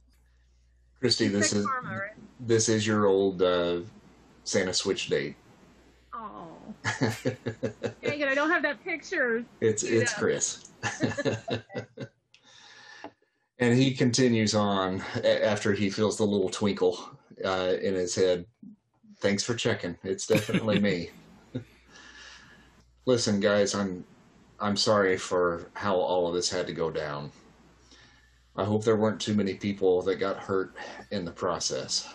Christy, 0.99 1.27
this 1.27 1.53
is 1.53 1.65
karma, 1.65 1.89
right? 1.91 2.11
this 2.39 2.67
is 2.69 2.85
your 2.85 3.05
old 3.05 3.41
uh, 3.41 3.79
Santa 4.43 4.73
Switch 4.73 5.07
date. 5.07 5.35
Oh, 6.13 6.47
dang 7.01 8.19
it! 8.19 8.27
I 8.27 8.35
don't 8.35 8.49
have 8.49 8.63
that 8.63 8.83
picture. 8.83 9.43
It's 9.61 9.83
it's 9.83 10.11
Yeah. 10.11 10.17
Chris. 10.17 10.69
and 13.59 13.77
he 13.77 13.93
continues 13.93 14.55
on 14.55 15.01
after 15.23 15.73
he 15.73 15.89
feels 15.89 16.17
the 16.17 16.25
little 16.25 16.49
twinkle 16.49 17.17
uh, 17.43 17.73
in 17.81 17.93
his 17.95 18.15
head. 18.15 18.45
Thanks 19.19 19.43
for 19.43 19.53
checking. 19.55 19.97
It's 20.03 20.27
definitely 20.27 20.79
me. 20.89 21.09
Listen, 23.05 23.39
guys, 23.39 23.73
I'm 23.73 24.03
I'm 24.61 24.75
sorry 24.75 25.17
for 25.17 25.69
how 25.73 25.95
all 25.95 26.27
of 26.27 26.33
this 26.33 26.49
had 26.49 26.67
to 26.67 26.73
go 26.73 26.91
down. 26.91 27.31
I 28.57 28.65
hope 28.65 28.83
there 28.83 28.97
weren't 28.97 29.21
too 29.21 29.33
many 29.33 29.53
people 29.53 30.01
that 30.01 30.15
got 30.17 30.37
hurt 30.37 30.75
in 31.11 31.23
the 31.23 31.31
process. 31.31 32.07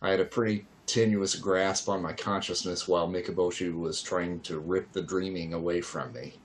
I 0.00 0.10
had 0.10 0.18
a 0.18 0.24
pretty 0.24 0.66
tenuous 0.86 1.36
grasp 1.36 1.88
on 1.88 2.02
my 2.02 2.12
consciousness 2.12 2.88
while 2.88 3.08
Mikaboshi 3.08 3.72
was 3.72 4.02
trying 4.02 4.40
to 4.40 4.58
rip 4.58 4.92
the 4.92 5.02
dreaming 5.02 5.54
away 5.54 5.80
from 5.80 6.12
me. 6.12 6.40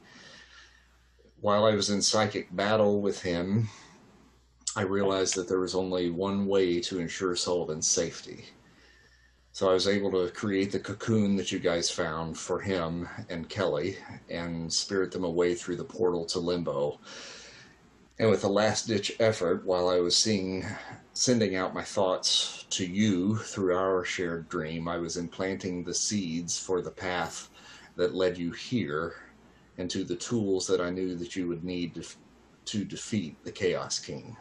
While 1.42 1.66
I 1.66 1.74
was 1.74 1.90
in 1.90 2.02
psychic 2.04 2.56
battle 2.56 3.02
with 3.02 3.24
him, 3.24 3.70
I 4.76 4.84
realized 4.84 5.34
that 5.36 5.48
there 5.48 5.60
was 5.60 5.74
only 5.74 6.12
one 6.12 6.46
way 6.46 6.80
to 6.82 7.00
ensure 7.00 7.36
Sullivan's 7.36 7.88
safety. 7.88 8.46
So 9.58 9.72
I 9.72 9.74
was 9.74 9.88
able 9.88 10.12
to 10.12 10.32
create 10.32 10.72
the 10.72 10.80
cocoon 10.80 11.36
that 11.38 11.52
you 11.52 11.58
guys 11.58 11.90
found 11.90 12.38
for 12.38 12.60
him 12.60 13.10
and 13.28 13.50
Kelly 13.50 13.98
and 14.30 14.72
spirit 14.72 15.12
them 15.12 15.24
away 15.24 15.56
through 15.56 15.78
the 15.78 15.84
portal 15.84 16.26
to 16.26 16.38
Limbo. 16.38 17.00
And 18.20 18.30
with 18.30 18.44
a 18.44 18.50
last 18.50 18.86
ditch 18.86 19.14
effort, 19.20 19.66
while 19.66 19.90
I 19.90 20.00
was 20.00 20.16
seeing 20.16 20.64
sending 21.14 21.56
out 21.56 21.74
my 21.74 21.82
thoughts 21.82 22.68
to 22.70 22.86
you 22.86 23.38
through 23.38 23.76
our 23.76 24.06
shared 24.06 24.48
dream, 24.48 24.88
I 24.88 24.98
was 24.98 25.18
implanting 25.18 25.84
the 25.84 25.94
seeds 25.96 26.60
for 26.60 26.84
the 26.84 26.92
path 26.92 27.50
that 27.96 28.14
led 28.14 28.38
you 28.38 28.52
here 28.52 29.16
and 29.80 29.90
to 29.90 30.04
the 30.04 30.18
tools 30.18 30.68
that 30.68 30.82
I 30.82 30.92
knew 30.92 31.16
that 31.16 31.36
you 31.36 31.48
would 31.48 31.64
need 31.64 31.96
to, 31.96 32.06
to 32.66 32.86
defeat 32.86 33.44
the 33.44 33.52
Chaos 33.52 33.98
King. 33.98 34.38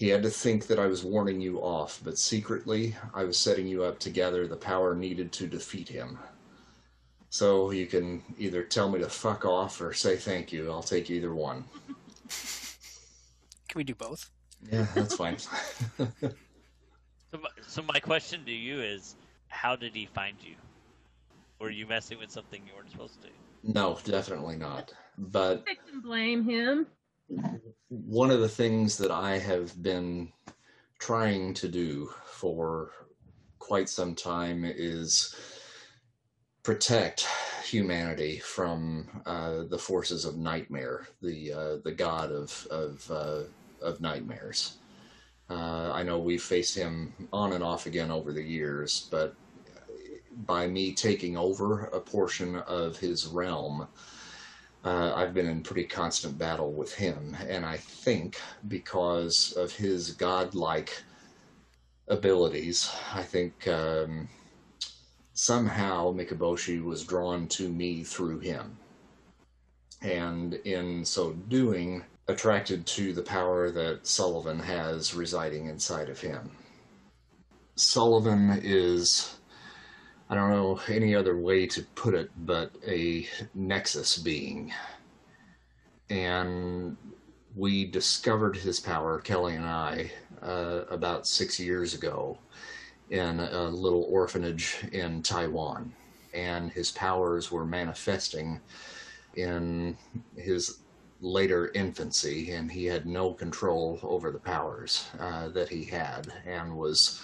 He 0.00 0.08
had 0.08 0.22
to 0.22 0.30
think 0.30 0.66
that 0.68 0.78
I 0.78 0.86
was 0.86 1.04
warning 1.04 1.42
you 1.42 1.58
off, 1.58 2.00
but 2.02 2.16
secretly 2.16 2.96
I 3.12 3.24
was 3.24 3.36
setting 3.36 3.66
you 3.66 3.84
up 3.84 3.98
to 3.98 4.08
gather 4.08 4.48
the 4.48 4.56
power 4.56 4.94
needed 4.94 5.30
to 5.32 5.46
defeat 5.46 5.90
him. 5.90 6.18
So 7.28 7.70
you 7.70 7.86
can 7.86 8.22
either 8.38 8.62
tell 8.62 8.90
me 8.90 8.98
to 9.00 9.10
fuck 9.10 9.44
off 9.44 9.78
or 9.78 9.92
say 9.92 10.16
thank 10.16 10.54
you. 10.54 10.70
I'll 10.70 10.82
take 10.82 11.10
either 11.10 11.34
one. 11.34 11.64
Can 13.68 13.76
we 13.78 13.84
do 13.84 13.94
both? 13.94 14.30
Yeah, 14.72 14.86
that's 14.94 15.16
fine. 15.16 15.36
So, 17.32 17.38
my, 17.38 17.48
so 17.64 17.82
my 17.82 18.00
question 18.00 18.44
to 18.44 18.50
you 18.50 18.80
is, 18.80 19.14
how 19.46 19.76
did 19.76 19.94
he 19.94 20.06
find 20.06 20.36
you? 20.40 20.56
Were 21.60 21.70
you 21.70 21.86
messing 21.86 22.18
with 22.18 22.28
something 22.32 22.60
you 22.66 22.72
weren't 22.74 22.90
supposed 22.90 23.22
to? 23.22 23.28
no, 23.62 23.96
definitely 24.04 24.56
not. 24.56 24.92
But 25.16 25.64
Victim 25.64 26.00
blame 26.00 26.42
him. 26.42 26.88
One 27.88 28.30
of 28.30 28.40
the 28.40 28.48
things 28.48 28.96
that 28.98 29.10
I 29.10 29.38
have 29.38 29.82
been 29.82 30.32
trying 30.98 31.54
to 31.54 31.68
do 31.68 32.10
for 32.24 32.92
quite 33.58 33.88
some 33.88 34.14
time 34.14 34.64
is 34.64 35.34
protect 36.62 37.26
humanity 37.64 38.38
from 38.38 39.22
uh, 39.26 39.64
the 39.68 39.78
forces 39.78 40.24
of 40.24 40.36
nightmare, 40.36 41.08
the 41.22 41.52
uh, 41.52 41.76
the 41.84 41.92
god 41.92 42.30
of 42.32 42.66
of 42.70 43.10
uh, 43.10 43.42
of 43.82 44.00
nightmares. 44.00 44.76
Uh, 45.48 45.90
I 45.92 46.02
know 46.04 46.18
we've 46.18 46.42
faced 46.42 46.76
him 46.76 47.12
on 47.32 47.52
and 47.54 47.64
off 47.64 47.86
again 47.86 48.10
over 48.10 48.32
the 48.32 48.42
years, 48.42 49.08
but 49.10 49.34
by 50.46 50.68
me 50.68 50.92
taking 50.92 51.36
over 51.36 51.86
a 51.86 52.00
portion 52.00 52.56
of 52.56 52.96
his 52.98 53.26
realm, 53.26 53.88
uh, 54.84 55.12
I've 55.14 55.34
been 55.34 55.46
in 55.46 55.62
pretty 55.62 55.84
constant 55.84 56.38
battle 56.38 56.72
with 56.72 56.94
him, 56.94 57.36
and 57.48 57.66
I 57.66 57.76
think 57.76 58.40
because 58.68 59.52
of 59.52 59.72
his 59.72 60.12
godlike 60.12 61.02
abilities, 62.08 62.90
I 63.14 63.22
think 63.22 63.68
um, 63.68 64.28
somehow 65.34 66.12
Mikaboshi 66.12 66.82
was 66.82 67.04
drawn 67.04 67.46
to 67.48 67.68
me 67.68 68.02
through 68.04 68.38
him, 68.40 68.78
and 70.00 70.54
in 70.54 71.04
so 71.04 71.32
doing, 71.32 72.02
attracted 72.28 72.86
to 72.86 73.12
the 73.12 73.22
power 73.22 73.70
that 73.70 74.06
Sullivan 74.06 74.58
has 74.60 75.14
residing 75.14 75.66
inside 75.66 76.08
of 76.08 76.20
him. 76.20 76.50
Sullivan 77.76 78.60
is. 78.62 79.36
I 80.30 80.34
don't 80.34 80.50
know 80.50 80.80
any 80.88 81.14
other 81.14 81.36
way 81.36 81.66
to 81.66 81.82
put 81.96 82.14
it, 82.14 82.30
but 82.46 82.72
a 82.86 83.28
nexus 83.52 84.16
being 84.16 84.72
and 86.10 86.96
we 87.56 87.84
discovered 87.86 88.56
his 88.56 88.80
power, 88.80 89.20
Kelly 89.20 89.54
and 89.54 89.64
I, 89.64 90.10
uh, 90.42 90.82
about 90.90 91.26
six 91.26 91.58
years 91.58 91.94
ago 91.94 92.38
in 93.10 93.40
a 93.40 93.68
little 93.68 94.04
orphanage 94.04 94.78
in 94.92 95.22
Taiwan. 95.22 95.92
And 96.34 96.70
his 96.70 96.92
powers 96.92 97.50
were 97.50 97.64
manifesting 97.64 98.60
in 99.34 99.96
his 100.36 100.78
later 101.20 101.70
infancy, 101.74 102.52
and 102.52 102.70
he 102.70 102.84
had 102.86 103.06
no 103.06 103.32
control 103.32 103.98
over 104.02 104.30
the 104.30 104.38
powers 104.38 105.06
uh, 105.18 105.48
that 105.48 105.68
he 105.68 105.84
had 105.84 106.32
and 106.46 106.76
was 106.76 107.20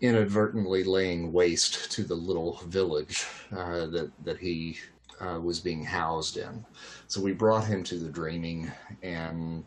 inadvertently 0.00 0.84
laying 0.84 1.32
waste 1.32 1.90
to 1.92 2.04
the 2.04 2.14
little 2.14 2.60
village 2.66 3.26
uh, 3.52 3.86
that, 3.86 4.10
that 4.24 4.38
he 4.38 4.78
uh, 5.20 5.40
was 5.40 5.60
being 5.60 5.84
housed 5.84 6.36
in. 6.36 6.64
So 7.08 7.20
we 7.20 7.32
brought 7.32 7.64
him 7.64 7.82
to 7.84 7.98
the 7.98 8.08
dreaming 8.08 8.70
and 9.02 9.64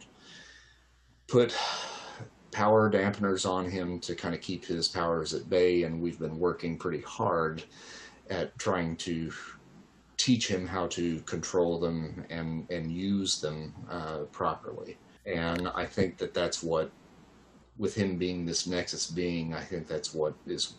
put 1.28 1.56
power 2.52 2.90
dampeners 2.90 3.50
on 3.50 3.70
him 3.70 4.00
to 4.02 4.16
kind 4.16 4.36
of 4.36 4.42
keep 4.42 4.66
his 4.66 4.88
powers 4.88 5.34
at 5.34 5.50
bay. 5.50 5.84
And 5.84 6.02
we've 6.02 6.20
been 6.20 6.40
working 6.40 6.78
pretty 6.78 7.02
hard 7.02 7.64
at 8.30 8.58
trying 8.58 8.96
to 8.98 9.32
teach 10.18 10.48
him 10.48 10.68
how 10.68 10.88
to 10.88 11.20
control 11.22 11.80
them 11.80 12.26
and, 12.30 12.70
and 12.70 12.92
use 12.92 13.42
them 13.42 13.74
uh, 13.90 14.20
properly. 14.32 14.98
And 15.26 15.68
I 15.70 15.86
think 15.86 16.18
that 16.18 16.34
that's 16.34 16.62
what, 16.64 16.92
with 17.82 17.96
him 17.96 18.16
being 18.16 18.46
this 18.46 18.68
Nexus 18.68 19.08
being, 19.08 19.56
I 19.56 19.62
think 19.62 19.88
that's 19.88 20.14
what 20.14 20.36
is 20.46 20.76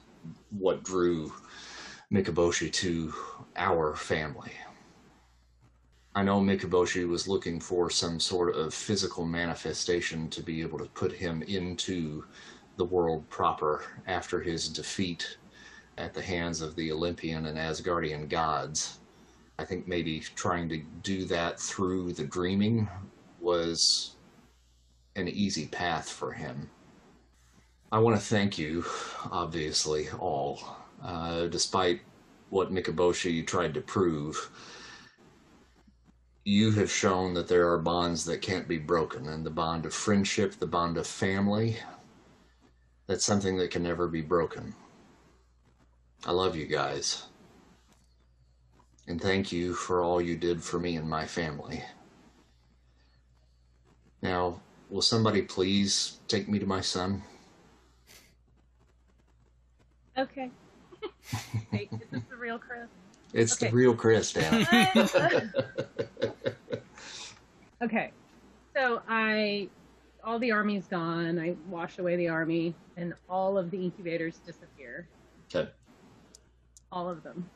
what 0.51 0.85
drew 0.85 1.33
Mikaboshi 2.13 2.73
to 2.75 3.13
our 3.57 3.97
family. 3.97 4.53
I 6.15 6.23
know 6.23 6.41
Mikaboshi 6.41 7.09
was 7.09 7.27
looking 7.27 7.59
for 7.59 7.91
some 7.91 8.21
sort 8.21 8.55
of 8.55 8.73
physical 8.73 9.27
manifestation 9.27 10.31
to 10.31 10.45
be 10.45 10.61
able 10.61 10.79
to 10.79 10.85
put 10.85 11.11
him 11.11 11.43
into 11.43 12.25
the 12.77 12.85
world 12.85 13.29
proper 13.29 13.83
after 14.07 14.41
his 14.41 14.69
defeat 14.69 15.39
at 15.99 16.15
the 16.15 16.23
hands 16.23 16.61
of 16.61 16.77
the 16.77 16.93
Olympian 16.93 17.47
and 17.47 17.59
Asgardian 17.59 18.29
gods. 18.29 19.01
I 19.59 19.65
think 19.65 19.89
maybe 19.89 20.21
trying 20.21 20.69
to 20.69 20.81
do 21.03 21.25
that 21.25 21.59
through 21.59 22.13
the 22.13 22.27
dreaming 22.27 22.89
was 23.41 24.15
an 25.17 25.27
easy 25.27 25.67
path 25.67 26.09
for 26.09 26.31
him. 26.31 26.71
I 27.93 27.99
want 27.99 28.19
to 28.19 28.25
thank 28.25 28.57
you, 28.57 28.87
obviously, 29.31 30.09
all. 30.19 30.63
Uh, 31.05 31.47
despite 31.49 32.01
what 32.49 32.73
Mikaboshi 32.73 33.47
tried 33.47 33.75
to 33.75 33.83
prove, 33.83 34.51
you 36.43 36.71
have 36.71 36.91
shown 36.91 37.35
that 37.35 37.49
there 37.49 37.71
are 37.71 37.79
bonds 37.79 38.25
that 38.25 38.41
can't 38.41 38.67
be 38.67 38.79
broken, 38.79 39.29
and 39.29 39.45
the 39.45 39.51
bond 39.51 39.85
of 39.85 39.93
friendship, 39.93 40.55
the 40.55 40.67
bond 40.67 40.97
of 40.97 41.07
family, 41.07 41.77
that's 43.09 43.27
something 43.27 43.59
that 43.59 43.71
can 43.71 43.83
never 43.83 44.09
be 44.09 44.23
broken. 44.23 44.75
I 46.25 46.33
love 46.33 46.57
you 46.57 46.65
guys. 46.65 47.25
And 49.07 49.21
thank 49.21 49.53
you 49.53 49.75
for 49.75 50.03
all 50.03 50.19
you 50.19 50.39
did 50.39 50.63
for 50.63 50.81
me 50.81 50.97
and 50.97 51.11
my 51.11 51.27
family. 51.27 51.85
Now, 54.23 54.63
will 54.89 55.03
somebody 55.03 55.43
please 55.43 56.21
take 56.27 56.49
me 56.49 56.59
to 56.59 56.67
my 56.67 56.81
son? 56.81 57.23
Okay. 60.19 60.51
Wait, 61.73 61.89
is 61.93 62.01
this 62.11 62.23
the 62.31 62.37
real 62.37 62.59
Chris? 62.59 62.89
It's 63.33 63.55
Okay. 63.55 63.71
the 63.71 63.75
real 63.77 63.95
Chris, 63.95 64.33
Dan. 64.33 64.67
okay. 67.83 68.13
So 68.77 69.03
I, 69.09 69.69
all 70.23 70.39
the 70.39 70.53
army's 70.53 70.87
gone. 70.87 71.39
I 71.39 71.57
wash 71.69 71.99
away 71.99 72.17
the 72.17 72.29
army, 72.29 72.75
and 72.97 73.15
all 73.29 73.57
of 73.59 73.71
the 73.71 73.83
incubators 73.83 74.39
disappear. 74.47 75.09
okay. 75.55 75.71
All 76.91 77.09
of 77.09 77.23
them. 77.23 77.49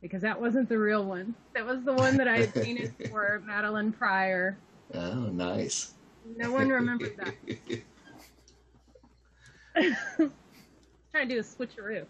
Because 0.00 0.22
that 0.22 0.40
wasn't 0.40 0.68
the 0.68 0.78
real 0.78 1.04
one. 1.04 1.34
That 1.54 1.66
was 1.66 1.82
the 1.82 1.92
one 1.92 2.16
that 2.18 2.28
I 2.28 2.38
had 2.38 2.54
painted 2.54 2.94
for 3.10 3.42
Madelyne 3.44 3.92
Pryor. 3.96 4.56
Oh, 4.94 5.14
nice. 5.14 5.94
No 6.36 6.52
one 6.52 6.68
remembered 6.68 7.16
that. 7.16 7.34
Trying 11.18 11.30
to 11.30 11.34
do 11.34 11.40
a 11.40 11.42
switcheroo. 11.42 12.06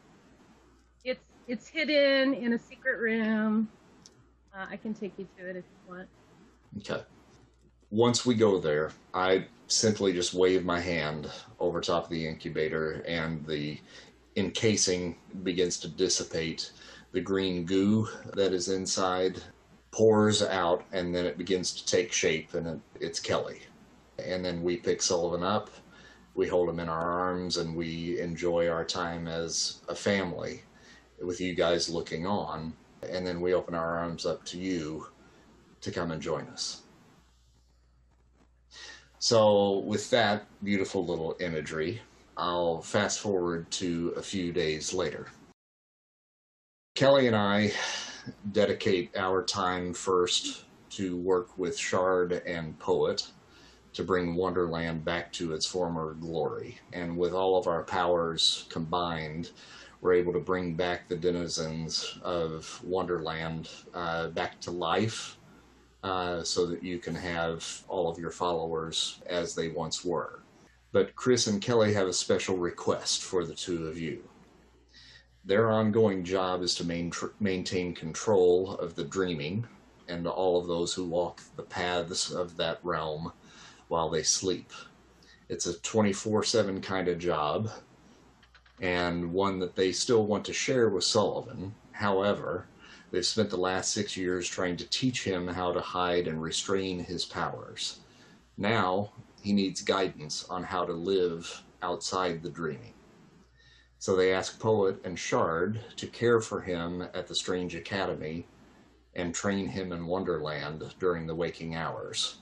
It's 1.03 1.25
it's 1.47 1.67
hidden 1.67 2.35
in 2.35 2.53
a 2.53 2.59
secret 2.59 2.99
room. 2.99 3.67
Uh, 4.55 4.67
I 4.69 4.77
can 4.77 4.93
take 4.93 5.15
you 5.17 5.27
to 5.39 5.49
it 5.49 5.57
if 5.57 5.65
you 5.65 5.95
want. 5.95 6.09
Okay. 6.77 7.03
Once 7.91 8.27
we 8.27 8.35
go 8.35 8.59
there, 8.59 8.91
I 9.15 9.47
simply 9.67 10.13
just 10.13 10.35
wave 10.35 10.63
my 10.63 10.79
hand 10.79 11.31
over 11.59 11.81
top 11.81 12.05
of 12.05 12.11
the 12.11 12.29
incubator, 12.29 13.03
and 13.09 13.47
the 13.47 13.81
encasing 14.37 15.17
begins 15.43 15.79
to 15.79 15.89
dissipate. 15.89 16.73
The 17.13 17.23
green 17.23 17.65
goo 17.65 18.11
that 18.35 18.53
is 18.53 18.69
inside 18.69 19.41
pours 19.91 20.43
out, 20.43 20.85
and 20.93 21.15
then 21.15 21.25
it 21.25 21.39
begins 21.39 21.73
to 21.73 21.87
take 21.87 22.13
shape, 22.13 22.53
and 22.53 22.67
it, 22.67 22.81
it's 23.01 23.21
Kelly. 23.21 23.63
And 24.23 24.45
then 24.45 24.63
we 24.63 24.77
pick 24.77 25.01
Sullivan 25.01 25.43
up, 25.43 25.71
we 26.39 26.47
hold 26.47 26.69
them 26.69 26.79
in 26.79 26.89
our 26.89 27.11
arms, 27.11 27.57
and 27.57 27.75
we 27.75 28.21
enjoy 28.21 28.69
our 28.69 28.85
time 28.85 29.27
as 29.27 29.81
a 29.89 29.95
family 29.95 30.63
with 31.21 31.41
you 31.41 31.53
guys 31.53 31.89
looking 31.89 32.29
on. 32.29 32.73
And 33.03 33.27
then 33.27 33.41
we 33.41 33.55
open 33.55 33.75
our 33.75 33.99
arms 33.99 34.25
up 34.25 34.45
to 34.47 34.57
you 34.57 35.09
to 35.81 35.91
come 35.91 36.13
and 36.13 36.23
join 36.23 36.47
us. 36.47 36.83
So, 39.19 39.79
with 39.79 40.11
that 40.11 40.47
beautiful 40.63 41.05
little 41.05 41.35
imagery, 41.41 42.03
I'll 42.37 42.83
fast 42.83 43.19
forward 43.19 43.69
to 43.73 44.15
a 44.17 44.23
few 44.23 44.53
days 44.53 44.95
later. 44.95 45.27
Kelly 46.95 47.27
and 47.27 47.35
I 47.35 47.73
dedicate 48.53 49.17
our 49.17 49.43
time 49.43 49.93
first 49.93 50.67
to 50.91 51.17
work 51.17 51.59
with 51.59 51.77
Shard 51.77 52.33
and 52.47 52.79
Poet 52.79 53.27
to 53.99 54.05
bring 54.05 54.37
Wonderland 54.37 55.05
back 55.05 55.33
to 55.33 55.53
its 55.55 55.67
former 55.67 56.15
glory. 56.15 56.79
And 56.93 57.19
with 57.19 57.33
all 57.33 57.59
of 57.59 57.67
our 57.67 57.83
powers 57.83 58.65
combined, 58.69 59.51
we're 60.01 60.13
able 60.13 60.33
to 60.35 60.39
bring 60.39 60.75
back 60.75 61.09
the 61.09 61.17
denizens 61.17 62.17
of 62.23 62.81
Wonderland 62.85 63.69
uh, 63.93 64.29
back 64.29 64.61
to 64.61 64.71
life 64.71 65.37
uh, 66.05 66.45
so 66.45 66.65
that 66.67 66.81
you 66.81 67.01
can 67.01 67.17
have 67.17 67.83
all 67.89 68.09
of 68.09 68.21
your 68.21 68.31
followers 68.31 69.21
as 69.27 69.57
they 69.57 69.69
once 69.71 70.05
were. 70.05 70.45
But 70.93 71.17
Chris 71.17 71.49
and 71.49 71.61
Kelly 71.61 71.93
have 71.95 72.07
a 72.07 72.13
special 72.13 72.57
request 72.57 73.25
for 73.25 73.45
the 73.45 73.53
two 73.53 73.89
of 73.89 73.99
you. 73.99 74.23
Their 75.45 75.73
ongoing 75.73 76.23
job 76.23 76.63
is 76.63 76.77
to 76.77 76.85
main, 76.85 77.11
maintain 77.41 77.97
control 77.97 78.77
of 78.77 78.95
the 78.95 79.05
dreaming 79.05 79.67
and 80.07 80.25
all 80.29 80.61
of 80.61 80.69
those 80.69 80.95
who 80.95 81.05
walk 81.05 81.41
the 81.57 81.65
paths 81.65 82.31
of 82.31 82.57
that 82.59 82.79
realm 82.85 83.33
while 83.89 84.09
they 84.09 84.23
sleep. 84.23 84.71
It's 85.49 85.67
a 85.67 85.79
24 85.81 86.45
7 86.45 86.81
kind 86.81 87.09
of 87.09 87.19
job, 87.19 87.71
and 88.81 89.33
one 89.33 89.59
that 89.59 89.77
they 89.77 89.93
still 89.93 90.27
want 90.27 90.45
to 90.47 90.53
share 90.53 90.89
with 90.89 91.05
Sullivan. 91.05 91.75
However, 91.93 92.67
They've 93.11 93.25
spent 93.25 93.49
the 93.49 93.57
last 93.57 93.93
six 93.93 94.17
years 94.17 94.47
trying 94.47 94.77
to 94.77 94.89
teach 94.89 95.25
him 95.25 95.49
how 95.49 95.73
to 95.73 95.81
hide 95.81 96.29
and 96.29 96.43
restrain 96.43 97.01
his 97.01 97.25
powers. 97.25 98.01
Now 98.57 99.13
he 99.41 99.53
needs 99.53 99.81
guidance 99.81 100.45
on 100.51 100.63
how 100.65 100.85
to 100.85 100.93
live 100.93 101.63
outside 101.81 102.43
the 102.43 102.51
dreaming. 102.51 102.93
So 103.99 104.15
they 104.15 104.33
ask 104.33 104.61
Poet 104.61 105.01
and 105.05 105.19
Shard 105.19 105.81
to 105.97 106.07
care 106.07 106.41
for 106.41 106.61
him 106.61 107.03
at 107.15 107.27
the 107.27 107.35
Strange 107.35 107.75
Academy 107.75 108.47
and 109.15 109.35
train 109.35 109.67
him 109.67 109.91
in 109.93 110.07
Wonderland 110.07 110.95
during 111.01 111.27
the 111.27 111.35
waking 111.35 111.75
hours. 111.75 112.37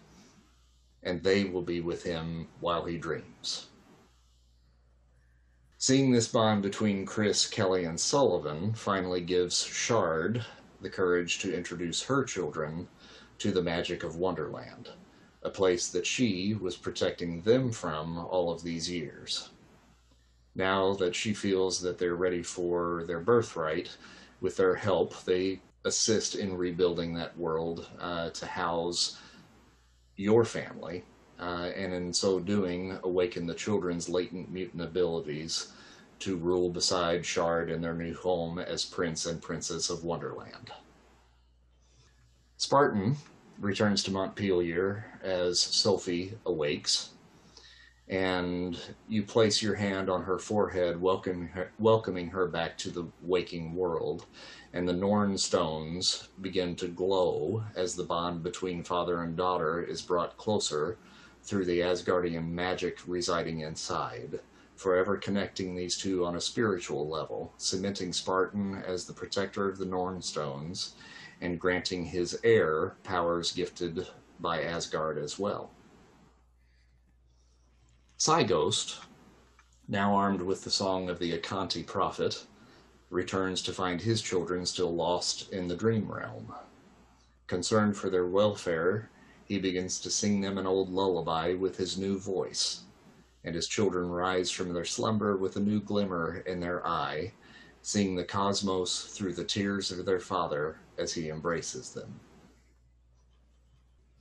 And 1.02 1.22
they 1.22 1.44
will 1.44 1.62
be 1.62 1.80
with 1.80 2.02
him 2.02 2.48
while 2.60 2.84
he 2.84 2.96
dreams. 2.98 3.68
Seeing 5.78 6.10
this 6.10 6.28
bond 6.28 6.62
between 6.62 7.06
Chris, 7.06 7.46
Kelly, 7.46 7.84
and 7.84 8.00
Sullivan 8.00 8.72
finally 8.72 9.20
gives 9.20 9.62
Shard 9.62 10.44
the 10.80 10.90
courage 10.90 11.38
to 11.40 11.54
introduce 11.54 12.02
her 12.02 12.24
children 12.24 12.88
to 13.38 13.52
the 13.52 13.62
magic 13.62 14.02
of 14.02 14.16
Wonderland, 14.16 14.88
a 15.42 15.50
place 15.50 15.88
that 15.88 16.06
she 16.06 16.54
was 16.54 16.76
protecting 16.76 17.42
them 17.42 17.70
from 17.70 18.18
all 18.18 18.50
of 18.50 18.62
these 18.62 18.90
years. 18.90 19.50
Now 20.54 20.94
that 20.94 21.14
she 21.14 21.34
feels 21.34 21.80
that 21.82 21.98
they're 21.98 22.16
ready 22.16 22.42
for 22.42 23.04
their 23.06 23.20
birthright, 23.20 23.94
with 24.40 24.56
their 24.56 24.74
help, 24.74 25.24
they 25.24 25.60
assist 25.84 26.34
in 26.34 26.56
rebuilding 26.56 27.14
that 27.14 27.36
world 27.38 27.88
uh, 28.00 28.30
to 28.30 28.46
house 28.46 29.18
your 30.16 30.44
family, 30.44 31.04
uh, 31.38 31.70
and 31.76 31.92
in 31.92 32.12
so 32.12 32.40
doing, 32.40 32.98
awaken 33.04 33.46
the 33.46 33.54
children's 33.54 34.08
latent 34.08 34.50
mutant 34.50 34.82
abilities 34.82 35.72
to 36.18 36.36
rule 36.36 36.70
beside 36.70 37.26
Shard 37.26 37.70
in 37.70 37.82
their 37.82 37.94
new 37.94 38.14
home 38.14 38.58
as 38.58 38.84
Prince 38.84 39.26
and 39.26 39.42
Princess 39.42 39.90
of 39.90 40.04
Wonderland. 40.04 40.70
Spartan 42.56 43.16
returns 43.58 44.02
to 44.04 44.10
Montpelier 44.10 45.04
as 45.22 45.60
Sophie 45.60 46.32
awakes, 46.46 47.10
and 48.08 48.80
you 49.08 49.22
place 49.22 49.62
your 49.62 49.74
hand 49.74 50.08
on 50.08 50.22
her 50.22 50.38
forehead, 50.38 51.00
welcoming 51.00 51.48
her, 51.48 51.70
welcoming 51.78 52.28
her 52.28 52.46
back 52.46 52.78
to 52.78 52.90
the 52.90 53.06
waking 53.22 53.74
world, 53.74 54.24
and 54.72 54.88
the 54.88 54.92
Norn 54.92 55.38
stones 55.38 56.28
begin 56.40 56.76
to 56.76 56.88
glow 56.88 57.64
as 57.74 57.94
the 57.94 58.04
bond 58.04 58.42
between 58.42 58.82
father 58.82 59.22
and 59.22 59.36
daughter 59.36 59.82
is 59.82 60.02
brought 60.02 60.36
closer 60.36 60.98
through 61.42 61.64
the 61.64 61.80
Asgardian 61.80 62.48
magic 62.48 62.98
residing 63.06 63.60
inside 63.60 64.40
forever 64.76 65.16
connecting 65.16 65.74
these 65.74 65.96
two 65.96 66.24
on 66.24 66.36
a 66.36 66.40
spiritual 66.40 67.08
level, 67.08 67.52
cementing 67.56 68.12
Spartan 68.12 68.82
as 68.86 69.06
the 69.06 69.12
protector 69.12 69.68
of 69.68 69.78
the 69.78 69.86
Norn 69.86 70.20
Stones, 70.20 70.94
and 71.40 71.58
granting 71.58 72.04
his 72.04 72.38
heir 72.44 72.94
powers 73.02 73.52
gifted 73.52 74.06
by 74.38 74.62
Asgard 74.62 75.18
as 75.18 75.38
well. 75.38 75.70
Cyghost, 78.18 78.98
now 79.88 80.14
armed 80.14 80.42
with 80.42 80.64
the 80.64 80.70
song 80.70 81.08
of 81.08 81.18
the 81.18 81.38
Akanti 81.38 81.86
prophet, 81.86 82.44
returns 83.10 83.62
to 83.62 83.72
find 83.72 84.00
his 84.00 84.22
children 84.22 84.66
still 84.66 84.94
lost 84.94 85.52
in 85.52 85.68
the 85.68 85.76
dream 85.76 86.10
realm. 86.10 86.52
Concerned 87.46 87.96
for 87.96 88.10
their 88.10 88.26
welfare, 88.26 89.08
he 89.44 89.58
begins 89.58 90.00
to 90.00 90.10
sing 90.10 90.40
them 90.40 90.58
an 90.58 90.66
old 90.66 90.90
lullaby 90.90 91.54
with 91.54 91.76
his 91.76 91.96
new 91.96 92.18
voice 92.18 92.82
and 93.46 93.54
his 93.54 93.68
children 93.68 94.10
rise 94.10 94.50
from 94.50 94.74
their 94.74 94.84
slumber 94.84 95.36
with 95.36 95.56
a 95.56 95.60
new 95.60 95.80
glimmer 95.80 96.42
in 96.46 96.58
their 96.58 96.84
eye, 96.84 97.32
seeing 97.80 98.16
the 98.16 98.24
cosmos 98.24 99.04
through 99.04 99.32
the 99.32 99.44
tears 99.44 99.92
of 99.92 100.04
their 100.04 100.18
father 100.18 100.76
as 100.98 101.14
he 101.14 101.30
embraces 101.30 101.90
them. 101.92 102.20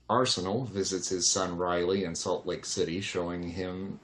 Arsenal 0.07 0.65
visits 0.65 1.09
his 1.09 1.27
son 1.27 1.57
Riley 1.57 2.03
in 2.03 2.13
Salt 2.13 2.45
Lake 2.45 2.65
City, 2.65 3.01
showing 3.01 3.41
him 3.41 3.99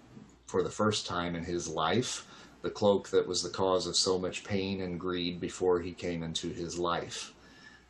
for 0.47 0.63
the 0.63 0.71
first 0.71 1.05
time 1.05 1.35
in 1.35 1.43
his 1.43 1.67
life 1.67 2.25
the 2.61 2.69
cloak 2.69 3.09
that 3.09 3.27
was 3.27 3.41
the 3.41 3.49
cause 3.49 3.87
of 3.87 3.95
so 3.95 4.19
much 4.19 4.43
pain 4.43 4.81
and 4.81 4.99
greed 4.99 5.39
before 5.39 5.79
he 5.79 5.93
came 5.93 6.23
into 6.23 6.49
his 6.49 6.77
life. 6.77 7.33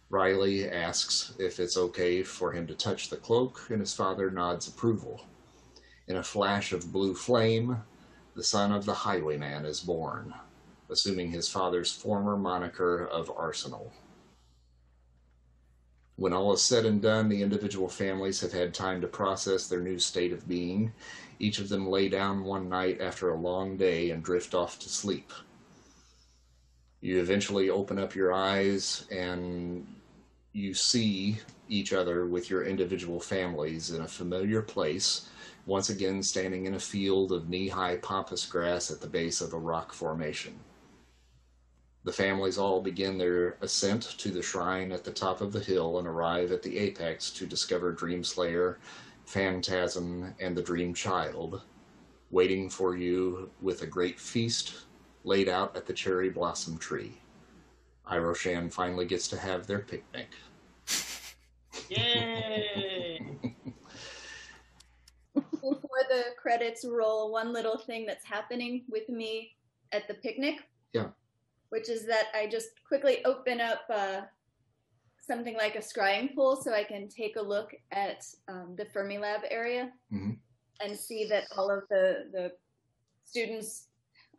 Riley 0.09 0.69
asks 0.69 1.33
if 1.39 1.59
it's 1.59 1.77
okay 1.77 2.23
for 2.23 2.51
him 2.51 2.67
to 2.67 2.75
touch 2.75 3.09
the 3.09 3.17
cloak, 3.17 3.67
and 3.69 3.79
his 3.79 3.93
father 3.93 4.29
nods 4.29 4.67
approval. 4.67 5.25
In 6.07 6.17
a 6.17 6.23
flash 6.23 6.73
of 6.73 6.91
blue 6.91 7.15
flame, 7.15 7.77
the 8.35 8.43
son 8.43 8.71
of 8.71 8.85
the 8.85 8.93
highwayman 8.93 9.65
is 9.65 9.79
born, 9.79 10.33
assuming 10.89 11.31
his 11.31 11.47
father's 11.47 11.91
former 11.91 12.35
moniker 12.37 13.05
of 13.05 13.31
Arsenal. 13.35 13.93
When 16.15 16.33
all 16.33 16.53
is 16.53 16.61
said 16.61 16.85
and 16.85 17.01
done, 17.01 17.29
the 17.29 17.41
individual 17.41 17.87
families 17.87 18.41
have 18.41 18.51
had 18.51 18.73
time 18.73 19.01
to 19.01 19.07
process 19.07 19.67
their 19.67 19.79
new 19.79 19.97
state 19.97 20.33
of 20.33 20.47
being. 20.47 20.93
Each 21.39 21.59
of 21.59 21.69
them 21.69 21.89
lay 21.89 22.09
down 22.09 22.43
one 22.43 22.69
night 22.69 23.01
after 23.01 23.29
a 23.29 23.39
long 23.39 23.77
day 23.77 24.11
and 24.11 24.23
drift 24.23 24.53
off 24.53 24.77
to 24.79 24.89
sleep. 24.89 25.31
You 26.99 27.19
eventually 27.19 27.69
open 27.69 27.97
up 27.97 28.13
your 28.13 28.31
eyes 28.31 29.05
and 29.11 29.87
you 30.53 30.73
see 30.73 31.39
each 31.69 31.93
other 31.93 32.27
with 32.27 32.49
your 32.49 32.65
individual 32.65 33.19
families 33.19 33.91
in 33.91 34.01
a 34.01 34.07
familiar 34.07 34.61
place, 34.61 35.29
once 35.65 35.89
again 35.89 36.21
standing 36.21 36.65
in 36.65 36.75
a 36.75 36.79
field 36.79 37.31
of 37.31 37.49
knee 37.49 37.69
high 37.69 37.95
pampas 37.97 38.45
grass 38.45 38.91
at 38.91 39.01
the 39.01 39.07
base 39.07 39.41
of 39.41 39.53
a 39.53 39.57
rock 39.57 39.93
formation. 39.93 40.59
The 42.03 42.11
families 42.11 42.57
all 42.57 42.81
begin 42.81 43.17
their 43.17 43.57
ascent 43.61 44.01
to 44.17 44.31
the 44.31 44.41
shrine 44.41 44.91
at 44.91 45.03
the 45.03 45.11
top 45.11 45.39
of 45.39 45.51
the 45.51 45.59
hill 45.59 45.99
and 45.99 46.07
arrive 46.07 46.51
at 46.51 46.63
the 46.63 46.77
apex 46.79 47.29
to 47.31 47.45
discover 47.45 47.93
Dreamslayer, 47.93 48.77
Phantasm, 49.25 50.33
and 50.39 50.57
the 50.57 50.63
Dream 50.63 50.95
Child, 50.95 51.61
waiting 52.31 52.69
for 52.69 52.95
you 52.95 53.51
with 53.61 53.83
a 53.83 53.87
great 53.87 54.19
feast 54.19 54.85
laid 55.23 55.47
out 55.47 55.77
at 55.77 55.85
the 55.85 55.93
cherry 55.93 56.29
blossom 56.29 56.77
tree. 56.79 57.21
Iroshan 58.09 58.73
finally 58.73 59.05
gets 59.05 59.27
to 59.27 59.37
have 59.37 59.67
their 59.67 59.79
picnic. 59.79 60.29
Yay! 61.89 63.37
Before 65.33 66.01
the 66.09 66.23
credits 66.37 66.83
roll, 66.83 67.31
one 67.31 67.53
little 67.53 67.77
thing 67.77 68.05
that's 68.07 68.25
happening 68.25 68.83
with 68.89 69.07
me 69.07 69.55
at 69.91 70.07
the 70.07 70.15
picnic. 70.15 70.67
Yeah. 70.93 71.09
Which 71.71 71.89
is 71.89 72.05
that 72.05 72.25
I 72.35 72.47
just 72.47 72.69
quickly 72.87 73.23
open 73.25 73.59
up 73.61 73.81
uh, 73.89 74.21
something 75.19 75.55
like 75.55 75.75
a 75.75 75.79
scrying 75.79 76.35
pool 76.35 76.55
so 76.61 76.73
I 76.73 76.83
can 76.83 77.07
take 77.07 77.37
a 77.37 77.41
look 77.41 77.71
at 77.91 78.25
um, 78.49 78.75
the 78.77 78.85
Fermilab 78.85 79.41
area 79.49 79.91
Mhm. 80.11 80.37
and 80.81 80.97
see 80.97 81.25
that 81.25 81.45
all 81.57 81.71
of 81.71 81.83
the, 81.89 82.29
the 82.33 82.51
students 83.23 83.87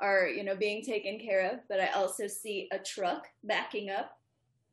are, 0.01 0.27
you 0.29 0.45
know, 0.45 0.55
being 0.57 0.83
taken 0.85 1.19
care 1.19 1.51
of. 1.51 1.61
But 1.69 1.81
I 1.81 1.89
also 1.93 2.27
see 2.27 2.69
a 2.71 2.79
truck 2.79 3.27
backing 3.45 3.89
up. 3.91 4.19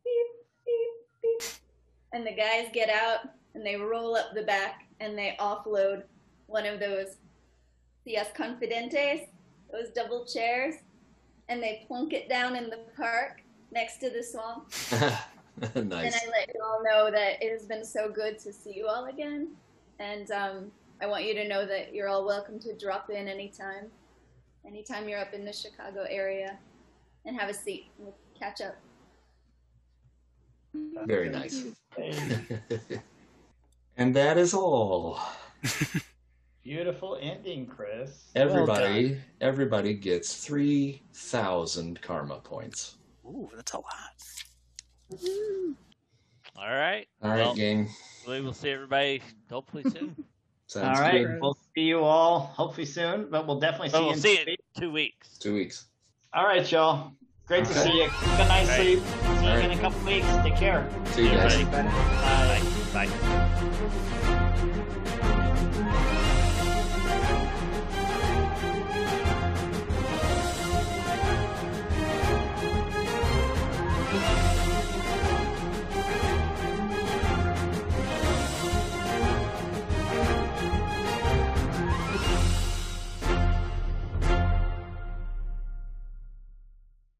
Beep, 0.04 0.28
beep, 0.66 0.94
beep. 1.22 1.44
And 2.12 2.26
the 2.28 2.34
guys 2.36 2.68
get 2.74 2.90
out 2.90 3.20
and 3.54 3.66
they 3.66 3.76
roll 3.78 4.16
up 4.18 4.34
the 4.34 4.44
back 4.44 4.86
and 5.00 5.18
they 5.18 5.38
offload 5.40 6.04
one 6.48 6.66
of 6.66 6.80
those 6.80 7.16
Cias 8.06 8.28
Confidentes, 8.36 9.28
those 9.72 9.92
double 9.96 10.26
chairs, 10.26 10.76
and 11.50 11.62
they 11.62 11.84
plunk 11.88 12.14
it 12.14 12.30
down 12.30 12.56
in 12.56 12.70
the 12.70 12.80
park 12.96 13.42
next 13.72 13.98
to 13.98 14.10
the 14.10 14.24
swamp. 14.24 14.72
nice. 15.02 15.02
And. 15.62 15.76
I 15.76 16.22
let 16.32 16.50
you 16.54 16.62
all 16.64 16.82
know 16.82 17.12
that 17.12 17.44
it 17.44 17.52
has 17.52 17.66
been 17.66 17.84
so 17.84 18.10
good 18.10 18.40
to 18.40 18.54
see 18.54 18.74
you 18.74 18.88
all 18.88 19.08
again. 19.08 19.50
And 20.00 20.32
um, 20.32 20.72
I 21.02 21.08
want 21.08 21.26
you 21.26 21.34
to 21.34 21.48
know 21.48 21.66
that 21.66 21.94
you're 21.94 22.08
all 22.08 22.26
welcome 22.26 22.60
to 22.60 22.78
drop 22.78 23.10
in 23.10 23.28
anytime, 23.28 23.88
anytime 24.66 25.10
you're 25.10 25.20
up 25.20 25.34
in 25.34 25.44
the 25.44 25.52
Chicago 25.52 26.06
area, 26.10 26.58
and 27.26 27.38
have 27.38 27.50
a 27.50 27.54
seat. 27.54 27.88
We'll 27.98 28.16
catch 28.40 28.62
up. 28.62 28.78
Very 31.06 31.30
nice. 31.30 31.66
and 33.98 34.16
that 34.16 34.38
is 34.38 34.54
all. 34.54 35.20
Beautiful 36.64 37.18
ending, 37.22 37.66
Chris. 37.66 38.32
Everybody, 38.36 39.18
everybody 39.42 39.94
gets 39.94 40.36
three 40.46 41.02
thousand 41.14 42.02
karma 42.02 42.40
points. 42.40 42.98
Ooh, 43.26 43.50
that's 43.56 43.74
a 43.74 43.78
lot. 43.78 43.86
All 46.58 46.68
right. 46.70 47.08
All 47.22 47.30
right, 47.30 47.38
Well, 47.38 47.56
gang. 47.56 47.90
We 48.28 48.42
will 48.42 48.54
see 48.54 48.70
everybody 48.70 49.22
hopefully 49.50 49.84
soon. 49.86 50.16
Sounds 50.68 51.00
all 51.00 51.04
right, 51.04 51.26
good. 51.26 51.38
we'll 51.42 51.58
see 51.76 51.82
you 51.82 52.02
all 52.04 52.40
hopefully 52.40 52.86
soon, 52.86 53.28
but 53.32 53.48
we'll 53.48 53.60
definitely 53.60 53.90
see 53.90 53.94
But 53.94 54.00
you. 54.02 54.06
we'll 54.06 54.14
in 54.14 54.20
see 54.20 54.36
two 54.36 54.42
it 54.42 54.48
weeks. 54.48 54.64
in 54.76 54.82
two 54.82 54.92
weeks. 54.92 55.38
Two 55.40 55.54
weeks. 55.56 55.86
All 56.34 56.44
right, 56.44 56.72
y'all. 56.72 57.14
Great 57.48 57.66
to 57.66 57.72
Okay. 57.72 57.84
see 57.90 57.98
you. 58.04 58.10
Good 58.38 58.38
night, 58.48 58.68
Right. 58.68 58.76
sleep. 58.76 59.00
See 59.40 59.46
you 59.46 59.52
All 59.52 59.58
in 59.58 59.72
a 59.72 59.78
couple 59.80 60.06
weeks. 60.06 60.28
Take 60.44 60.58
care. 60.58 60.88
See 61.06 61.24
you 61.24 61.32
guys. 61.32 61.54
Everybody. 61.54 61.88
Bye. 62.94 63.08
Bye. 63.08 64.36